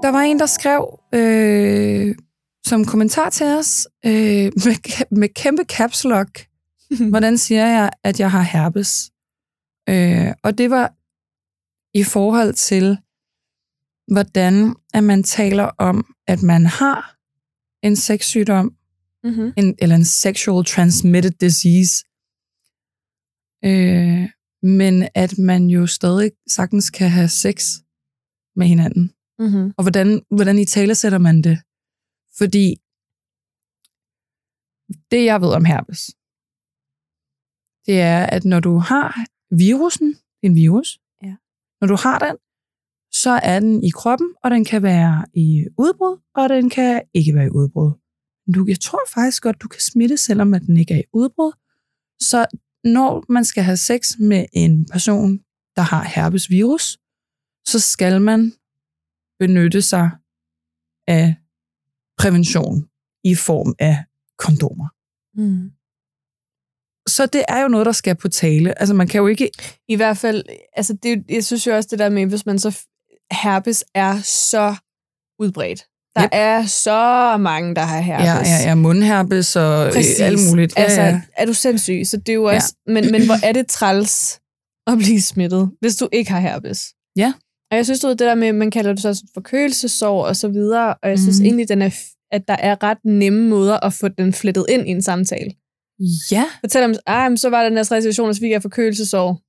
Der 0.04 0.12
var 0.12 0.22
en, 0.22 0.40
der 0.40 0.46
skrev 0.46 1.00
øh, 1.14 2.16
som 2.66 2.86
kommentar 2.86 3.30
til 3.30 3.48
os, 3.48 3.88
øh, 4.06 4.12
med, 4.12 5.06
med 5.18 5.30
kæmpe 5.30 5.64
caps 5.64 6.04
lock, 6.04 6.46
hvordan 7.10 7.38
siger 7.38 7.68
jeg, 7.68 7.92
at 8.04 8.20
jeg 8.20 8.32
har 8.32 8.42
herpes? 8.42 9.12
Øh, 9.90 10.34
og 10.44 10.58
det 10.58 10.70
var 10.70 10.94
i 11.94 12.04
forhold 12.04 12.54
til, 12.54 12.98
hvordan 14.08 14.76
at 14.94 15.04
man 15.04 15.24
taler 15.24 15.64
om, 15.64 16.16
at 16.28 16.44
man 16.44 16.66
har 16.66 17.18
en 17.84 17.96
sexsygdom, 17.96 18.76
Mm-hmm. 19.24 19.54
en, 19.58 19.76
eller 19.80 19.96
en 19.96 20.06
sexual 20.06 20.66
transmitted 20.66 21.32
disease, 21.32 21.94
øh, 23.70 24.30
men 24.78 25.08
at 25.16 25.38
man 25.38 25.68
jo 25.68 25.88
stadig 25.88 26.32
sagtens 26.48 26.90
kan 26.90 27.10
have 27.10 27.28
sex 27.28 27.64
med 28.56 28.68
hinanden. 28.68 29.14
Mm-hmm. 29.40 29.74
Og 29.78 29.84
hvordan, 29.84 30.22
hvordan 30.32 30.60
i 30.60 30.66
tale 30.66 30.96
sætter 30.96 31.18
man 31.18 31.42
det? 31.42 31.58
Fordi 32.38 32.66
det, 35.12 35.26
jeg 35.26 35.42
ved 35.42 35.50
om 35.60 35.66
herpes, 35.66 36.02
det 37.86 38.02
er, 38.02 38.26
at 38.26 38.44
når 38.46 38.60
du 38.60 38.78
har 38.78 39.26
virusen, 39.56 40.16
en 40.44 40.56
virus, 40.56 41.00
Ja. 41.24 41.36
når 41.82 41.88
du 41.88 41.96
har 41.96 42.20
den, 42.20 42.38
så 43.14 43.40
er 43.44 43.60
den 43.60 43.84
i 43.84 43.90
kroppen, 43.90 44.28
og 44.44 44.52
den 44.52 44.66
kan 44.66 44.84
være 44.84 45.26
i 45.34 45.66
udbrud, 45.78 46.22
og 46.36 46.50
den 46.50 46.70
kan 46.70 47.02
ikke 47.14 47.36
være 47.36 47.46
i 47.46 47.50
udbrud. 47.50 47.92
Du, 48.56 48.66
jeg 48.68 48.80
tror 48.80 49.00
faktisk 49.14 49.44
godt, 49.44 49.62
du 49.62 49.68
kan 49.68 49.82
smitte, 49.82 50.18
selvom 50.18 50.54
at 50.54 50.62
den 50.62 50.78
ikke 50.78 50.94
er 50.94 51.00
i 51.00 51.10
udbrud. 51.14 51.52
Så 52.22 52.46
når 52.84 53.26
man 53.30 53.46
skal 53.46 53.64
have 53.64 53.78
sex 53.78 54.20
med 54.20 54.46
en 54.54 54.86
person, 54.86 55.38
der 55.76 55.82
har 55.82 56.04
herpesvirus, 56.04 56.98
så 57.68 57.80
skal 57.80 58.22
man 58.22 58.54
benytte 59.40 59.82
sig 59.82 60.10
af 61.08 61.36
prævention 62.18 62.90
i 63.24 63.36
form 63.36 63.76
af 63.80 64.04
kondomer. 64.38 64.88
Mm. 65.36 65.72
Så 67.08 67.26
det 67.26 67.44
er 67.48 67.62
jo 67.62 67.68
noget, 67.68 67.86
der 67.86 67.92
skal 67.92 68.16
på 68.16 68.30
tale. 68.30 68.80
Altså 68.80 68.96
man 68.96 69.08
kan 69.08 69.20
jo 69.20 69.28
ikke... 69.28 69.52
I 69.88 69.96
hvert 69.96 70.18
fald, 70.18 70.44
altså 70.74 70.94
det, 70.94 71.26
jeg 71.30 71.46
synes 71.46 71.68
jo 71.68 71.76
også 71.76 71.88
det 71.92 72.00
der 72.00 72.10
med, 72.10 72.26
hvis 72.26 72.46
man 72.46 72.60
så 72.60 72.86
herpes 73.32 73.84
er 73.96 74.18
så 74.24 74.76
udbredt. 75.40 75.86
Der 76.16 76.24
Yep. 76.24 76.30
er 76.34 76.66
så 76.66 77.38
mange, 77.40 77.76
der 77.76 77.82
har 77.82 78.00
herpes. 78.02 78.26
Ja, 78.26 78.56
ja, 78.64 78.70
ja, 78.70 78.76
mundherpes 78.76 79.56
og 79.56 79.86
øh, 79.88 79.94
Præcis. 79.94 80.20
alt 80.20 80.40
muligt. 80.50 80.74
Ja, 80.78 80.82
altså, 80.84 81.02
ja. 81.02 81.22
er 81.38 81.46
du 81.46 81.54
sindssyg? 81.54 82.02
Så 82.06 82.18
det 82.18 82.30
er 82.30 82.34
jo 82.34 82.50
Ja. 82.50 82.56
også... 82.56 82.76
Men, 82.88 83.12
men 83.12 83.26
hvor 83.26 83.46
er 83.46 83.52
det 83.52 83.68
træls 83.68 84.40
at 84.88 84.98
blive 84.98 85.22
smittet, 85.22 85.72
hvis 85.82 85.96
du 85.96 86.10
ikke 86.12 86.32
har 86.32 86.40
herpes? 86.40 86.86
Ja. 87.16 87.34
Og 87.72 87.78
jeg 87.78 87.86
synes, 87.86 88.00
du 88.00 88.08
ved, 88.08 88.16
det 88.16 88.28
der 88.28 88.36
med, 88.36 88.54
man 88.54 88.72
kalder 88.72 88.94
det 88.94 89.02
så 89.02 89.24
forkølelsesår 89.34 90.26
og 90.26 90.36
så 90.36 90.48
videre, 90.48 90.96
og 91.04 91.10
jeg 91.10 91.20
synes 91.20 91.38
Mhm. 91.40 91.46
egentlig, 91.46 91.70
den 91.70 91.82
er, 91.82 91.90
at 92.32 92.42
der 92.48 92.56
er 92.60 92.84
ret 92.84 92.98
nemme 93.06 93.50
måder 93.50 93.78
at 93.86 93.94
få 93.94 94.08
den 94.08 94.34
flettet 94.34 94.66
ind 94.70 94.88
i 94.88 94.92
en 94.92 95.02
samtale. 95.02 95.52
ja, 96.32 96.46
Fortæl 96.60 96.82
dem, 96.84 96.96
ah, 97.08 97.38
så 97.38 97.50
var 97.50 97.62
der 97.62 97.70
den 97.70 97.78
her 97.78 97.84
tre 97.84 98.02
situationer, 98.02 98.34
så 98.34 98.40
fik 98.40 98.52
jeg 98.52 98.62
forkølelsesår. 98.62 99.40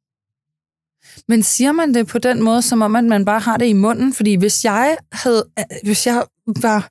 Men 1.28 1.42
siger 1.42 1.72
man 1.72 1.94
det 1.94 2.06
på 2.06 2.18
den 2.18 2.42
måde, 2.42 2.62
som 2.62 2.82
om, 2.82 2.96
at 2.96 3.04
man 3.04 3.24
bare 3.24 3.40
har 3.40 3.56
det 3.56 3.66
i 3.66 3.72
munden? 3.72 4.12
Fordi 4.14 4.34
hvis 4.34 4.64
jeg 4.64 4.96
havde, 5.12 5.44
hvis 5.84 6.06
jeg 6.06 6.24
var 6.46 6.90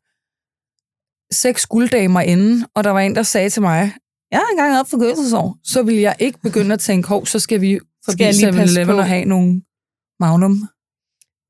seks 1.34 1.66
gulddamer 1.66 2.22
inden, 2.22 2.66
og 2.76 2.84
der 2.84 2.90
var 2.90 3.00
en, 3.00 3.16
der 3.16 3.24
sagde 3.24 3.50
til 3.50 3.62
mig, 3.62 3.94
jeg 4.32 4.40
har 4.40 4.48
engang 4.52 4.76
haft 4.76 4.90
forkølelsesår, 4.90 5.58
så 5.64 5.84
ville 5.84 6.02
jeg 6.02 6.16
ikke 6.20 6.40
begynde 6.40 6.74
at 6.74 6.80
tænke, 6.80 7.08
hov, 7.08 7.26
så 7.26 7.40
skal 7.40 7.62
vi 7.62 7.80
forbi 8.06 8.24
jeg 8.24 8.34
lige 8.34 8.52
passe 8.54 8.76
7-Eleven 8.82 8.96
på? 8.96 9.00
og 9.00 9.06
have 9.06 9.26
nogle 9.26 9.62
magnum. 10.20 10.68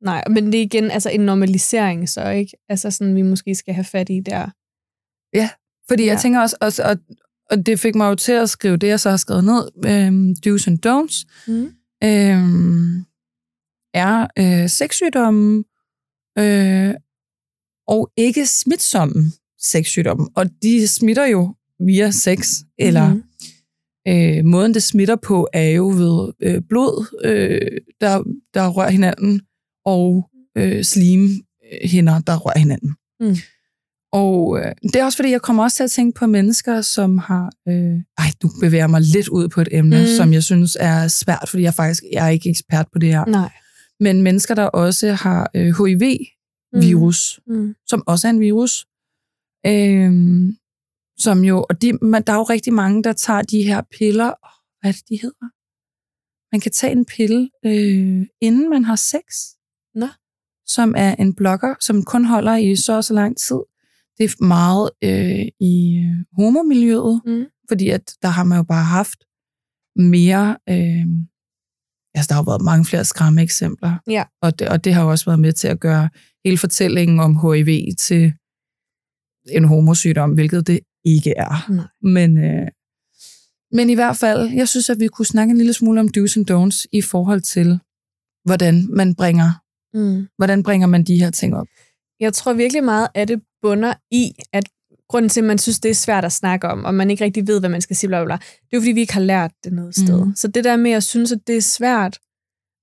Nej, 0.04 0.24
men 0.30 0.46
det 0.46 0.56
er 0.56 0.62
igen 0.62 0.92
altså 0.92 1.10
en 1.10 1.20
normalisering 1.20 2.10
så, 2.10 2.30
ikke? 2.30 2.52
Altså 2.70 2.92
sådan, 2.92 3.16
vi 3.16 3.22
måske 3.22 3.56
skal 3.56 3.74
have 3.74 3.84
fat 3.86 4.10
i 4.10 4.20
der. 4.26 4.50
Fordi 5.88 6.04
ja. 6.04 6.08
Ja. 6.08 6.14
jeg 6.14 6.22
tænker 6.22 6.40
også, 6.40 6.58
også 6.62 6.84
og, 6.84 6.98
og 7.52 7.66
det 7.66 7.80
fik 7.80 7.96
mig 7.96 8.10
jo 8.10 8.16
til 8.16 8.32
at 8.32 8.50
skrive 8.50 8.78
det, 8.78 8.88
jeg 8.88 9.00
så 9.00 9.10
har 9.10 9.18
skrevet 9.18 9.44
ned, 9.44 9.68
øhm, 9.86 10.36
do's 10.48 10.68
and 10.68 10.86
don'ts, 10.88 11.46
Mm. 11.48 11.72
Øhm, 12.04 13.06
er 13.94 14.28
øh, 14.40 14.70
sexsygdomme 14.70 15.64
øh, 16.40 16.94
og 17.88 18.12
ikke 18.18 18.46
smitsomme 18.46 19.32
sexsygdomme. 19.60 20.30
Og 20.36 20.46
de 20.62 20.88
smitter 20.88 21.26
jo 21.26 21.56
via 21.80 22.12
sex, 22.12 22.48
eller 22.80 23.14
Mhm. 23.14 23.24
øh, 24.08 24.46
måden 24.46 24.74
det 24.74 24.84
smitter 24.84 25.16
på 25.16 25.48
er 25.54 25.70
jo 25.70 25.88
ved 25.90 26.34
øh, 26.40 26.62
blod, 26.70 27.20
øh, 27.24 27.78
der, 28.02 28.24
der 28.54 28.68
rører 28.70 28.90
hinanden, 28.90 29.42
og 29.86 30.30
øh, 30.58 30.84
slimhinder, 30.84 32.20
der 32.28 32.38
rører 32.38 32.60
hinanden. 32.60 32.96
Mm. 33.20 33.36
Og 34.14 34.60
øh, 34.60 34.72
det 34.84 34.96
er 34.96 35.06
også 35.06 35.16
fordi, 35.18 35.32
jeg 35.32 35.42
kommer 35.42 35.64
også 35.64 35.78
til 35.78 35.84
at 35.84 35.92
tænke 35.92 36.20
på 36.20 36.28
mennesker, 36.28 36.82
som 36.82 37.18
har... 37.18 37.52
Øh, 37.68 38.00
ej, 38.18 38.26
du 38.42 38.50
bevæger 38.62 38.88
mig 38.88 39.02
lidt 39.02 39.28
ud 39.28 39.48
på 39.50 39.62
et 39.62 39.68
emne, 39.72 40.00
Mm. 40.02 40.08
som 40.18 40.34
jeg 40.34 40.44
synes 40.44 40.78
er 40.80 41.08
svært, 41.08 41.46
fordi 41.50 41.64
jeg 41.64 41.74
faktisk 41.74 42.04
jeg 42.14 42.26
er 42.26 42.30
ikke 42.30 42.50
ekspert 42.50 42.88
på 42.94 43.00
det 43.00 43.10
her. 43.10 43.26
Nej. 43.26 43.50
Men 44.00 44.22
mennesker, 44.22 44.56
der 44.56 44.64
også 44.64 45.14
har 45.14 45.52
øh, 45.56 45.66
HIV-virus, 45.78 47.40
Mm. 47.48 47.56
Mm. 47.56 47.76
som 47.88 48.04
også 48.08 48.28
er 48.28 48.30
en 48.32 48.40
virus, 48.40 48.86
øh, 49.66 50.12
som 51.20 51.44
jo... 51.44 51.66
Og 51.70 51.82
de, 51.82 51.94
man, 51.94 52.24
der 52.28 52.34
er 52.34 52.38
jo 52.38 52.44
rigtig 52.44 52.74
mange, 52.74 53.04
der 53.04 53.14
tager 53.14 53.42
de 53.42 53.64
her 53.64 53.82
piller... 53.98 54.34
Hvad 54.82 54.92
er 54.92 54.94
det, 54.94 55.10
de 55.10 55.20
hedder? 55.22 55.48
Man 56.56 56.60
kan 56.62 56.72
tage 56.72 56.92
en 56.92 57.06
pille, 57.06 57.50
øh, 57.66 58.26
inden 58.42 58.70
man 58.70 58.86
har 58.86 58.96
sex. 58.96 59.24
Nå. 59.96 60.08
Som 60.68 60.94
er 60.98 61.16
en 61.16 61.36
blokker, 61.36 61.76
som 61.80 62.04
kun 62.04 62.26
holder 62.26 62.56
i 62.56 62.76
så 62.76 62.94
og 62.94 63.04
så 63.04 63.14
lang 63.14 63.38
tid. 63.38 63.60
Det 64.18 64.24
er 64.32 64.44
meget 64.46 64.90
øh, 65.04 65.46
i 65.70 65.98
øh, 65.98 66.26
homomiljøet, 66.38 67.22
Mm. 67.26 67.46
fordi 67.70 67.90
at 67.90 68.14
der 68.22 68.28
har 68.28 68.44
man 68.44 68.58
jo 68.58 68.64
bare 68.64 68.84
haft 68.84 69.20
mere... 69.96 70.58
Øh, 70.70 71.06
altså, 72.16 72.28
der 72.30 72.34
har 72.34 72.42
jo 72.42 72.52
været 72.52 72.62
mange 72.62 72.86
flere 72.86 73.06
skræmme 73.06 73.42
eksempler. 73.42 73.98
Ja. 74.08 74.24
Og 74.42 74.60
det, 74.60 74.70
og 74.70 74.84
det 74.84 74.94
har 74.94 75.04
jo 75.04 75.10
også 75.10 75.26
været 75.26 75.40
med 75.40 75.54
til 75.54 75.68
at 75.68 75.80
gøre 75.80 76.10
hele 76.46 76.58
fortællingen 76.58 77.20
om 77.20 77.40
HIV 77.54 77.96
til 78.00 78.34
en 79.50 79.66
homosygdom, 79.66 80.34
hvilket 80.34 80.68
det 80.68 80.80
ikke 81.06 81.34
er. 81.38 81.72
Nej. 81.72 81.86
Men, 82.02 82.38
øh, 82.38 82.68
men 83.72 83.90
i 83.90 83.94
hvert 83.94 84.18
fald, 84.18 84.50
jeg 84.54 84.68
synes, 84.68 84.90
at 84.90 85.00
vi 85.00 85.08
kunne 85.08 85.26
snakke 85.26 85.52
en 85.52 85.58
lille 85.58 85.74
smule 85.74 86.00
om 86.00 86.10
do's 86.18 86.38
and 86.38 86.52
don'ts 86.52 86.86
i 86.92 87.02
forhold 87.02 87.42
til, 87.42 87.80
hvordan 88.46 88.88
man 88.96 89.16
bringer, 89.16 89.52
Mm. 89.94 90.28
hvordan 90.38 90.64
bringer 90.64 90.88
man 90.88 91.04
de 91.04 91.20
her 91.20 91.32
ting 91.32 91.56
op. 91.56 91.68
Jeg 92.22 92.34
tror 92.34 92.54
virkelig 92.54 92.84
meget, 92.84 93.08
at 93.16 93.28
det 93.28 93.42
bunder 93.62 93.94
i, 94.12 94.32
at 94.54 94.64
grunden 95.10 95.30
til, 95.30 95.40
at 95.42 95.46
man 95.48 95.58
synes, 95.58 95.80
det 95.80 95.92
er 95.92 95.96
svært 95.96 96.26
at 96.26 96.32
snakke 96.32 96.68
om, 96.68 96.86
og 96.86 96.94
man 96.94 97.10
ikke 97.12 97.24
rigtig 97.24 97.48
ved, 97.48 97.60
hvad 97.60 97.70
man 97.70 97.82
skal 97.82 97.96
sige, 97.96 98.08
bla, 98.08 98.20
bla, 98.20 98.26
bla, 98.26 98.36
det 98.36 98.74
er 98.74 98.78
jo, 98.78 98.82
fordi 98.82 98.92
vi 98.92 99.00
ikke 99.00 99.14
har 99.14 99.22
lært 99.22 99.52
det 99.64 99.74
noget 99.74 99.96
sted. 99.96 100.26
Mhm. 100.26 100.36
Så 100.36 100.48
det 100.48 100.64
der 100.64 100.76
med 100.76 100.92
at 100.92 101.04
synes, 101.04 101.32
at 101.32 101.40
det 101.48 101.58
er 101.58 101.62
svært, 101.62 102.20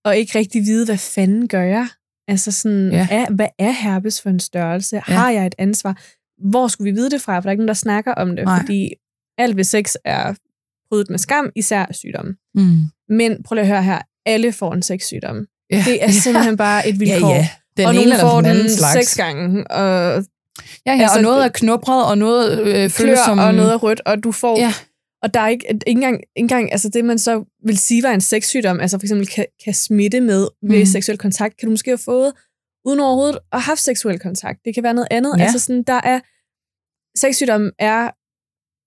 og 0.04 0.16
ikke 0.16 0.38
rigtig 0.38 0.62
vide, 0.62 0.84
hvad 0.84 0.98
fanden 0.98 1.48
gør 1.48 1.62
jeg? 1.62 1.88
Altså 2.28 2.52
sådan, 2.52 2.92
Ja. 2.92 3.08
er, 3.10 3.30
hvad 3.30 3.48
er 3.58 3.70
herpes 3.70 4.22
for 4.22 4.30
en 4.30 4.40
størrelse? 4.40 4.96
Ja. 4.96 5.00
Har 5.14 5.30
jeg 5.30 5.46
et 5.46 5.54
ansvar? 5.58 6.02
Hvor 6.50 6.68
skulle 6.68 6.90
vi 6.92 6.96
vide 6.96 7.10
det 7.10 7.20
fra? 7.22 7.36
For 7.36 7.40
der 7.42 7.48
er 7.48 7.50
ikke 7.50 7.60
nogen, 7.60 7.68
der 7.68 7.74
snakker 7.74 8.14
om 8.14 8.36
det, 8.36 8.44
Nej. 8.44 8.60
fordi 8.60 8.90
alt 9.38 9.56
ved 9.56 9.64
sex 9.64 9.94
er 10.04 10.34
brydet 10.90 11.10
med 11.10 11.18
skam, 11.18 11.50
især 11.56 11.86
sygdomme. 11.92 12.36
Mm. 12.54 12.78
Men 13.08 13.42
prøv 13.42 13.54
lige 13.54 13.62
at 13.62 13.68
høre 13.68 13.82
her, 13.82 13.98
alle 14.26 14.52
får 14.52 14.72
en 14.74 14.82
sexsygdom. 14.82 15.46
Ja. 15.70 15.82
Det 15.86 16.04
er 16.04 16.10
simpelthen 16.10 16.56
bare 16.66 16.88
et 16.88 16.92
ja, 16.92 16.98
vilkår. 16.98 17.34
ja. 17.34 17.48
Den 17.78 17.86
og 17.86 17.94
ene 17.94 18.02
eller 18.02 18.20
får 18.20 18.40
den 18.40 18.56
den 18.56 18.70
slags. 18.70 18.92
seks 18.92 19.16
gange, 19.16 19.70
og 19.70 20.24
Ja, 20.86 20.94
ja, 20.94 21.02
Altså, 21.02 21.16
og 21.16 21.22
noget 21.22 21.44
er 21.44 21.48
knubret, 21.48 22.06
og 22.06 22.18
noget 22.18 22.60
øh, 22.60 22.90
føles 22.90 23.18
som... 23.18 23.38
og 23.38 23.54
noget 23.54 23.72
er 23.72 23.76
rødt, 23.76 24.00
og 24.06 24.24
du 24.24 24.32
får... 24.32 24.58
Ja. 24.58 24.72
Og 25.22 25.34
der 25.34 25.40
er 25.40 25.48
ikke, 25.48 25.66
ikke, 25.70 25.82
engang, 25.86 26.14
ikke 26.14 26.26
engang, 26.36 26.72
altså 26.72 26.88
det 26.88 27.04
man 27.04 27.18
så 27.18 27.44
vil 27.64 27.78
sige 27.78 28.02
var 28.02 28.10
en 28.10 28.20
sexsygdom, 28.20 28.80
altså 28.80 28.98
for 28.98 29.04
eksempel 29.04 29.26
kan, 29.26 29.46
kan 29.64 29.74
smitte 29.74 30.20
med 30.20 30.48
ved 30.62 30.78
mm. 30.78 30.86
seksuel 30.86 31.18
kontakt, 31.18 31.56
kan 31.56 31.66
du 31.66 31.70
måske 31.70 31.90
have 31.90 31.98
fået 31.98 32.32
uden 32.84 33.00
overhovedet 33.00 33.34
at 33.36 33.42
have 33.52 33.62
haft 33.62 33.80
seksuel 33.80 34.18
kontakt. 34.18 34.58
Det 34.64 34.74
kan 34.74 34.82
være 34.82 34.94
noget 34.94 35.08
andet. 35.10 35.34
Ja. 35.38 35.42
Altså 35.42 35.58
sådan, 35.58 35.82
der 35.82 36.00
er... 36.04 36.20
Sexsygdom 37.18 37.70
er, 37.78 38.10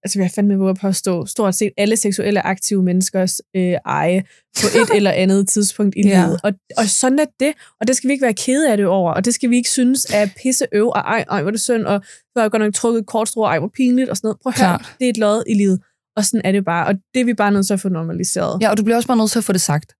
altså 0.03 0.19
jeg 0.19 0.31
fandme 0.35 0.57
våge 0.57 0.69
at 0.69 0.77
påstå, 0.81 1.25
stort 1.25 1.55
set 1.55 1.71
alle 1.77 1.97
seksuelle 1.97 2.45
aktive 2.45 2.83
menneskers 2.83 3.41
øh, 3.55 3.73
eje 3.85 4.23
på 4.61 4.67
et 4.75 4.89
eller 4.97 5.11
andet 5.11 5.49
tidspunkt 5.49 5.95
i 5.97 6.01
Ja. 6.07 6.23
livet. 6.25 6.39
Og, 6.43 6.51
og 6.77 6.85
sådan 6.85 7.19
er 7.19 7.25
det, 7.39 7.53
og 7.81 7.87
det 7.87 7.95
skal 7.95 8.07
vi 8.07 8.11
ikke 8.13 8.23
være 8.23 8.33
kede 8.33 8.71
af 8.71 8.77
det 8.77 8.85
over, 8.85 9.13
og 9.13 9.25
det 9.25 9.33
skal 9.33 9.49
vi 9.49 9.55
ikke 9.55 9.69
synes 9.69 10.05
er 10.13 10.27
pisse 10.43 10.65
øv, 10.73 10.87
og 10.87 10.99
ej, 10.99 11.25
ej, 11.29 11.41
hvor 11.41 11.51
det 11.51 11.61
synd, 11.61 11.83
og 11.85 12.01
så 12.05 12.31
har 12.35 12.41
jeg 12.43 12.51
godt 12.51 12.61
nok 12.61 12.73
trukket 12.73 12.99
et 12.99 13.07
kort 13.07 13.29
strå, 13.29 13.43
ej, 13.43 13.59
hvor 13.59 13.71
pinligt, 13.75 14.09
og 14.09 14.17
sådan 14.17 14.27
noget. 14.27 14.37
Prøv 14.43 14.53
at 14.55 14.61
høre, 14.61 14.79
det 14.99 15.05
er 15.05 15.09
et 15.09 15.17
lod 15.17 15.43
i 15.49 15.53
livet, 15.53 15.79
og 16.15 16.25
sådan 16.25 16.41
er 16.45 16.51
det 16.51 16.65
bare, 16.65 16.87
og 16.87 16.93
det 17.13 17.19
er 17.21 17.25
vi 17.25 17.33
bare 17.33 17.51
nødt 17.51 17.67
til 17.67 17.73
at 17.73 17.79
få 17.79 17.89
normaliseret. 17.89 18.61
Ja, 18.61 18.69
og 18.69 18.77
du 18.77 18.83
bliver 18.83 18.95
også 18.95 19.07
bare 19.07 19.17
nødt 19.17 19.31
til 19.31 19.39
at 19.39 19.43
få 19.43 19.53
det 19.53 19.61
sagt. 19.61 19.93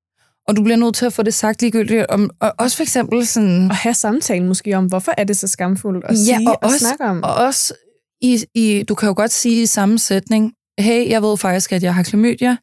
Og 0.47 0.55
du 0.57 0.63
bliver 0.63 0.77
nødt 0.77 0.95
til 0.95 1.05
at 1.05 1.13
få 1.13 1.23
det 1.23 1.33
sagt 1.33 1.61
ligegyldigt. 1.61 2.05
Om, 2.09 2.29
og 2.39 2.53
også 2.57 2.77
for 2.77 2.83
eksempel 2.83 3.27
sådan... 3.27 3.69
Og 3.69 3.75
have 3.75 3.93
samtalen 3.93 4.47
måske 4.47 4.73
om, 4.77 4.85
hvorfor 4.85 5.13
er 5.17 5.23
det 5.23 5.37
så 5.37 5.47
skamfuldt 5.47 6.05
at 6.05 6.11
Ja, 6.11 6.15
sige 6.15 6.49
og 6.49 6.53
og, 6.61 6.63
også- 6.63 6.79
snakke 6.79 7.03
om. 7.03 7.23
Og 7.23 7.35
også 7.35 7.73
i, 8.21 8.45
i, 8.55 8.83
du 8.83 8.95
kan 8.95 9.07
jo 9.07 9.13
godt 9.17 9.31
sige 9.31 9.61
i 9.61 9.65
samme 9.65 9.99
sætning, 9.99 10.53
hey, 10.79 11.09
jeg 11.09 11.21
ved 11.21 11.37
faktisk, 11.37 11.71
at 11.71 11.83
jeg 11.83 11.95
har 11.95 12.03
klamydia, 12.03 12.57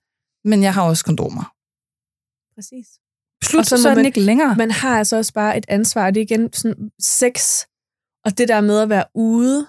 men 0.45 0.63
jeg 0.63 0.75
har 0.75 0.83
også 0.83 1.05
kondomer. 1.05 1.53
Præcis. 2.55 2.87
Slut, 3.45 3.61
Og 3.61 3.67
så 3.67 3.77
så, 3.77 3.89
er 3.89 3.95
den 3.95 3.99
man- 3.99 4.07
ikke 4.07 4.21
længere. 4.21 4.57
Man 4.57 4.71
har 4.71 4.99
altså 4.99 5.17
også 5.17 5.33
bare 5.33 5.57
et 5.59 5.65
ansvar, 5.69 6.11
det 6.11 6.21
er 6.21 6.25
igen 6.25 6.53
sådan 6.53 6.91
sex, 7.01 7.65
og 8.25 8.39
det 8.39 8.49
der 8.49 8.61
med 8.61 8.79
at 8.81 8.89
være 8.89 9.05
ude 9.15 9.67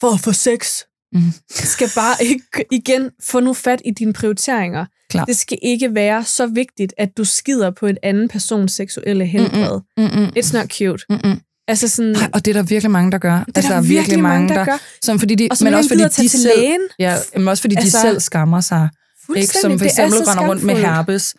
for 0.00 0.14
at 0.14 0.20
få 0.20 0.32
sex, 0.32 0.82
Mhm. 1.12 1.32
skal 1.48 1.88
bare 1.96 2.24
ikke 2.24 2.44
igen 2.70 3.10
få 3.22 3.40
nu 3.40 3.54
fat 3.54 3.82
i 3.84 3.90
dine 3.90 4.12
prioriteringer. 4.12 4.86
Klar. 5.10 5.24
Det 5.24 5.36
skal 5.36 5.58
ikke 5.62 5.94
være 5.94 6.24
så 6.24 6.46
vigtigt, 6.46 6.94
at 6.98 7.16
du 7.16 7.24
skider 7.24 7.70
på 7.70 7.86
en 7.86 7.96
anden 8.02 8.28
persons 8.28 8.72
seksuelle 8.72 9.26
helbred. 9.26 9.80
Mm-mm. 9.98 10.32
It's 10.38 10.52
not 10.58 10.70
cute. 10.72 11.04
Mm-mm. 11.10 11.40
Altså 11.70 11.88
sådan, 11.88 12.10
Nej, 12.12 12.30
og 12.34 12.44
det 12.44 12.56
er 12.56 12.62
der 12.62 12.62
virkelig 12.68 12.90
mange, 12.90 13.12
der 13.12 13.18
gør. 13.18 13.44
det 13.46 13.56
er 13.64 13.68
der 13.68 13.82
virkelig 13.82 14.22
mange, 14.22 14.48
der, 14.48 14.64
gør. 14.64 14.78
Som 15.02 15.18
fordi 15.18 15.34
de, 15.34 15.48
Og 15.50 15.56
så 15.56 15.64
men 15.64 15.74
også 15.74 15.88
fordi 15.90 16.02
de 16.22 16.28
selv, 16.28 16.50
lægen. 16.56 16.80
ja, 16.98 17.14
men 17.36 17.48
også 17.48 17.60
fordi 17.60 17.76
Altså, 17.78 17.98
de 17.98 18.02
selv 18.02 18.20
skammer 18.20 18.60
sig. 18.60 18.88
Ikke? 19.36 19.48
Som 19.62 19.78
for 19.78 19.84
er 19.84 19.88
eksempel 19.88 20.18
render 20.18 20.48
rundt 20.48 20.62
med 20.64 20.74
herpes, 20.74 21.34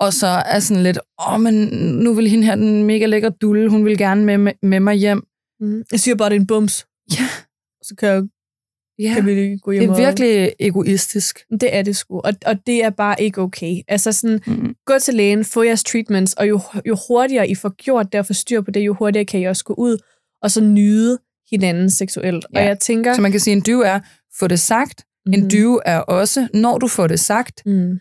og 0.00 0.12
så 0.12 0.26
er 0.26 0.60
sådan 0.60 0.82
lidt, 0.82 0.98
åh, 1.20 1.34
oh, 1.34 1.40
men 1.40 1.54
nu 2.04 2.14
vil 2.14 2.28
hende 2.28 2.44
her, 2.44 2.54
den 2.54 2.84
mega 2.84 3.06
lækre 3.06 3.30
dulle, 3.30 3.68
hun 3.68 3.84
vil 3.84 3.98
gerne 3.98 4.24
med, 4.24 4.38
med, 4.38 4.52
med 4.62 4.80
mig 4.80 4.94
hjem. 4.94 5.22
Mm. 5.60 5.82
Jeg 5.92 6.00
siger 6.00 6.14
bare, 6.14 6.30
det 6.30 6.36
er 6.36 6.40
en 6.40 6.46
bums. 6.46 6.86
Ja. 7.18 7.28
Så 7.82 7.94
kan, 7.98 8.08
jeg, 8.08 8.22
Ja, 8.98 9.14
kan 9.14 9.26
vi 9.26 9.34
lige 9.34 9.58
gå 9.58 9.70
hjem 9.72 9.82
det 9.82 9.88
er 9.88 9.92
og- 9.92 9.98
virkelig 9.98 10.52
egoistisk. 10.60 11.38
Det 11.60 11.76
er 11.76 11.82
det 11.82 11.96
sgu, 11.96 12.20
og, 12.20 12.32
og 12.46 12.66
det 12.66 12.84
er 12.84 12.90
bare 12.90 13.22
ikke 13.22 13.40
okay. 13.40 13.74
Altså 13.88 14.12
sådan, 14.12 14.40
Mm. 14.46 14.74
gå 14.86 14.98
til 15.02 15.14
lægen, 15.14 15.44
få 15.44 15.62
jeres 15.62 15.84
treatments, 15.84 16.32
og 16.32 16.48
jo, 16.48 16.60
jo 16.88 16.96
hurtigere 17.08 17.48
I 17.48 17.54
får 17.54 17.68
gjort 17.84 18.12
det 18.12 18.20
og 18.20 18.26
får 18.26 18.34
styr 18.34 18.60
på 18.60 18.70
det, 18.70 18.80
jo 18.80 18.94
hurtigere 18.94 19.24
kan 19.24 19.40
I 19.40 19.44
også 19.44 19.64
gå 19.64 19.74
ud 19.78 19.98
og 20.42 20.50
så 20.50 20.60
nyde 20.60 21.18
hinanden 21.50 21.90
seksuelt. 21.90 22.46
Ja. 22.54 22.60
Og 22.60 22.66
jeg 22.66 22.78
tænker... 22.78 23.14
Så 23.14 23.20
man 23.20 23.30
kan 23.30 23.40
sige, 23.40 23.56
en 23.56 23.62
dyve 23.66 23.86
er, 23.86 24.00
få 24.38 24.46
det 24.46 24.60
sagt. 24.60 25.04
En 25.32 25.40
Mhm. 25.40 25.50
dyve 25.50 25.80
er 25.86 25.98
også, 25.98 26.48
når 26.54 26.78
du 26.78 26.88
får 26.88 27.06
det 27.06 27.20
sagt, 27.20 27.62
Mm. 27.66 27.98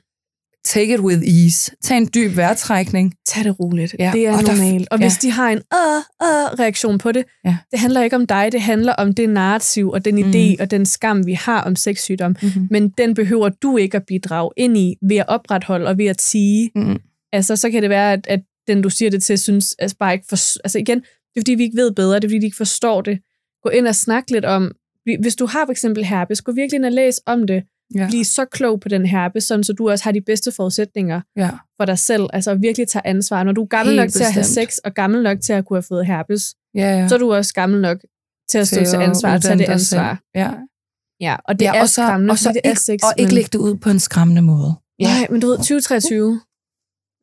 Take 0.66 0.94
it 0.94 1.00
with 1.00 1.22
ease. 1.28 1.72
Tag 1.84 1.98
en 1.98 2.10
dyb 2.16 2.38
vejrtrækning. 2.38 3.14
Tag 3.26 3.44
det 3.44 3.60
roligt. 3.60 3.96
Ja, 4.00 4.12
Det 4.14 4.28
er 4.28 4.32
og 4.38 4.44
normalt. 4.44 4.88
Og 4.92 5.00
ja. 5.00 5.04
hvis 5.06 5.18
de 5.18 5.32
har 5.32 5.50
en 5.50 5.58
øh, 5.58 5.98
øh, 6.24 6.60
reaktion 6.60 6.98
på 6.98 7.12
det, 7.12 7.26
Ja. 7.46 7.58
det 7.72 7.80
handler 7.80 8.02
ikke 8.04 8.16
om 8.16 8.28
dig, 8.28 8.52
det 8.52 8.62
handler 8.62 8.94
om 8.94 9.14
det 9.14 9.30
narrativ 9.30 9.90
og 9.90 10.06
den 10.06 10.18
idé 10.18 10.50
Mhm. 10.52 10.56
og 10.60 10.72
den 10.72 10.86
skam, 10.86 11.26
vi 11.26 11.34
har 11.34 11.62
om 11.62 11.76
sexsygdom. 11.76 12.36
Mm-hmm. 12.42 12.68
Men 12.72 12.90
den 12.90 13.14
behøver 13.14 13.50
du 13.50 13.78
ikke 13.78 13.98
at 13.98 14.04
bidrage 14.08 14.52
ind 14.58 14.78
i 14.78 14.96
ved 15.02 15.18
at 15.18 15.26
opretholde 15.28 15.88
og 15.88 15.98
ved 15.98 16.06
at 16.06 16.18
tige. 16.18 16.72
Mm. 16.76 16.98
Altså, 17.34 17.56
så 17.56 17.70
kan 17.72 17.82
det 17.82 17.90
være, 17.90 18.14
at, 18.14 18.28
at 18.30 18.40
den, 18.68 18.82
du 18.82 18.90
siger 18.90 19.12
det 19.12 19.24
til, 19.24 19.38
synes 19.40 19.76
altså 19.80 19.98
bare 19.98 20.14
ikke... 20.14 20.26
For, 20.30 20.36
altså 20.64 20.80
igen, 20.80 20.98
det 21.00 21.06
er 21.36 21.42
fordi, 21.42 21.52
vi 21.54 21.64
ikke 21.64 21.78
ved 21.78 21.92
bedre. 21.92 22.16
Det 22.16 22.24
er 22.24 22.28
fordi, 22.30 22.40
de 22.40 22.46
ikke 22.46 22.58
forstår 22.58 23.02
det. 23.02 23.20
Gå 23.64 23.70
ind 23.70 23.88
og 23.88 23.96
snak 23.96 24.24
lidt 24.30 24.46
om... 24.46 24.72
Hvis 25.22 25.36
du 25.36 25.46
har 25.46 25.66
for 25.66 25.72
eksempel 25.72 26.06
herpes, 26.06 26.42
gå 26.42 26.52
virkelig 26.52 26.76
ind 26.78 26.86
og 26.86 26.92
læs 26.92 27.22
om 27.26 27.48
det. 27.48 27.64
Ja. 27.96 28.08
Bliv 28.10 28.24
så 28.26 28.46
klog 28.46 28.80
på 28.80 28.90
den 28.90 29.06
herpes, 29.06 29.44
sådan, 29.44 29.64
så 29.64 29.74
du 29.74 29.90
også 29.90 30.04
har 30.04 30.12
de 30.12 30.22
bedste 30.22 30.52
forudsætninger 30.52 31.22
ja. 31.38 31.50
for 31.80 31.86
dig 31.86 32.00
selv. 32.00 32.24
Altså 32.34 32.56
virkelig 32.56 32.88
tage 32.88 33.08
ansvar. 33.08 33.44
Når 33.44 33.52
du 33.52 33.62
er 33.62 33.68
gammel 33.68 33.94
Helt 33.96 34.02
nok 34.02 34.12
til 34.12 34.24
at 34.24 34.34
have 34.34 34.42
bestemt. 34.42 34.72
sex, 34.72 34.78
og 34.78 34.94
gammel 34.94 35.24
nok 35.24 35.42
til 35.42 35.54
at 35.54 35.66
kunne 35.66 35.78
have 35.78 35.84
fået 35.84 36.06
herpes, 36.06 36.56
Ja, 36.76 37.00
ja. 37.00 37.08
så 37.08 37.16
er 37.16 37.20
du 37.20 37.34
også 37.34 37.54
gammel 37.54 37.82
nok 37.82 37.98
til 38.50 38.58
at 38.58 38.68
stå 38.68 38.84
Til 38.86 38.96
ansvar 38.98 39.34
og 39.34 39.42
tage 39.42 39.58
det 39.58 39.64
ansvar. 39.70 40.20
Ja. 40.36 40.52
Ja, 41.22 41.36
og 41.46 41.60
det 41.60 41.66
ja, 41.66 41.76
er 41.76 41.82
og 41.82 41.90
så, 41.90 41.94
skræmmende, 41.94 42.32
og 42.32 42.38
så 42.38 42.50
det 42.50 42.62
er 42.64 42.70
ikke, 42.70 42.82
sex. 42.82 43.00
og 43.04 43.14
ikke 43.18 43.28
men- 43.30 43.36
lægge 43.36 43.50
det 43.54 43.60
ud 43.60 43.76
på 43.76 43.90
en 43.90 44.00
skræmmende 44.00 44.42
måde. 44.42 44.74
Nej, 45.02 45.28
men 45.30 45.42
du 45.42 45.48
ved, 45.48 45.58
2023, 45.58 46.42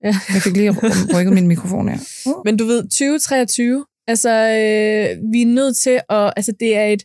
Jeg 0.04 0.14
fik 0.44 0.56
lige 0.56 0.70
rykket 1.16 1.32
min 1.34 1.46
mikrofon 1.48 1.88
her. 1.88 1.98
Uh. 2.26 2.32
Men 2.44 2.56
du 2.56 2.64
ved, 2.64 2.82
2023, 2.82 3.84
altså 4.06 4.30
øh, 4.30 5.32
vi 5.32 5.42
er 5.42 5.46
nødt 5.46 5.76
til 5.76 6.00
at, 6.10 6.32
altså 6.36 6.52
det 6.60 6.76
er 6.76 6.84
et, 6.84 7.02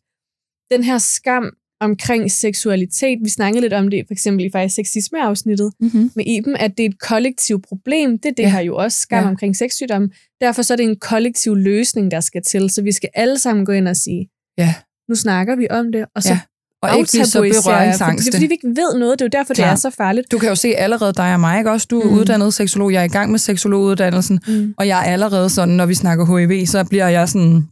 den 0.71 0.83
her 0.83 0.97
skam 0.97 1.53
omkring 1.81 2.31
seksualitet, 2.31 3.17
vi 3.23 3.29
snakkede 3.29 3.61
lidt 3.61 3.73
om 3.73 3.87
det, 3.87 4.03
for 4.07 4.13
eksempel 4.13 4.45
i 4.45 4.49
faktisk 4.51 4.75
sexisme-afsnittet 4.75 5.71
Mm-hmm. 5.79 6.11
med 6.15 6.25
Iben, 6.27 6.55
at 6.57 6.77
det 6.77 6.85
er 6.85 6.89
et 6.89 6.99
kollektivt 6.99 7.65
problem. 7.67 8.19
Det 8.19 8.29
er 8.29 8.33
det 8.33 8.43
Ja. 8.43 8.49
her 8.49 8.59
jo 8.59 8.75
også, 8.75 8.97
skam 8.99 9.23
Ja. 9.23 9.29
omkring 9.29 9.55
sexsygdom. 9.55 10.09
Derfor 10.41 10.61
så 10.61 10.73
er 10.73 10.75
det 10.75 10.83
en 10.83 10.95
kollektiv 10.99 11.55
løsning, 11.55 12.11
der 12.11 12.19
skal 12.19 12.41
til, 12.43 12.69
så 12.69 12.81
vi 12.81 12.91
skal 12.91 13.09
alle 13.13 13.39
sammen 13.39 13.65
gå 13.65 13.71
ind 13.71 13.87
og 13.87 13.95
sige, 13.95 14.27
Ja. 14.57 14.73
nu 15.09 15.15
snakker 15.15 15.55
vi 15.55 15.67
om 15.69 15.91
det, 15.91 16.05
og 16.15 16.23
så 16.23 16.29
Ja. 16.29 16.39
Og 16.81 16.97
ikke 16.97 17.09
blive 17.11 17.25
så 17.25 17.37
for 17.37 17.43
Det 17.43 17.53
berøringsangste. 17.65 18.29
er 18.29 18.33
fordi, 18.33 18.45
vi 18.47 18.53
ikke 18.53 18.67
ved 18.67 18.99
noget, 18.99 19.19
det 19.19 19.25
er 19.25 19.29
jo 19.33 19.39
derfor, 19.39 19.53
det 19.53 19.63
Klar. 19.63 19.71
er 19.71 19.75
så 19.75 19.89
farligt. 19.89 20.31
Du 20.31 20.37
kan 20.37 20.49
jo 20.49 20.55
se 20.55 20.67
allerede 20.75 21.13
dig 21.13 21.33
og 21.33 21.39
mig, 21.39 21.57
ikke 21.57 21.71
også? 21.71 21.87
Du 21.91 21.99
er 22.01 22.05
mm. 22.09 22.13
uddannet 22.17 22.53
seksolog, 22.53 22.93
jeg 22.93 22.99
er 22.99 23.03
i 23.03 23.07
gang 23.07 23.31
med 23.31 23.39
seksologuddannelsen, 23.39 24.39
Mm. 24.47 24.73
og 24.77 24.87
jeg 24.87 24.99
er 24.99 25.03
allerede 25.11 25.49
sådan, 25.49 25.73
når 25.75 25.85
vi 25.85 25.93
snakker 25.93 26.25
HIV, 26.37 26.65
så 26.67 26.83
bliver 26.83 27.07
jeg 27.07 27.29
sådan, 27.29 27.63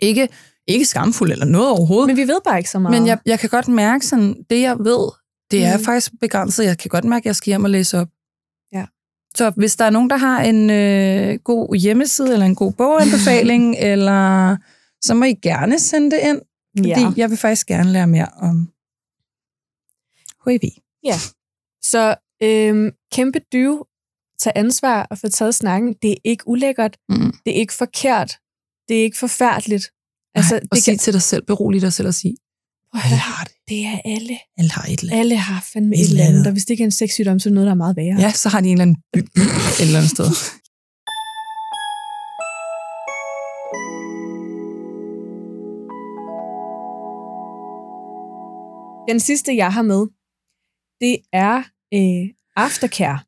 ikke, 0.00 0.28
ikke 0.66 0.84
skamfuld 0.84 1.32
eller 1.32 1.46
noget 1.46 1.70
overhovedet, 1.70 2.06
Men 2.06 2.16
vi 2.16 2.22
ved 2.22 2.40
bare 2.44 2.58
ikke 2.58 2.70
så 2.70 2.78
meget. 2.78 3.00
men 3.00 3.06
jeg, 3.06 3.18
jeg 3.26 3.38
kan 3.38 3.50
godt 3.50 3.68
mærke 3.68 4.06
sådan, 4.06 4.44
det 4.50 4.60
jeg 4.60 4.78
ved, 4.78 5.10
det 5.50 5.64
er 5.64 5.76
Mm. 5.78 5.84
faktisk 5.84 6.12
begrænset. 6.20 6.64
Jeg 6.64 6.78
kan 6.78 6.88
godt 6.88 7.04
mærke, 7.04 7.22
at 7.22 7.26
jeg 7.26 7.36
skal 7.36 7.50
hjem 7.50 7.64
og 7.64 7.70
læse 7.70 7.98
op. 7.98 8.08
Ja. 8.72 8.86
Så 9.36 9.52
hvis 9.56 9.76
der 9.76 9.84
er 9.84 9.90
nogen, 9.90 10.10
der 10.10 10.16
har 10.16 10.42
en 10.42 10.70
øh, 10.70 11.38
god 11.44 11.76
hjemmeside, 11.76 12.32
eller 12.32 12.46
en 12.46 12.54
god 12.54 12.72
boganbefaling, 12.72 13.76
eller 13.92 14.56
så 15.04 15.14
må 15.14 15.24
I 15.24 15.32
gerne 15.34 15.78
sende 15.78 16.10
det 16.10 16.20
ind, 16.22 16.40
fordi 16.78 16.88
ja. 16.88 17.12
jeg 17.16 17.30
vil 17.30 17.38
faktisk 17.38 17.66
gerne 17.66 17.92
lære 17.92 18.06
mere 18.06 18.28
om 18.42 18.68
HIV. 20.46 20.60
Så 21.82 22.14
øhm, 22.42 22.90
kæmpe 23.12 23.40
dyve, 23.52 23.84
tag 24.38 24.52
ansvar 24.56 25.06
og 25.10 25.18
få 25.18 25.28
taget 25.28 25.54
snakken. 25.54 25.94
Det 26.02 26.10
er 26.12 26.16
ikke 26.24 26.48
ulækkert. 26.48 26.96
Mm. 27.08 27.32
Det 27.46 27.54
er 27.56 27.58
ikke 27.60 27.72
forkert. 27.74 28.32
Det 28.88 28.98
er 28.98 29.02
ikke 29.02 29.18
forfærdeligt. 29.18 29.84
Altså, 30.34 30.54
og 30.54 30.76
det, 30.76 30.82
sig 30.84 30.92
kan, 30.92 30.98
til 30.98 31.12
dig 31.12 31.22
selv, 31.22 31.42
berolig 31.46 31.82
dig 31.82 31.92
selv 31.92 32.08
og 32.08 32.14
sige, 32.14 32.36
alle 32.94 33.16
har 33.16 33.44
det. 33.44 33.52
det 33.68 33.86
er 33.86 34.00
alle. 34.04 34.38
Alle 34.58 34.70
har 34.70 34.82
et 34.82 35.00
eller 35.00 35.12
andet. 35.12 35.20
Alle 35.20 35.36
har 35.36 35.64
fandme 35.72 35.96
Et 35.96 36.00
et 36.00 36.10
eller 36.10 36.24
andet. 36.24 36.46
Og 36.46 36.52
hvis 36.52 36.64
det 36.64 36.70
ikke 36.70 36.82
er 36.82 36.86
en 36.86 36.90
sexsygdom, 36.90 37.38
så 37.38 37.48
er 37.48 37.50
det 37.50 37.54
noget, 37.54 37.66
der 37.66 37.72
er 37.72 37.76
meget 37.76 37.96
værre. 37.96 38.20
Ja, 38.20 38.32
så 38.32 38.48
har 38.48 38.60
de 38.60 38.68
en 38.68 38.72
eller 38.72 38.82
anden 38.82 38.96
by 39.12 39.18
et 39.18 39.80
eller 39.80 39.98
andet 39.98 40.10
sted. 40.10 40.28
Den 49.08 49.20
sidste, 49.20 49.56
jeg 49.56 49.72
har 49.72 49.82
med, 49.82 50.06
det 51.00 51.16
er 51.32 51.56
øh, 51.94 52.34
aftercare. 52.56 53.18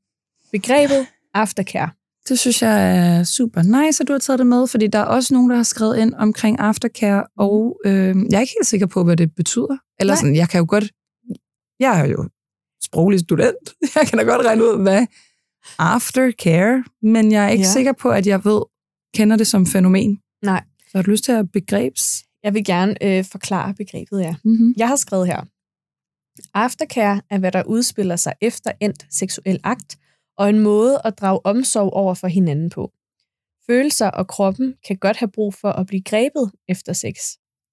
Begrebet 0.52 1.06
aftercare. 1.34 1.90
Det 2.28 2.38
synes 2.38 2.62
jeg 2.62 2.96
er 2.98 3.24
super 3.24 3.62
nice, 3.62 4.02
at 4.02 4.08
du 4.08 4.12
har 4.12 4.18
taget 4.18 4.38
det 4.38 4.46
med, 4.46 4.66
fordi 4.66 4.86
der 4.86 4.98
er 4.98 5.04
også 5.04 5.34
nogen, 5.34 5.50
der 5.50 5.56
har 5.56 5.62
skrevet 5.62 5.96
ind 5.98 6.14
omkring 6.14 6.58
aftercare, 6.60 7.24
og 7.38 7.80
øh, 7.86 7.92
jeg 8.30 8.36
er 8.36 8.40
ikke 8.40 8.54
helt 8.58 8.66
sikker 8.66 8.86
på, 8.86 9.04
hvad 9.04 9.16
det 9.16 9.34
betyder. 9.34 9.76
Eller 10.00 10.14
Nej. 10.14 10.20
sådan, 10.20 10.36
jeg 10.36 10.48
kan 10.48 10.58
jo 10.58 10.66
godt... 10.68 10.84
Jeg 11.80 12.00
er 12.00 12.04
jo 12.06 12.28
sproglig 12.84 13.20
student. 13.20 13.74
Jeg 13.96 14.06
kan 14.06 14.18
da 14.18 14.24
godt 14.24 14.46
regne 14.46 14.62
ud, 14.64 14.82
hvad 14.82 15.06
aftercare, 15.78 16.84
men 17.02 17.32
jeg 17.32 17.44
er 17.44 17.48
ikke 17.48 17.62
Ja. 17.62 17.66
ja. 17.68 17.72
sikker 17.72 17.92
på, 17.92 18.10
at 18.10 18.26
jeg 18.26 18.44
ved, 18.44 18.62
kender 19.14 19.36
det 19.36 19.46
som 19.46 19.66
fænomen. 19.66 20.18
Nej. 20.44 20.62
Så 20.78 20.98
har 20.98 21.02
du 21.02 21.10
lyst 21.10 21.24
til 21.24 21.32
at 21.32 21.52
begrebs? 21.52 22.22
Jeg 22.42 22.54
vil 22.54 22.64
gerne 22.64 23.04
øh, 23.04 23.24
forklare 23.24 23.74
begrebet, 23.74 24.20
ja. 24.20 24.34
Mm-hmm. 24.44 24.74
Jeg 24.76 24.88
har 24.88 24.96
skrevet 24.96 25.26
her. 25.26 25.40
Aftercare 26.54 27.20
er, 27.30 27.38
hvad 27.38 27.52
der 27.52 27.62
udspiller 27.62 28.16
sig 28.16 28.32
efter 28.40 28.72
endt 28.80 29.06
seksuel 29.10 29.60
akt, 29.64 29.96
og 30.38 30.48
en 30.48 30.60
måde 30.60 31.00
at 31.04 31.18
drage 31.18 31.40
omsorg 31.46 31.92
over 31.92 32.14
for 32.14 32.26
hinanden 32.28 32.70
på. 32.70 32.92
Følelser 33.66 34.06
og 34.10 34.26
kroppen 34.28 34.74
kan 34.86 34.96
godt 34.96 35.16
have 35.16 35.28
brug 35.30 35.54
for 35.54 35.68
at 35.68 35.86
blive 35.86 36.02
grebet 36.02 36.50
efter 36.68 36.92
sex. 36.92 37.14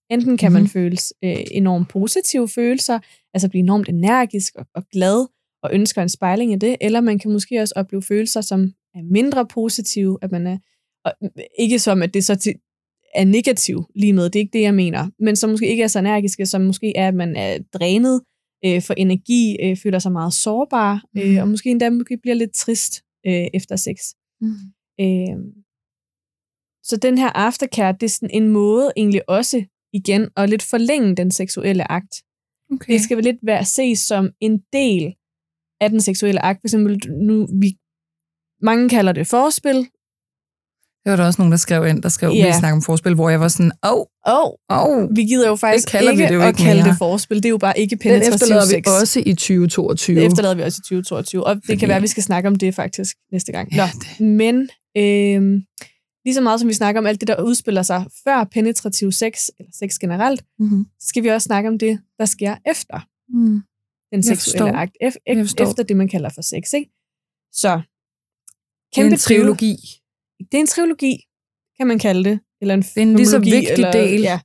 Enten 0.10 0.38
kan 0.38 0.52
man 0.52 0.62
Mhm. 0.62 0.70
føle 0.70 0.98
øh, 1.24 1.38
enormt 1.52 1.90
positive 1.90 2.50
følelser, 2.50 3.00
altså 3.34 3.50
blive 3.50 3.60
enormt 3.60 3.90
energisk 3.90 4.56
og, 4.56 4.66
og 4.76 4.84
glad, 4.92 5.28
og 5.64 5.70
ønsker 5.74 6.02
en 6.02 6.10
spejling 6.10 6.54
af 6.54 6.60
det, 6.60 6.78
eller 6.82 7.02
man 7.02 7.20
kan 7.20 7.32
måske 7.32 7.60
også 7.62 7.74
opleve 7.76 8.02
følelser, 8.02 8.42
som 8.42 8.74
er 8.96 9.02
mindre 9.12 9.48
positive, 9.48 10.18
at 10.22 10.32
man 10.32 10.48
er, 10.48 10.58
og 11.06 11.14
ikke 11.60 11.80
som, 11.80 12.02
at 12.02 12.14
det 12.14 12.26
så 12.26 12.36
til, 12.36 12.56
er 13.16 13.26
negativ 13.26 13.84
lige 13.96 14.14
med, 14.14 14.24
det 14.24 14.36
er 14.36 14.40
ikke 14.40 14.58
det, 14.58 14.62
jeg 14.62 14.74
mener, 14.74 15.10
men 15.20 15.36
som 15.36 15.50
måske 15.50 15.68
ikke 15.68 15.84
er 15.84 15.88
så 15.88 16.00
energiske, 16.00 16.46
som 16.46 16.62
måske 16.62 16.98
er, 16.98 17.08
at 17.08 17.14
man 17.16 17.36
er 17.36 17.58
drænet 17.74 18.22
øh, 18.66 18.82
for 18.82 18.94
energi, 18.94 19.58
øh, 19.64 19.78
føler 19.78 20.00
sig 20.00 20.12
meget 20.12 20.34
sårbar, 20.34 21.04
øh, 21.18 21.30
Mhm. 21.30 21.38
og 21.42 21.48
måske 21.48 21.70
endda 21.70 21.90
måske 21.90 22.18
bliver 22.18 22.36
lidt 22.36 22.54
trist 22.54 22.94
øh, 23.28 23.48
efter 23.54 23.76
sex. 23.76 23.98
Mm. 24.42 24.48
Øh, 25.02 25.38
så 26.84 26.98
den 26.98 27.18
her 27.18 27.30
aftercare, 27.30 27.92
det 27.94 28.04
er 28.04 28.10
sådan 28.10 28.30
en 28.34 28.48
måde 28.50 28.92
egentlig 28.98 29.30
også 29.30 29.66
igen 29.94 30.30
at 30.38 30.50
lidt 30.50 30.62
forlænge 30.64 31.16
den 31.16 31.32
seksuelle 31.32 31.92
akt. 31.92 32.16
Okay. 32.74 32.94
Det 32.94 33.02
skal 33.02 33.18
vel 33.18 33.24
lidt 33.24 33.40
være 33.44 33.66
ses 33.66 34.00
som 34.00 34.30
en 34.40 34.64
del 34.74 35.16
af 35.82 35.90
den 35.90 36.02
seksuelle 36.02 36.46
akt. 36.46 36.60
For 36.62 36.68
eksempel, 36.68 37.12
nu, 37.12 37.48
vi, 37.62 37.78
mange 38.62 38.90
kalder 38.90 39.12
det 39.12 39.28
forspil. 39.28 39.88
Det 41.04 41.10
var 41.12 41.16
der 41.16 41.26
også 41.26 41.42
nogen, 41.42 41.52
der 41.52 41.58
skrev 41.58 41.88
ind, 41.88 42.02
der 42.04 42.10
skrev, 42.10 42.32
Ja. 42.32 42.48
vi 42.48 42.54
snakker 42.54 42.76
om 42.76 42.82
forspil, 42.82 43.14
hvor 43.16 43.30
jeg 43.30 43.40
var 43.40 43.48
sådan, 43.48 43.72
åh, 43.86 43.92
oh, 43.92 43.98
Og 44.26 44.58
åh, 44.70 44.98
oh, 44.98 45.10
vi 45.16 45.24
gider 45.24 45.48
jo 45.48 45.56
faktisk 45.56 45.88
kalder 45.88 46.12
vi 46.16 46.22
ikke 46.22 46.28
det 46.30 46.36
jo 46.36 46.42
at 46.42 46.48
ikke 46.48 46.58
kalde 46.64 46.82
mere. 46.82 46.90
det 46.92 46.98
forspil. 46.98 47.38
Det 47.38 47.46
er 47.46 47.50
jo 47.50 47.58
bare 47.58 47.80
ikke 47.80 47.90
den 47.92 48.00
penetrativ 48.00 48.34
efterlader 48.34 48.66
vi 48.66 48.70
sex. 48.72 48.88
også 49.02 49.20
i 49.26 49.34
2022. 49.34 50.16
Det 50.16 50.26
efterlader 50.26 50.56
vi 50.56 50.62
også 50.62 50.78
i 50.82 50.84
2022. 50.84 51.44
Og 51.48 51.56
det 51.56 51.64
Fordi- 51.66 51.80
kan 51.80 51.88
være, 51.88 51.96
at 51.98 52.02
vi 52.04 52.08
skal 52.08 52.24
snakke 52.24 52.48
om 52.48 52.56
det 52.56 52.76
faktisk 52.76 53.16
næste 53.32 53.52
gang. 53.52 53.74
Ja, 53.74 53.90
Nå, 54.20 54.26
men 54.26 54.56
øh, 54.98 55.42
lige 56.26 56.34
så 56.34 56.42
meget 56.42 56.60
som 56.60 56.70
vi 56.70 56.74
snakker 56.74 57.02
om 57.02 57.06
alt 57.08 57.20
det, 57.22 57.28
der 57.28 57.42
udspiller 57.44 57.82
sig 57.84 58.06
før 58.24 58.44
penetrativ 58.44 59.12
sex, 59.12 59.34
eller 59.60 59.72
sex 59.80 60.00
generelt, 60.00 60.44
Mm-hmm. 60.60 60.86
så 61.00 61.08
skal 61.08 61.24
vi 61.24 61.28
også 61.30 61.46
snakke 61.46 61.70
om 61.70 61.80
det, 61.80 62.00
der 62.20 62.26
sker 62.26 62.56
efter. 62.66 63.00
Mm. 63.30 63.62
den 64.14 64.24
seksuelle 64.24 64.78
akt, 64.78 64.96
forstår. 65.38 65.70
efter 65.70 65.84
det, 65.84 65.98
man 65.98 66.08
kalder 66.08 66.30
for 66.30 66.42
sex. 66.42 66.74
Ikke? 66.74 66.90
Så 67.54 67.70
Det 67.70 67.78
er 67.78 69.02
kæmpe 69.02 69.12
en 69.14 69.18
trilogi. 69.18 69.76
Det 70.40 70.54
er 70.54 70.60
en 70.60 70.68
trilogi, 70.68 71.18
kan 71.78 71.88
man 71.88 72.00
kalde 72.00 72.30
det. 72.30 72.40
Eller 72.62 72.74
en 72.74 72.82
Det 72.82 72.98
er 72.98 73.02
en 73.02 73.16
lige 73.16 73.28
så 73.28 73.40
vigtig 73.40 73.68
eller, 73.70 73.92
del. 73.92 74.22
Ja. 74.22 74.40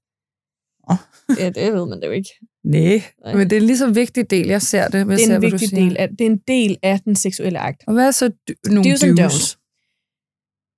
Åh. 0.90 0.96
ja, 1.38 1.50
det 1.50 1.72
ved 1.72 1.86
man 1.88 2.00
da 2.00 2.06
jo 2.06 2.12
ikke. 2.12 2.30
Nej, 2.64 3.02
Nej. 3.24 3.34
men 3.34 3.50
det 3.50 3.56
er 3.56 3.60
en 3.60 3.66
lige 3.66 3.78
så 3.78 3.90
vigtig 3.90 4.30
del. 4.30 4.46
Jeg 4.46 4.62
ser 4.62 4.88
det. 4.88 4.98
Jeg 4.98 5.06
Det 5.06 5.20
ser, 5.20 5.32
er 5.32 5.36
en 5.36 5.42
du 5.42 5.48
vigtig 5.48 5.70
del 5.70 5.96
af, 5.96 6.08
det 6.08 6.20
er 6.20 6.26
en 6.30 6.38
del 6.48 6.78
af 6.82 7.00
den 7.00 7.16
seksuelle 7.16 7.58
akt. 7.58 7.84
Og 7.86 7.92
hvad 7.94 8.06
er 8.06 8.10
så 8.10 8.28
dy- 8.28 8.70
nogle 8.70 8.92
Do's 8.94 9.06
and 9.06 9.18
don'ts. 9.20 9.56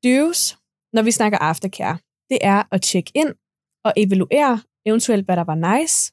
Do's, 0.06 0.56
når 0.92 1.02
vi 1.02 1.10
snakker 1.10 1.38
aftercare, 1.38 1.98
det 2.30 2.38
er 2.42 2.62
at 2.72 2.82
tjekke 2.82 3.12
ind 3.14 3.34
og 3.84 3.92
evaluere 3.96 4.60
eventuelt, 4.86 5.24
hvad 5.24 5.36
der 5.36 5.44
var 5.44 5.78
nice 5.78 6.12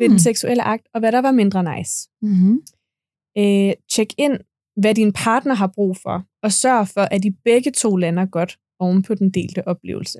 ved 0.00 0.06
Hmm. 0.06 0.12
den 0.12 0.20
seksuelle 0.20 0.62
akt, 0.62 0.86
og 0.94 1.00
hvad 1.00 1.12
der 1.12 1.20
var 1.20 1.32
mindre 1.32 1.76
nice. 1.78 2.08
Mm-hmm. 2.22 2.62
Øh, 3.38 3.72
tjek 3.90 4.08
ind, 4.18 4.38
hvad 4.76 4.94
din 4.94 5.12
partner 5.12 5.54
har 5.54 5.66
brug 5.66 5.96
for, 5.96 6.26
og 6.42 6.52
sørg 6.52 6.88
for, 6.88 7.00
at 7.00 7.22
de 7.22 7.36
begge 7.44 7.70
to 7.70 7.96
lander 7.96 8.26
godt 8.26 8.58
oven 8.78 9.02
på 9.02 9.14
den 9.14 9.30
delte 9.30 9.68
oplevelse. 9.68 10.18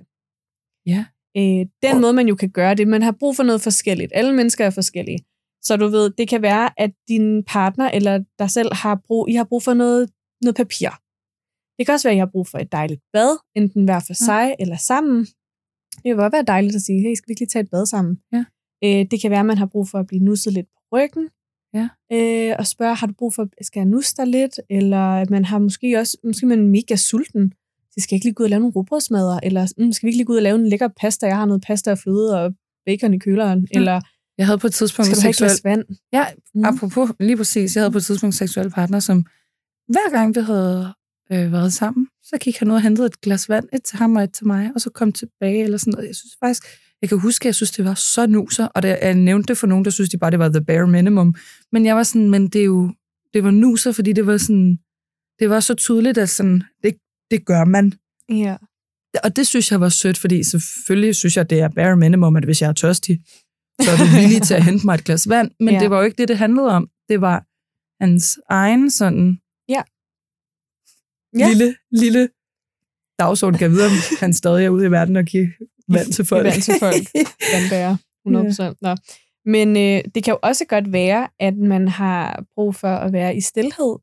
Ja. 0.86 1.04
Øh, 1.36 1.66
den 1.82 2.00
måde, 2.00 2.12
man 2.12 2.28
jo 2.28 2.34
kan 2.34 2.50
gøre 2.50 2.74
det, 2.74 2.88
man 2.88 3.02
har 3.02 3.12
brug 3.12 3.36
for 3.36 3.42
noget 3.42 3.60
forskelligt. 3.60 4.12
Alle 4.14 4.32
mennesker 4.32 4.66
er 4.66 4.70
forskellige. 4.70 5.18
Så 5.62 5.76
du 5.76 5.88
ved, 5.88 6.10
det 6.10 6.28
kan 6.28 6.42
være, 6.42 6.70
at 6.80 6.92
din 7.08 7.44
partner 7.44 7.90
eller 7.90 8.24
dig 8.38 8.50
selv 8.50 8.74
har 8.74 9.00
brug, 9.06 9.28
I 9.28 9.34
har 9.34 9.44
brug 9.44 9.62
for 9.62 9.74
noget, 9.74 10.10
noget 10.42 10.56
papir. 10.56 10.90
Det 11.78 11.86
kan 11.86 11.92
også 11.92 12.08
være, 12.08 12.14
at 12.14 12.16
I 12.16 12.24
har 12.24 12.32
brug 12.34 12.46
for 12.46 12.58
et 12.58 12.72
dejligt 12.72 13.02
bad, 13.12 13.38
enten 13.56 13.84
hver 13.84 14.00
for 14.06 14.14
sig 14.14 14.54
eller 14.58 14.76
sammen. 14.76 15.18
Det 15.96 16.04
kan 16.04 16.16
godt 16.16 16.32
være 16.32 16.42
dejligt 16.42 16.76
at 16.76 16.82
sige, 16.82 17.00
hey, 17.00 17.14
skal 17.14 17.28
vi 17.28 17.32
ikke 17.32 17.40
lige 17.40 17.48
tage 17.48 17.62
et 17.62 17.70
bad 17.70 17.86
sammen? 17.86 18.14
Ja. 18.32 18.44
Øh, 18.84 19.06
det 19.10 19.20
kan 19.22 19.30
være, 19.30 19.40
at 19.40 19.46
man 19.46 19.58
har 19.58 19.66
brug 19.66 19.88
for 19.88 19.98
at 19.98 20.06
blive 20.06 20.24
nusset 20.24 20.52
lidt 20.52 20.66
på 20.66 20.80
ryggen. 20.96 21.28
Ja. 21.74 21.88
Øh, 22.12 22.54
og 22.58 22.66
spørge, 22.66 22.94
har 22.94 23.06
du 23.06 23.12
brug 23.18 23.34
for, 23.34 23.48
skal 23.62 23.80
jeg 23.80 23.86
nusse 23.86 24.16
dig 24.16 24.26
lidt? 24.26 24.60
Eller 24.70 25.30
man 25.30 25.44
har 25.44 25.58
måske 25.58 25.98
også, 25.98 26.16
måske 26.24 26.46
man 26.46 26.58
er 26.58 26.62
mega 26.64 26.96
sulten. 26.96 27.52
Så 27.92 28.00
skal 28.00 28.08
jeg 28.14 28.16
ikke 28.16 28.24
lige 28.26 28.34
gå 28.34 28.42
ud 28.42 28.46
og 28.46 28.50
lave 28.50 28.60
nogle 28.60 28.72
rugbrødsmadder? 28.76 29.40
Eller 29.42 29.72
mm, 29.78 29.92
skal 29.92 30.06
vi 30.06 30.08
ikke 30.08 30.18
lige 30.18 30.26
gå 30.26 30.32
ud 30.32 30.36
og 30.36 30.42
lave 30.42 30.58
en 30.58 30.66
lækker 30.66 30.88
pasta? 31.00 31.26
Jeg 31.26 31.36
har 31.36 31.44
noget 31.46 31.62
pasta 31.66 31.90
og 31.90 31.98
fløde 31.98 32.40
og 32.44 32.54
bacon 32.86 33.14
i 33.14 33.18
køleren. 33.18 33.68
Ja. 33.74 33.78
Eller 33.78 34.00
Jeg 34.38 34.46
havde 34.46 34.58
på 34.58 34.66
et 34.66 34.72
tidspunkt 34.74 35.06
skal 35.06 35.16
du 35.16 35.22
have 35.22 35.32
seksuel... 35.32 35.48
glas 35.48 35.64
vand? 35.64 35.84
Ja, 36.12 36.26
Mm. 36.54 36.64
apropos, 36.64 37.10
lige 37.20 37.36
præcis. 37.36 37.76
Jeg 37.76 37.82
havde 37.82 37.92
på 37.92 37.98
et 37.98 38.04
tidspunkt 38.04 38.34
en 38.34 38.36
seksuel 38.38 38.70
partner, 38.70 38.98
som 39.00 39.24
hver 39.88 40.10
gang 40.12 40.34
vi 40.36 40.40
havde 40.40 40.92
øh, 41.32 41.52
været 41.52 41.72
sammen, 41.72 42.08
så 42.22 42.36
gik 42.40 42.58
han 42.58 42.70
ud 42.70 42.74
og 42.74 42.82
hentede 42.82 43.06
et 43.06 43.20
glas 43.20 43.48
vand, 43.48 43.64
et 43.72 43.82
til 43.82 43.98
ham 43.98 44.16
og 44.16 44.22
et 44.22 44.32
til 44.32 44.46
mig, 44.46 44.70
og 44.74 44.80
så 44.80 44.90
kom 44.90 45.12
tilbage 45.12 45.62
eller 45.64 45.78
sådan 45.78 45.90
noget. 45.90 46.06
Jeg 46.06 46.14
synes 46.14 46.36
faktisk, 46.40 46.64
jeg 47.04 47.08
kan 47.08 47.20
huske, 47.20 47.42
at 47.42 47.46
jeg 47.46 47.54
synes, 47.54 47.70
det 47.70 47.84
var 47.84 47.94
så 47.94 48.26
nuser, 48.26 48.66
og 48.66 48.82
det, 48.82 48.98
jeg 49.02 49.14
nævnte 49.14 49.46
det 49.48 49.58
for 49.58 49.66
nogen, 49.66 49.84
der 49.84 49.90
synes, 49.90 50.10
de 50.10 50.18
bare, 50.18 50.30
det 50.30 50.38
var 50.38 50.48
the 50.48 50.64
bare 50.64 50.86
minimum. 50.86 51.34
Men 51.72 51.86
jeg 51.86 51.96
var 51.96 52.02
sådan, 52.02 52.30
men 52.30 52.48
det 52.48 52.60
er 52.60 52.64
jo, 52.64 52.94
det 53.34 53.44
var 53.44 53.50
nuser, 53.50 53.92
fordi 53.92 54.12
det 54.12 54.26
var 54.26 54.36
sådan, 54.36 54.78
det 55.38 55.50
var 55.50 55.60
så 55.60 55.74
tydeligt, 55.74 56.18
at 56.18 56.28
sådan, 56.30 56.62
det, 56.82 56.94
det 57.30 57.46
gør 57.46 57.64
man. 57.64 57.92
Ja. 58.28 58.56
Og 59.24 59.36
det 59.36 59.46
synes 59.46 59.70
jeg 59.72 59.80
var 59.80 59.88
sødt, 59.88 60.18
fordi 60.18 60.44
selvfølgelig 60.44 61.14
synes 61.16 61.36
jeg, 61.36 61.50
det 61.50 61.60
er 61.60 61.68
bare 61.68 61.96
minimum, 61.96 62.36
at 62.36 62.44
hvis 62.44 62.62
jeg 62.62 62.68
er 62.68 62.72
tørstig, 62.72 63.20
så 63.82 63.90
er 63.90 63.96
du 63.96 64.04
villig 64.20 64.42
til 64.48 64.54
at 64.54 64.64
hente 64.64 64.86
mig 64.86 64.94
et 64.94 65.04
glas 65.04 65.28
vand. 65.28 65.50
Men 65.60 65.74
Ja. 65.74 65.80
det 65.80 65.90
var 65.90 65.98
jo 65.98 66.04
ikke 66.04 66.16
det, 66.16 66.28
det 66.28 66.38
handlede 66.38 66.68
om. 66.68 66.88
Det 67.08 67.20
var 67.20 67.46
hans 68.04 68.38
egen 68.50 68.90
sådan 68.90 69.38
Ja. 69.68 69.82
ja. 71.38 71.48
lille, 71.48 71.76
lille 71.92 72.28
dagsorden, 73.18 73.58
kan 73.58 73.64
jeg 73.64 73.72
vide, 73.76 73.86
om 73.86 73.92
han 74.20 74.32
stadig 74.32 74.64
er 74.64 74.68
ude 74.70 74.86
i 74.86 74.90
verden 74.90 75.16
og 75.16 75.24
giver 75.24 75.46
vand 75.88 76.12
til 76.12 76.24
folk. 76.24 76.44
Vand 76.44 76.62
til 76.62 76.74
folk. 76.80 77.04
vandbærer. 77.52 77.96
100%. 78.28 78.74
Nå. 78.82 78.94
Men 79.46 79.68
øh, 79.76 80.00
det 80.14 80.24
kan 80.24 80.32
jo 80.32 80.38
også 80.42 80.64
godt 80.68 80.92
være, 80.92 81.28
at 81.40 81.56
man 81.56 81.88
har 81.88 82.44
brug 82.54 82.74
for 82.74 82.88
at 82.88 83.12
være 83.12 83.36
i 83.36 83.40
stillhed 83.40 83.96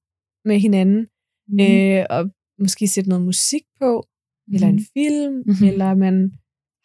med 0.46 0.60
hinanden, 0.60 1.08
mm. 1.48 1.60
øh, 1.60 2.06
og 2.10 2.30
måske 2.60 2.88
sætte 2.88 3.10
noget 3.10 3.26
musik 3.26 3.62
på, 3.82 4.06
eller 4.54 4.68
en 4.68 4.86
film, 4.94 5.34
Mhm. 5.34 5.44
mm-hmm. 5.46 5.68
eller 5.68 5.96
man 5.96 6.32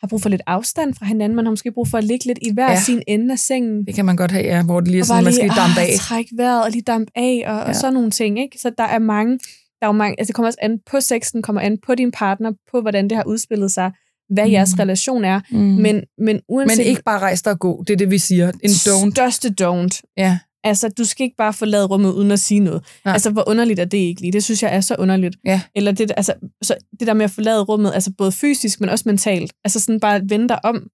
har 0.01 0.09
brug 0.09 0.23
for 0.23 0.29
lidt 0.29 0.43
afstand 0.47 0.95
fra 0.95 1.07
hinanden. 1.07 1.37
Man 1.37 1.45
har 1.45 1.51
måske 1.53 1.73
brug 1.73 1.89
for 1.89 1.99
at 1.99 2.05
ligge 2.05 2.27
lidt 2.27 2.39
i 2.43 2.53
hver 2.55 2.65
ja. 2.67 2.71
Ja. 2.73 2.81
sin 2.81 3.03
ende 3.07 3.33
af 3.33 3.39
sengen. 3.39 3.87
Det 3.87 3.95
kan 3.95 4.05
man 4.05 4.17
godt 4.17 4.31
have, 4.31 4.45
ja, 4.45 4.65
hvor 4.65 4.81
det 4.81 4.89
lige 4.91 5.01
er 5.01 5.05
sådan, 5.05 5.25
man 5.25 5.33
skal 5.33 5.45
lige 5.49 5.61
dampe 5.61 5.81
af. 5.81 5.89
trække 5.99 6.31
vejret 6.37 6.65
og 6.65 6.71
lige 6.71 6.83
dampe 6.83 7.13
af, 7.15 7.43
og, 7.47 7.55
ja. 7.55 7.61
og 7.61 7.67
Ja. 7.69 7.73
sådan 7.73 7.95
nogle 7.95 8.11
ting. 8.11 8.39
Ikke? 8.41 8.59
Så 8.59 8.71
der 8.79 8.85
er 8.85 8.99
mange, 8.99 9.33
der 9.81 9.83
er 9.83 9.87
jo 9.87 9.93
mange, 9.93 10.15
altså 10.21 10.29
det 10.31 10.35
kommer 10.35 10.47
også 10.47 10.59
an 10.63 10.79
på 10.91 11.01
sexen, 11.01 11.43
kommer 11.43 11.61
an 11.63 11.79
på 11.87 11.95
din 11.95 12.11
partner, 12.11 12.53
på 12.71 12.81
hvordan 12.81 13.09
det 13.11 13.17
har 13.17 13.25
udspillet 13.27 13.71
sig, 13.73 13.93
hvad 14.31 14.47
mm. 14.47 14.53
Jeres 14.53 14.79
relation 14.79 15.25
er. 15.25 15.41
Mm. 15.51 15.59
Men, 15.59 16.03
men 16.19 16.41
uanset 16.49 16.79
Men 16.79 16.87
ikke 16.87 17.03
bare 17.03 17.19
rejse 17.19 17.45
dig 17.45 17.53
og 17.53 17.59
gå. 17.59 17.85
Det 17.87 17.93
er 17.93 17.97
det, 17.97 18.11
vi 18.11 18.19
siger. 18.19 18.53
En 18.63 18.71
don't. 18.71 19.11
største 19.11 19.55
don't. 19.63 20.01
Ja. 20.17 20.39
Altså, 20.65 20.89
du 20.89 21.05
skal 21.05 21.25
ikke 21.25 21.37
bare 21.37 21.53
forlade 21.53 21.87
rummet 21.87 22.13
uden 22.13 22.31
at 22.31 22.41
sige 22.41 22.61
noget. 22.61 22.85
Nej. 23.05 23.13
Altså, 23.13 23.31
hvor 23.31 23.49
underligt 23.49 23.81
er 23.81 23.85
det 23.85 23.99
ikke 23.99 24.21
lige? 24.21 24.33
Det 24.33 24.45
synes 24.45 24.63
jeg 24.63 24.77
er 24.77 24.81
så 24.81 24.97
underligt. 24.99 25.37
Ja. 25.45 25.61
Eller 25.75 25.93
det, 25.93 26.13
altså, 26.17 26.35
så 26.63 26.75
det 27.01 27.07
der 27.07 27.15
med 27.15 27.25
at 27.25 27.31
forlade 27.31 27.63
rummet, 27.63 27.95
altså 27.95 28.13
både 28.19 28.33
fysisk, 28.33 28.81
men 28.81 28.89
også 28.89 29.03
mentalt. 29.07 29.53
Altså 29.65 29.81
sådan 29.81 30.01
bare 30.01 30.21
vende 30.29 30.49
dig 30.49 30.65
om, 30.65 30.89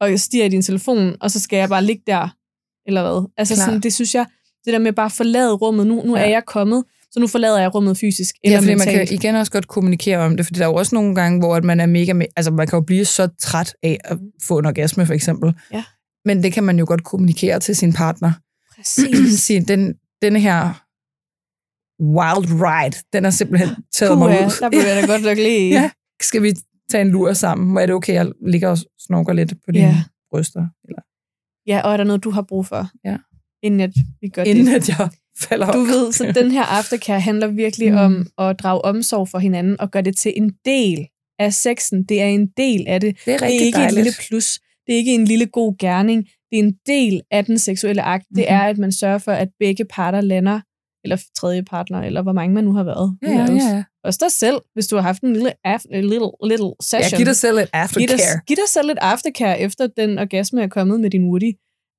og 0.00 0.18
stige 0.18 0.46
i 0.46 0.48
din 0.48 0.62
telefon, 0.62 1.16
og 1.20 1.30
så 1.30 1.40
skal 1.40 1.56
jeg 1.56 1.68
bare 1.68 1.84
ligge 1.84 2.02
der, 2.06 2.28
eller 2.86 3.02
hvad? 3.02 3.28
Altså 3.36 3.54
Klar. 3.54 3.64
sådan, 3.64 3.80
det 3.80 3.92
synes 3.92 4.14
jeg, 4.14 4.26
det 4.64 4.72
der 4.72 4.78
med 4.78 4.92
bare 4.92 5.06
at 5.06 5.12
forlade 5.12 5.52
rummet, 5.52 5.86
nu, 5.86 6.02
nu 6.06 6.16
Ja. 6.16 6.22
er 6.22 6.28
jeg 6.28 6.44
kommet, 6.46 6.84
så 7.10 7.20
nu 7.20 7.26
forlader 7.26 7.58
jeg 7.60 7.74
rummet 7.74 7.98
fysisk 7.98 8.34
eller 8.44 8.54
Ja, 8.56 8.60
fordi 8.60 8.74
man 8.74 8.78
mentalt. 8.78 9.08
kan 9.08 9.14
igen 9.18 9.34
også 9.34 9.52
godt 9.52 9.68
kommunikere 9.68 10.18
om 10.18 10.36
det, 10.36 10.46
fordi 10.46 10.58
der 10.58 10.64
er 10.64 10.68
jo 10.70 10.74
også 10.74 10.94
nogle 10.94 11.14
gange, 11.14 11.38
hvor 11.38 11.56
at 11.56 11.64
man 11.64 11.80
er 11.80 11.86
mega... 11.86 12.12
Me- 12.12 12.32
altså, 12.36 12.50
man 12.50 12.66
kan 12.66 12.76
jo 12.76 12.80
blive 12.84 13.04
så 13.04 13.28
træt 13.40 13.74
af 13.82 13.98
at 14.04 14.18
få 14.42 14.58
en 14.58 14.66
orgasme, 14.66 15.06
for 15.06 15.14
eksempel. 15.14 15.54
Ja. 15.72 15.84
Men 16.24 16.42
det 16.42 16.52
kan 16.52 16.64
man 16.64 16.78
jo 16.78 16.84
godt 16.88 17.04
kommunikere 17.04 17.60
til 17.60 17.76
sin 17.76 17.92
partner. 17.92 18.32
Præcis. 18.76 19.40
Sige, 19.46 19.60
den, 19.64 19.94
denne 20.22 20.40
her 20.40 20.84
wild 22.02 22.62
ride, 22.62 22.96
den 23.12 23.24
er 23.24 23.30
simpelthen 23.30 23.68
taget 23.92 24.18
mig 24.18 24.28
Puha, 24.28 24.46
ud. 24.46 24.50
der 24.60 24.68
blev 24.70 24.80
jeg 24.80 25.02
da 25.02 25.06
godt 25.12 25.22
nok 25.22 25.36
lige... 25.36 25.70
Ja. 25.80 25.90
Skal 26.22 26.42
vi 26.42 26.52
tage 26.90 27.02
en 27.02 27.08
lur 27.10 27.32
sammen? 27.32 27.70
Hvor 27.72 27.80
er 27.80 27.86
det 27.86 27.94
okay, 27.94 28.14
jeg 28.14 28.32
ligger 28.46 28.68
og 28.68 28.78
snorker 29.00 29.32
lidt 29.32 29.50
på 29.50 29.72
dine 29.72 29.86
Ja. 29.86 30.02
bryster? 30.30 30.66
Eller, 30.84 31.02
ja, 31.66 31.80
og 31.84 31.92
er 31.92 31.96
der 31.96 32.04
noget, 32.04 32.24
du 32.24 32.30
har 32.30 32.42
brug 32.42 32.66
for? 32.66 32.88
Ja. 33.04 33.16
Inden 33.62 33.80
at 33.80 33.90
vi 34.20 34.28
gør 34.28 34.44
det. 34.44 34.50
inden 34.50 34.74
at 34.74 34.88
jeg 34.88 35.08
falder 35.40 35.72
Du 35.72 35.78
ved, 35.80 36.12
så 36.12 36.32
den 36.34 36.50
her 36.50 36.62
aftercare 36.62 37.20
handler 37.20 37.46
virkelig 37.46 37.92
Mm. 37.92 37.98
om 37.98 38.26
at 38.48 38.58
drage 38.58 38.84
omsorg 38.84 39.28
for 39.28 39.38
hinanden 39.38 39.80
og 39.80 39.90
gøre 39.90 40.02
det 40.02 40.16
til 40.16 40.32
en 40.36 40.52
del 40.64 41.06
af 41.38 41.52
sexen. 41.54 42.04
Det 42.04 42.22
er 42.22 42.26
en 42.26 42.46
del 42.56 42.84
af 42.88 43.00
det. 43.00 43.16
Det 43.24 43.34
er 43.34 43.38
Det 43.38 43.46
er 43.46 43.50
ikke 43.64 43.76
dejligt. 43.76 43.98
et 43.98 44.04
lille 44.04 44.12
plus. 44.28 44.58
Det 44.86 44.92
er 44.94 44.96
ikke 44.96 45.14
en 45.14 45.24
lille 45.24 45.46
god 45.46 45.78
gerning. 45.78 46.24
Det 46.24 46.58
er 46.58 46.62
en 46.62 46.74
del 46.86 47.20
af 47.30 47.44
den 47.44 47.58
seksuelle 47.58 48.02
akt. 48.02 48.26
Det 48.28 48.36
Mhm. 48.36 48.44
er, 48.48 48.60
at 48.60 48.78
man 48.78 48.92
sørger 48.92 49.18
for, 49.18 49.32
at 49.32 49.48
begge 49.60 49.84
parter 49.84 50.20
lander, 50.20 50.60
eller 51.04 51.16
tredje 51.38 51.62
partner, 51.62 52.00
eller 52.02 52.22
hvor 52.22 52.32
mange 52.32 52.54
man 52.54 52.64
nu 52.64 52.72
har 52.72 52.82
været. 52.84 53.16
Ja, 53.22 53.30
ja, 53.30 53.52
ja. 53.74 53.84
Også 54.04 54.18
dig 54.22 54.32
selv, 54.32 54.56
hvis 54.74 54.86
du 54.86 54.96
har 54.96 55.02
haft 55.02 55.22
en 55.22 55.32
lille, 55.32 55.52
af- 55.64 55.80
little, 55.92 56.30
little 56.44 56.66
Ja, 56.66 57.00
session. 57.00 57.16
giv 57.16 57.26
dig 57.26 57.36
selv 57.36 57.56
et 57.58 57.60
Giv 57.60 57.68
dig, 57.72 57.80
aftercare. 57.82 58.40
giv 58.46 58.56
dig 58.56 58.68
selv 58.68 58.86
lidt 58.86 58.98
aftercare, 58.98 59.60
efter 59.60 59.86
den 59.96 60.18
orgasme 60.18 60.62
er 60.62 60.68
kommet 60.68 61.00
med 61.00 61.10
din 61.10 61.24
Woody. 61.24 61.52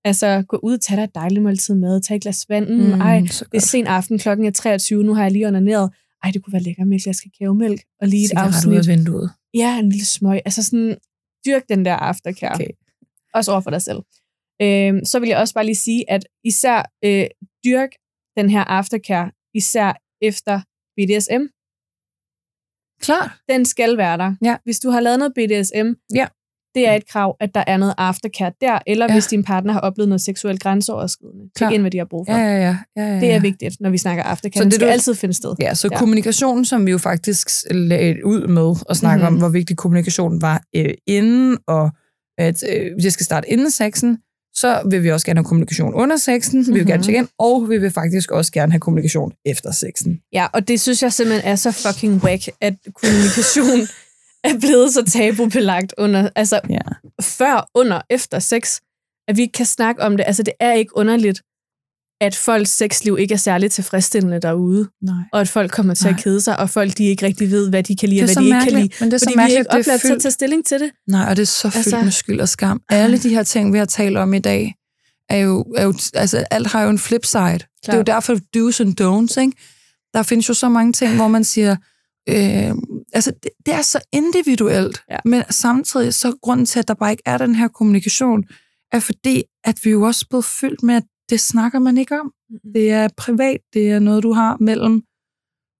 Altså, 0.04 0.44
gå 0.48 0.60
ud 0.64 0.74
og 0.74 0.82
tage 0.82 0.98
dig 0.98 1.04
et 1.04 1.16
dejligt 1.16 1.44
måltid 1.44 1.76
mad, 1.76 2.02
tag 2.02 2.16
et 2.16 2.22
glas 2.22 2.46
vand. 2.50 2.70
Mm, 2.70 2.76
mm, 2.86 3.02
ej, 3.02 3.20
det 3.20 3.48
er 3.54 3.60
sen 3.60 3.88
aften, 3.88 4.18
klokken 4.20 4.46
er 4.46 4.52
23, 4.52 5.04
nu 5.04 5.14
har 5.14 5.24
jeg 5.24 5.32
lige 5.32 5.48
onaneret. 5.48 5.92
Ej, 6.24 6.32
det 6.32 6.44
kunne 6.44 6.54
være 6.54 6.62
lækkert 6.62 6.88
med 6.88 6.98
et 6.98 7.04
glas 7.04 7.20
kakaomælk, 7.22 7.82
og 8.02 8.08
lige 8.08 8.24
et 8.24 8.30
Cigaret 8.30 8.48
ud 8.68 8.74
af 8.74 8.78
afsnit. 8.78 8.88
vinduet. 8.98 9.32
Ja, 9.54 9.80
en 9.80 9.90
lille 9.90 10.06
smøg. 10.06 10.40
Altså 10.46 10.64
sådan, 10.64 10.98
dyrk 11.46 11.64
den 11.70 11.86
der 11.86 11.96
aftercare. 11.96 12.56
Okay. 12.56 12.68
Også 13.34 13.52
over 13.52 13.62
for 13.62 13.70
dig 13.70 13.82
selv. 13.82 14.00
Øhm, 14.62 15.06
så 15.06 15.20
vil 15.20 15.30
jeg 15.30 15.38
også 15.38 15.54
bare 15.54 15.66
lige 15.66 15.76
sige, 15.76 16.12
at 16.12 16.26
især 16.44 16.92
øh, 17.06 17.26
dyrk 17.66 17.90
den 18.38 18.50
her 18.50 18.64
aftercare, 18.64 19.32
især 19.54 19.94
efter 20.22 20.62
BDSM. 20.98 21.44
Klart. 23.02 23.32
Den 23.50 23.66
skal 23.66 23.98
være 23.98 24.18
der. 24.18 24.36
Ja. 24.44 24.58
Hvis 24.64 24.80
du 24.80 24.90
har 24.90 25.00
lavet 25.00 25.20
noget 25.20 25.34
BDSM, 25.34 25.90
Ja. 26.16 26.28
Det 26.76 26.88
er 26.88 26.94
et 26.94 27.08
krav, 27.12 27.36
at 27.40 27.50
der 27.56 27.64
er 27.68 27.78
noget 27.78 27.94
aftercare 27.98 28.52
der, 28.62 28.80
eller 28.88 29.06
Ja. 29.06 29.12
ja. 29.12 29.16
hvis 29.16 29.28
din 29.28 29.44
partner 29.44 29.74
har 29.74 29.80
oplevet 29.80 30.10
noget 30.10 30.22
seksuelt 30.22 30.62
grænseoverskridende. 30.64 31.46
Klar. 31.56 31.70
Tjek 31.70 31.74
ind, 31.76 31.82
hvad 31.84 31.92
de 31.92 31.98
har 31.98 32.06
brug 32.06 32.26
for. 32.30 32.34
Ja, 32.38 32.40
ja, 32.46 32.56
ja. 32.58 32.78
ja, 32.98 33.04
ja, 33.14 33.16
Det 33.20 33.30
er 33.30 33.34
ja. 33.34 33.40
vigtigt, 33.40 33.76
når 33.80 33.90
vi 33.90 33.98
snakker 33.98 34.24
aftercare. 34.24 34.60
Så 34.60 34.64
det, 34.64 34.72
det 34.72 34.74
skal 34.76 34.88
du- 34.88 34.92
altid 34.92 35.16
finde 35.16 35.34
sted. 35.36 35.56
Ja, 35.60 35.74
så 35.76 35.88
Ja. 35.92 35.96
ja. 35.96 36.00
kommunikationen, 36.00 36.66
som 36.66 36.86
vi 36.86 36.92
jo 36.92 36.98
faktisk 36.98 37.48
lagde 37.72 38.26
ud 38.26 38.48
med 38.48 38.76
at 38.90 38.98
snakke 38.98 39.18
mm-hmm. 39.22 39.34
Mhm. 39.34 39.44
om, 39.44 39.50
hvor 39.50 39.50
vigtig 39.60 39.78
kommunikation 39.78 40.42
var 40.42 40.62
øh, 40.76 40.94
inden, 41.08 41.58
og 41.68 41.90
at 42.38 42.64
øh, 42.70 43.04
jeg 43.04 43.12
skal 43.12 43.24
starte 43.26 43.50
inden 43.52 43.72
sexen, 43.72 44.18
så 44.56 44.82
vil 44.90 45.04
vi 45.04 45.12
også 45.12 45.26
gerne 45.26 45.38
have 45.38 45.46
kommunikation 45.46 45.94
under 45.94 46.18
sexen, 46.18 46.68
vi 46.68 46.74
vil 46.74 46.86
gerne 46.86 46.96
Mhm. 46.98 47.04
tjekke 47.04 47.18
ind, 47.20 47.28
og 47.40 47.70
vi 47.70 47.78
vil 47.78 47.92
faktisk 47.92 48.32
også 48.32 48.52
gerne 48.52 48.72
have 48.72 48.80
kommunikation 48.80 49.32
efter 49.46 49.72
sexen. 49.72 50.20
Ja, 50.34 50.48
og 50.54 50.68
det 50.68 50.80
synes 50.82 51.04
jeg 51.04 51.14
simpelthen 51.14 51.52
er 51.52 51.56
så 51.56 51.72
fucking 51.72 52.24
whack, 52.24 52.44
at 52.62 52.74
kommunikation 52.96 53.80
er 54.44 54.60
blevet 54.60 54.94
så 54.94 55.04
tabubelagt 55.06 55.94
under, 55.98 56.30
altså 56.36 56.60
Ja. 56.70 56.80
før, 57.22 57.70
under, 57.76 58.02
efter 58.10 58.40
sex, 58.40 58.80
at 59.28 59.38
vi 59.38 59.42
ikke 59.42 59.52
kan 59.52 59.66
snakke 59.66 60.02
om 60.02 60.18
det. 60.18 60.24
Altså 60.28 60.44
det 60.44 60.54
er 60.60 60.74
ikke 60.74 60.98
underligt, 60.98 61.42
at 62.22 62.36
folks 62.36 62.70
sexliv 62.70 63.18
ikke 63.20 63.34
er 63.34 63.38
særligt 63.38 63.74
tilfredsstillende 63.74 64.40
derude, 64.42 64.90
Nej. 65.02 65.16
og 65.34 65.42
at 65.42 65.48
folk 65.50 65.72
kommer 65.72 65.94
til 65.94 66.06
Nej. 66.06 66.14
at 66.18 66.24
kede 66.24 66.42
sig, 66.42 66.60
og 66.60 66.70
folk 66.70 66.98
de 66.98 67.04
ikke 67.06 67.26
rigtig 67.26 67.52
ved, 67.52 67.70
hvad 67.70 67.84
de 67.84 67.96
kan 67.96 68.10
lide, 68.10 68.22
og 68.22 68.26
hvad 68.26 68.34
så 68.34 68.40
de 68.40 68.46
ikke 68.46 68.60
kan 68.64 68.74
lide. 68.74 68.90
men 69.00 69.12
det 69.12 69.14
er 69.14 69.18
så 69.18 69.26
Fordi 69.26 69.32
vi 69.32 69.34
er 69.34 69.38
mærkeligt, 69.38 69.60
ikke 69.60 69.70
er 69.76 69.80
opladt 69.80 70.02
til 70.02 70.14
at 70.14 70.22
tage 70.22 70.32
stilling 70.32 70.66
til 70.66 70.80
det. 70.80 70.92
Nej, 71.08 71.30
og 71.30 71.36
det 71.36 71.42
er 71.42 71.46
så 71.46 71.70
fyldt 71.70 71.76
Altså- 71.78 72.02
med 72.02 72.12
skyld 72.12 72.42
og 72.42 72.50
skam. 72.50 72.82
Alle 72.90 73.18
de 73.18 73.30
her 73.30 73.44
ting, 73.44 73.74
vi 73.74 73.78
har 73.78 73.86
talt 73.86 74.18
om 74.18 74.34
i 74.34 74.40
dag, 74.40 74.76
er 75.30 75.38
jo, 75.38 75.66
er 75.78 75.84
jo, 75.84 75.94
altså 76.14 76.46
alt 76.52 76.68
har 76.68 76.84
jo 76.84 76.90
en 76.90 77.00
flip 77.00 77.26
side. 77.26 77.42
Klar. 77.42 77.60
Det 77.86 77.94
er 77.94 77.98
jo 77.98 78.04
derfor 78.04 78.34
do's 78.36 78.82
and 78.82 79.02
don'ts, 79.02 79.42
ikke? 79.42 79.58
Der 80.14 80.24
findes 80.24 80.50
jo 80.50 80.54
så 80.54 80.70
mange 80.70 80.94
ting, 80.94 81.16
hvor 81.16 81.28
man 81.28 81.44
siger, 81.44 81.76
øh, 82.30 82.76
altså 83.14 83.32
det, 83.44 83.52
det 83.66 83.74
er 83.74 83.82
så 83.82 84.00
individuelt, 84.12 85.04
Ja. 85.12 85.18
men 85.26 85.44
samtidig 85.50 86.14
så 86.14 86.38
grunden 86.42 86.66
til, 86.66 86.80
at 86.80 86.88
der 86.88 86.94
bare 86.94 87.12
ikke 87.12 87.24
er 87.26 87.38
den 87.38 87.56
her 87.56 87.68
kommunikation, 87.68 88.44
er 88.92 89.00
fordi, 89.00 89.44
at 89.64 89.80
vi 89.84 89.90
jo 89.90 90.02
også 90.02 90.26
er 90.26 90.30
blevet 90.30 90.46
fyldt 90.46 90.84
med, 90.84 90.96
at 90.96 91.04
det 91.30 91.40
snakker 91.40 91.80
man 91.80 91.98
ikke 91.98 92.20
om. 92.20 92.32
Det 92.74 92.92
er 92.92 93.08
privat, 93.18 93.58
det 93.74 93.90
er 93.92 94.00
noget, 94.00 94.24
du 94.24 94.32
har 94.34 94.58
mellem 94.60 95.02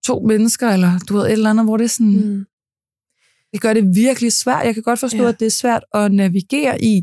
to 0.06 0.20
mennesker, 0.20 0.70
eller 0.70 1.00
du 1.10 1.14
ved, 1.18 1.26
et 1.26 1.32
eller 1.32 1.50
andet, 1.50 1.66
hvor 1.66 1.78
det 1.78 1.84
er 1.84 1.88
sådan, 1.90 2.26
mm. 2.26 2.46
Det 3.54 3.62
gør 3.62 3.74
det 3.74 3.96
virkelig 3.96 4.32
svært. 4.32 4.66
Jeg 4.66 4.74
kan 4.74 4.84
godt 4.84 5.00
forstå, 5.00 5.24
ja. 5.24 5.30
at 5.30 5.40
det 5.40 5.46
er 5.46 5.50
svært 5.50 5.84
at 5.94 6.12
navigere 6.12 6.84
i, 6.84 7.02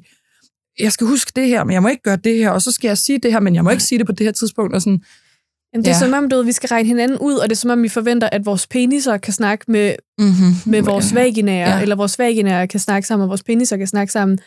jeg 0.78 0.92
skal 0.92 1.06
huske 1.06 1.32
det 1.36 1.48
her, 1.48 1.64
men 1.64 1.72
jeg 1.74 1.82
må 1.82 1.88
ikke 1.88 2.02
gøre 2.02 2.16
det 2.16 2.36
her, 2.36 2.50
og 2.50 2.62
så 2.62 2.72
skal 2.72 2.88
jeg 2.88 2.98
sige 2.98 3.18
det 3.18 3.32
her, 3.32 3.40
men 3.40 3.54
jeg 3.54 3.64
må 3.64 3.70
ikke 3.70 3.82
sige 3.82 3.98
det 3.98 4.06
på 4.06 4.12
det 4.12 4.26
her 4.26 4.32
tidspunkt, 4.32 4.74
og 4.74 4.82
sådan, 4.82 5.02
Jamen, 5.76 5.84
det 5.84 5.90
er 5.90 5.94
Ja. 5.94 5.98
som 5.98 6.12
om, 6.12 6.28
du 6.28 6.36
ved, 6.36 6.44
vi 6.44 6.52
skal 6.52 6.68
regne 6.68 6.86
hinanden 6.88 7.18
ud, 7.18 7.34
og 7.34 7.48
det 7.48 7.56
er 7.56 7.58
som 7.58 7.70
om, 7.70 7.82
vi 7.82 7.88
forventer, 7.88 8.28
at 8.32 8.46
vores 8.46 8.66
peniser 8.66 9.16
kan 9.16 9.32
snakke 9.32 9.64
med, 9.68 9.94
mm-hmm. 10.18 10.70
med 10.72 10.82
vores 10.82 11.12
Ja. 11.14 11.18
ja. 11.76 11.82
eller 11.82 11.96
vores 11.96 12.18
vaginære 12.18 12.68
kan 12.68 12.80
snakke 12.80 13.08
sammen, 13.08 13.22
og 13.22 13.28
vores 13.28 13.42
peniser 13.42 13.76
kan 13.76 13.86
snakke 13.86 14.12
sammen. 14.12 14.38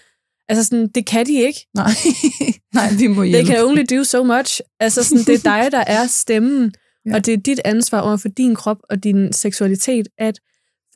Altså 0.49 0.63
sådan, 0.63 0.87
det 0.87 1.05
kan 1.05 1.25
de 1.25 1.41
ikke. 1.41 1.59
Nej, 1.75 1.89
nej, 2.73 2.89
vi 2.99 3.07
må 3.07 3.21
They 3.21 3.29
hjælpe. 3.31 3.51
can 3.51 3.65
only 3.65 3.83
do 3.97 4.03
so 4.03 4.23
much. 4.23 4.61
Altså 4.79 5.03
sådan, 5.03 5.23
det 5.23 5.35
er 5.45 5.61
dig, 5.61 5.71
der 5.71 5.83
er 5.87 6.07
stemmen, 6.07 6.71
Ja. 7.05 7.09
ja. 7.11 7.15
og 7.15 7.25
det 7.25 7.33
er 7.33 7.37
dit 7.37 7.61
ansvar 7.65 7.99
over 7.99 8.17
for 8.17 8.27
din 8.27 8.55
krop 8.55 8.77
og 8.89 9.03
din 9.03 9.33
seksualitet, 9.33 10.07
at 10.17 10.39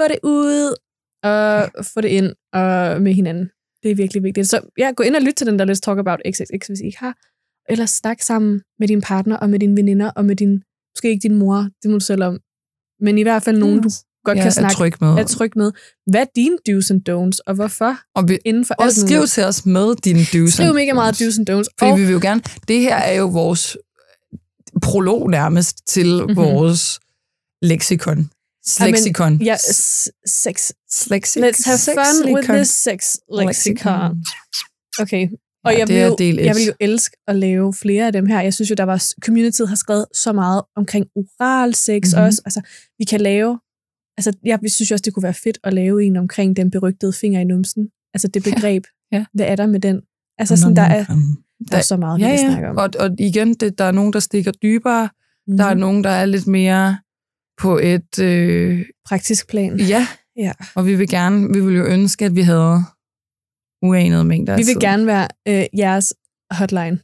få 0.02 0.08
det 0.08 0.20
ud, 0.24 0.76
og 1.24 1.70
få 1.86 2.02
det 2.02 2.10
ind 2.10 2.32
og 2.54 3.02
med 3.02 3.14
hinanden. 3.14 3.50
Det 3.84 3.92
er 3.92 3.96
virkelig 3.96 4.24
vigtigt. 4.24 4.50
Så 4.50 4.60
ja, 4.78 4.92
gå 4.96 5.04
ind 5.04 5.16
og 5.16 5.22
lyt 5.22 5.34
til 5.34 5.48
den 5.48 5.60
der 5.60 5.66
Let's 5.66 5.80
Talk 5.84 6.00
About 6.00 6.20
XXX, 6.32 6.68
hvis 6.68 6.80
I 6.80 6.86
ikke 6.86 7.00
har. 7.00 7.16
Eller 7.70 7.86
snak 7.86 8.22
sammen 8.22 8.62
med 8.80 8.88
din 8.88 9.02
partner 9.02 9.38
og 9.38 9.50
med 9.50 9.60
dine 9.60 9.76
veninder 9.76 10.10
og 10.10 10.26
med 10.26 10.36
din, 10.36 10.64
måske 10.96 11.10
ikke 11.10 11.28
din 11.28 11.36
mor, 11.36 11.68
det 11.84 11.92
må 11.92 11.98
du 11.98 12.06
selv 12.06 12.24
om, 12.24 12.40
men 13.00 13.18
i 13.18 13.22
hvert 13.22 13.44
fald 13.44 13.58
nogen, 13.58 13.82
du 13.82 13.90
godt 14.26 14.38
ja, 14.38 14.42
kan 14.42 14.48
er 14.48 14.52
snakke 14.54 14.76
tryg 14.76 14.94
med. 15.02 15.10
er 15.10 15.24
tryg 15.24 15.52
med. 15.56 15.72
Hvad 16.12 16.22
er 16.22 16.26
dine 16.36 16.58
do's 16.70 16.92
and 16.92 17.10
don'ts, 17.10 17.38
og 17.48 17.56
hvorfor 17.56 17.98
Og, 18.16 18.30
vi, 18.30 18.40
inden 18.46 18.66
for 18.66 18.74
og 18.74 18.92
skriv 18.92 19.18
muligt? 19.18 19.32
til 19.32 19.44
os 19.44 19.66
med 19.66 19.96
dine 19.96 20.20
do's 20.20 20.52
Skriv 20.52 20.66
and 20.68 20.76
mega 20.76 20.94
meget 20.94 21.22
do's 21.22 21.40
and 21.40 21.50
don'ts. 21.50 21.76
Fordi 21.80 21.92
og, 21.92 21.98
vi 21.98 22.04
vil 22.06 22.12
jo 22.14 22.20
gerne, 22.22 22.42
det 22.68 22.80
her 22.80 22.96
er 22.96 23.14
jo 23.14 23.26
vores 23.28 23.78
prolog 24.82 25.30
nærmest 25.30 25.88
til 25.88 26.06
Mhm. 26.08 26.22
mm-hmm. 26.22 26.36
vores 26.36 27.00
leksikon. 27.62 28.30
Lexikon. 28.80 29.42
ja, 29.42 29.58
s- 29.58 30.10
sex. 30.28 30.72
Lexik- 31.12 31.44
Let's 31.44 31.64
have 31.66 31.80
fun 31.98 32.34
with 32.36 32.48
this 32.50 32.70
sex 32.70 33.16
lexicon. 33.40 34.24
Okay. 35.00 35.28
Og 35.66 35.72
Ja, 35.74 35.80
jeg, 35.80 35.88
vil 35.88 35.98
jo, 36.02 36.16
del 36.18 36.36
jeg 36.36 36.56
vil 36.56 36.66
jo 36.66 36.74
elske 36.80 37.18
at 37.28 37.36
lave 37.36 37.74
flere 37.74 38.06
af 38.06 38.14
dem 38.14 38.26
her. 38.26 38.42
Jeg 38.42 38.54
synes 38.54 38.70
jo, 38.70 38.76
der 38.76 38.84
var 38.84 39.04
communityet 39.22 39.70
har 39.70 39.76
skrevet 39.76 40.06
så 40.16 40.34
meget 40.34 40.62
omkring 40.76 41.06
oral 41.16 41.74
sex 41.74 41.90
Mhm. 41.96 42.02
mm-hmm. 42.16 42.26
også. 42.26 42.42
Altså, 42.46 42.62
vi 43.00 43.06
kan 43.06 43.22
lave... 43.22 43.60
Altså, 44.18 44.34
jeg 44.46 44.60
synes 44.68 44.92
jo 44.92 44.94
også, 44.94 45.04
det 45.06 45.14
kunne 45.14 45.24
være 45.24 45.34
fedt 45.34 45.58
at 45.64 45.74
lave 45.74 46.04
en 46.04 46.18
omkring 46.18 46.56
den 46.56 46.72
berygtede 46.72 47.14
finger 47.14 47.40
i 47.42 47.44
numsen. 47.44 47.88
Altså 48.14 48.28
det 48.28 48.44
begreb. 48.44 48.84
Ja. 49.12 49.26
Hvad 49.34 49.46
er 49.46 49.56
der 49.56 49.68
med 49.68 49.80
den? 49.80 50.02
Altså 50.38 50.58
sådan, 50.58 50.76
der 50.76 50.82
er, 50.82 51.06
der 51.72 51.78
er 51.78 51.82
så 51.82 51.98
meget, 51.98 52.20
vi 52.20 52.24
Ja, 52.24 52.30
kan 52.30 52.40
ja. 52.40 52.52
snakke 52.52 52.70
om. 52.70 52.78
Og, 52.78 52.90
og 53.00 53.10
igen, 53.20 53.54
det, 53.54 53.78
der 53.78 53.84
er 53.84 53.92
nogen, 53.92 54.14
der 54.14 54.20
stikker 54.20 54.52
dybere. 54.52 55.10
Mm-hmm. 55.48 55.58
Der 55.58 55.66
er 55.66 55.74
nogen, 55.74 56.04
der 56.04 56.10
er 56.10 56.26
lidt 56.26 56.48
mere 56.48 56.98
på 57.62 57.78
et... 57.78 58.20
Øh, 58.20 58.86
praktisk 59.08 59.48
plan. 59.50 59.80
ja. 59.80 60.08
Ja. 60.38 60.52
Og 60.76 60.86
vi 60.86 60.96
vil 60.96 61.10
gerne, 61.10 61.54
vi 61.54 61.60
vil 61.66 61.76
jo 61.76 61.86
ønske, 61.86 62.26
at 62.26 62.36
vi 62.36 62.42
havde 62.42 62.80
uanede 63.84 64.24
mængder 64.24 64.58
Vi 64.58 64.64
vil 64.64 64.80
gerne 64.80 65.06
være 65.06 65.28
øh, 65.48 65.66
jeres 65.80 66.14
hotline. 66.52 67.00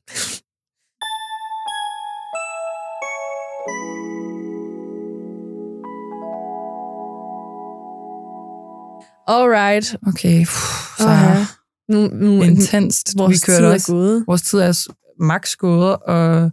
Alright. 9.28 9.96
Okay, 10.08 10.46
pff, 10.46 10.98
så 10.98 11.10
ja. 11.10 11.46
Nu, 11.90 12.08
nu 12.08 12.42
intenst. 12.44 13.18
vores 13.18 13.32
vi 13.34 13.46
kørte 13.46 13.60
tid 13.62 13.66
er 13.66 13.74
også. 13.74 13.92
gået. 13.94 14.24
Vores 14.28 14.42
tid 14.42 14.60
er 14.60 14.88
max 15.24 15.56
gået, 15.56 15.96
og 15.98 16.52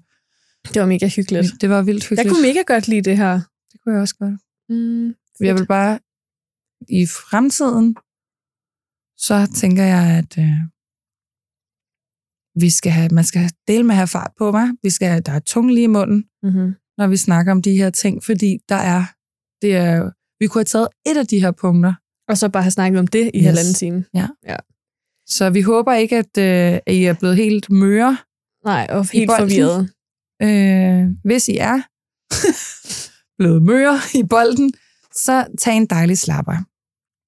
Det 0.75 0.81
var 0.81 0.87
mega 0.87 1.09
hyggeligt. 1.09 1.47
det 1.61 1.71
var 1.71 1.83
vildt 1.83 2.03
Jeg 2.05 2.09
hyggeligt. 2.09 2.29
kunne 2.35 2.43
mega 2.43 2.63
godt 2.67 2.89
lide 2.89 3.03
det 3.03 3.17
her. 3.17 3.33
Det 3.73 3.81
kunne 3.85 3.93
jeg 3.95 4.03
også 4.03 4.15
godt. 4.19 4.35
Mm, 4.69 5.15
Jeg 5.41 5.55
vil 5.59 5.67
bare, 5.67 5.99
i 6.89 7.07
fremtiden, 7.07 7.97
så 9.17 9.47
tænker 9.55 9.83
jeg, 9.85 10.19
at 10.19 10.39
øh, 10.39 10.61
vi 12.63 12.71
skal 12.71 12.93
have, 12.93 13.09
man 13.13 13.25
skal 13.25 13.51
dele 13.69 13.85
med 13.85 13.91
at 13.95 13.97
have 13.97 14.07
fart 14.07 14.33
på 14.39 14.51
mig. 14.53 14.69
Vi 14.83 14.91
skal, 14.91 15.27
der 15.27 15.33
er 15.33 15.39
tung 15.39 15.71
lige 15.73 15.85
i 15.85 15.87
munden, 15.87 16.25
mm-hmm. 16.43 16.75
når 16.99 17.07
vi 17.07 17.17
snakker 17.17 17.53
om 17.53 17.63
de 17.63 17.77
her 17.77 17.91
ting, 17.91 18.25
fordi 18.25 18.59
der 18.69 18.77
er, 18.77 19.05
det 19.63 19.77
er, 19.77 20.11
vi 20.41 20.47
kunne 20.47 20.59
have 20.61 20.65
taget 20.65 20.89
et 21.07 21.17
af 21.17 21.27
de 21.27 21.41
her 21.41 21.51
punkter, 21.51 21.95
Og 22.29 22.39
så 22.39 22.49
bare 22.49 22.63
have 22.63 22.71
snakket 22.71 22.99
om 23.01 23.07
det 23.07 23.31
i 23.35 23.39
Yes. 23.39 23.45
halvanden 23.45 23.75
time. 23.75 24.05
så 25.29 25.51
vi 25.51 25.61
håber 25.61 25.93
ikke, 25.95 26.17
at, 26.17 26.39
øh, 26.39 26.95
I 26.95 27.05
er 27.05 27.15
blevet 27.15 27.37
helt 27.37 27.71
møre. 27.71 28.17
Nej, 28.65 28.87
og 28.91 29.07
helt 29.13 29.31
forvirret. 29.39 29.91
Øh, 30.43 31.11
hvis 31.25 31.49
I 31.49 31.57
er 31.57 31.79
blevet 33.39 33.63
møre 33.63 33.99
i 34.15 34.23
bolden, 34.23 34.73
så 35.13 35.47
tag 35.59 35.77
en 35.77 35.87
dejlig 35.87 36.19
slapper. 36.19 36.57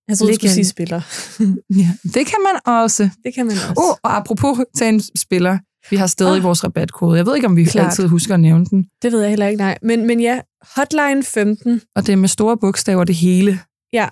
Jeg 0.08 0.18
troede, 0.18 0.32
du 0.32 0.34
skulle 0.38 0.52
sige 0.52 0.64
spiller. 0.64 1.00
Ja, 1.80 1.88
det 2.04 2.26
kan 2.26 2.38
man 2.46 2.74
også. 2.82 3.08
Det 3.24 3.34
kan 3.34 3.46
man 3.46 3.54
også. 3.56 3.74
Oh, 3.76 3.96
og 4.02 4.16
apropos 4.16 4.58
tage 4.76 4.88
en 4.88 5.02
spiller, 5.16 5.58
vi 5.90 5.96
har 5.96 6.06
stadig 6.06 6.36
Ah. 6.36 6.42
vores 6.42 6.64
rabatkode. 6.64 7.16
Jeg 7.16 7.26
ved 7.26 7.34
ikke, 7.36 7.46
om 7.46 7.56
vi 7.56 7.64
Klart. 7.64 7.86
altid 7.86 8.06
husker 8.06 8.34
at 8.34 8.40
nævne 8.40 8.64
den. 8.70 8.86
Det 9.02 9.12
ved 9.12 9.20
jeg 9.20 9.30
heller 9.30 9.46
ikke, 9.46 9.58
nej. 9.58 9.78
Men, 9.82 10.06
men 10.06 10.20
ja, 10.20 10.40
hotline 10.76 11.22
15. 11.22 11.80
Og 11.96 12.06
det 12.06 12.12
er 12.12 12.16
med 12.16 12.28
store 12.28 12.56
bogstaver 12.58 13.04
det 13.04 13.14
hele. 13.14 13.60
Ja, 13.92 14.08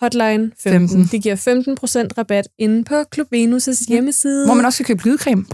hotline 0.00 0.52
15. 0.62 0.88
15. 0.88 0.88
15. 0.88 1.08
Det 1.12 1.22
giver 1.22 1.36
15% 2.06 2.18
rabat 2.18 2.48
inde 2.58 2.84
på 2.84 3.04
Klub 3.10 3.26
Venus' 3.34 3.86
hjemmeside. 3.88 4.46
Hvor 4.46 4.54
man 4.54 4.64
også 4.64 4.78
kan 4.78 4.86
købe 4.86 5.02
glidecreme. 5.02 5.44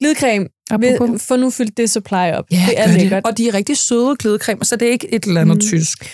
Glidecreme. 0.00 0.48
Apropos. 0.70 1.10
Vil, 1.10 1.18
få 1.18 1.36
nu 1.36 1.50
fyldt 1.50 1.76
det 1.76 1.90
supply 1.90 2.32
op. 2.32 2.44
Ja, 2.50 2.66
det 2.70 2.80
er 2.80 2.92
lækkert. 2.92 3.24
Og 3.26 3.38
de 3.38 3.48
er 3.48 3.54
rigtig 3.54 3.76
søde 3.76 4.16
glidecremer, 4.18 4.64
så 4.64 4.76
det 4.76 4.88
er 4.88 4.92
ikke 4.92 5.14
et 5.14 5.24
eller 5.24 5.40
andet 5.40 5.56
mm. 5.56 5.60
tysk. 5.60 6.04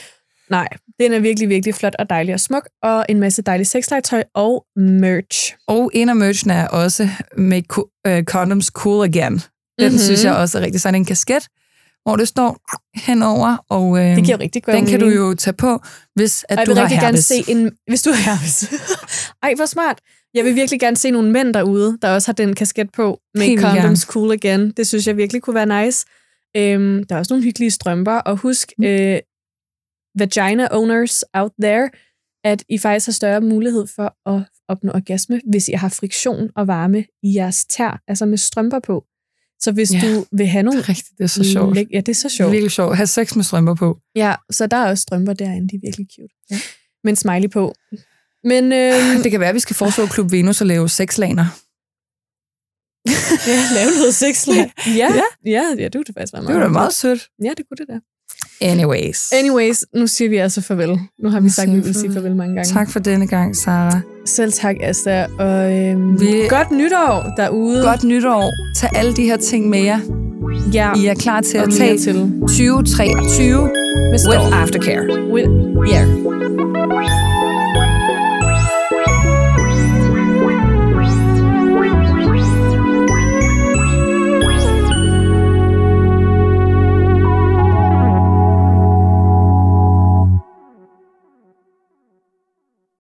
Nej, 0.51 0.69
den 1.01 1.13
er 1.13 1.19
virkelig, 1.19 1.49
virkelig 1.49 1.75
flot 1.75 1.95
og 1.99 2.11
dejlig 2.11 2.35
og 2.35 2.41
smuk. 2.41 2.69
Og 2.83 3.07
en 3.09 3.21
masse 3.21 3.43
dejligt 3.43 3.69
sexlegetøj 3.69 4.23
og 4.35 4.65
merch. 4.77 5.55
Og 5.69 5.91
en 5.95 6.09
af 6.09 6.17
merchen 6.17 6.51
er 6.51 6.69
også 6.69 7.09
Make 7.37 7.79
uh, 8.09 8.23
Condoms 8.25 8.67
Cool 8.67 9.05
Again. 9.05 9.33
Den 9.33 9.41
Mhm. 9.79 9.85
mm-hmm. 9.87 9.99
synes 9.99 10.25
jeg 10.25 10.35
også 10.35 10.59
er 10.59 10.63
rigtig 10.63 10.81
sådan 10.81 10.95
en 10.95 11.05
kasket, 11.05 11.49
hvor 12.05 12.17
det 12.17 12.29
står 12.29 12.57
henover, 13.07 13.57
og 13.71 13.99
øh, 13.99 14.17
Det 14.17 14.25
giver 14.25 14.41
rigtig 14.41 14.63
godt 14.63 14.77
den 14.77 14.87
kan 14.87 15.01
du 15.01 15.07
mening. 15.07 15.23
jo 15.25 15.35
tage 15.35 15.55
på, 15.55 15.81
hvis 16.15 16.45
at 16.49 16.59
Og 16.59 16.61
jeg 16.61 16.67
du 16.67 16.71
vil 16.71 16.77
har 16.79 16.85
rigtig 16.85 16.99
gerne 17.01 17.07
herpes. 17.17 17.25
se 17.25 17.45
en... 17.49 17.73
Hvis 17.89 18.03
du 18.03 18.11
har 18.11 18.31
herpes. 18.31 18.65
Ej, 19.43 19.55
hvor 19.57 19.67
smart. 19.67 19.99
Jeg 20.35 20.45
vil 20.45 20.55
virkelig 20.55 20.81
gerne 20.81 20.97
se 20.97 21.11
nogle 21.11 21.33
mænd 21.33 21.55
derude, 21.55 21.99
der 22.03 22.09
også 22.11 22.29
har 22.29 22.33
den 22.33 22.55
kasket 22.55 22.89
på. 22.93 23.19
Make 23.35 23.47
Helt 23.49 23.61
condoms 23.61 23.83
gerne. 23.83 24.13
cool 24.13 24.33
again. 24.33 24.71
Det 24.77 24.87
synes 24.87 25.07
jeg 25.07 25.17
virkelig 25.17 25.43
kunne 25.43 25.55
være 25.55 25.85
nice. 25.85 26.07
Øhm, 26.57 27.05
der 27.05 27.15
er 27.15 27.19
også 27.19 27.33
nogle 27.35 27.45
hyggelige 27.45 27.71
strømper. 27.71 28.13
Og 28.15 28.37
husk, 28.37 28.73
Mm. 28.79 28.85
øh, 28.85 29.19
vagina 30.19 30.69
owners 30.71 31.25
out 31.35 31.53
there, 31.63 31.91
at 32.45 32.65
I 32.69 32.79
faktisk 32.79 33.07
har 33.07 33.13
større 33.13 33.41
mulighed 33.41 33.87
for 33.97 34.31
at 34.37 34.43
opnå 34.69 34.93
orgasme, 34.95 35.41
hvis 35.51 35.69
I 35.69 35.73
har 35.73 35.89
friktion 35.89 36.51
og 36.57 36.67
varme 36.67 37.05
i 37.23 37.35
jeres 37.35 37.65
tær, 37.67 38.03
altså 38.09 38.27
med 38.27 38.39
strømper 38.39 38.79
på. 38.79 39.05
Så 39.61 39.73
hvis 39.73 39.93
Ja. 39.95 40.01
du 40.01 40.25
vil 40.33 40.47
have 40.47 40.63
nogle... 40.63 40.81
Rigtigt, 40.81 41.19
det 41.19 41.25
er 41.25 41.29
så 41.29 41.45
sjovt. 41.53 41.77
læk- 41.79 41.87
Ja, 41.93 42.01
det 42.01 42.09
er 42.09 42.15
så 42.15 42.29
Det 42.29 42.33
er 42.33 42.37
sjovt. 42.37 42.53
virkelig 42.53 42.71
sjovt. 42.71 42.97
Ha' 42.97 43.05
sex 43.05 43.37
med 43.37 43.45
strømper 43.45 43.75
på. 43.75 43.99
Ja, 44.15 44.35
så 44.51 44.67
der 44.67 44.77
er 44.77 44.89
også 44.91 45.03
strømper 45.03 45.33
derinde, 45.33 45.69
de 45.69 45.77
er 45.77 45.81
virkelig 45.85 46.07
cute. 46.15 46.35
Ja. 46.51 46.57
Med 47.05 47.13
en 47.13 47.17
smiley 47.17 47.51
på. 47.51 47.75
Men 48.45 48.65
øh, 48.73 49.23
Det 49.23 49.31
kan 49.31 49.41
være, 49.41 49.49
at 49.49 49.55
vi 49.55 49.61
skal 49.61 49.77
foreslå 49.77 50.07
Klub 50.07 50.33
Venus 50.33 50.61
at 50.61 50.67
lave 50.67 50.89
sexlaner. 50.89 51.47
ja, 53.51 53.59
lave 53.79 53.91
noget 53.99 54.15
sexlag. 54.15 54.73
Ja, 55.01 55.09
Ja. 55.15 55.23
ja, 55.47 55.63
ja, 55.79 55.85
det 55.85 55.93
kunne 55.95 56.05
det 56.05 56.15
faktisk 56.19 56.33
være 56.33 56.43
Det 56.43 56.49
meget. 56.49 56.61
var 56.61 56.67
da 56.67 56.73
meget 56.73 56.95
sødt. 56.95 57.29
Ja, 57.45 57.51
det 57.57 57.65
kunne 57.69 57.77
det 57.77 57.89
da. 57.89 57.99
Anyways. 58.61 59.33
Anyways, 59.33 59.85
nu 59.95 60.07
siger 60.07 60.29
vi 60.29 60.37
altså 60.37 60.61
farvel. 60.61 60.99
Nu 61.23 61.29
har 61.31 61.41
vi 61.41 61.45
Nu 61.47 61.51
sagt, 61.53 61.69
at 61.69 61.75
vi 61.75 61.79
vi 61.81 61.85
vil 61.87 61.95
sige 61.95 62.13
farvel. 62.13 62.37
mange 62.37 62.55
gange. 62.55 62.73
Tak 62.75 62.91
for 62.91 62.99
denne 62.99 63.27
gang, 63.27 63.57
Sara. 63.57 64.01
Selv 64.27 64.53
tak, 64.53 64.77
Asta. 64.83 65.27
Og 65.39 65.73
øhm, 65.73 66.21
Vi- 66.21 66.27
godt 66.49 66.71
nytår 66.71 67.33
derude. 67.37 67.83
Godt 67.83 68.05
nytår. 68.05 68.53
Tag 68.77 68.91
alle 68.95 69.13
de 69.17 69.23
her 69.23 69.37
ting 69.37 69.69
med 69.71 69.79
jer. 69.83 69.99
Ja, 70.73 70.91
I 70.97 71.07
er 71.07 71.15
klar 71.15 71.41
til 71.41 71.59
at 71.59 71.69
tage 71.79 71.99
til. 71.99 72.15
2023 72.41 73.61
Med 74.11 74.29
with 74.29 74.61
aftercare. 74.63 75.33
With, 75.33 75.49
yeah. 75.93 77.26